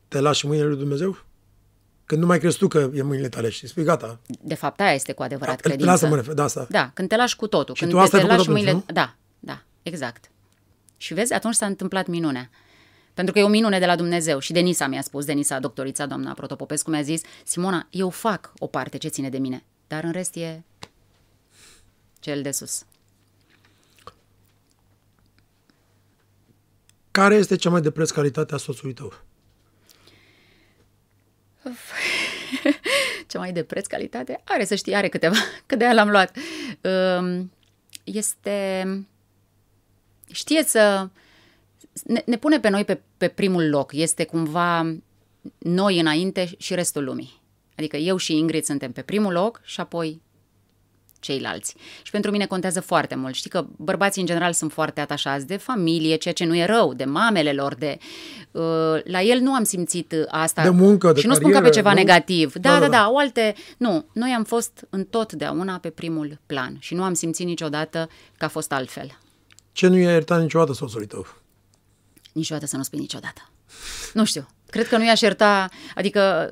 te 0.08 0.20
lași 0.20 0.44
în 0.44 0.50
mâinile 0.50 0.70
lui 0.70 0.80
Dumnezeu? 0.80 1.24
Când 2.04 2.20
nu 2.20 2.26
mai 2.26 2.38
crezi 2.38 2.58
tu 2.58 2.68
că 2.68 2.90
e 2.94 3.00
în 3.00 3.06
mâinile 3.06 3.28
tale 3.28 3.48
și 3.48 3.66
spui 3.66 3.84
gata. 3.84 4.18
De 4.40 4.54
fapt, 4.54 4.80
aia 4.80 4.92
este 4.92 5.12
cu 5.12 5.22
adevărat 5.22 5.54
La 5.54 5.68
credință. 5.68 5.92
asta 5.92 6.08
mă 6.08 6.16
refer, 6.16 6.34
da, 6.34 6.44
asta. 6.44 6.66
Da, 6.70 6.90
când 6.94 7.08
te 7.08 7.16
lași 7.16 7.36
cu 7.36 7.46
totul. 7.46 7.74
Și 7.74 7.80
când 7.80 7.92
tu 7.92 7.98
te, 7.98 8.04
asta 8.04 8.16
ai 8.16 8.22
te 8.22 8.28
făcut 8.28 8.46
lași 8.46 8.50
atunci, 8.50 8.64
mâinile... 8.64 8.84
nu? 8.86 8.94
Da, 8.94 9.14
da, 9.38 9.62
exact. 9.82 10.30
Și 10.96 11.14
vezi, 11.14 11.32
atunci 11.32 11.54
s-a 11.54 11.66
întâmplat 11.66 12.06
minunea. 12.06 12.50
Pentru 13.14 13.34
că 13.34 13.40
e 13.40 13.42
o 13.42 13.48
minune 13.48 13.78
de 13.78 13.86
la 13.86 13.96
Dumnezeu. 13.96 14.38
Și 14.38 14.52
Denisa 14.52 14.86
mi-a 14.86 15.02
spus, 15.02 15.24
Denisa, 15.24 15.58
doctorița, 15.58 16.06
doamna 16.06 16.32
Protopopescu, 16.32 16.90
mi-a 16.90 17.02
zis, 17.02 17.20
Simona, 17.44 17.86
eu 17.90 18.10
fac 18.10 18.52
o 18.58 18.66
parte 18.66 18.96
ce 18.96 19.08
ține 19.08 19.28
de 19.28 19.38
mine, 19.38 19.64
dar 19.86 20.04
în 20.04 20.12
rest 20.12 20.36
e 20.36 20.62
cel 22.20 22.42
de 22.42 22.50
sus. 22.50 22.84
Care 27.10 27.34
este 27.34 27.56
cea 27.56 27.70
mai 27.70 27.80
de 27.80 27.90
preț 27.90 28.10
calitate 28.10 28.54
a 28.54 28.56
soțului 28.56 28.94
tău? 28.94 29.12
Cea 33.26 33.38
mai 33.38 33.52
de 33.52 33.64
preț 33.64 33.86
calitate? 33.86 34.40
Are, 34.44 34.64
să 34.64 34.74
știi, 34.74 34.94
are 34.94 35.08
câteva, 35.08 35.36
că 35.66 35.76
de 35.76 35.84
aia 35.84 35.92
l-am 35.92 36.10
luat. 36.10 36.36
Um, 36.80 37.50
Este... 38.04 39.06
Știe 40.32 40.62
să... 40.62 41.08
Ne, 42.04 42.22
ne 42.26 42.36
pune 42.36 42.60
pe 42.60 42.68
noi 42.68 42.84
pe, 42.84 43.00
pe 43.16 43.28
primul 43.28 43.68
loc. 43.68 43.92
Este 43.94 44.24
cumva 44.24 44.96
noi 45.58 46.00
înainte 46.00 46.50
și 46.58 46.74
restul 46.74 47.04
lumii. 47.04 47.40
Adică 47.76 47.96
eu 47.96 48.16
și 48.16 48.36
Ingrid 48.36 48.64
suntem 48.64 48.92
pe 48.92 49.02
primul 49.02 49.32
loc 49.32 49.60
și 49.64 49.80
apoi 49.80 50.20
ceilalți. 51.20 51.74
Și 52.02 52.10
pentru 52.10 52.30
mine 52.30 52.46
contează 52.46 52.80
foarte 52.80 53.14
mult. 53.14 53.34
Știi 53.34 53.50
că 53.50 53.66
bărbații 53.76 54.20
în 54.20 54.26
general 54.26 54.52
sunt 54.52 54.72
foarte 54.72 55.00
atașați 55.00 55.46
de 55.46 55.56
familie, 55.56 56.16
ceea 56.16 56.34
ce 56.34 56.44
nu 56.44 56.56
e 56.56 56.64
rău, 56.64 56.94
de 56.94 57.04
mamele 57.04 57.52
lor, 57.52 57.74
de... 57.74 57.98
Uh, 58.50 58.62
la 59.04 59.22
el 59.22 59.38
nu 59.40 59.52
am 59.52 59.64
simțit 59.64 60.12
uh, 60.12 60.24
asta. 60.28 60.62
De 60.62 60.68
muncă, 60.68 61.12
de 61.12 61.20
Și 61.20 61.26
nu 61.26 61.34
spun 61.34 61.50
ca 61.50 61.60
pe 61.60 61.64
carieră, 61.64 61.76
ceva 61.76 61.90
nu? 61.90 61.96
negativ. 61.96 62.52
Da, 62.52 62.60
Da, 62.60 62.74
da, 62.74 62.80
da, 62.80 62.86
da, 62.86 62.96
da. 62.96 63.10
o 63.10 63.18
alte... 63.18 63.54
Nu, 63.76 64.04
noi 64.12 64.30
am 64.30 64.44
fost 64.44 64.86
întotdeauna 64.90 65.78
pe 65.78 65.90
primul 65.90 66.40
plan 66.46 66.76
și 66.78 66.94
nu 66.94 67.02
am 67.02 67.14
simțit 67.14 67.46
niciodată 67.46 68.08
că 68.38 68.44
a 68.44 68.48
fost 68.48 68.72
altfel. 68.72 69.18
Ce 69.76 69.86
nu 69.86 69.96
i-a 69.96 70.10
iertat 70.10 70.40
niciodată 70.40 70.72
soțului 70.72 71.06
tău? 71.06 71.26
Niciodată 72.32 72.66
să 72.66 72.76
nu 72.76 72.82
spui 72.82 72.98
niciodată. 72.98 73.50
Nu 74.12 74.24
știu. 74.24 74.46
Cred 74.70 74.88
că 74.88 74.96
nu 74.96 75.04
i-aș 75.04 75.20
ierta, 75.20 75.68
adică 75.94 76.50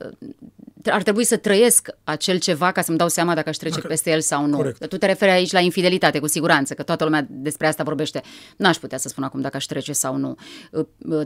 ar 0.85 1.03
trebui 1.03 1.25
să 1.25 1.37
trăiesc 1.37 1.89
acel 2.05 2.39
ceva 2.39 2.73
ca 2.73 2.83
să-mi 2.83 2.97
dau 2.97 3.09
seama 3.09 3.35
dacă 3.35 3.49
aș 3.49 3.57
trece 3.57 3.75
Dacă- 3.75 3.87
peste 3.87 4.11
el 4.11 4.21
sau 4.21 4.47
nu. 4.47 4.57
Corect. 4.57 4.87
Tu 4.89 4.97
te 4.97 5.07
referi 5.07 5.31
aici 5.31 5.53
la 5.53 5.61
infidelitate, 5.61 6.19
cu 6.19 6.27
siguranță, 6.27 6.75
că 6.75 6.83
toată 6.83 7.05
lumea 7.05 7.27
despre 7.31 7.67
asta 7.67 7.83
vorbește. 7.83 8.23
N-aș 8.57 8.77
putea 8.77 8.99
să 8.99 9.09
spun 9.09 9.25
acum 9.25 9.41
dacă 9.41 9.57
aș 9.57 9.65
trece 9.65 9.93
sau 9.93 10.17
nu. 10.17 10.37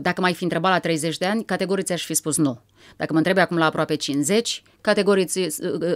Dacă 0.01 0.21
m-ai 0.21 0.33
fi 0.33 0.43
întrebat 0.43 0.71
la 0.71 0.79
30 0.79 1.17
de 1.17 1.25
ani, 1.25 1.45
categoric 1.45 1.85
ți-aș 1.85 2.05
fi 2.05 2.13
spus 2.13 2.37
nu. 2.37 2.61
Dacă 2.95 3.11
mă 3.11 3.17
întrebi 3.17 3.39
acum 3.39 3.57
la 3.57 3.65
aproape 3.65 3.95
50, 3.95 4.63
categoric, 4.81 5.29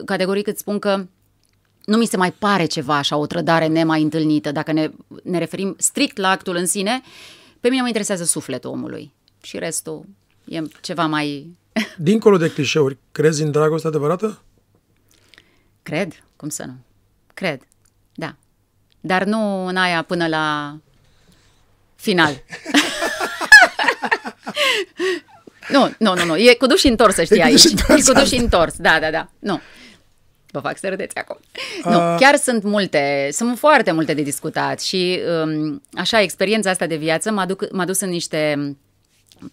categoric 0.06 0.47
îți 0.47 0.60
spun 0.60 0.80
că 0.80 1.06
nu 1.86 1.97
mi 1.97 2.05
se 2.05 2.17
mai 2.17 2.31
pare 2.31 2.65
ceva 2.65 2.97
așa, 2.97 3.15
o 3.17 3.25
trădare 3.25 3.67
nemai 3.67 4.01
întâlnită. 4.01 4.51
Dacă 4.51 4.71
ne, 4.71 4.91
ne 5.23 5.38
referim 5.38 5.75
strict 5.77 6.17
la 6.17 6.29
actul 6.29 6.55
în 6.55 6.65
sine, 6.65 7.01
pe 7.59 7.69
mine 7.69 7.81
mă 7.81 7.88
interesează 7.88 8.23
sufletul 8.23 8.69
omului. 8.69 9.13
Și 9.41 9.57
restul 9.57 10.05
e 10.45 10.61
ceva 10.81 11.05
mai... 11.05 11.57
Dincolo 11.97 12.38
de 12.38 12.51
clișeuri, 12.51 12.97
crezi 13.11 13.41
în 13.43 13.51
dragoste 13.51 13.88
adevărată? 13.88 14.41
Cred, 15.84 16.23
cum 16.36 16.49
să 16.49 16.63
nu? 16.65 16.73
Cred, 17.34 17.61
da. 18.13 18.36
Dar 18.99 19.23
nu 19.23 19.65
în 19.65 19.77
aia 19.77 20.01
până 20.01 20.27
la 20.27 20.77
final. 21.95 22.43
nu, 25.69 25.93
nu, 25.99 26.15
nu, 26.15 26.25
nu. 26.25 26.38
E 26.38 26.53
cu 26.53 26.65
duși 26.65 26.88
întors, 26.88 27.13
să 27.15 27.23
știi 27.23 27.36
E 27.38 27.39
cu 27.39 27.45
aici. 27.45 27.61
duși 27.61 27.73
întors, 27.73 28.07
E 28.07 28.11
cu 28.13 28.19
duși 28.19 28.36
întors, 28.36 28.73
da, 28.77 28.99
da, 28.99 29.11
da. 29.11 29.29
Nu. 29.39 29.59
Vă 30.54 30.60
fac 30.60 30.78
să 30.78 30.89
râdeți 30.89 31.16
acum. 31.16 31.38
Nu, 31.84 31.97
chiar 31.97 32.36
sunt 32.36 32.64
multe, 32.64 33.30
sunt 33.32 33.58
foarte 33.58 33.91
multe 33.91 34.14
de 34.14 34.22
discutat 34.22 34.82
și 34.82 35.20
um, 35.43 35.82
așa, 35.93 36.22
experiența 36.22 36.70
asta 36.70 36.88
de 36.88 36.95
viață 36.95 37.32
m-a, 37.32 37.45
duc, 37.45 37.72
m-a 37.72 37.86
dus 37.86 37.99
în 37.99 38.10
niște 38.10 38.76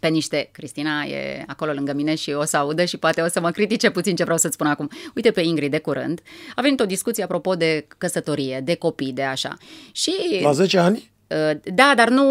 pe 0.00 0.08
niște, 0.08 0.48
Cristina 0.52 1.02
e 1.02 1.44
acolo 1.46 1.72
lângă 1.72 1.92
mine 1.92 2.14
și 2.14 2.30
o 2.30 2.44
să 2.44 2.56
audă 2.56 2.84
și 2.84 2.96
poate 2.96 3.20
o 3.20 3.28
să 3.28 3.40
mă 3.40 3.50
critique 3.50 3.90
puțin 3.90 4.16
ce 4.16 4.22
vreau 4.22 4.38
să-ți 4.38 4.54
spun 4.54 4.66
acum. 4.66 4.90
Uite 5.14 5.30
pe 5.30 5.40
Ingrid 5.40 5.70
de 5.70 5.78
curând, 5.78 6.20
a 6.54 6.60
venit 6.60 6.80
o 6.80 6.86
discuție 6.86 7.22
apropo 7.24 7.54
de 7.54 7.86
căsătorie, 7.98 8.60
de 8.64 8.74
copii, 8.74 9.12
de 9.12 9.22
așa. 9.22 9.56
Și 9.92 10.14
La 10.42 10.52
10 10.52 10.78
ani? 10.78 11.10
Uh, 11.26 11.50
Da, 11.74 11.92
dar 11.96 12.08
nu, 12.08 12.24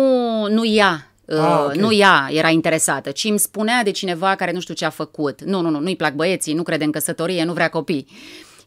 nu 0.47 0.65
ea. 0.65 1.11
uh, 1.25 1.37
Ah, 1.37 1.63
ok. 1.65 1.73
Nu 1.73 1.93
ea 1.93 2.29
era 2.31 2.49
interesată, 2.49 3.11
ci 3.11 3.23
îmi 3.23 3.39
spunea 3.39 3.83
de 3.83 3.91
cineva 3.91 4.35
care 4.35 4.51
nu 4.51 4.59
știu 4.59 4.73
ce 4.73 4.85
a 4.85 4.89
făcut. 4.89 5.43
Nu, 5.43 5.61
nu, 5.61 5.69
nu, 5.69 5.79
nu-i 5.79 5.95
plac 5.95 6.13
băieții, 6.13 6.53
nu 6.53 6.63
crede 6.63 6.83
în 6.83 6.91
căsătorie, 6.91 7.43
nu 7.43 7.53
vrea 7.53 7.69
copii. 7.69 8.07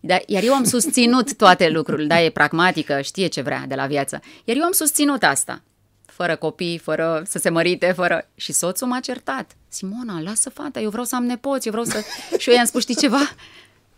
Dar, 0.05 0.23
iar 0.27 0.43
eu 0.43 0.55
am 0.55 0.65
susținut 0.65 1.37
toate 1.37 1.69
lucrurile, 1.69 2.07
da, 2.07 2.21
e 2.23 2.31
pragmatică, 2.31 3.01
știe 3.01 3.27
ce 3.27 3.41
vrea 3.41 3.65
de 3.69 3.75
la 3.75 3.87
viață. 3.87 4.21
Iar 4.45 4.57
eu 4.57 4.65
am 4.65 4.73
susținut 4.73 5.23
asta. 5.23 5.63
Fără 6.07 6.37
copii, 6.37 6.79
fără 6.79 7.23
să 7.27 7.39
se 7.39 7.49
mărite, 7.49 7.93
fără... 7.93 8.29
Și 8.35 8.53
soțul 8.53 8.87
m-a 8.87 9.01
certat. 9.01 9.57
Simona, 9.69 10.21
lasă 10.21 10.51
fata, 10.51 10.81
eu 10.81 10.91
vreau 10.91 11.05
să 11.05 11.17
am 11.17 11.25
nepoți, 11.25 11.67
eu 11.67 11.73
vreau 11.73 11.87
să... 11.87 12.03
și 12.39 12.49
eu 12.49 12.55
i-am 12.57 12.65
spus, 12.65 12.81
știi 12.83 12.97
ceva? 12.97 13.31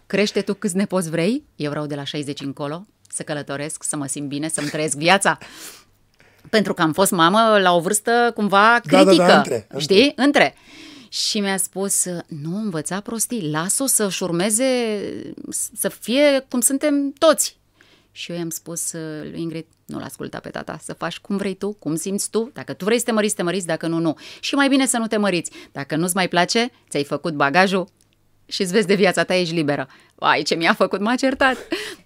Crește 0.07 0.41
tu 0.41 0.55
câți 0.55 0.77
nepoți 0.77 1.11
vrei, 1.11 1.45
eu 1.57 1.71
vreau 1.71 1.87
de 1.87 1.95
la 1.95 2.05
60 2.05 2.41
încolo 2.41 2.87
să 3.09 3.23
călătoresc, 3.23 3.83
să 3.83 3.97
mă 3.97 4.07
simt 4.07 4.29
bine, 4.29 4.49
să-mi 4.49 4.69
trăiesc 4.69 4.97
viața. 4.97 5.39
Pentru 6.51 6.75
că 6.75 6.83
am 6.83 6.93
fost 6.93 7.11
mamă 7.11 7.59
la 7.63 7.75
o 7.75 7.81
vârstă 7.81 8.31
cumva 8.35 8.81
Da, 8.85 8.97
da, 8.97 9.05
da, 9.05 9.05
critică, 9.05 9.33
între, 9.37 9.55
între. 9.55 9.79
știi? 9.79 10.13
Între. 10.17 10.55
Și 11.15 11.41
mi-a 11.41 11.57
spus, 11.57 12.05
nu 12.27 12.57
învăța 12.57 13.01
prostii, 13.01 13.51
las-o 13.51 13.87
să-și 13.87 14.23
urmeze, 14.23 14.65
să 15.75 15.89
fie 15.89 16.47
cum 16.49 16.61
suntem 16.61 17.12
toți. 17.12 17.59
Și 18.12 18.31
eu 18.31 18.37
i-am 18.37 18.51
spus 18.51 18.93
uh, 18.93 19.31
lui 19.31 19.41
Ingrid, 19.41 19.67
nu-l 19.85 20.03
asculta 20.03 20.39
pe 20.39 20.49
tata, 20.49 20.79
să 20.83 20.93
faci 20.93 21.19
cum 21.19 21.37
vrei 21.37 21.55
tu, 21.55 21.73
cum 21.73 21.95
simți 21.95 22.31
tu, 22.31 22.51
dacă 22.53 22.73
tu 22.73 22.85
vrei 22.85 22.99
să 22.99 23.05
te 23.05 23.12
măriți, 23.12 23.35
te 23.35 23.43
măriți, 23.43 23.67
dacă 23.67 23.87
nu, 23.87 23.99
nu. 23.99 24.17
Și 24.41 24.55
mai 24.55 24.69
bine 24.69 24.87
să 24.87 24.99
nu 24.99 25.07
te 25.07 25.17
măriți. 25.17 25.51
Dacă 25.73 25.97
nu-ți 25.97 26.15
mai 26.15 26.29
place, 26.29 26.71
ți-ai 26.89 27.05
făcut 27.05 27.35
bagajul 27.35 27.89
și 28.47 28.62
îți 28.62 28.72
vezi 28.72 28.86
de 28.86 28.95
viața 28.95 29.24
ta, 29.24 29.34
ești 29.34 29.55
liberă. 29.55 29.88
Ai, 30.18 30.42
ce 30.42 30.55
mi-a 30.55 30.74
făcut, 30.74 31.01
m-a 31.01 31.14
certat. 31.14 31.57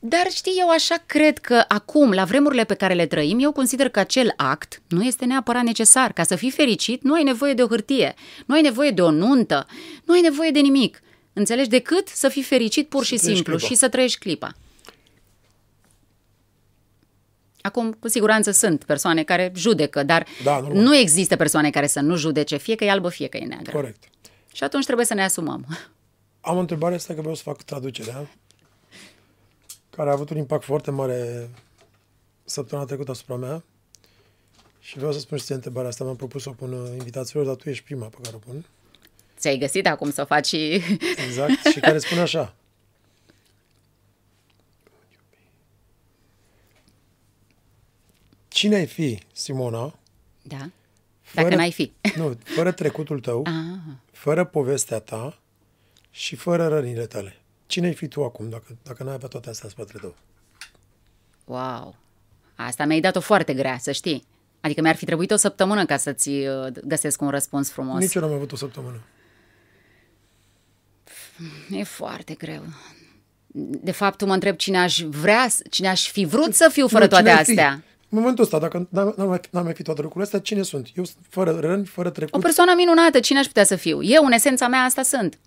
Dar 0.00 0.26
știi, 0.30 0.54
eu 0.58 0.68
așa 0.68 0.94
cred 1.06 1.38
că 1.38 1.64
acum, 1.68 2.12
la 2.12 2.24
vremurile 2.24 2.64
pe 2.64 2.74
care 2.74 2.94
le 2.94 3.06
trăim, 3.06 3.38
eu 3.40 3.52
consider 3.52 3.88
că 3.88 3.98
acel 3.98 4.32
act 4.36 4.82
nu 4.88 5.02
este 5.04 5.24
neapărat 5.24 5.62
necesar. 5.62 6.12
Ca 6.12 6.22
să 6.22 6.36
fii 6.36 6.50
fericit, 6.50 7.02
nu 7.02 7.14
ai 7.14 7.22
nevoie 7.22 7.52
de 7.54 7.62
o 7.62 7.66
hârtie, 7.66 8.14
nu 8.46 8.54
ai 8.54 8.60
nevoie 8.60 8.90
de 8.90 9.02
o 9.02 9.10
nuntă, 9.10 9.66
nu 10.04 10.14
ai 10.14 10.20
nevoie 10.20 10.50
de 10.50 10.60
nimic. 10.60 11.00
Înțelegi? 11.32 11.68
Decât 11.68 12.08
să 12.08 12.28
fii 12.28 12.42
fericit 12.42 12.88
pur 12.88 13.04
Să 13.04 13.14
și 13.14 13.16
trăiești 13.20 13.34
simplu 13.42 13.54
clipa. 13.56 13.68
și 13.72 13.78
să 13.78 13.88
trăiești 13.88 14.18
clipa. 14.18 14.52
Acum, 17.60 17.92
cu 17.92 18.08
siguranță 18.08 18.50
sunt 18.50 18.84
persoane 18.84 19.22
care 19.22 19.52
judecă, 19.56 20.02
dar 20.02 20.26
Da, 20.44 20.60
normal. 20.60 20.82
nu 20.82 20.96
există 20.96 21.36
persoane 21.36 21.70
care 21.70 21.86
să 21.86 22.00
nu 22.00 22.16
judece, 22.16 22.56
fie 22.56 22.74
că 22.74 22.84
e 22.84 22.90
albă, 22.90 23.08
fie 23.08 23.26
că 23.28 23.36
e 23.36 23.44
neagră. 23.44 23.72
Corect. 23.72 24.04
Și 24.52 24.64
atunci 24.64 24.84
trebuie 24.84 25.06
să 25.06 25.14
ne 25.14 25.24
asumăm. 25.24 25.66
Am 26.48 26.56
o 26.56 26.60
întrebare, 26.60 26.94
asta 26.94 27.14
că 27.14 27.20
vreau 27.20 27.34
să 27.34 27.42
fac 27.42 27.62
traducerea, 27.62 28.28
care 29.90 30.08
a 30.08 30.12
avut 30.12 30.30
un 30.30 30.36
impact 30.36 30.64
foarte 30.64 30.90
mare 30.90 31.50
săptămâna 32.44 32.86
trecută 32.86 33.10
asupra 33.10 33.36
mea. 33.36 33.62
Și 34.80 34.96
vreau 34.96 35.12
să 35.12 35.18
spun 35.18 35.38
și 35.38 35.44
ție 35.44 35.54
întrebarea 35.54 35.88
asta, 35.88 36.04
m-am 36.04 36.16
propus 36.16 36.42
să 36.42 36.48
o 36.48 36.52
pun 36.52 36.72
uh, 36.72 36.90
invitațiilor, 36.90 37.46
dar 37.46 37.54
tu 37.54 37.68
ești 37.68 37.84
prima 37.84 38.06
pe 38.06 38.16
care 38.22 38.36
o 38.36 38.38
pun. 38.38 38.64
Ți-ai 39.38 39.58
găsit 39.58 39.86
acum 39.86 40.10
să 40.10 40.20
o 40.20 40.24
faci 40.24 40.46
și... 40.46 40.80
Exact, 41.26 41.64
și 41.72 41.80
care 41.80 41.98
spune 41.98 42.20
așa. 42.20 42.54
Cine 48.48 48.74
ai 48.76 48.86
fi, 48.86 49.18
Simona, 49.32 49.98
Da? 50.42 50.70
Fără- 51.22 51.42
Dacă 51.44 51.54
n-ai 51.56 51.72
fi. 51.72 51.92
nu, 52.16 52.38
fără 52.44 52.72
trecutul 52.72 53.20
tău, 53.20 53.42
Ah, 53.46 53.78
fără 54.12 54.44
povestea 54.44 54.98
ta 54.98 55.38
și 56.18 56.36
fără 56.36 56.66
rănile 56.68 57.06
tale? 57.06 57.36
Cine 57.66 57.86
ai 57.86 57.94
fi 57.94 58.08
tu 58.08 58.24
acum, 58.24 58.48
dacă, 58.48 58.76
dacă 58.82 59.02
n-ai 59.02 59.14
avea 59.14 59.28
toate 59.28 59.48
astea 59.48 59.64
în 59.66 59.70
spatele 59.70 59.98
tău? 60.00 60.14
wow. 61.44 61.96
Asta 62.56 62.84
mi-ai 62.84 63.00
dat-o 63.00 63.20
foarte 63.20 63.54
grea, 63.54 63.78
să 63.78 63.92
știi. 63.92 64.26
Adică 64.60 64.80
mi-ar 64.80 64.96
fi 64.96 65.04
trebuit 65.04 65.30
o 65.30 65.36
săptămână 65.36 65.84
ca 65.86 65.96
să-ți 65.96 66.28
uh, 66.28 66.66
găsesc 66.84 67.20
un 67.20 67.30
răspuns 67.30 67.70
frumos. 67.70 68.00
Nici 68.00 68.14
eu 68.14 68.22
n-am 68.22 68.32
avut 68.32 68.52
o 68.52 68.56
săptămână. 68.56 69.00
E 71.70 71.82
foarte 71.82 72.34
greu. 72.34 72.62
De 73.82 73.90
fapt, 73.90 74.18
tu 74.18 74.26
mă 74.26 74.34
întreb 74.34 74.56
cine 74.56 74.78
aș 74.78 75.00
vrea, 75.00 75.46
cine 75.70 75.88
aș 75.88 76.10
fi 76.10 76.24
vrut 76.24 76.54
să 76.54 76.68
fiu 76.72 76.88
fără 76.88 77.04
Nu, 77.04 77.10
cine 77.10 77.22
toate 77.22 77.38
ai 77.38 77.44
fi? 77.44 77.50
astea. 77.50 77.72
În 78.08 78.18
momentul 78.18 78.44
ăsta, 78.44 78.58
dacă 78.58 78.86
n-am, 78.90 79.14
n-am, 79.16 79.28
mai, 79.28 79.40
n-am 79.50 79.64
mai 79.64 79.74
fi 79.74 79.82
toate 79.82 80.00
lucrurile 80.00 80.24
astea, 80.24 80.40
cine 80.40 80.62
sunt? 80.62 80.88
Eu 80.94 81.04
sunt 81.04 81.24
fără 81.28 81.58
răni, 81.60 81.86
fără 81.86 82.08
O 82.08 82.10
trecut. 82.10 82.40
persoană 82.42 82.72
minunată, 82.76 83.20
cine 83.20 83.38
aș 83.38 83.46
putea 83.46 83.64
să 83.64 83.76
fiu? 83.76 84.02
Eu, 84.02 84.24
în 84.24 84.32
esența 84.32 84.68
mea, 84.68 84.80
asta 84.80 85.02
sunt. 85.02 85.38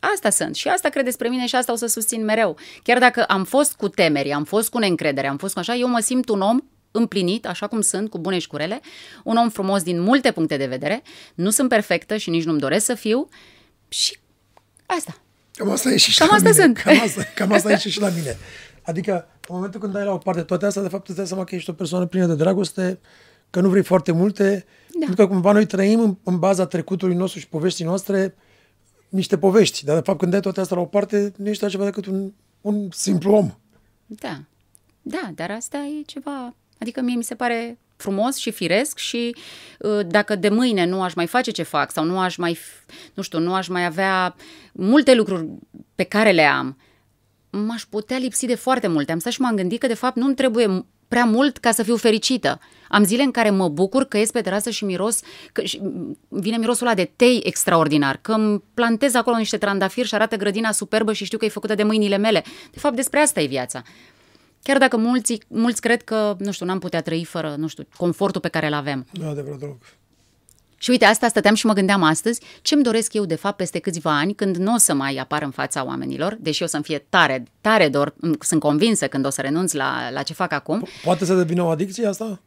Asta 0.00 0.30
sunt 0.30 0.54
și 0.54 0.68
asta 0.68 0.88
cred 0.88 1.04
despre 1.04 1.28
mine 1.28 1.46
și 1.46 1.54
asta 1.54 1.72
o 1.72 1.76
să 1.76 1.86
susțin 1.86 2.24
mereu. 2.24 2.56
Chiar 2.82 2.98
dacă 2.98 3.24
am 3.24 3.44
fost 3.44 3.72
cu 3.72 3.88
temeri, 3.88 4.32
am 4.32 4.44
fost 4.44 4.70
cu 4.70 4.78
neîncredere, 4.78 5.26
am 5.26 5.36
fost 5.36 5.52
cu 5.52 5.58
așa, 5.58 5.74
eu 5.74 5.88
mă 5.88 5.98
simt 5.98 6.28
un 6.28 6.40
om 6.40 6.58
împlinit, 6.90 7.46
așa 7.46 7.66
cum 7.66 7.80
sunt, 7.80 8.10
cu 8.10 8.18
bune 8.18 8.38
și 8.38 8.46
cu 8.46 8.56
rele, 8.56 8.80
un 9.24 9.36
om 9.36 9.48
frumos 9.50 9.82
din 9.82 10.00
multe 10.00 10.32
puncte 10.32 10.56
de 10.56 10.66
vedere, 10.66 11.02
nu 11.34 11.50
sunt 11.50 11.68
perfectă 11.68 12.16
și 12.16 12.30
nici 12.30 12.44
nu-mi 12.44 12.58
doresc 12.58 12.84
să 12.84 12.94
fiu 12.94 13.28
și 13.88 14.18
asta. 14.86 15.14
Cam 15.54 15.70
asta 15.70 15.90
e 15.90 15.96
și, 15.96 16.18
Cam 16.18 16.28
la 16.30 16.34
asta 16.34 16.48
mine. 16.48 16.62
sunt. 16.62 16.76
Cam 16.76 17.00
asta, 17.00 17.22
cam 17.34 17.52
asta 17.52 17.72
e 17.72 17.76
și 17.76 18.00
la 18.00 18.08
mine. 18.08 18.38
Adică, 18.82 19.28
în 19.48 19.54
momentul 19.54 19.80
când 19.80 19.92
dai 19.92 20.04
la 20.04 20.12
o 20.12 20.18
parte 20.18 20.42
toate 20.42 20.66
astea, 20.66 20.82
de 20.82 20.88
fapt 20.88 21.08
îți 21.08 21.16
dai 21.16 21.26
seama 21.26 21.44
că 21.44 21.54
ești 21.54 21.70
o 21.70 21.72
persoană 21.72 22.06
plină 22.06 22.26
de 22.26 22.34
dragoste, 22.34 23.00
că 23.50 23.60
nu 23.60 23.68
vrei 23.68 23.82
foarte 23.82 24.12
multe, 24.12 24.64
da. 24.86 25.06
pentru 25.06 25.26
că 25.26 25.32
cumva 25.32 25.52
noi 25.52 25.66
trăim 25.66 26.00
în, 26.00 26.16
în 26.24 26.38
baza 26.38 26.66
trecutului 26.66 27.14
nostru 27.14 27.38
și 27.38 27.48
poveștii 27.48 27.84
noastre 27.84 28.34
niște 29.10 29.38
povești, 29.38 29.84
dar 29.84 29.96
de 29.96 30.02
fapt 30.02 30.18
când 30.18 30.30
dai 30.30 30.40
toate 30.40 30.60
astea 30.60 30.76
la 30.76 30.82
o 30.82 30.86
parte, 30.86 31.32
nu 31.36 31.48
ești 31.48 31.62
altceva 31.62 31.84
decât 31.84 32.06
un, 32.06 32.32
un 32.60 32.88
simplu 32.90 33.32
om. 33.32 33.50
Da, 34.06 34.40
da, 35.02 35.30
dar 35.34 35.50
asta 35.50 35.78
e 35.78 36.02
ceva, 36.02 36.54
adică 36.78 37.00
mie 37.00 37.16
mi 37.16 37.24
se 37.24 37.34
pare 37.34 37.78
frumos 37.96 38.36
și 38.36 38.50
firesc 38.50 38.98
și 38.98 39.36
uh, 39.78 40.06
dacă 40.06 40.36
de 40.36 40.48
mâine 40.48 40.84
nu 40.84 41.02
aș 41.02 41.14
mai 41.14 41.26
face 41.26 41.50
ce 41.50 41.62
fac 41.62 41.92
sau 41.92 42.04
nu 42.04 42.18
aș 42.18 42.36
mai, 42.36 42.56
f- 42.56 42.94
nu 43.14 43.22
știu, 43.22 43.38
nu 43.38 43.54
aș 43.54 43.68
mai 43.68 43.84
avea 43.84 44.34
multe 44.72 45.14
lucruri 45.14 45.48
pe 45.94 46.02
care 46.02 46.30
le 46.30 46.44
am, 46.44 46.76
m-aș 47.50 47.82
putea 47.82 48.18
lipsi 48.18 48.46
de 48.46 48.54
foarte 48.54 48.86
multe. 48.86 49.12
Am 49.12 49.18
stat 49.18 49.32
și 49.32 49.40
m-am 49.40 49.56
gândit 49.56 49.80
că 49.80 49.86
de 49.86 49.94
fapt 49.94 50.16
nu-mi 50.16 50.34
trebuie 50.34 50.84
prea 51.10 51.24
mult 51.24 51.58
ca 51.58 51.70
să 51.70 51.82
fiu 51.82 51.96
fericită. 51.96 52.60
Am 52.88 53.04
zile 53.04 53.22
în 53.22 53.30
care 53.30 53.50
mă 53.50 53.68
bucur 53.68 54.04
că 54.04 54.18
ies 54.18 54.30
pe 54.30 54.40
terasă 54.40 54.70
și 54.70 54.84
miros, 54.84 55.20
că 55.52 55.62
și 55.62 55.80
vine 56.28 56.56
mirosul 56.56 56.86
ăla 56.86 56.94
de 56.94 57.10
tei 57.16 57.40
extraordinar, 57.44 58.18
că 58.22 58.32
îmi 58.32 58.62
plantez 58.74 59.14
acolo 59.14 59.36
niște 59.36 59.56
trandafiri 59.56 60.06
și 60.06 60.14
arată 60.14 60.36
grădina 60.36 60.72
superbă 60.72 61.12
și 61.12 61.24
știu 61.24 61.38
că 61.38 61.44
e 61.44 61.48
făcută 61.48 61.74
de 61.74 61.82
mâinile 61.82 62.16
mele. 62.16 62.44
De 62.70 62.78
fapt, 62.78 62.96
despre 62.96 63.20
asta 63.20 63.40
e 63.40 63.46
viața. 63.46 63.82
Chiar 64.62 64.78
dacă 64.78 64.96
mulți, 64.96 65.38
mulți 65.48 65.80
cred 65.80 66.02
că, 66.02 66.36
nu 66.38 66.52
știu, 66.52 66.66
n-am 66.66 66.78
putea 66.78 67.02
trăi 67.02 67.24
fără, 67.24 67.54
nu 67.58 67.66
știu, 67.66 67.86
confortul 67.96 68.40
pe 68.40 68.48
care 68.48 68.66
îl 68.66 68.72
avem. 68.72 69.06
Nu 69.12 69.24
e 69.24 69.28
adevărat 69.28 69.58
deloc. 69.58 69.82
Și 70.82 70.90
uite, 70.90 71.04
asta 71.04 71.28
stăteam 71.28 71.54
și 71.54 71.66
mă 71.66 71.72
gândeam 71.72 72.02
astăzi, 72.02 72.40
ce-mi 72.62 72.82
doresc 72.82 73.12
eu 73.14 73.24
de 73.24 73.34
fapt 73.34 73.56
peste 73.56 73.78
câțiva 73.78 74.18
ani 74.18 74.34
când 74.34 74.56
nu 74.56 74.74
o 74.74 74.76
să 74.76 74.94
mai 74.94 75.16
apar 75.16 75.42
în 75.42 75.50
fața 75.50 75.84
oamenilor, 75.84 76.36
deși 76.40 76.62
o 76.62 76.66
să-mi 76.66 76.82
fie 76.82 77.06
tare, 77.08 77.44
tare 77.60 77.88
dor, 77.88 78.14
sunt 78.40 78.60
convinsă 78.60 79.06
când 79.08 79.26
o 79.26 79.30
să 79.30 79.40
renunț 79.40 79.72
la, 79.72 80.10
la 80.10 80.22
ce 80.22 80.32
fac 80.32 80.52
acum. 80.52 80.86
Poate 81.04 81.24
să 81.24 81.34
devină 81.34 81.62
o 81.62 81.68
adicție 81.68 82.06
asta? 82.06 82.40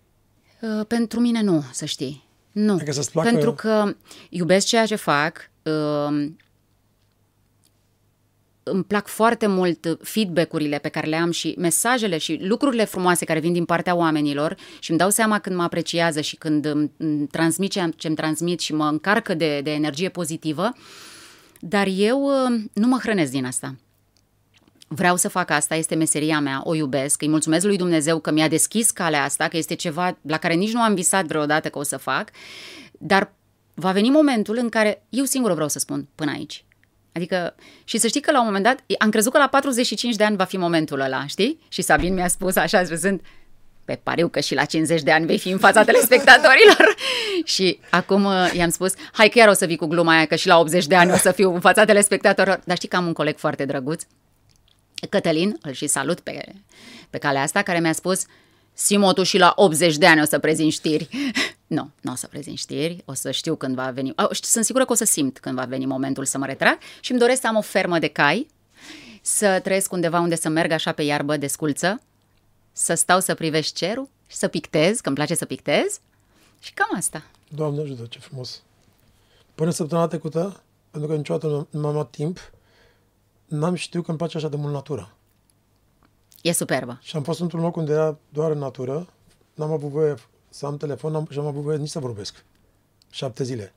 Uh, 0.59 0.86
pentru 0.88 1.19
mine 1.19 1.41
nu, 1.41 1.63
să 1.71 1.86
știi. 1.86 2.23
Nu. 2.51 2.73
Adică 2.73 2.91
să-ți 2.91 3.11
placă- 3.11 3.29
Pentru 3.29 3.53
că 3.53 3.95
iubesc 4.29 4.67
ceea 4.67 4.86
ce 4.86 4.95
fac, 4.95 5.49
uh, 5.63 6.27
îmi 8.64 8.84
plac 8.84 9.07
foarte 9.07 9.47
mult 9.47 9.97
feedback-urile 10.01 10.78
pe 10.78 10.89
care 10.89 11.07
le 11.07 11.16
am 11.16 11.32
și 11.32 11.55
mesajele 11.57 12.18
și 12.18 12.39
lucrurile 12.41 12.86
frumoase 12.86 13.26
care 13.26 13.39
vin 13.39 13.53
din 13.53 13.66
partea 13.66 13.95
oamenilor 13.95 14.55
și 14.80 14.89
îmi 14.89 14.99
dau 14.99 15.09
seama 15.09 15.39
când 15.39 15.55
mă 15.55 15.64
apreciază 15.64 16.22
și 16.22 16.36
când 16.36 16.66
îmi, 16.66 16.91
îmi 16.97 17.28
transmit 17.28 17.72
ce 17.72 17.80
am- 17.80 17.91
ce-mi 17.91 18.16
transmit 18.16 18.59
și 18.59 18.74
mă 18.74 18.86
încarcă 18.86 19.34
de, 19.34 19.61
de 19.61 19.72
energie 19.72 20.09
pozitivă, 20.09 20.72
dar 21.59 21.88
eu 21.95 22.24
uh, 22.24 22.64
nu 22.74 22.88
mă 22.88 22.97
hrănesc 23.01 23.32
din 23.32 23.45
asta. 23.45 23.76
Vreau 24.88 25.16
să 25.16 25.30
fac 25.30 25.49
asta, 25.49 25.76
este 25.76 25.95
meseria 25.95 26.39
mea, 26.39 26.61
o 26.64 26.76
iubesc, 26.76 27.22
îi 27.22 27.28
mulțumesc 27.30 27.66
lui 27.66 27.78
Dumnezeu 27.78 28.20
că 28.20 28.32
mi-a 28.32 28.47
deschis 28.47 28.91
calea 28.91 29.24
asta, 29.24 29.47
că 29.47 29.57
este 29.57 29.74
ceva 29.74 30.18
la 30.22 30.38
care 30.38 30.53
nici 30.53 30.74
nu 30.74 30.82
am 30.82 30.93
visat 30.93 31.26
vreodată 31.26 31.70
că 31.70 31.80
o 31.80 31.84
să 31.84 31.97
fac, 31.97 32.30
dar 32.91 33.34
va 33.74 33.91
veni 33.91 34.09
momentul 34.09 34.57
în 34.57 34.70
care 34.70 35.03
eu 35.09 35.24
singură 35.24 35.53
vreau 35.53 35.70
să 35.70 35.80
spun 35.80 36.07
până 36.16 36.32
aici. 36.32 36.66
Adică, 37.14 37.55
și 37.84 37.97
să 37.97 38.07
știi 38.07 38.22
că 38.22 38.32
la 38.32 38.39
un 38.39 38.45
moment 38.45 38.64
dat, 38.64 38.80
am 38.99 39.09
crezut 39.09 39.32
că 39.32 39.38
la 39.38 39.47
45 39.47 40.16
de 40.16 40.24
ani 40.24 40.36
va 40.36 40.43
fi 40.43 40.57
momentul 40.57 40.99
ăla, 40.99 41.26
știi? 41.28 41.59
Și 41.68 41.82
Sabin 41.82 42.14
mi-a 42.14 42.28
spus 42.28 42.55
așa, 42.55 42.84
râzând, 42.84 43.22
pe 43.86 43.99
pariu 44.03 44.28
că 44.28 44.39
și 44.39 44.53
la 44.53 44.66
50 44.66 45.01
de 45.01 45.11
ani 45.11 45.26
vei 45.26 45.38
fi 45.38 45.49
în 45.49 45.57
fața 45.57 45.84
telespectatorilor. 45.89 46.95
și 47.53 47.80
acum 47.89 48.24
uh, 48.24 48.51
i-am 48.53 48.70
spus, 48.70 48.93
hai 49.11 49.30
că 49.30 49.39
iar 49.39 49.47
o 49.47 49.53
să 49.53 49.66
vii 49.66 49.76
cu 49.76 49.86
gluma 49.86 50.16
aia, 50.16 50.26
că 50.26 50.36
și 50.36 50.47
la 50.47 50.59
80 50.59 50.88
de 50.88 50.95
ani 50.95 51.11
o 51.11 51.18
să 51.18 51.32
fiu 51.32 51.53
în 51.53 51.59
fața 51.59 51.86
telespectatorilor. 51.86 52.61
Dar 52.66 52.76
știi 52.76 52.89
că 52.89 52.95
am 52.95 53.05
un 53.05 53.14
coleg 53.14 53.38
foarte 53.38 53.66
drăguț, 53.66 54.03
Cătălin, 55.09 55.57
îl 55.61 55.72
și 55.72 55.88
salut 55.88 56.20
pe, 56.20 56.43
pe 57.09 57.18
calea 57.18 57.41
asta, 57.41 57.61
care 57.61 57.80
mi-a 57.80 57.93
spus 57.93 58.26
Simo, 58.74 59.14
tu 59.14 59.24
și 59.24 59.38
la 59.38 59.53
80 59.55 59.97
de 59.97 60.05
ani 60.05 60.22
o 60.22 60.26
să 60.26 60.39
prezinti 60.39 60.74
știri. 60.74 61.07
nu, 61.68 61.89
nu 62.01 62.11
o 62.11 62.16
să 62.16 62.28
prezint 62.28 62.57
știri, 62.57 63.01
o 63.05 63.14
să 63.14 63.32
știu 63.32 63.55
când 63.55 63.76
va 63.76 63.91
veni. 63.91 64.14
Oh, 64.16 64.30
sunt 64.32 64.66
sigură 64.66 64.86
că 64.86 64.91
o 64.91 64.95
să 64.95 65.05
simt 65.05 65.39
când 65.39 65.55
va 65.55 65.66
veni 65.66 65.86
momentul 65.86 66.26
să 66.26 66.38
mă 66.38 66.45
retrag 66.45 66.78
și 66.99 67.11
îmi 67.11 67.20
doresc 67.20 67.41
să 67.41 67.47
am 67.47 67.55
o 67.55 67.61
fermă 67.61 67.99
de 67.99 68.07
cai, 68.07 68.47
să 69.22 69.59
trăiesc 69.64 69.91
undeva 69.91 70.20
unde 70.20 70.36
să 70.36 70.49
merg 70.49 70.72
așa 70.72 70.91
pe 70.91 71.01
iarbă 71.01 71.38
de 71.38 71.47
sculță, 71.47 72.01
să 72.72 72.93
stau 72.93 73.20
să 73.20 73.34
privești 73.34 73.74
cerul 73.74 74.09
și 74.28 74.36
să 74.36 74.47
pictez, 74.47 74.99
că 74.99 75.07
îmi 75.07 75.16
place 75.16 75.36
să 75.36 75.45
pictez. 75.45 75.99
Și 76.59 76.74
cam 76.74 76.97
asta. 76.97 77.24
Doamne 77.49 77.82
ajută, 77.82 78.05
ce 78.09 78.20
frumos. 78.20 78.61
Până 79.55 79.70
săptămâna 79.70 80.07
trecută, 80.07 80.61
pentru 80.91 81.09
că 81.09 81.16
niciodată 81.16 81.47
nu 81.47 81.68
nu 81.70 81.80
m-am 81.80 81.93
luat 81.93 82.09
timp, 82.09 82.51
n-am 83.45 83.76
știut 83.76 84.03
că 84.03 84.09
îmi 84.09 84.20
place 84.20 84.38
așa 84.38 84.47
de 84.47 84.55
mult 84.55 84.74
natura. 84.74 85.11
E 86.41 86.51
superbă. 86.51 86.99
Și 87.01 87.16
am 87.16 87.24
fost 87.24 87.39
într-un 87.39 87.61
loc 87.61 87.76
unde 87.76 87.91
era 87.91 88.18
doar 88.30 88.51
în 88.51 88.57
natură, 88.57 89.07
n-am 89.53 89.72
avut 89.72 89.89
voie 89.89 90.16
să 90.54 90.66
am 90.66 90.78
telefon 90.78 91.12
n-am, 91.12 91.28
și 91.32 91.38
am 91.39 91.45
avut 91.45 91.62
voie 91.62 91.78
nici 91.78 91.89
să 91.89 91.99
vorbesc. 91.99 92.43
Șapte 93.10 93.43
zile. 93.43 93.74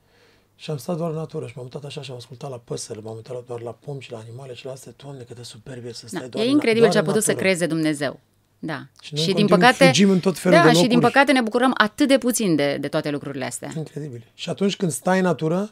Și 0.57 0.71
am 0.71 0.77
stat 0.77 0.97
doar 0.97 1.11
în 1.11 1.17
natură 1.17 1.47
și 1.47 1.53
m-am 1.57 1.65
uitat 1.65 1.85
așa 1.85 2.03
și 2.03 2.11
am 2.11 2.17
ascultat 2.17 2.51
la 2.51 2.59
păsări, 2.65 3.03
m-am 3.03 3.15
uitat 3.15 3.45
doar 3.47 3.61
la 3.61 3.71
pomi 3.71 4.01
și 4.01 4.11
la 4.13 4.19
animale 4.19 4.55
și 4.55 4.65
la 4.65 4.73
astea, 4.73 4.93
doamne, 4.97 5.23
cât 5.23 5.37
de 5.37 5.43
superb 5.43 5.85
e 5.87 5.93
să 5.93 6.07
stai 6.07 6.21
Da, 6.21 6.27
doar 6.27 6.45
e 6.45 6.47
în- 6.47 6.53
incredibil 6.53 6.81
doar 6.83 6.93
ce 6.93 6.99
a 6.99 7.01
în 7.01 7.07
putut 7.07 7.23
să 7.23 7.31
natură. 7.31 7.47
creeze 7.49 7.67
Dumnezeu. 7.67 8.21
Da. 8.59 8.87
Și 9.01 9.15
noi 9.15 9.23
și 9.23 9.29
în 9.31 9.37
din 9.37 9.47
continuu 9.47 9.59
păcate, 9.71 9.85
fugim 9.87 10.11
în 10.11 10.21
tot 10.21 10.39
felul 10.39 10.59
da, 10.59 10.65
de 10.65 10.69
și 10.73 10.75
din 10.75 10.83
locuri. 10.89 11.13
păcate 11.13 11.33
ne 11.33 11.41
bucurăm 11.41 11.73
atât 11.77 12.09
de 12.09 12.19
puțin 12.19 12.57
de, 12.57 12.77
de 12.81 12.89
toate 12.89 13.11
lucrurile 13.11 13.45
astea. 13.45 13.73
Incredibil. 13.77 14.25
Și 14.35 14.49
atunci 14.51 14.77
când 14.77 14.91
stai 14.93 15.19
în 15.19 15.25
natură, 15.25 15.71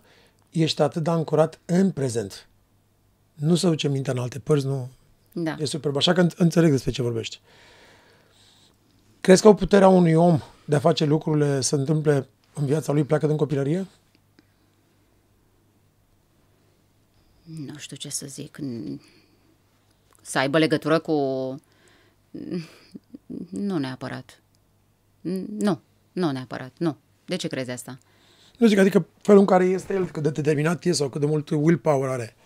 ești 0.51 0.83
atât 0.83 1.03
de 1.03 1.11
ancorat 1.11 1.61
în 1.65 1.91
prezent. 1.91 2.49
Nu 3.35 3.55
să 3.55 3.69
duce 3.69 3.89
mintea 3.89 4.13
în 4.13 4.19
alte 4.19 4.39
părți, 4.39 4.67
nu. 4.67 4.89
Da. 5.33 5.57
E 5.59 5.65
superb, 5.65 5.97
așa 5.97 6.13
că 6.13 6.27
înțeleg 6.37 6.71
despre 6.71 6.91
ce 6.91 7.03
vorbești. 7.03 7.41
Crezi 9.25 9.43
că 9.43 9.49
o 9.49 9.55
puterea 9.55 9.89
unui 9.89 10.15
om 10.15 10.41
de 10.65 10.75
a 10.75 10.79
face 10.79 11.05
lucrurile 11.05 11.61
să 11.61 11.77
întâmple 11.77 12.29
în 12.55 12.67
viața 12.67 12.93
lui 12.93 13.05
pleacă 13.05 13.27
din 13.27 13.37
copilărie? 13.37 13.87
Nu 17.43 17.77
știu 17.77 17.97
ce 17.97 18.09
să 18.09 18.27
zic. 18.27 18.59
Să 20.23 20.39
aibă 20.39 20.59
legătură 20.59 20.99
cu... 20.99 21.13
Nu 23.51 23.79
neapărat. 23.79 24.43
Nu, 25.59 25.81
nu 26.13 26.31
neapărat, 26.31 26.73
nu. 26.79 26.97
De 27.25 27.37
ce 27.37 27.49
crezi 27.49 27.71
asta? 27.71 27.99
Nu 28.59 28.67
zic, 28.67 28.79
adică 28.79 29.07
felul 29.21 29.41
în 29.41 29.47
care 29.47 29.65
este 29.65 29.95
el, 29.95 30.07
cât 30.11 30.23
de 30.23 30.31
determinat 30.31 30.85
e 30.85 30.93
sau 30.93 31.09
cât 31.09 31.21
de 31.21 31.27
mult 31.27 31.51
willpower 31.51 32.11
are. 32.11 32.37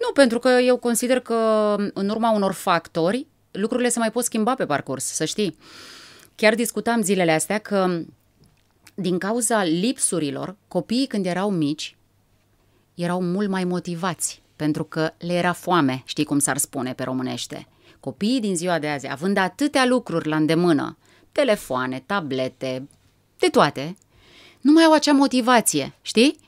Nu, 0.00 0.12
pentru 0.12 0.38
că 0.38 0.48
eu 0.48 0.76
consider 0.76 1.20
că 1.20 1.34
în 1.94 2.08
urma 2.08 2.30
unor 2.30 2.52
factori, 2.52 3.26
lucrurile 3.50 3.88
se 3.88 3.98
mai 3.98 4.10
pot 4.10 4.24
schimba 4.24 4.54
pe 4.54 4.66
parcurs, 4.66 5.04
să 5.04 5.24
știi. 5.24 5.56
Chiar 6.42 6.54
discutam 6.54 7.02
zilele 7.02 7.32
astea 7.32 7.58
că 7.58 8.00
din 8.94 9.18
cauza 9.18 9.64
lipsurilor, 9.64 10.56
copiii 10.68 11.06
când 11.06 11.26
erau 11.26 11.50
mici 11.50 11.96
erau 12.94 13.22
mult 13.22 13.48
mai 13.48 13.64
motivați, 13.64 14.42
pentru 14.56 14.84
că 14.84 15.12
le 15.18 15.32
era 15.32 15.52
foame, 15.52 16.02
știi 16.04 16.24
cum 16.24 16.38
s-ar 16.38 16.56
spune 16.56 16.92
pe 16.92 17.02
românește. 17.02 17.66
Copiii 18.00 18.40
din 18.40 18.56
ziua 18.56 18.78
de 18.78 18.88
azi, 18.88 19.10
având 19.10 19.36
atâtea 19.36 19.84
lucruri 19.86 20.28
la 20.28 20.36
îndemână, 20.36 20.96
telefoane, 21.32 22.02
tablete, 22.06 22.88
de 23.38 23.48
toate, 23.48 23.96
nu 24.60 24.72
mai 24.72 24.84
au 24.84 24.92
acea 24.92 25.12
motivație, 25.12 25.94
știi? 26.00 26.38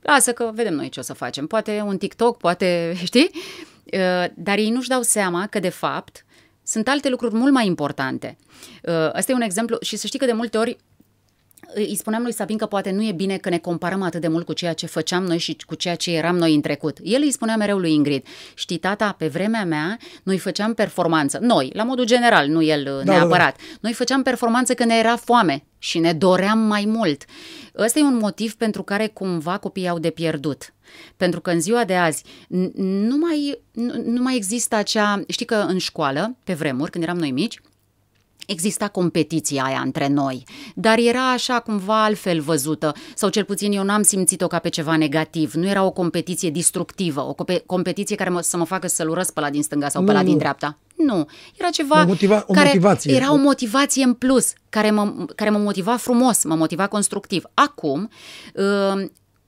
Lasă 0.00 0.32
că 0.32 0.50
vedem 0.54 0.74
noi 0.74 0.88
ce 0.88 1.00
o 1.00 1.02
să 1.02 1.12
facem. 1.12 1.46
Poate 1.46 1.80
un 1.80 1.98
TikTok, 1.98 2.36
poate, 2.36 2.92
știi? 3.04 3.30
Uh, 3.84 4.24
dar 4.34 4.58
ei 4.58 4.70
nu-și 4.70 4.88
dau 4.88 5.02
seama 5.02 5.46
că, 5.46 5.58
de 5.60 5.68
fapt, 5.68 6.24
sunt 6.62 6.88
alte 6.88 7.08
lucruri 7.08 7.34
mult 7.34 7.52
mai 7.52 7.66
importante. 7.66 8.36
Uh, 8.82 9.14
ăsta 9.16 9.32
e 9.32 9.34
un 9.34 9.40
exemplu 9.40 9.76
și 9.80 9.96
să 9.96 10.06
știi 10.06 10.18
că 10.18 10.24
de 10.24 10.32
multe 10.32 10.58
ori 10.58 10.76
îi 11.74 11.96
spuneam 11.96 12.22
lui 12.22 12.32
Sabin 12.32 12.56
că 12.56 12.66
poate 12.66 12.90
nu 12.90 13.04
e 13.04 13.12
bine 13.12 13.36
că 13.36 13.48
ne 13.48 13.58
comparăm 13.58 14.02
atât 14.02 14.20
de 14.20 14.28
mult 14.28 14.46
cu 14.46 14.52
ceea 14.52 14.72
ce 14.72 14.86
făceam 14.86 15.24
noi 15.24 15.38
și 15.38 15.56
cu 15.66 15.74
ceea 15.74 15.94
ce 15.94 16.10
eram 16.10 16.36
noi 16.36 16.54
în 16.54 16.60
trecut. 16.60 16.98
El 17.02 17.20
îi 17.22 17.32
spunea 17.32 17.56
mereu 17.56 17.78
lui 17.78 17.92
Ingrid, 17.92 18.26
știi 18.54 18.78
tata, 18.78 19.14
pe 19.18 19.28
vremea 19.28 19.64
mea 19.64 19.98
noi 20.22 20.38
făceam 20.38 20.74
performanță, 20.74 21.38
noi, 21.40 21.70
la 21.74 21.82
modul 21.82 22.04
general, 22.04 22.48
nu 22.48 22.62
el 22.62 22.80
uh, 22.80 23.04
da, 23.04 23.12
neapărat, 23.12 23.56
da, 23.56 23.62
da. 23.70 23.78
noi 23.80 23.92
făceam 23.92 24.22
performanță 24.22 24.74
când 24.74 24.90
ne 24.90 24.96
era 24.96 25.16
foame 25.16 25.64
și 25.78 25.98
ne 25.98 26.12
doream 26.12 26.58
mai 26.58 26.84
mult. 26.86 27.24
Ăsta 27.78 27.98
e 27.98 28.02
un 28.02 28.16
motiv 28.16 28.54
pentru 28.54 28.82
care 28.82 29.06
cumva 29.06 29.58
copiii 29.58 29.88
au 29.88 29.98
de 29.98 30.10
pierdut. 30.10 30.74
Pentru 31.16 31.40
că 31.40 31.50
în 31.50 31.60
ziua 31.60 31.84
de 31.84 31.94
azi 31.94 32.24
nu 32.76 33.16
mai, 33.16 33.58
nu, 33.72 34.02
nu 34.04 34.22
mai 34.22 34.36
există 34.36 34.76
acea... 34.76 35.24
Știi 35.28 35.46
că 35.46 35.54
în 35.54 35.78
școală, 35.78 36.36
pe 36.44 36.52
vremuri, 36.52 36.90
când 36.90 37.04
eram 37.04 37.18
noi 37.18 37.30
mici, 37.30 37.60
exista 38.52 38.88
competiția 38.88 39.62
aia 39.64 39.80
între 39.84 40.08
noi, 40.08 40.44
dar 40.74 40.98
era 40.98 41.30
așa 41.30 41.60
cumva 41.60 42.04
altfel 42.04 42.40
văzută, 42.40 42.92
sau 43.14 43.28
cel 43.28 43.44
puțin 43.44 43.72
eu 43.72 43.82
n-am 43.82 44.02
simțit-o 44.02 44.46
ca 44.46 44.58
pe 44.58 44.68
ceva 44.68 44.96
negativ. 44.96 45.52
Nu 45.52 45.66
era 45.68 45.84
o 45.84 45.90
competiție 45.90 46.50
destructivă, 46.50 47.20
o 47.20 47.34
competiție 47.66 48.16
care 48.16 48.30
mă, 48.30 48.40
să 48.40 48.56
mă 48.56 48.64
facă 48.64 48.86
să-l 48.86 49.08
urăsc 49.08 49.32
pe 49.32 49.40
la 49.40 49.50
din 49.50 49.62
stânga 49.62 49.88
sau 49.88 50.04
pe 50.04 50.12
la 50.12 50.22
din 50.22 50.38
dreapta. 50.38 50.78
Nu, 50.96 51.26
era 51.58 51.70
ceva 51.70 52.04
motiva- 52.04 52.44
o 52.46 52.52
care 52.52 52.66
motivație. 52.66 53.14
era 53.14 53.32
o 53.32 53.36
motivație 53.36 54.04
în 54.04 54.14
plus, 54.14 54.52
care 54.68 54.90
mă, 54.90 55.12
care 55.36 55.50
mă 55.50 55.58
motiva 55.58 55.96
frumos, 55.96 56.44
mă 56.44 56.54
motiva 56.54 56.86
constructiv. 56.86 57.44
Acum, 57.54 58.10
uh, 58.54 59.04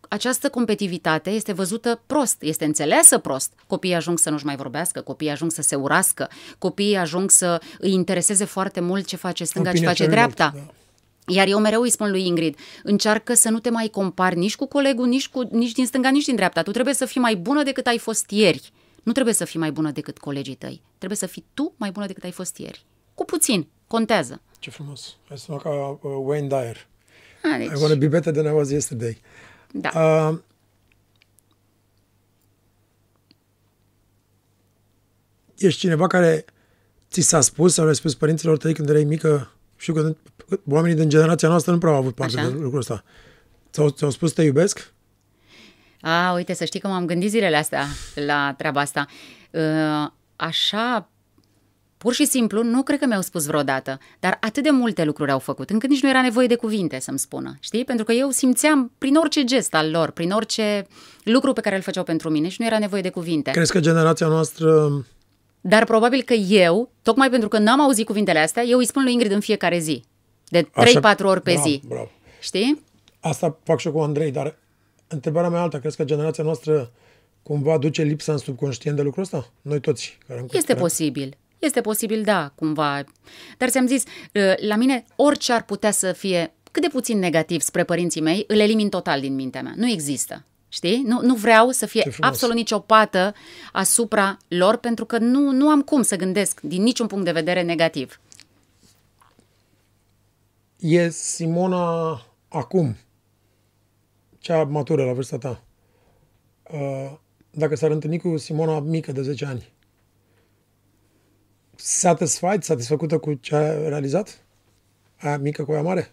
această 0.09 0.49
competitivitate 0.49 1.31
este 1.31 1.53
văzută 1.53 2.01
prost, 2.07 2.43
este 2.43 2.65
înțeleasă 2.65 3.19
prost. 3.19 3.53
Copiii 3.67 3.95
ajung 3.95 4.19
să 4.19 4.31
nu-și 4.31 4.45
mai 4.45 4.57
vorbească, 4.57 5.01
copiii 5.01 5.31
ajung 5.31 5.51
să 5.51 5.63
se 5.63 5.75
urască, 5.75 6.29
copiii 6.59 6.97
ajung 6.97 7.31
să 7.31 7.61
îi 7.79 7.93
intereseze 7.93 8.45
foarte 8.45 8.81
mult 8.81 9.07
ce 9.07 9.17
face 9.17 9.45
stânga, 9.45 9.73
ce 9.73 9.85
face 9.85 10.07
dreapta. 10.07 10.53
Da. 10.55 10.73
Iar 11.27 11.47
eu 11.47 11.59
mereu 11.59 11.81
îi 11.81 11.91
spun 11.91 12.11
lui 12.11 12.27
Ingrid, 12.27 12.59
încearcă 12.83 13.35
să 13.35 13.51
nu 13.51 13.59
te 13.59 13.71
mai 13.71 13.89
compari 13.89 14.37
nici 14.37 14.57
cu 14.57 14.67
colegul, 14.67 15.07
nici, 15.07 15.29
cu, 15.29 15.49
nici 15.51 15.73
din 15.73 15.87
stânga, 15.87 16.11
nici 16.11 16.25
din 16.25 16.35
dreapta. 16.35 16.63
Tu 16.63 16.71
trebuie 16.71 16.95
să 16.95 17.05
fii 17.05 17.21
mai 17.21 17.37
bună 17.37 17.63
decât 17.63 17.87
ai 17.87 17.99
fost 17.99 18.31
ieri. 18.31 18.73
Nu 19.03 19.13
trebuie 19.13 19.35
să 19.35 19.45
fii 19.45 19.61
mai 19.61 19.73
bună 19.73 19.91
decât 19.91 20.19
colegii 20.19 20.55
tăi. 20.55 20.83
Trebuie 20.97 21.19
să 21.19 21.27
fii 21.27 21.45
tu 21.55 21.73
mai 21.77 21.91
bună 21.91 22.07
decât 22.07 22.25
ai 22.25 22.31
fost 22.31 22.57
ieri. 22.57 22.85
Cu 23.15 23.25
puțin. 23.25 23.67
Contează. 23.87 24.41
Ce 24.59 24.71
frumos. 24.71 25.17
Ai 25.31 25.39
sunat 25.39 25.63
ca 25.63 25.71
uh, 25.71 25.99
Wayne 26.25 26.47
Dyer. 26.47 26.87
A, 27.55 27.57
deci... 27.57 27.67
I 27.67 27.81
want 27.81 27.93
to 27.93 27.99
be 27.99 28.09
better 28.09 28.33
than 28.33 28.47
I 28.47 28.57
was 28.57 28.71
yesterday. 28.71 29.21
Da. 29.77 29.91
Uh, 29.95 30.39
ești 35.57 35.81
cineva 35.81 36.07
care 36.07 36.45
ți 37.11 37.21
s-a 37.21 37.41
spus 37.41 37.75
sau 37.75 37.85
le-ai 37.85 37.97
spus 37.97 38.15
părinților 38.15 38.57
tăi 38.57 38.75
când 38.75 38.89
erai 38.89 39.05
mică? 39.05 39.53
Știu 39.77 39.93
că 39.93 40.17
oamenii 40.69 40.97
din 40.97 41.09
generația 41.09 41.49
noastră 41.49 41.73
nu 41.73 41.79
prea 41.79 41.93
au 41.93 41.99
avut 41.99 42.15
parte 42.15 42.39
Așa? 42.39 42.49
de 42.49 42.53
lucrul 42.53 42.79
ăsta. 42.79 43.05
Ți-au, 43.73 43.91
ți-au 43.91 44.11
spus 44.11 44.33
te 44.33 44.43
iubesc? 44.43 44.93
A, 46.01 46.33
uite, 46.33 46.53
să 46.55 46.65
știi 46.65 46.81
că 46.81 46.89
m-am 46.89 47.07
gândit 47.07 47.31
zilele 47.31 47.57
astea 47.57 47.87
la 48.15 48.55
treaba 48.59 48.81
asta. 48.81 49.07
Uh, 49.51 50.11
așa, 50.37 51.09
Pur 52.05 52.15
și 52.15 52.27
simplu, 52.27 52.63
nu 52.63 52.83
cred 52.83 52.99
că 52.99 53.07
mi-au 53.07 53.21
spus 53.21 53.47
vreodată, 53.47 53.99
dar 54.21 54.37
atât 54.41 54.63
de 54.63 54.71
multe 54.71 55.05
lucruri 55.05 55.31
au 55.31 55.39
făcut, 55.39 55.71
încât 55.71 55.91
nici 55.91 56.03
nu 56.03 56.09
era 56.09 56.23
nevoie 56.23 56.47
de 56.47 56.55
cuvinte 56.55 56.99
să-mi 56.99 57.19
spună, 57.19 57.57
știi? 57.61 57.85
Pentru 57.85 58.05
că 58.05 58.13
eu 58.13 58.31
simțeam 58.31 58.93
prin 58.99 59.15
orice 59.17 59.45
gest 59.45 59.75
al 59.75 59.91
lor, 59.91 60.11
prin 60.11 60.31
orice 60.31 60.87
lucru 61.23 61.53
pe 61.53 61.61
care 61.61 61.77
îl 61.77 61.83
făceau 61.83 62.05
pentru 62.05 62.31
mine 62.31 62.49
și 62.49 62.57
nu 62.61 62.67
era 62.67 62.79
nevoie 62.79 63.03
de 63.03 63.09
cuvinte. 63.09 63.51
Crezi 63.51 63.73
că 63.73 63.81
generația 63.81 64.27
noastră... 64.27 64.91
Dar 65.61 65.85
probabil 65.85 66.23
că 66.23 66.35
eu, 66.35 66.91
tocmai 67.03 67.31
pentru 67.31 67.49
că 67.49 67.59
n-am 67.59 67.81
auzit 67.81 68.07
cuvintele 68.07 68.39
astea, 68.39 68.63
eu 68.63 68.79
îi 68.79 68.87
spun 68.87 69.03
lui 69.03 69.13
Ingrid 69.13 69.33
în 69.33 69.41
fiecare 69.41 69.79
zi, 69.79 70.05
de 70.49 70.63
3-4 70.63 70.69
ori 71.23 71.41
pe 71.41 71.53
bravo, 71.53 71.69
zi. 71.69 71.83
Bravo. 71.89 72.11
Știi? 72.41 72.83
Asta 73.21 73.59
fac 73.63 73.79
și 73.79 73.87
eu 73.87 73.93
cu 73.93 74.01
Andrei, 74.01 74.31
dar 74.31 74.57
întrebarea 75.09 75.51
mea 75.51 75.61
alta, 75.61 75.79
crezi 75.79 75.97
că 75.97 76.05
generația 76.05 76.45
noastră 76.45 76.91
cumva 77.43 77.79
duce 77.79 78.03
lipsa 78.03 78.33
în 78.33 78.39
subconștient 78.39 78.97
de 78.97 79.03
lucrul 79.03 79.23
ăsta? 79.23 79.51
Noi 79.63 79.81
toți. 79.81 80.19
Care 80.27 80.45
este 80.53 80.67
care... 80.67 80.81
posibil. 80.81 81.37
Este 81.59 81.81
posibil, 81.81 82.23
da, 82.23 82.53
cumva. 82.55 83.05
Dar 83.59 83.69
ți-am 83.69 83.87
zis, 83.87 84.03
ă, 84.35 84.55
la 84.67 84.77
mine 84.77 85.05
orice 85.17 85.53
ar 85.53 85.65
putea 85.65 85.91
să 85.91 86.13
fie 86.13 86.55
cât 86.71 86.83
de 86.83 86.89
puțin 86.89 87.19
negativ 87.19 87.61
spre 87.61 87.85
părinții 87.85 88.21
mei, 88.21 88.45
îl 88.47 88.59
elimin 88.59 88.89
total 88.89 89.21
din 89.21 89.35
mintea 89.35 89.63
mea. 89.63 89.73
Nu 89.77 89.91
există. 89.91 90.45
Știi? 90.69 91.03
Nu, 91.07 91.21
nu 91.23 91.35
vreau 91.35 91.71
să 91.71 91.87
fie 91.87 92.13
absolut 92.21 92.55
nicio 92.55 92.79
pată 92.79 93.35
asupra 93.73 94.37
lor, 94.49 94.77
pentru 94.77 95.05
că 95.05 95.19
nu, 95.19 95.51
nu 95.51 95.69
am 95.69 95.83
cum 95.83 96.03
să 96.03 96.17
gândesc 96.17 96.61
din 96.61 96.83
niciun 96.83 97.07
punct 97.07 97.25
de 97.25 97.33
vedere 97.33 97.63
negativ. 97.63 98.21
E 100.79 101.11
Simona 101.11 102.23
acum, 102.49 102.97
cea 104.39 104.65
matură 104.65 105.05
la 105.05 105.13
vârsta 105.13 105.39
ta. 105.39 105.63
Ă, 106.73 107.19
dacă 107.51 107.77
s-ar 107.77 107.91
întâlni 107.91 108.19
cu 108.19 108.37
Simona 108.37 108.81
mică 108.81 109.13
de 109.13 109.23
10 109.23 109.45
ani, 109.45 109.73
satisfied, 111.87 112.63
satisfăcută 112.63 113.19
cu 113.19 113.35
ce 113.35 113.55
a 113.55 113.89
realizat? 113.89 114.39
Aia 115.19 115.39
mică 115.39 115.65
cu 115.65 115.73
aia 115.73 115.83
mare? 115.83 116.11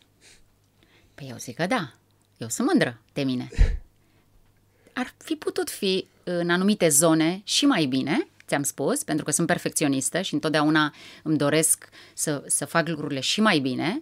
Păi 1.15 1.27
eu 1.29 1.37
zic 1.37 1.55
că 1.55 1.65
da. 1.65 1.93
Eu 2.37 2.47
sunt 2.47 2.67
mândră 2.67 3.01
de 3.13 3.23
mine. 3.23 3.49
Ar 4.93 5.13
fi 5.17 5.33
putut 5.35 5.69
fi 5.69 6.07
în 6.23 6.49
anumite 6.49 6.89
zone 6.89 7.41
și 7.43 7.65
mai 7.65 7.85
bine, 7.85 8.27
ți-am 8.47 8.63
spus, 8.63 9.03
pentru 9.03 9.25
că 9.25 9.31
sunt 9.31 9.47
perfecționistă 9.47 10.21
și 10.21 10.33
întotdeauna 10.33 10.93
îmi 11.23 11.37
doresc 11.37 11.89
să, 12.13 12.43
să 12.47 12.65
fac 12.65 12.87
lucrurile 12.87 13.19
și 13.19 13.41
mai 13.41 13.59
bine, 13.59 14.01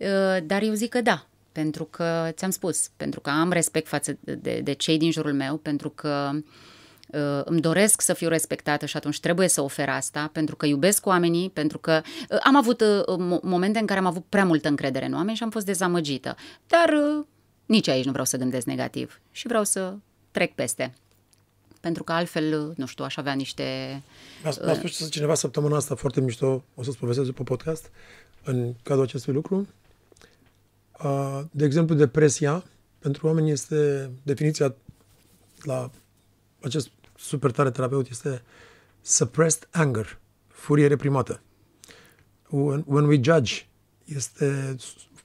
ă, 0.00 0.40
dar 0.40 0.62
eu 0.62 0.72
zic 0.72 0.88
că 0.88 1.00
da, 1.00 1.26
pentru 1.52 1.84
că, 1.84 2.30
ți-am 2.32 2.50
spus, 2.50 2.90
pentru 2.96 3.20
că 3.20 3.30
am 3.30 3.52
respect 3.52 3.88
față 3.88 4.18
de, 4.20 4.60
de 4.60 4.72
cei 4.72 4.98
din 4.98 5.10
jurul 5.10 5.34
meu, 5.34 5.56
pentru 5.56 5.90
că 5.90 6.30
uh, 6.34 6.40
Uh, 6.40 6.42
îmi 7.44 7.60
doresc 7.60 8.00
să 8.00 8.14
fiu 8.14 8.28
respectată 8.28 8.86
și 8.86 8.96
atunci 8.96 9.20
trebuie 9.20 9.48
să 9.48 9.60
ofer 9.60 9.88
asta, 9.88 10.30
pentru 10.32 10.56
că 10.56 10.66
iubesc 10.66 11.06
oamenii, 11.06 11.50
pentru 11.50 11.78
că 11.78 12.00
uh, 12.30 12.38
am 12.42 12.56
avut 12.56 12.80
uh, 12.80 13.40
momente 13.42 13.78
în 13.78 13.86
care 13.86 13.98
am 13.98 14.06
avut 14.06 14.24
prea 14.28 14.44
multă 14.44 14.68
încredere 14.68 15.06
în 15.06 15.14
oameni 15.14 15.36
și 15.36 15.42
am 15.42 15.50
fost 15.50 15.66
dezamăgită. 15.66 16.36
Dar 16.66 16.92
nici 17.66 17.88
aici 17.88 18.04
nu 18.04 18.10
vreau 18.10 18.26
să 18.26 18.36
gândesc 18.36 18.66
negativ 18.66 19.20
și 19.30 19.46
vreau 19.46 19.64
să 19.64 19.94
trec 20.30 20.54
peste. 20.54 20.94
Pentru 21.80 22.04
că 22.04 22.12
altfel, 22.12 22.72
nu 22.76 22.86
știu, 22.86 23.04
aș 23.04 23.16
avea 23.16 23.32
niște... 23.32 24.02
Mi-a 24.42 24.74
spus 24.74 25.10
cineva 25.10 25.34
săptămâna 25.34 25.76
asta 25.76 25.94
foarte 25.94 26.20
mișto, 26.20 26.64
o 26.74 26.82
să-ți 26.82 26.98
povestesc 26.98 27.26
după 27.26 27.42
podcast, 27.42 27.90
în 28.44 28.74
cadrul 28.82 29.04
acestui 29.04 29.32
lucru. 29.32 29.66
De 31.50 31.64
exemplu, 31.64 31.94
depresia, 31.94 32.64
pentru 32.98 33.26
oameni 33.26 33.50
este 33.50 34.10
definiția 34.22 34.74
la 35.62 35.90
acest 36.62 36.90
super 37.18 37.50
tare 37.50 37.70
terapeut 37.70 38.08
este 38.10 38.42
suppressed 39.02 39.68
anger, 39.70 40.18
furie 40.48 40.86
reprimată. 40.86 41.40
When, 42.48 42.84
when 42.86 43.04
we 43.04 43.20
judge 43.22 43.54
este 44.04 44.76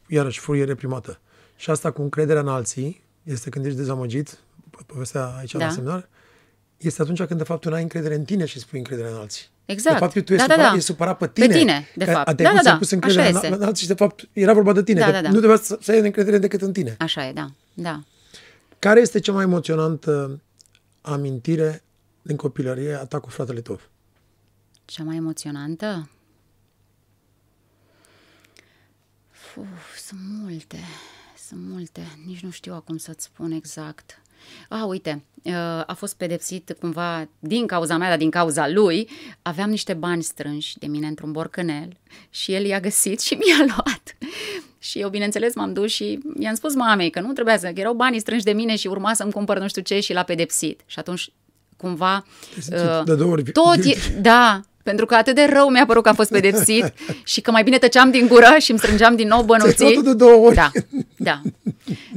iarăși 0.07 0.39
furie 0.39 0.63
reprimată. 0.63 1.19
Și 1.55 1.69
asta 1.69 1.91
cu 1.91 2.01
încrederea 2.01 2.41
în 2.41 2.47
alții 2.47 3.03
este 3.23 3.49
când 3.49 3.65
ești 3.65 3.77
dezamăgit, 3.77 4.39
povestea 4.85 5.25
aici 5.25 5.51
da. 5.51 5.65
la 5.65 5.71
seminar, 5.71 6.09
este 6.77 7.01
atunci 7.01 7.23
când 7.23 7.39
de 7.39 7.45
fapt 7.45 7.61
tu 7.61 7.69
n-ai 7.69 7.81
încredere 7.81 8.15
în 8.15 8.23
tine 8.23 8.45
și 8.45 8.59
spui 8.59 8.77
încredere 8.77 9.07
în 9.07 9.15
alții. 9.15 9.45
Exact. 9.65 9.95
De 9.95 10.01
fapt, 10.05 10.13
tu 10.13 10.19
Da, 10.19 10.33
ești, 10.33 10.47
da, 10.47 10.53
supărat, 10.53 10.69
da. 10.69 10.75
ești 10.75 10.85
supărat 10.85 11.17
pe 11.17 11.27
tine. 11.27 11.47
Pe 11.47 11.53
tine, 11.53 11.87
de 11.95 12.05
că 12.05 12.11
fapt. 12.11 12.27
A 12.27 12.33
Da, 12.33 12.35
trecut 12.35 12.55
da, 12.55 12.61
să-i 12.61 12.71
da. 12.71 12.77
pus 12.77 12.91
Așa 12.91 12.95
încredere 12.95 13.29
în, 13.29 13.35
este. 13.35 13.47
în 13.47 13.63
alții 13.63 13.81
și 13.81 13.87
de 13.87 13.93
fapt 13.93 14.29
era 14.33 14.53
vorba 14.53 14.73
de 14.73 14.83
tine. 14.83 14.99
Da, 14.99 15.05
că 15.05 15.11
da, 15.11 15.21
da. 15.21 15.29
Nu 15.29 15.37
trebuia 15.37 15.57
să, 15.57 15.77
să 15.81 15.91
ai 15.91 15.99
încredere 15.99 16.37
decât 16.37 16.61
în 16.61 16.71
tine. 16.71 16.95
Așa 16.99 17.27
e, 17.27 17.33
da. 17.33 17.47
Da. 17.73 18.03
Care 18.79 18.99
este 18.99 19.19
cea 19.19 19.31
mai 19.31 19.43
emoționantă 19.43 20.41
amintire 21.01 21.83
din 22.21 22.35
copilărie 22.35 22.93
a 22.93 23.05
ta 23.05 23.19
cu 23.19 23.29
fratele 23.29 23.61
tău? 23.61 23.79
Cea 24.85 25.03
mai 25.03 25.15
emoționantă? 25.15 26.09
Uf, 29.55 29.97
sunt 29.97 30.19
multe, 30.41 30.79
sunt 31.47 31.61
multe. 31.69 32.01
Nici 32.25 32.39
nu 32.39 32.49
știu 32.49 32.73
acum 32.73 32.97
să-ți 32.97 33.23
spun 33.23 33.51
exact. 33.51 34.21
A, 34.69 34.85
uite, 34.85 35.23
uh, 35.43 35.53
a 35.85 35.93
fost 35.97 36.15
pedepsit 36.15 36.75
cumva 36.79 37.27
din 37.39 37.67
cauza 37.67 37.97
mea, 37.97 38.09
dar 38.09 38.17
din 38.17 38.29
cauza 38.29 38.67
lui. 38.67 39.09
Aveam 39.41 39.69
niște 39.69 39.93
bani 39.93 40.23
strânși 40.23 40.77
de 40.77 40.87
mine 40.87 41.07
într-un 41.07 41.31
borcănel 41.31 41.97
și 42.29 42.53
el 42.53 42.65
i-a 42.65 42.79
găsit 42.79 43.19
și 43.19 43.33
mi-a 43.33 43.65
luat. 43.75 44.17
Și 44.83 44.99
eu, 44.99 45.09
bineînțeles, 45.09 45.55
m-am 45.55 45.73
dus 45.73 45.91
și 45.91 46.19
i-am 46.39 46.55
spus 46.55 46.75
mamei 46.75 47.09
că 47.09 47.19
nu 47.19 47.33
trebuia 47.33 47.57
să, 47.57 47.67
că 47.67 47.79
erau 47.79 47.93
banii 47.93 48.19
strânși 48.19 48.43
de 48.43 48.51
mine 48.51 48.75
și 48.75 48.87
urma 48.87 49.13
să-mi 49.13 49.31
cumpăr 49.31 49.59
nu 49.59 49.67
știu 49.67 49.81
ce 49.81 49.99
și 49.99 50.13
l-a 50.13 50.23
pedepsit. 50.23 50.81
Și 50.85 50.99
atunci, 50.99 51.31
cumva... 51.77 52.25
simțit 52.59 53.05
de 53.05 53.15
două 53.15 53.31
ori 53.31 53.43
tot, 53.43 53.65
guilty. 53.65 53.89
e, 53.89 54.19
da, 54.21 54.61
pentru 54.83 55.05
că 55.05 55.15
atât 55.15 55.35
de 55.35 55.49
rău 55.53 55.69
mi-a 55.69 55.85
părut 55.85 56.03
că 56.03 56.09
am 56.09 56.15
fost 56.15 56.31
pedepsit 56.31 56.93
și 57.23 57.41
că 57.41 57.51
mai 57.51 57.63
bine 57.63 57.77
tăceam 57.77 58.11
din 58.11 58.27
gură 58.27 58.55
și 58.59 58.69
îmi 58.69 58.79
strângeam 58.79 59.15
din 59.15 59.27
nou 59.27 59.43
bănuții. 59.43 59.73
Ți-ai 59.73 59.93
luat-o 59.93 60.09
de 60.09 60.15
două 60.15 60.45
ori. 60.45 60.55
Da, 60.55 60.71
da, 61.17 61.41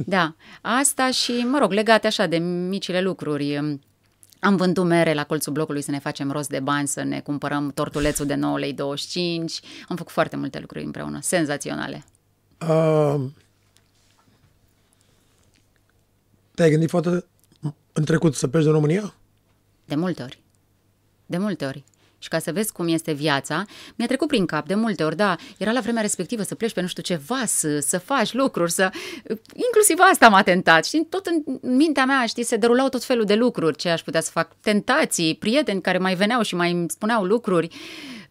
da. 0.05 0.35
Asta 0.61 1.11
și, 1.11 1.31
mă 1.31 1.57
rog, 1.57 1.71
legate 1.71 2.07
așa 2.07 2.25
de 2.25 2.37
micile 2.37 3.01
lucruri. 3.01 3.79
Am 4.39 4.55
vândut 4.55 4.85
mere 4.85 5.13
la 5.13 5.23
colțul 5.23 5.53
blocului 5.53 5.81
să 5.81 5.91
ne 5.91 5.99
facem 5.99 6.31
rost 6.31 6.49
de 6.49 6.59
bani, 6.59 6.87
să 6.87 7.03
ne 7.03 7.19
cumpărăm 7.19 7.71
tortulețul 7.73 8.25
de 8.25 8.35
9 8.35 8.59
lei 8.59 8.73
25. 8.73 9.59
Am 9.87 9.95
făcut 9.95 10.11
foarte 10.11 10.35
multe 10.35 10.59
lucruri 10.59 10.83
împreună, 10.83 11.19
senzaționale. 11.21 12.03
Uh, 12.69 13.21
te-ai 16.55 16.69
gândit 16.69 16.89
foarte 16.89 17.25
în 17.93 18.03
trecut 18.03 18.35
să 18.35 18.47
pleci 18.47 18.63
din 18.63 18.71
România? 18.71 19.13
De 19.85 19.95
multe 19.95 20.23
ori. 20.23 20.39
De 21.25 21.37
multe 21.37 21.65
ori. 21.65 21.83
Și 22.19 22.29
ca 22.29 22.39
să 22.39 22.51
vezi 22.51 22.71
cum 22.71 22.87
este 22.87 23.11
viața, 23.11 23.65
mi-a 23.95 24.07
trecut 24.07 24.27
prin 24.27 24.45
cap 24.45 24.67
de 24.67 24.75
multe 24.75 25.03
ori, 25.03 25.15
da, 25.15 25.35
era 25.57 25.71
la 25.71 25.79
vremea 25.79 26.01
respectivă 26.01 26.43
să 26.43 26.55
pleci 26.55 26.73
pe 26.73 26.81
nu 26.81 26.87
știu 26.87 27.03
ce 27.03 27.15
vas, 27.15 27.63
să 27.79 27.97
faci 28.03 28.33
lucruri, 28.33 28.71
să... 28.71 28.91
Inclusiv 29.53 29.97
asta 30.11 30.29
m-a 30.29 30.41
tentat, 30.41 30.85
știi, 30.85 31.05
tot 31.09 31.25
în 31.25 31.59
mintea 31.75 32.05
mea, 32.05 32.25
știi, 32.25 32.43
se 32.43 32.55
derulau 32.55 32.89
tot 32.89 33.03
felul 33.03 33.25
de 33.25 33.35
lucruri, 33.35 33.77
ce 33.77 33.89
aș 33.89 34.01
putea 34.01 34.21
să 34.21 34.31
fac, 34.31 34.55
tentații, 34.59 35.35
prieteni 35.35 35.81
care 35.81 35.97
mai 35.97 36.15
veneau 36.15 36.41
și 36.41 36.55
mai 36.55 36.71
îmi 36.71 36.89
spuneau 36.89 37.23
lucruri, 37.23 37.69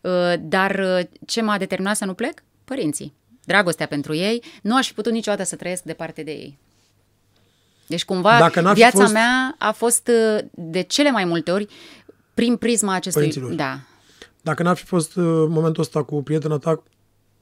Uh, 0.04 0.34
dar 0.40 0.78
uh, 0.78 1.06
ce 1.26 1.42
m-a 1.42 1.58
determinat 1.58 1.96
să 1.96 2.04
nu 2.04 2.14
plec? 2.14 2.42
Părinții. 2.64 3.14
Dragostea 3.44 3.86
pentru 3.86 4.14
ei, 4.14 4.42
nu 4.62 4.76
aș 4.76 4.86
fi 4.86 4.94
putut 4.94 5.12
niciodată 5.12 5.44
să 5.44 5.56
trăiesc 5.56 5.82
departe 5.82 6.22
de 6.22 6.30
ei. 6.30 6.58
Deci 7.86 8.04
cumva 8.04 8.38
Dacă 8.38 8.60
n-ar 8.60 8.72
fi 8.74 8.78
viața 8.80 8.98
fost- 8.98 9.12
mea 9.12 9.54
a 9.58 9.72
fost 9.72 10.08
uh, 10.08 10.44
de 10.50 10.80
cele 10.80 11.10
mai 11.10 11.24
multe 11.24 11.50
ori 11.50 11.66
prin 12.34 12.56
prisma 12.56 12.94
acestui... 12.94 13.20
Părinților. 13.22 13.52
Da. 13.52 13.80
Dacă 14.42 14.62
n-ar 14.62 14.76
fi 14.76 14.84
fost 14.84 15.16
uh, 15.16 15.24
momentul 15.48 15.82
ăsta 15.82 16.02
cu 16.02 16.22
prietena 16.22 16.58
ta 16.58 16.82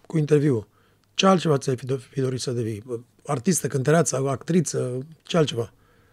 cu 0.07 0.19
interviu, 0.19 0.67
ce 1.15 1.27
altceva 1.27 1.59
ți-ai 1.59 1.77
fi, 1.77 1.87
do- 1.87 2.09
fi 2.11 2.21
dorit 2.21 2.41
să 2.41 2.51
devii? 2.51 2.83
Artistă, 3.27 3.67
cântăreață, 3.67 4.17
actriță, 4.29 5.07
ce 5.23 5.37
altceva? 5.37 5.73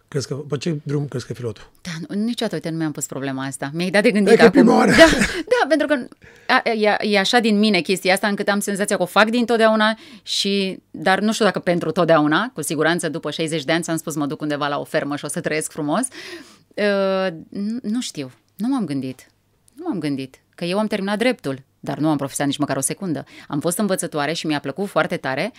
Crezi 0.10 0.28
că, 0.28 0.34
pe 0.36 0.57
ce 0.57 0.80
drum 0.84 1.07
crezi 1.07 1.26
că 1.26 1.34
fi 1.34 1.41
luat 1.41 1.70
Da, 1.82 1.91
nu, 2.07 2.24
niciodată 2.24 2.55
uite, 2.55 2.70
nu 2.70 2.78
mi-am 2.78 2.91
pus 2.91 3.05
problema 3.05 3.45
asta. 3.45 3.70
Mi-ai 3.74 3.89
dat 3.89 4.03
de 4.03 4.12
gândit 4.12 4.34
E 4.34 4.36
că 4.36 4.41
e 4.41 4.45
acum. 4.45 4.60
prima 4.62 4.76
oară. 4.78 4.91
Da, 4.91 5.05
da, 5.45 5.68
pentru 5.68 5.88
că 5.88 6.07
a, 6.47 6.70
e, 6.70 6.97
e 7.14 7.20
așa 7.20 7.39
din 7.39 7.60
mine 7.60 7.80
chestia 7.82 8.14
asta 8.14 8.28
încât 8.28 8.47
am 8.47 8.60
senzația 8.60 8.95
că 8.95 9.01
o 9.01 9.05
fac 9.05 9.30
din 9.30 9.45
totdeauna 9.45 9.97
și, 10.24 10.80
dar 10.91 11.20
nu 11.20 11.34
știu 11.34 11.45
dacă 11.45 11.60
pentru 11.60 11.91
totdeauna, 11.91 12.51
cu 12.53 12.62
siguranță 12.62 13.10
după 13.10 13.32
60 13.32 13.64
de 13.64 13.72
ani 13.72 13.84
ți-am 13.84 13.97
spus 13.97 14.16
mă 14.16 14.26
duc 14.26 14.41
undeva 14.41 14.68
la 14.68 14.80
o 14.80 14.84
fermă 14.84 15.16
și 15.16 15.26
o 15.26 15.28
să 15.28 15.39
trăiesc 15.39 15.72
frumos. 15.72 16.01
Uh, 16.74 17.28
nu- 17.49 17.80
nu 17.82 18.01
știu, 18.01 18.32
nu 18.55 18.68
m-am 18.68 18.86
gândit. 18.86 19.26
Nu 19.74 19.84
m-am 19.88 19.99
gândit 19.99 20.39
că 20.55 20.66
eu 20.66 20.80
am 20.80 20.88
terminat 20.88 21.18
dreptul, 21.18 21.64
dar 21.80 21.97
nu 21.97 22.10
am 22.10 22.18
profesat 22.18 22.45
nici 22.45 22.57
măcar 22.57 22.78
o 22.78 22.82
secundă. 22.82 23.24
Am 23.47 23.60
fost 23.60 23.78
învățătoare 23.78 24.34
și 24.34 24.45
mi-a 24.47 24.60
plăcut 24.60 24.88
foarte 24.88 25.18
tare. 25.18 25.51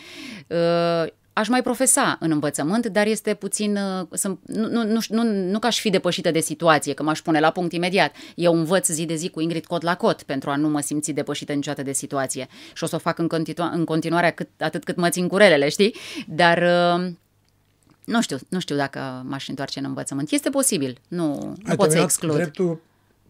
Uh, 0.46 1.06
Aș 1.32 1.48
mai 1.48 1.62
profesa 1.62 2.16
în 2.20 2.30
învățământ, 2.30 2.86
dar 2.86 3.06
este 3.06 3.34
puțin. 3.34 3.76
uh, 3.76 4.06
Sunt, 4.12 4.38
nu, 4.46 4.68
nu, 4.68 4.84
nu, 4.84 5.00
știu- 5.00 5.14
nu, 5.22 5.22
nu 5.50 5.58
că 5.58 5.66
aș 5.66 5.80
fi 5.80 5.90
depășită 5.90 6.30
de 6.30 6.40
situație, 6.40 6.92
că 6.94 7.02
m-aș 7.02 7.20
pune 7.20 7.40
la 7.40 7.50
punct 7.50 7.72
imediat. 7.72 8.14
Eu 8.34 8.54
învăț 8.54 8.86
zi 8.88 9.04
de 9.04 9.14
zi 9.14 9.28
cu 9.28 9.40
Ingrid 9.40 9.66
cot 9.66 9.82
la 9.82 9.96
cot 9.96 10.22
pentru 10.22 10.50
a 10.50 10.56
nu 10.56 10.68
mă 10.68 10.80
simți 10.80 11.12
depășită 11.12 11.52
niciodată 11.52 11.82
de 11.82 11.92
situație. 11.92 12.48
Și 12.74 12.84
o 12.84 12.86
să 12.86 12.94
o 12.94 12.98
fac 12.98 13.18
în, 13.18 13.28
continua, 13.28 13.68
în 13.74 13.84
continuare 13.84 14.30
cât, 14.30 14.48
atât 14.58 14.84
cât 14.84 14.96
mă 14.96 15.08
țin 15.08 15.28
curelele, 15.28 15.68
știi? 15.68 15.94
Dar. 16.28 16.58
uh, 16.98 17.12
Nu 18.04 18.22
știu, 18.22 18.38
nu 18.48 18.58
știu 18.60 18.76
dacă 18.76 19.22
m-aș 19.28 19.48
întoarce 19.48 19.78
în 19.78 19.84
învățământ. 19.84 20.30
Este 20.30 20.50
posibil, 20.50 20.98
nu, 21.08 21.26
nu 21.26 21.54
Ai 21.66 21.76
pot 21.76 21.78
să 21.78 21.86
terminat 21.86 22.04
exclud. 22.04 22.34
dreptul 22.34 22.80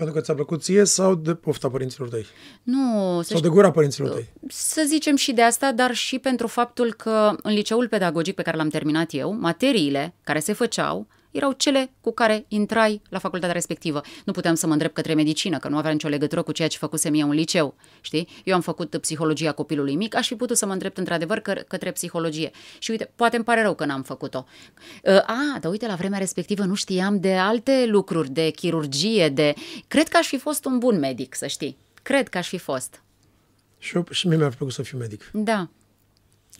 pentru 0.00 0.18
că 0.18 0.24
ți-a 0.24 0.34
plăcut 0.34 0.62
ție 0.62 0.84
sau 0.84 1.14
de 1.14 1.34
pofta 1.34 1.68
părinților 1.68 2.08
tăi? 2.08 2.26
Nu, 2.62 3.20
să 3.22 3.32
Sau 3.32 3.40
de 3.40 3.48
gura 3.48 3.70
părinților 3.70 4.08
tăi? 4.08 4.32
să 4.48 4.84
zicem 4.86 5.16
și 5.16 5.32
de 5.32 5.42
asta, 5.42 5.72
dar 5.72 5.94
și 5.94 6.18
pentru 6.18 6.46
faptul 6.46 6.92
că 6.92 7.36
în 7.42 7.52
liceul 7.52 7.88
pedagogic 7.88 8.34
pe 8.34 8.42
care 8.42 8.56
l-am 8.56 8.68
terminat 8.68 9.08
eu, 9.12 9.36
materiile 9.40 10.14
care 10.24 10.38
se 10.38 10.52
făceau 10.52 11.06
erau 11.30 11.52
cele 11.52 11.92
cu 12.00 12.12
care 12.12 12.44
intrai 12.48 13.02
la 13.08 13.18
facultatea 13.18 13.54
respectivă. 13.54 14.00
Nu 14.24 14.32
puteam 14.32 14.54
să 14.54 14.66
mă 14.66 14.72
îndrept 14.72 14.94
către 14.94 15.14
medicină, 15.14 15.58
că 15.58 15.68
nu 15.68 15.76
avea 15.76 15.90
nicio 15.90 16.08
legătură 16.08 16.42
cu 16.42 16.52
ceea 16.52 16.68
ce 16.68 16.78
făcusem 16.78 17.14
eu 17.14 17.28
în 17.28 17.34
liceu. 17.34 17.74
Știi? 18.00 18.28
Eu 18.44 18.54
am 18.54 18.60
făcut 18.60 18.96
psihologia 18.96 19.52
copilului 19.52 19.94
mic, 19.94 20.16
aș 20.16 20.26
fi 20.26 20.34
putut 20.34 20.56
să 20.56 20.66
mă 20.66 20.72
îndrept 20.72 20.98
într-adevăr 20.98 21.38
că- 21.38 21.64
către 21.68 21.90
psihologie. 21.92 22.50
Și 22.78 22.90
uite, 22.90 23.10
poate 23.16 23.36
îmi 23.36 23.44
pare 23.44 23.62
rău 23.62 23.74
că 23.74 23.84
n-am 23.84 24.02
făcut-o. 24.02 24.46
Uh, 25.04 25.12
A, 25.12 25.58
dar 25.60 25.70
uite, 25.70 25.86
la 25.86 25.94
vremea 25.94 26.18
respectivă 26.18 26.64
nu 26.64 26.74
știam 26.74 27.20
de 27.20 27.34
alte 27.34 27.84
lucruri, 27.86 28.30
de 28.30 28.50
chirurgie, 28.50 29.28
de... 29.28 29.54
Cred 29.88 30.08
că 30.08 30.16
aș 30.16 30.26
fi 30.26 30.38
fost 30.38 30.64
un 30.64 30.78
bun 30.78 30.98
medic, 30.98 31.34
să 31.34 31.46
știi. 31.46 31.76
Cred 32.02 32.28
că 32.28 32.38
aș 32.38 32.48
fi 32.48 32.58
fost. 32.58 33.02
Și, 33.78 33.96
eu, 33.96 34.06
și 34.10 34.28
mie 34.28 34.36
mi-ar 34.36 34.54
plăcut 34.54 34.74
să 34.74 34.82
fiu 34.82 34.98
medic. 34.98 35.30
Da. 35.32 35.68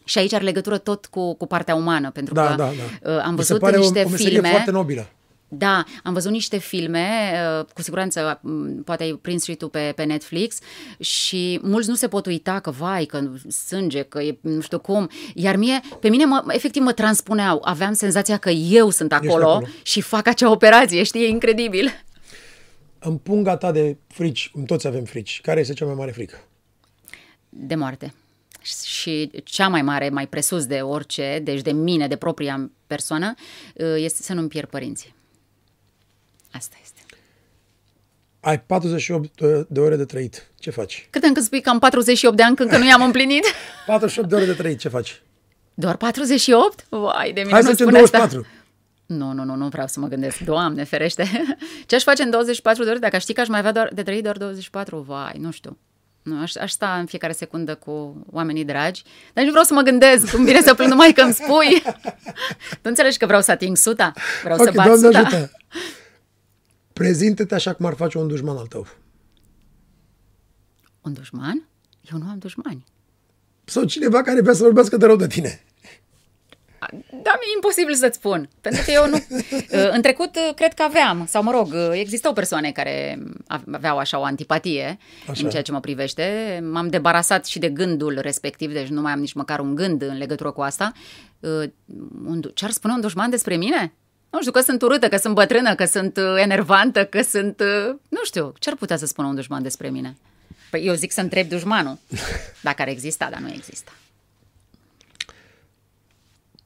Și 0.05 0.19
aici 0.19 0.33
are 0.33 0.45
legătură 0.45 0.79
tot 0.79 1.07
cu, 1.07 1.35
cu 1.35 1.47
partea 1.47 1.75
umană, 1.75 2.11
pentru 2.11 2.35
Da, 2.35 2.47
că 2.47 2.55
da, 2.55 2.65
da. 3.03 3.11
uh, 3.13 3.23
am 3.25 3.35
Mi 3.35 3.43
se 3.45 3.53
văzut 3.53 3.59
pare 3.59 3.77
niște 3.77 4.03
o, 4.03 4.07
o 4.07 4.09
meserie 4.09 4.33
filme. 4.33 4.49
foarte 4.49 4.71
nobilă. 4.71 5.11
Da, 5.53 5.85
am 6.03 6.13
văzut 6.13 6.31
niște 6.31 6.59
filme, 6.59 7.33
uh, 7.59 7.65
cu 7.75 7.83
siguranță 7.83 8.39
m, 8.43 8.83
poate 8.85 9.03
ai 9.03 9.19
prins 9.23 9.45
și 9.45 9.55
tu 9.55 9.69
pe, 9.69 9.93
pe 9.97 10.03
Netflix 10.05 10.59
și 11.01 11.61
mulți 11.63 11.89
nu 11.89 11.95
se 11.95 12.09
pot 12.09 12.27
uita 12.27 12.61
că 12.61 12.71
vai, 12.71 13.05
că 13.05 13.23
sânge, 13.67 14.03
că 14.03 14.21
e 14.21 14.39
nu 14.41 14.61
știu 14.61 14.79
cum, 14.79 15.09
iar 15.35 15.57
mie, 15.57 15.81
pe 16.01 16.09
mine 16.09 16.25
mă, 16.25 16.45
efectiv 16.49 16.83
mă 16.83 16.93
transpuneau, 16.93 17.61
aveam 17.65 17.93
senzația 17.93 18.37
că 18.37 18.51
eu 18.51 18.91
sunt 18.91 19.13
acolo, 19.13 19.51
acolo. 19.51 19.67
și 19.83 20.01
fac 20.01 20.27
acea 20.27 20.51
operație, 20.51 21.03
știi, 21.03 21.23
e 21.23 21.29
incredibil. 21.29 21.91
În 22.99 23.17
punga 23.17 23.57
ta 23.57 23.73
de 23.73 23.97
frici, 24.09 24.51
cum 24.53 24.65
toți 24.65 24.87
avem 24.87 25.05
frici, 25.05 25.41
care 25.43 25.61
este 25.61 25.73
cea 25.73 25.85
mai 25.85 25.95
mare 25.95 26.11
frică? 26.11 26.37
De 27.49 27.75
moarte. 27.75 28.15
Și 28.85 29.31
cea 29.45 29.69
mai 29.69 29.83
mare, 29.83 30.09
mai 30.09 30.27
presus 30.27 30.67
de 30.67 30.81
orice, 30.81 31.41
deci 31.43 31.61
de 31.61 31.73
mine, 31.73 32.07
de 32.09 32.17
propria 32.17 32.71
persoană, 32.87 33.35
uh, 33.75 33.95
este 33.97 34.23
să 34.23 34.33
nu-mi 34.33 34.49
pierd 34.49 34.69
părinții. 34.69 35.15
Asta 36.53 36.77
este. 36.83 37.01
Ai 38.41 38.61
48 38.63 39.41
de- 39.41 39.67
de 39.69 39.81
ore 39.81 39.97
de 39.97 40.05
trăit. 40.05 40.47
Ce 40.59 40.71
faci? 40.71 41.07
Cât 41.11 41.23
încă 41.23 41.41
spui 41.41 41.61
că 41.61 41.69
am 41.71 41.79
48 41.79 42.37
de 42.37 42.43
ani, 42.43 42.57
când 42.57 42.69
încă 42.71 42.83
nu 42.83 42.89
i-am 42.89 43.03
împlinit? 43.03 43.45
48 43.87 44.29
de 44.29 44.35
ore 44.35 44.45
de 44.45 44.53
trăit. 44.53 44.79
Ce 44.79 44.89
faci? 44.89 45.23
Doar 45.75 45.97
48? 45.97 46.87
Vai 46.89 47.33
de 47.33 47.41
mine, 47.41 47.53
Hai 47.53 47.63
să 47.63 47.69
nu 47.69 47.73
zicem 47.75 47.87
spune 47.87 47.99
24. 47.99 48.39
Asta. 48.39 48.51
Nu, 49.07 49.33
nu, 49.33 49.45
nu, 49.45 49.55
nu 49.55 49.69
vreau 49.69 49.87
să 49.87 50.01
mă 50.01 50.07
gândesc. 50.07 50.39
Doamne, 50.39 50.85
ferește. 50.85 51.29
Ce 51.87 51.95
aș 51.95 52.03
face 52.03 52.23
în 52.23 52.31
24 52.31 52.85
de 52.85 52.91
ore 52.91 52.99
dacă 52.99 53.17
aș 53.17 53.23
ști 53.23 53.33
că 53.33 53.41
aș 53.41 53.49
mai 53.49 53.59
avea 53.59 53.73
doar, 53.73 53.91
de 53.95 54.03
trăit 54.03 54.23
doar 54.23 54.37
24? 54.37 54.99
Vai, 55.01 55.35
nu 55.39 55.51
știu. 55.51 55.79
Nu, 56.23 56.41
aș, 56.41 56.55
aș 56.55 56.71
sta 56.71 56.95
în 56.99 57.07
fiecare 57.07 57.33
secundă 57.33 57.75
cu 57.75 58.25
oamenii 58.31 58.65
dragi, 58.65 59.03
dar 59.33 59.43
nici 59.43 59.51
vreau 59.53 59.65
să 59.65 59.75
mă 59.75 59.81
gândesc 59.81 60.31
cum 60.31 60.45
vine 60.45 60.61
să 60.61 60.75
plâng 60.75 60.91
numai 60.91 61.13
că 61.13 61.21
îmi 61.23 61.33
spui. 61.33 61.83
tu 62.73 62.89
înțelegi 62.89 63.19
că 63.19 63.27
vreau 63.27 63.41
să 63.41 63.51
ating 63.51 63.77
suta? 63.77 64.13
Vreau 64.43 64.57
să 64.59 64.65
Ok, 64.69 64.75
bat 64.75 64.87
Doamne 64.87 65.07
suta? 65.07 65.19
ajută. 65.19 65.51
Prezintă-te 66.93 67.55
așa 67.55 67.73
cum 67.73 67.87
ar 67.87 67.95
face 67.95 68.19
un 68.19 68.29
dușman 68.29 68.57
al 68.57 68.67
tău. 68.67 68.87
Un 71.01 71.13
dușman? 71.13 71.69
Eu 72.13 72.19
nu 72.19 72.29
am 72.29 72.39
dușmani. 72.39 72.85
Sau 73.65 73.85
cineva 73.85 74.23
care 74.23 74.41
vrea 74.41 74.55
să 74.55 74.63
vorbească 74.63 74.97
de 74.97 75.07
rău 75.07 75.17
de 75.17 75.27
tine. 75.27 75.65
Da, 77.11 77.31
mi-e 77.41 77.55
imposibil 77.55 77.95
să-ți 77.95 78.17
spun. 78.17 78.49
Pentru 78.61 78.83
că 78.85 78.91
eu 78.91 79.09
nu... 79.09 79.25
În 79.97 80.03
trecut, 80.03 80.37
cred 80.55 80.75
că 80.75 80.83
aveam, 80.83 81.27
sau 81.29 81.43
mă 81.43 81.51
rog, 81.51 81.75
existau 81.93 82.33
persoane 82.33 82.71
care 82.73 83.19
aveau 83.73 83.99
așa 83.99 84.19
o 84.19 84.25
antipatie 84.25 84.99
Așa. 85.29 85.41
în 85.45 85.51
ceea 85.51 85.63
ce 85.63 85.73
mă 85.73 85.81
privește. 85.81 86.59
M-am 86.73 86.89
debarasat 86.89 87.47
și 87.47 87.59
de 87.59 87.69
gândul 87.69 88.19
respectiv, 88.21 88.73
deci 88.73 88.89
nu 88.89 89.01
mai 89.01 89.13
am 89.13 89.21
nici 89.21 89.33
măcar 89.33 89.59
un 89.61 89.75
gând 89.75 90.03
în 90.03 90.19
legătură 90.19 90.51
cu 90.51 90.61
asta. 90.61 90.93
Un 92.27 92.41
du- 92.41 92.49
Ce 92.49 92.65
ar 92.65 92.71
spune 92.71 92.95
un 92.95 93.01
dușman 93.01 93.31
despre 93.31 93.57
mine? 93.57 93.93
Nu 94.31 94.41
știu, 94.41 94.53
că 94.53 94.61
sunt 94.61 94.83
urâtă, 94.83 95.09
că 95.09 95.17
sunt 95.17 95.35
bătrână, 95.35 95.75
că 95.75 95.85
sunt 95.85 96.17
uh, 96.17 96.35
enervantă, 96.37 97.05
că 97.05 97.23
sunt... 97.23 97.61
Uh, 97.61 97.95
nu 98.09 98.21
știu, 98.25 98.53
ce 98.59 98.71
ar 98.71 98.77
putea 98.77 98.97
să 98.97 99.07
spună 99.07 99.29
un 99.29 99.35
dușman 99.35 99.63
despre 99.63 99.89
mine? 99.89 100.17
Păi 100.71 100.87
eu 100.87 100.95
zic 100.95 101.13
să 101.13 101.21
întreb 101.21 101.49
dușmanul, 101.49 101.99
dacă 102.61 102.83
ar 102.83 102.89
exista, 102.89 103.29
dar 103.31 103.41
nu 103.41 103.49
există. 103.53 103.93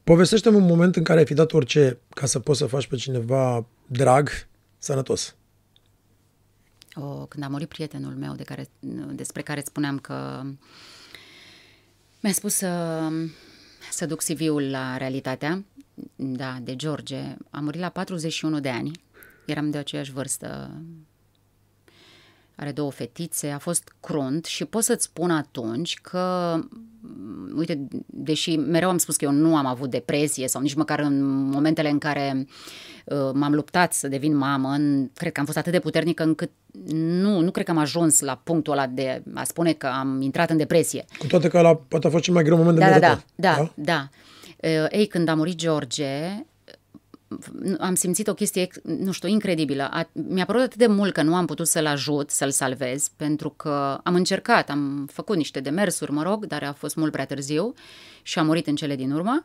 Povestește-mi 0.05 0.57
un 0.57 0.67
moment 0.67 0.97
în 0.97 1.05
care 1.05 1.19
ai 1.19 1.27
fi 1.27 1.35
dat 1.35 1.53
orice 1.53 1.99
ca 2.09 2.27
să 2.27 2.39
poți 2.39 2.59
să 2.59 2.67
faci 2.67 2.87
pe 2.87 2.97
cineva 2.97 3.67
drag, 3.87 4.31
sănătos. 4.79 5.35
O, 6.95 7.27
când 7.27 7.45
a 7.45 7.49
murit 7.49 7.69
prietenul 7.69 8.13
meu 8.13 8.35
de 8.35 8.43
care, 8.43 8.69
despre 9.13 9.43
care 9.43 9.59
îți 9.59 9.69
spuneam 9.69 9.99
că 9.99 10.43
mi-a 12.21 12.33
spus 12.33 12.55
să, 12.55 13.09
să 13.91 14.07
duc 14.07 14.23
CV-ul 14.23 14.71
la 14.71 14.97
realitatea, 14.97 15.65
da, 16.17 16.59
de 16.63 16.77
George, 16.77 17.37
a 17.51 17.61
murit 17.61 17.81
la 17.81 17.89
41 17.89 18.61
de 18.61 18.69
ani, 18.69 18.91
eram 19.47 19.71
de 19.71 19.79
aceeași 19.79 20.13
vârstă, 20.13 20.71
are 22.57 22.73
două 22.73 22.91
fetițe, 22.91 23.49
a 23.49 23.59
fost 23.59 23.95
crunt 24.01 24.45
și 24.45 24.65
pot 24.65 24.83
să-ți 24.83 25.05
spun 25.05 25.31
atunci 25.31 25.99
că, 26.01 26.59
uite, 27.57 27.87
deși 28.07 28.57
mereu 28.57 28.89
am 28.89 28.99
spus 28.99 29.17
că 29.17 29.25
eu 29.25 29.31
nu 29.31 29.57
am 29.57 29.67
avut 29.67 29.91
depresie 29.91 30.49
sau 30.49 30.63
nici 30.63 30.75
măcar 30.75 30.99
în 30.99 31.45
momentele 31.49 31.91
în 31.91 31.99
care 31.99 32.47
uh, 33.05 33.31
m-am 33.35 33.55
luptat 33.55 33.93
să 33.93 34.09
devin 34.09 34.37
mamă, 34.37 34.69
în, 34.69 35.11
cred 35.15 35.33
că 35.33 35.41
am 35.41 35.47
fost 35.47 35.59
atât 35.59 35.73
de 35.73 35.79
puternică 35.79 36.23
încât 36.23 36.51
nu, 36.95 37.41
nu 37.41 37.51
cred 37.51 37.65
că 37.65 37.71
am 37.71 37.79
ajuns 37.79 38.21
la 38.21 38.41
punctul 38.45 38.73
ăla 38.73 38.87
de 38.87 39.23
a 39.35 39.45
spune 39.45 39.73
că 39.73 39.87
am 39.87 40.21
intrat 40.21 40.51
în 40.51 40.57
depresie. 40.57 41.05
Cu 41.19 41.27
toate 41.27 41.49
că 41.49 41.61
la 41.61 41.75
poate 41.75 42.07
a 42.07 42.11
fost 42.11 42.23
cel 42.23 42.35
mai 42.35 42.43
greu 42.43 42.57
moment 42.57 42.79
da, 42.79 42.93
de 42.93 42.99
da, 42.99 42.99
da, 42.99 43.23
da, 43.35 43.55
da, 43.57 43.73
da. 43.75 44.09
Uh, 44.69 44.87
ei, 44.91 45.07
când 45.07 45.29
a 45.29 45.35
murit 45.35 45.57
George, 45.57 46.45
am 47.79 47.95
simțit 47.95 48.29
o 48.29 48.35
chestie, 48.35 48.69
nu 48.83 49.13
știu, 49.13 49.29
incredibilă. 49.29 49.89
A, 49.93 50.09
mi-a 50.13 50.45
părut 50.45 50.63
atât 50.63 50.79
de 50.79 50.87
mult 50.87 51.13
că 51.13 51.23
nu 51.23 51.35
am 51.35 51.47
putut 51.47 51.67
să-l 51.67 51.87
ajut, 51.87 52.31
să-l 52.31 52.51
salvez, 52.51 53.09
pentru 53.17 53.51
că 53.51 54.01
am 54.03 54.15
încercat, 54.15 54.71
am 54.71 55.09
făcut 55.13 55.37
niște 55.37 55.61
demersuri, 55.61 56.13
mă 56.13 56.23
rog, 56.23 56.47
dar 56.47 56.63
a 56.63 56.73
fost 56.73 56.97
mult 56.97 57.13
prea 57.13 57.27
târziu 57.27 57.75
și 58.23 58.39
a 58.39 58.43
murit 58.43 58.67
în 58.67 58.75
cele 58.75 58.97
din 58.97 59.13
urmă. 59.13 59.41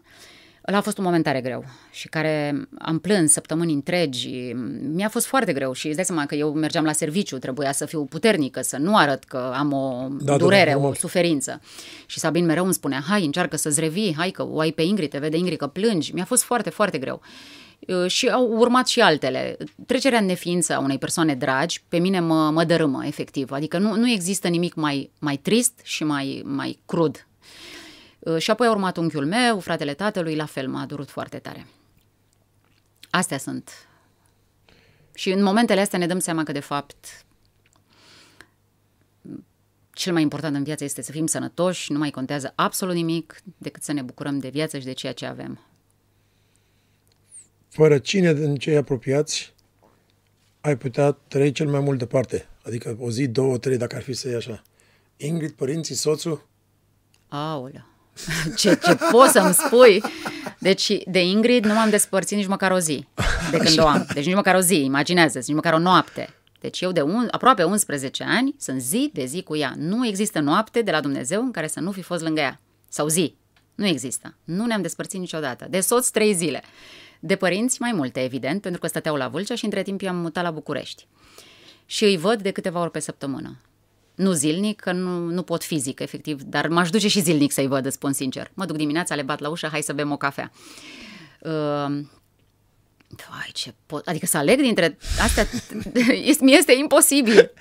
Ăla 0.67 0.77
a 0.77 0.81
fost 0.81 0.97
un 0.97 1.03
moment 1.03 1.23
tare 1.23 1.41
greu 1.41 1.65
și 1.91 2.07
care 2.07 2.67
am 2.79 2.99
plâns 2.99 3.31
săptămâni 3.31 3.73
întregi. 3.73 4.53
Mi-a 4.93 5.09
fost 5.09 5.25
foarte 5.25 5.53
greu 5.53 5.73
și 5.73 5.87
îți 5.87 5.95
dai 5.95 6.05
seama 6.05 6.25
că 6.25 6.35
eu 6.35 6.53
mergeam 6.53 6.83
la 6.85 6.91
serviciu, 6.91 7.37
trebuia 7.37 7.71
să 7.71 7.85
fiu 7.85 8.05
puternică, 8.05 8.61
să 8.61 8.77
nu 8.77 8.95
arăt 8.95 9.23
că 9.23 9.53
am 9.55 9.73
o 9.73 10.07
da, 10.19 10.37
durere, 10.37 10.71
da, 10.73 10.79
da, 10.79 10.87
o 10.87 10.93
suferință. 10.93 11.61
Și 12.05 12.19
Sabin 12.19 12.45
mereu 12.45 12.63
îmi 12.63 12.73
spunea, 12.73 13.03
hai, 13.07 13.25
încearcă 13.25 13.55
să-ți 13.55 13.79
revii, 13.79 14.13
hai 14.17 14.29
că 14.29 14.47
o 14.47 14.59
ai 14.59 14.71
pe 14.71 14.81
Ingrid, 14.81 15.09
te 15.09 15.17
vede 15.17 15.37
Ingrid 15.37 15.57
că 15.57 15.67
plângi. 15.67 16.13
Mi-a 16.13 16.25
fost 16.25 16.43
foarte, 16.43 16.69
foarte 16.69 16.97
greu. 16.97 17.21
Uh, 17.87 18.07
și 18.07 18.29
au 18.29 18.47
urmat 18.47 18.87
și 18.87 19.01
altele. 19.01 19.57
Trecerea 19.85 20.19
în 20.19 20.25
neființă 20.25 20.75
a 20.75 20.79
unei 20.79 20.97
persoane 20.97 21.35
dragi 21.35 21.83
pe 21.87 21.97
mine 21.97 22.19
mă, 22.19 22.49
mă 22.51 22.63
dărâmă, 22.63 23.05
efectiv. 23.05 23.51
Adică 23.51 23.77
nu, 23.77 23.95
nu 23.95 24.09
există 24.09 24.47
nimic 24.47 24.73
mai, 24.73 25.11
mai 25.19 25.37
trist 25.37 25.79
și 25.83 26.03
mai, 26.03 26.41
mai 26.45 26.79
crud. 26.85 27.27
Uh, 28.19 28.37
și 28.37 28.51
apoi 28.51 28.67
a 28.67 28.71
urmat 28.71 28.97
unchiul 28.97 29.25
meu, 29.25 29.59
fratele 29.59 29.93
tatălui, 29.93 30.35
la 30.35 30.45
fel, 30.45 30.67
m-a 30.67 30.85
durut 30.85 31.09
foarte 31.09 31.37
tare. 31.37 31.67
Astea 33.09 33.37
sunt. 33.37 33.71
Și 35.13 35.31
în 35.31 35.43
momentele 35.43 35.81
astea 35.81 35.99
ne 35.99 36.07
dăm 36.07 36.19
seama 36.19 36.43
că, 36.43 36.51
de 36.51 36.59
fapt, 36.59 37.25
cel 39.93 40.13
mai 40.13 40.21
important 40.21 40.55
în 40.55 40.63
viață 40.63 40.83
este 40.83 41.01
să 41.01 41.11
fim 41.11 41.25
sănătoși, 41.25 41.91
nu 41.91 41.97
mai 41.97 42.09
contează 42.09 42.53
absolut 42.55 42.95
nimic 42.95 43.41
decât 43.57 43.83
să 43.83 43.91
ne 43.91 44.01
bucurăm 44.01 44.39
de 44.39 44.49
viață 44.49 44.79
și 44.79 44.85
de 44.85 44.91
ceea 44.91 45.13
ce 45.13 45.25
avem 45.25 45.59
fără 47.69 47.97
cine 47.97 48.33
din 48.33 48.55
cei 48.55 48.75
apropiați 48.75 49.53
ai 50.61 50.77
putea 50.77 51.11
trăi 51.11 51.51
cel 51.51 51.67
mai 51.67 51.79
mult 51.79 51.99
departe. 51.99 52.47
Adică 52.63 52.97
o 52.99 53.11
zi, 53.11 53.27
două, 53.27 53.57
trei, 53.57 53.77
dacă 53.77 53.95
ar 53.95 54.01
fi 54.01 54.13
să 54.13 54.27
iei 54.27 54.37
așa. 54.37 54.61
Ingrid, 55.17 55.51
părinții, 55.51 55.95
soțul? 55.95 56.47
Aolea, 57.27 57.87
ce, 58.57 58.79
ce 58.83 58.97
poți 59.11 59.31
să-mi 59.31 59.53
spui? 59.53 60.03
Deci 60.59 60.91
de 61.05 61.23
Ingrid 61.23 61.65
nu 61.65 61.73
m-am 61.73 61.89
despărțit 61.89 62.37
nici 62.37 62.47
măcar 62.47 62.71
o 62.71 62.79
zi 62.79 63.07
de 63.51 63.57
când 63.57 63.69
așa. 63.69 63.83
o 63.83 63.87
am. 63.87 64.07
Deci 64.13 64.25
nici 64.25 64.35
măcar 64.35 64.55
o 64.55 64.59
zi, 64.59 64.83
imaginează 64.83 65.37
nici 65.37 65.55
măcar 65.55 65.73
o 65.73 65.79
noapte. 65.79 66.33
Deci 66.59 66.81
eu 66.81 66.91
de 66.91 67.01
un, 67.01 67.27
aproape 67.31 67.63
11 67.63 68.23
ani 68.23 68.55
sunt 68.59 68.81
zi 68.81 69.09
de 69.13 69.25
zi 69.25 69.43
cu 69.43 69.55
ea. 69.55 69.73
Nu 69.77 70.07
există 70.07 70.39
noapte 70.39 70.81
de 70.81 70.91
la 70.91 71.01
Dumnezeu 71.01 71.41
în 71.41 71.51
care 71.51 71.67
să 71.67 71.79
nu 71.79 71.91
fi 71.91 72.01
fost 72.01 72.23
lângă 72.23 72.41
ea. 72.41 72.59
Sau 72.89 73.07
zi. 73.07 73.35
Nu 73.75 73.85
există. 73.85 74.35
Nu 74.43 74.65
ne-am 74.65 74.81
despărțit 74.81 75.19
niciodată. 75.19 75.67
De 75.69 75.79
soț 75.79 76.07
trei 76.07 76.33
zile. 76.33 76.63
De 77.19 77.35
părinți 77.35 77.81
mai 77.81 77.91
multe, 77.91 78.23
evident, 78.23 78.61
pentru 78.61 78.81
că 78.81 78.87
stăteau 78.87 79.15
la 79.15 79.27
Vâlcea 79.27 79.55
și 79.55 79.63
între 79.63 79.81
timp 79.81 80.01
i-am 80.01 80.15
mutat 80.15 80.43
la 80.43 80.51
București. 80.51 81.07
Și 81.85 82.03
îi 82.03 82.17
văd 82.17 82.41
de 82.41 82.51
câteva 82.51 82.81
ori 82.81 82.91
pe 82.91 82.99
săptămână. 82.99 83.57
Nu 84.15 84.31
zilnic, 84.31 84.79
că 84.79 84.91
nu, 84.91 85.19
nu 85.19 85.43
pot 85.43 85.63
fizic, 85.63 85.99
efectiv, 85.99 86.41
dar 86.41 86.67
m-aș 86.67 86.89
duce 86.89 87.07
și 87.07 87.21
zilnic 87.21 87.51
să-i 87.51 87.67
văd, 87.67 87.91
spun 87.91 88.13
sincer. 88.13 88.51
Mă 88.53 88.65
duc 88.65 88.77
dimineața, 88.77 89.15
le 89.15 89.21
bat 89.21 89.39
la 89.39 89.49
ușă, 89.49 89.67
hai 89.67 89.81
să 89.81 89.93
bem 89.93 90.11
o 90.11 90.17
cafea. 90.17 90.51
Uh, 91.39 92.01
Vai, 93.29 93.49
ce 93.53 93.73
pot... 93.85 94.07
Adică 94.07 94.25
să 94.25 94.37
aleg 94.37 94.61
dintre 94.61 94.97
astea, 95.21 95.47
mi 96.41 96.53
este 96.53 96.71
imposibil. 96.71 97.51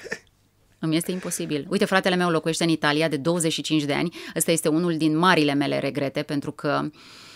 Îmi 0.78 0.96
este 0.96 1.10
imposibil. 1.10 1.66
Uite, 1.68 1.84
fratele 1.84 2.14
meu 2.14 2.30
locuiește 2.30 2.64
în 2.64 2.70
Italia 2.70 3.08
de 3.08 3.16
25 3.16 3.82
de 3.82 3.92
ani. 3.92 4.14
Ăsta 4.36 4.50
este 4.50 4.68
unul 4.68 4.96
din 4.96 5.16
marile 5.16 5.54
mele 5.54 5.78
regrete, 5.78 6.22
pentru 6.22 6.52
că 6.52 6.80
uh, 6.84 6.90
Uh, 6.90 7.27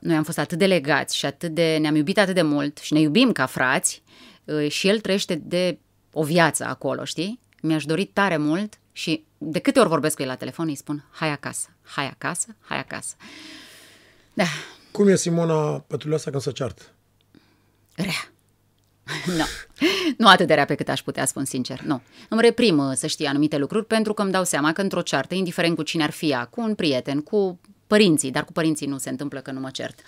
noi 0.00 0.16
am 0.16 0.22
fost 0.22 0.38
atât 0.38 0.58
de 0.58 0.66
legați 0.66 1.16
și 1.16 1.26
atât 1.26 1.54
de, 1.54 1.76
ne-am 1.80 1.94
iubit 1.94 2.18
atât 2.18 2.34
de 2.34 2.42
mult 2.42 2.78
și 2.78 2.92
ne 2.92 3.00
iubim 3.00 3.32
ca 3.32 3.46
frați 3.46 4.02
uh, 4.44 4.70
și 4.70 4.88
el 4.88 5.00
trăiește 5.00 5.34
de 5.34 5.78
o 6.12 6.22
viață 6.22 6.64
acolo, 6.64 7.04
știi? 7.04 7.40
Mi-aș 7.62 7.84
dori 7.84 8.04
tare 8.04 8.36
mult 8.36 8.78
și 8.92 9.24
de 9.38 9.58
câte 9.58 9.78
ori 9.78 9.88
vorbesc 9.88 10.16
cu 10.16 10.22
el 10.22 10.28
la 10.28 10.34
telefon 10.34 10.68
îi 10.68 10.74
spun 10.74 11.04
hai 11.10 11.30
acasă, 11.30 11.68
hai 11.82 12.08
acasă, 12.08 12.56
hai 12.60 12.78
acasă. 12.78 13.14
Da. 14.32 14.44
Cum 14.90 15.08
e 15.08 15.16
Simona 15.16 15.78
Pătuleasa 15.78 16.30
când 16.30 16.42
se 16.42 16.52
ceartă? 16.52 16.82
Rea. 17.94 18.30
nu. 19.38 19.44
Nu 20.18 20.28
atât 20.28 20.46
de 20.46 20.54
rea 20.54 20.64
pe 20.64 20.74
cât 20.74 20.88
aș 20.88 21.02
putea, 21.02 21.24
spun 21.24 21.44
sincer. 21.44 21.80
Nu. 21.80 22.00
Îmi 22.28 22.40
reprim 22.40 22.78
uh, 22.78 22.92
să 22.94 23.06
știi 23.06 23.26
anumite 23.26 23.56
lucruri 23.56 23.86
pentru 23.86 24.14
că 24.14 24.22
îmi 24.22 24.32
dau 24.32 24.44
seama 24.44 24.72
că 24.72 24.80
într-o 24.80 25.02
ceartă, 25.02 25.34
indiferent 25.34 25.76
cu 25.76 25.82
cine 25.82 26.02
ar 26.02 26.10
fi 26.10 26.30
ea, 26.30 26.44
cu 26.44 26.60
un 26.60 26.74
prieten, 26.74 27.20
cu 27.20 27.60
părinții, 27.86 28.30
dar 28.30 28.44
cu 28.44 28.52
părinții 28.52 28.86
nu 28.86 28.98
se 28.98 29.10
întâmplă 29.10 29.40
că 29.40 29.50
nu 29.50 29.60
mă 29.60 29.70
cert. 29.70 30.00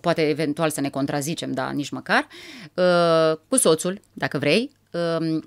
Poate 0.00 0.28
eventual 0.28 0.70
să 0.70 0.80
ne 0.80 0.88
contrazicem, 0.88 1.52
da, 1.52 1.70
nici 1.70 1.90
măcar. 1.90 2.26
Uh, 2.74 3.38
cu 3.48 3.56
soțul, 3.56 4.00
dacă 4.12 4.38
vrei. 4.38 4.70
Uh, 4.90 5.38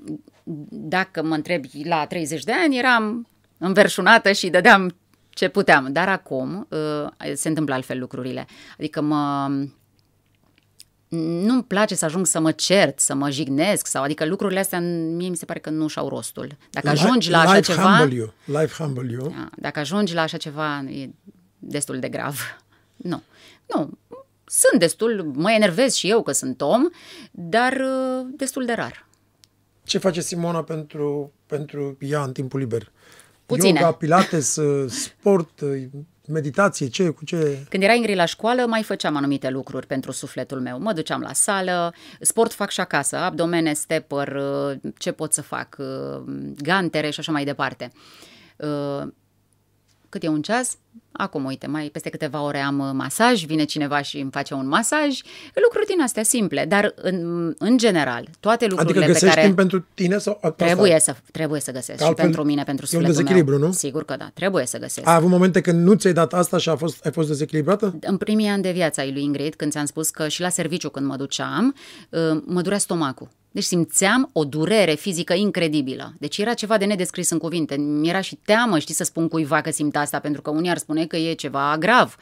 dacă 0.70 1.24
mă 1.24 1.36
întrebi 1.36 1.82
la 1.84 2.06
30 2.06 2.44
de 2.44 2.52
ani, 2.52 2.78
eram 2.78 3.28
înverșunată 3.58 4.32
și 4.32 4.50
dădeam 4.50 4.96
ce 5.30 5.48
puteam. 5.48 5.92
Dar 5.92 6.10
acum 6.10 6.68
uh, 6.70 7.32
se 7.34 7.48
întâmplă 7.48 7.74
altfel 7.74 8.00
lucrurile. 8.00 8.48
Adică 8.78 9.02
mă 9.02 9.50
nu-mi 11.18 11.64
place 11.64 11.96
să 11.96 12.06
ajung 12.06 12.26
să 12.26 12.40
mă 12.40 12.52
cert, 12.52 13.00
să 13.00 13.16
mă 13.16 13.30
jignesc, 13.30 13.88
sau 13.88 14.04
adică 14.04 14.26
lucrurile 14.26 14.60
astea 14.60 14.80
mie 14.80 15.30
mi 15.30 15.36
se 15.36 15.46
pare 15.46 15.60
că 15.60 15.70
nu 15.70 15.88
și-au 15.88 16.08
rostul. 16.08 16.58
Dacă 16.70 16.90
ajungi 16.90 17.30
la 17.30 17.40
așa 17.40 17.60
ceva... 17.60 17.98
Humble 17.98 18.16
you. 18.16 18.34
Life 18.46 18.84
humble 18.84 19.12
you. 19.12 19.28
Da, 19.28 19.50
dacă 19.56 19.80
ajungi 19.80 20.14
la 20.14 20.22
așa 20.22 20.38
ceva, 20.38 20.84
e 20.88 21.10
destul 21.60 22.00
de 22.00 22.10
grav. 22.10 22.40
Nu. 22.96 23.22
Nu. 23.66 23.90
Sunt 24.46 24.80
destul, 24.80 25.32
mă 25.34 25.52
enervez 25.52 25.94
și 25.94 26.10
eu 26.10 26.24
că 26.24 26.32
sunt 26.32 26.62
om, 26.62 26.90
dar 27.32 27.74
uh, 27.74 28.28
destul 28.36 28.66
de 28.66 28.74
rar. 28.74 29.08
Ce 29.84 29.98
face 29.98 30.22
Simona 30.22 30.64
pentru, 30.64 31.34
pentru 31.46 31.98
ea 32.00 32.24
în 32.24 32.32
timpul 32.32 32.60
liber? 32.60 32.92
Puține. 33.46 33.80
Yoga, 33.80 33.92
pilates, 33.92 34.56
uh, 34.56 34.92
sport, 34.92 35.60
uh, 35.60 35.84
meditație, 36.28 36.88
ce, 36.88 37.10
cu 37.10 37.26
ce? 37.26 37.66
Când 37.70 37.84
era 37.84 37.94
Ingrid 37.94 38.16
la 38.16 38.26
școală, 38.26 38.66
mai 38.66 38.84
făceam 38.84 39.16
anumite 39.16 39.50
lucruri 39.50 39.88
pentru 39.88 40.12
sufletul 40.12 40.62
meu. 40.62 40.80
Mă 40.80 40.94
duceam 40.94 41.22
la 41.22 41.34
sală, 41.34 41.94
sport 42.20 42.54
fac 42.54 42.70
și 42.70 42.80
acasă, 42.80 43.16
abdomene, 43.16 43.74
stepper, 43.74 44.42
ce 44.98 45.12
pot 45.12 45.34
să 45.34 45.42
fac, 45.42 45.78
gantere 46.56 47.10
și 47.10 47.20
așa 47.20 47.32
mai 47.32 47.46
departe. 47.46 47.92
Cât 50.10 50.24
e 50.24 50.28
un 50.28 50.42
ceas? 50.42 50.78
Acum, 51.12 51.46
uite, 51.46 51.68
mai 51.68 51.90
peste 51.92 52.10
câteva 52.10 52.44
ore 52.44 52.58
am 52.58 52.80
uh, 52.80 52.90
masaj, 52.94 53.46
vine 53.46 53.64
cineva 53.64 54.02
și 54.02 54.20
îmi 54.20 54.32
face 54.32 54.54
un 54.54 54.68
masaj, 54.68 55.22
lucruri 55.64 55.86
din 55.86 56.02
astea 56.02 56.24
simple, 56.24 56.66
dar 56.66 56.94
în, 56.96 57.54
în 57.58 57.78
general, 57.78 58.28
toate 58.40 58.66
adică 58.66 58.82
lucrurile 58.82 59.06
adică 59.06 59.20
pe 59.20 59.26
care... 59.26 59.42
timp 59.42 59.56
pentru 59.56 59.86
tine 59.94 60.18
sau 60.18 60.54
Trebuie 60.56 61.00
să, 61.00 61.16
trebuie 61.32 61.60
să 61.60 61.72
găsesc 61.72 62.04
și 62.04 62.14
pentru 62.14 62.44
mine, 62.44 62.64
pentru 62.64 62.86
sufletul 62.86 63.14
e 63.14 63.18
un 63.18 63.24
dezechilibru, 63.24 63.58
meu. 63.58 63.68
nu? 63.68 63.74
Sigur 63.74 64.06
că 64.06 64.16
da, 64.18 64.32
trebuie 64.34 64.66
să 64.66 64.78
găsesc. 64.78 65.08
Ai 65.08 65.16
avut 65.16 65.30
momente 65.30 65.62
când 65.62 65.86
nu 65.86 65.94
ți-ai 65.94 66.14
dat 66.14 66.34
asta 66.34 66.58
și 66.58 66.70
a 66.70 66.76
fost, 66.76 67.06
ai 67.06 67.12
fost 67.12 67.28
dezechilibrată? 67.28 67.96
În 68.02 68.18
primii 68.18 68.48
ani 68.48 68.62
de 68.62 68.72
viață 68.72 69.00
ai 69.00 69.12
lui 69.12 69.24
Ingrid, 69.24 69.56
când 69.56 69.72
ți-am 69.72 69.86
spus 69.86 70.10
că 70.10 70.28
și 70.28 70.42
la 70.42 70.50
serviciu 70.50 70.90
când 70.90 71.06
mă 71.06 71.16
duceam, 71.16 71.76
uh, 72.10 72.42
mă 72.46 72.62
durea 72.62 72.78
stomacul. 72.78 73.30
Deci 73.52 73.64
simțeam 73.64 74.30
o 74.34 74.44
durere 74.46 74.94
fizică 74.94 75.34
incredibilă. 75.34 76.14
Deci 76.20 76.38
era 76.38 76.54
ceva 76.54 76.78
de 76.78 76.86
nedescris 76.86 77.30
în 77.30 77.38
cuvinte. 77.38 77.76
Mi 77.76 78.10
era 78.10 78.22
și 78.22 78.36
teamă, 78.36 78.80
știi, 78.80 78.94
să 78.94 79.04
spun 79.04 79.28
cuiva 79.28 79.62
că 79.62 79.72
simt 79.72 79.96
asta, 79.96 80.20
pentru 80.20 80.42
că 80.42 80.50
unii 80.50 80.70
ar 80.70 80.78
spune 80.80 81.06
că 81.06 81.18
e 81.18 81.34
ceva 81.34 81.76
grav. 81.80 82.16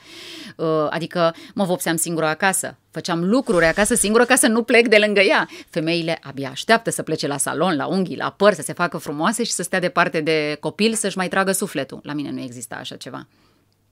Uh, 0.56 0.88
adică 0.90 1.36
mă 1.54 1.64
vopseam 1.64 1.96
singură 1.96 2.26
acasă, 2.26 2.78
făceam 2.92 3.30
lucruri 3.30 3.66
acasă 3.66 3.96
singură 3.96 4.26
ca 4.26 4.36
să 4.36 4.48
nu 4.48 4.64
plec 4.64 4.88
de 4.88 4.98
lângă 5.06 5.20
ea. 5.20 5.48
Femeile 5.70 6.20
abia 6.22 6.50
așteaptă 6.50 6.90
să 6.90 7.04
plece 7.04 7.28
la 7.28 7.38
salon, 7.38 7.76
la 7.76 7.86
unghii, 7.86 8.18
la 8.18 8.34
păr, 8.38 8.54
să 8.54 8.62
se 8.62 8.74
facă 8.74 8.98
frumoase 8.98 9.44
și 9.44 9.52
să 9.52 9.64
stea 9.64 9.80
departe 9.80 10.22
de 10.22 10.58
copil 10.60 10.94
să-și 10.94 11.18
mai 11.18 11.28
tragă 11.28 11.52
sufletul. 11.52 12.00
La 12.04 12.14
mine 12.14 12.32
nu 12.32 12.42
exista 12.42 12.76
așa 12.76 12.96
ceva. 12.96 13.28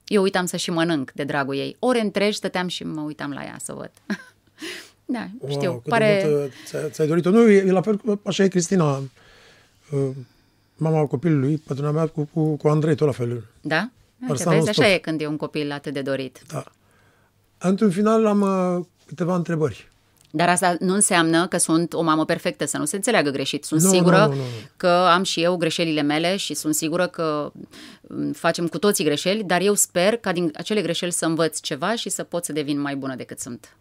Eu 0.07 0.21
uitam 0.21 0.45
să 0.45 0.57
și 0.57 0.71
mănânc 0.71 1.11
de 1.11 1.23
dragul 1.23 1.55
ei. 1.55 1.75
Ore 1.79 1.99
întregi 1.99 2.37
stăteam 2.37 2.67
și 2.67 2.83
mă 2.83 3.01
uitam 3.01 3.31
la 3.31 3.43
ea 3.43 3.57
să 3.63 3.73
văd. 3.73 3.91
da, 5.15 5.27
wow, 5.39 5.51
știu, 5.51 5.81
pare... 5.87 6.23
Mult, 6.25 6.51
ți-ai, 6.65 6.89
ți 6.89 7.05
dorit-o. 7.05 7.29
Nu, 7.29 7.49
e 7.49 7.71
la 7.71 7.81
fel, 7.81 8.01
așa 8.23 8.43
e 8.43 8.47
Cristina, 8.47 8.97
uh, 8.97 10.09
mama 10.75 11.05
copilului, 11.05 11.57
patrona 11.57 11.91
mea, 11.91 12.07
cu, 12.07 12.29
cu, 12.33 12.55
cu 12.55 12.67
Andrei, 12.67 12.95
tot 12.95 13.07
la 13.07 13.13
fel. 13.13 13.43
Da? 13.61 13.89
Uite, 14.29 14.49
vezi, 14.49 14.69
așa 14.69 14.93
e 14.93 14.97
când 14.97 15.21
e 15.21 15.27
un 15.27 15.37
copil 15.37 15.71
atât 15.71 15.93
de 15.93 16.01
dorit. 16.01 16.41
Da. 16.47 16.63
Într-un 17.57 17.91
final 17.91 18.25
am 18.25 18.41
uh, 18.41 18.85
câteva 19.05 19.35
întrebări. 19.35 19.89
Dar 20.35 20.49
asta 20.49 20.75
nu 20.79 20.93
înseamnă 20.93 21.47
că 21.47 21.57
sunt 21.57 21.93
o 21.93 22.01
mamă 22.01 22.25
perfectă, 22.25 22.65
să 22.65 22.77
nu 22.77 22.85
se 22.85 22.95
înțeleagă 22.95 23.29
greșit. 23.29 23.63
Sunt 23.63 23.81
nu, 23.81 23.89
sigură 23.89 24.17
nu, 24.17 24.27
nu, 24.27 24.35
nu. 24.35 24.41
că 24.77 24.87
am 24.87 25.23
și 25.23 25.41
eu 25.41 25.55
greșelile 25.55 26.01
mele 26.01 26.35
și 26.35 26.53
sunt 26.53 26.75
sigură 26.75 27.07
că 27.07 27.51
mm, 28.01 28.31
facem 28.31 28.67
cu 28.67 28.79
toții 28.79 29.03
greșeli, 29.03 29.43
dar 29.43 29.61
eu 29.61 29.73
sper 29.73 30.17
ca 30.17 30.31
din 30.31 30.51
acele 30.55 30.81
greșeli 30.81 31.11
să 31.11 31.25
învăț 31.25 31.59
ceva 31.59 31.95
și 31.95 32.09
să 32.09 32.23
pot 32.23 32.45
să 32.45 32.53
devin 32.53 32.79
mai 32.79 32.95
bună 32.95 33.15
decât 33.15 33.39
sunt. 33.39 33.77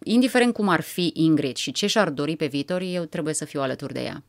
indiferent 0.05 0.53
cum 0.53 0.69
ar 0.69 0.81
fi 0.81 1.11
Ingrid 1.15 1.57
și 1.57 1.73
ce 1.73 1.87
și-ar 1.87 2.11
dori 2.11 2.37
pe 2.37 2.47
viitor, 2.47 2.81
eu 2.81 3.05
trebuie 3.05 3.35
să 3.35 3.45
fiu 3.45 3.61
alături 3.61 3.93
de 3.93 4.01
ea. 4.01 4.23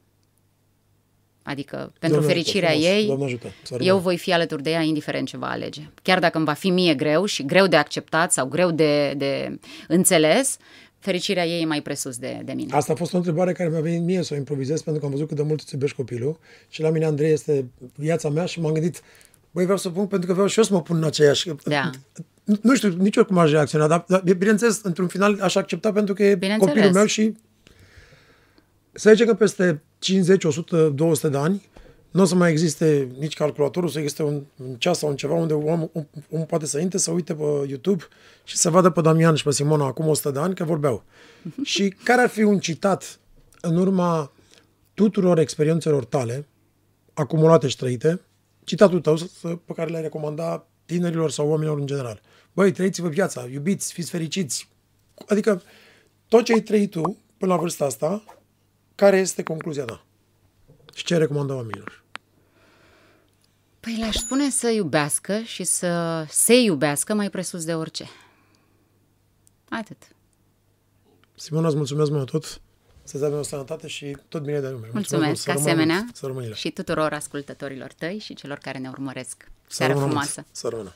Adică, 1.43 1.93
pentru 1.99 2.19
Doamne, 2.19 2.33
fericirea 2.33 2.69
frumos. 2.69 2.87
ei, 2.87 3.05
Doamne 3.05 3.25
ajută, 3.25 3.47
eu 3.79 3.97
voi 3.97 4.17
fi 4.17 4.33
alături 4.33 4.63
de 4.63 4.69
ea 4.69 4.81
indiferent 4.81 5.27
ce 5.27 5.37
va 5.37 5.49
alege. 5.49 5.81
Chiar 6.01 6.19
dacă 6.19 6.37
îmi 6.37 6.45
va 6.45 6.53
fi 6.53 6.69
mie 6.69 6.93
greu 6.93 7.25
și 7.25 7.45
greu 7.45 7.67
de 7.67 7.75
acceptat 7.75 8.31
sau 8.31 8.45
greu 8.45 8.71
de, 8.71 9.13
de 9.17 9.59
înțeles, 9.87 10.57
fericirea 10.99 11.45
ei 11.45 11.61
e 11.61 11.65
mai 11.65 11.81
presus 11.81 12.17
de, 12.17 12.41
de 12.45 12.53
mine. 12.53 12.73
Asta 12.73 12.93
a 12.93 12.95
fost 12.95 13.13
o 13.13 13.17
întrebare 13.17 13.51
care 13.51 13.69
mi-a 13.69 13.79
venit 13.79 14.01
mie 14.01 14.23
să 14.23 14.33
o 14.33 14.37
improvizez, 14.37 14.81
pentru 14.81 15.01
că 15.01 15.07
am 15.07 15.11
văzut 15.11 15.27
cât 15.27 15.37
de 15.37 15.43
mult 15.43 15.59
îți 15.59 15.73
iubești 15.73 15.95
copilul 15.95 16.39
și 16.69 16.81
la 16.81 16.89
mine 16.89 17.05
Andrei 17.05 17.31
este 17.31 17.65
viața 17.95 18.29
mea 18.29 18.45
și 18.45 18.59
m-am 18.59 18.73
gândit, 18.73 19.01
băi, 19.51 19.63
vreau 19.63 19.77
să 19.77 19.89
pun 19.89 20.07
pentru 20.07 20.27
că 20.27 20.33
vreau 20.33 20.47
și 20.47 20.57
eu 20.57 20.63
să 20.63 20.73
mă 20.73 20.81
pun 20.81 20.95
în 20.95 21.03
aceeași... 21.03 21.49
Da. 21.63 21.89
Nu 22.61 22.75
știu 22.75 22.89
nici 22.89 23.15
eu 23.15 23.25
cum 23.25 23.37
aș 23.37 23.51
reacționa, 23.51 23.87
dar, 23.87 24.05
dar 24.07 24.21
bineînțeles, 24.21 24.81
într-un 24.83 25.07
final 25.07 25.39
aș 25.41 25.55
accepta 25.55 25.91
pentru 25.91 26.13
că 26.13 26.23
e 26.23 26.57
copilul 26.57 26.91
meu 26.91 27.05
și 27.05 27.35
să 28.91 29.09
zicem 29.11 29.27
că 29.27 29.33
peste 29.33 29.81
50, 30.01 30.43
100, 30.43 30.89
200 30.89 31.29
de 31.29 31.37
ani 31.37 31.69
nu 32.11 32.21
o 32.21 32.25
să 32.25 32.35
mai 32.35 32.51
existe 32.51 33.11
nici 33.19 33.33
calculatorul, 33.33 33.89
să 33.89 33.99
existe 33.99 34.23
un, 34.23 34.43
un 34.55 34.75
ceas 34.75 34.97
sau 34.97 35.09
un 35.09 35.15
ceva 35.15 35.33
unde 35.33 35.53
om, 35.53 35.89
om, 35.93 36.07
om 36.29 36.45
poate 36.45 36.65
să 36.65 36.79
intre, 36.79 36.97
să 36.97 37.11
uite 37.11 37.35
pe 37.35 37.43
YouTube 37.67 38.03
și 38.43 38.57
să 38.57 38.69
vadă 38.69 38.89
pe 38.89 39.01
Damian 39.01 39.35
și 39.35 39.43
pe 39.43 39.51
Simona 39.51 39.85
acum 39.85 40.07
100 40.07 40.31
de 40.31 40.39
ani 40.39 40.55
că 40.55 40.63
vorbeau. 40.63 41.03
și 41.63 41.95
care 42.03 42.21
ar 42.21 42.29
fi 42.29 42.41
un 42.41 42.59
citat 42.59 43.19
în 43.61 43.77
urma 43.77 44.31
tuturor 44.93 45.39
experiențelor 45.39 46.05
tale, 46.05 46.47
acumulate 47.13 47.67
și 47.67 47.77
trăite, 47.77 48.21
citatul 48.63 49.01
tău 49.01 49.17
pe 49.41 49.73
care 49.75 49.89
le-ai 49.89 50.01
recomanda 50.01 50.67
tinerilor 50.85 51.31
sau 51.31 51.47
oamenilor 51.47 51.79
în 51.79 51.85
general. 51.85 52.21
Băi, 52.53 52.71
trăiți-vă 52.71 53.07
viața, 53.07 53.47
iubiți, 53.51 53.93
fiți 53.93 54.09
fericiți. 54.09 54.69
Adică 55.27 55.61
tot 56.27 56.43
ce 56.43 56.53
ai 56.53 56.61
trăit 56.61 56.91
tu 56.91 57.17
până 57.37 57.53
la 57.53 57.59
vârsta 57.59 57.85
asta, 57.85 58.23
care 59.01 59.17
este 59.17 59.43
concluzia 59.43 59.85
ta? 59.85 60.03
Și 60.93 61.03
ce 61.03 61.17
recomandă 61.17 61.53
oamenilor? 61.53 62.03
Păi 63.79 63.95
le-aș 63.97 64.15
spune 64.15 64.49
să 64.49 64.69
iubească 64.69 65.39
și 65.39 65.63
să 65.63 66.23
se 66.29 66.53
iubească 66.53 67.13
mai 67.13 67.29
presus 67.29 67.65
de 67.65 67.75
orice. 67.75 68.09
Atât. 69.69 69.97
Simona, 71.35 71.67
îți 71.67 71.75
mulțumesc 71.75 72.11
mult 72.11 72.29
tot. 72.31 72.61
Să-ți 73.03 73.23
avem 73.23 73.37
o 73.37 73.43
sănătate 73.43 73.87
și 73.87 74.17
tot 74.27 74.43
bine 74.43 74.59
de 74.59 74.69
lume. 74.69 74.89
Mulțumesc, 74.93 75.43
ca 75.43 75.53
asemenea, 75.53 76.05
și 76.53 76.71
tuturor 76.71 77.13
ascultătorilor 77.13 77.93
tăi 77.93 78.17
și 78.17 78.33
celor 78.33 78.57
care 78.57 78.77
ne 78.77 78.89
urmăresc. 78.89 79.51
Seara 79.67 79.95
frumoasă! 79.95 80.45
Să 80.51 80.67
rămână! 80.67 80.95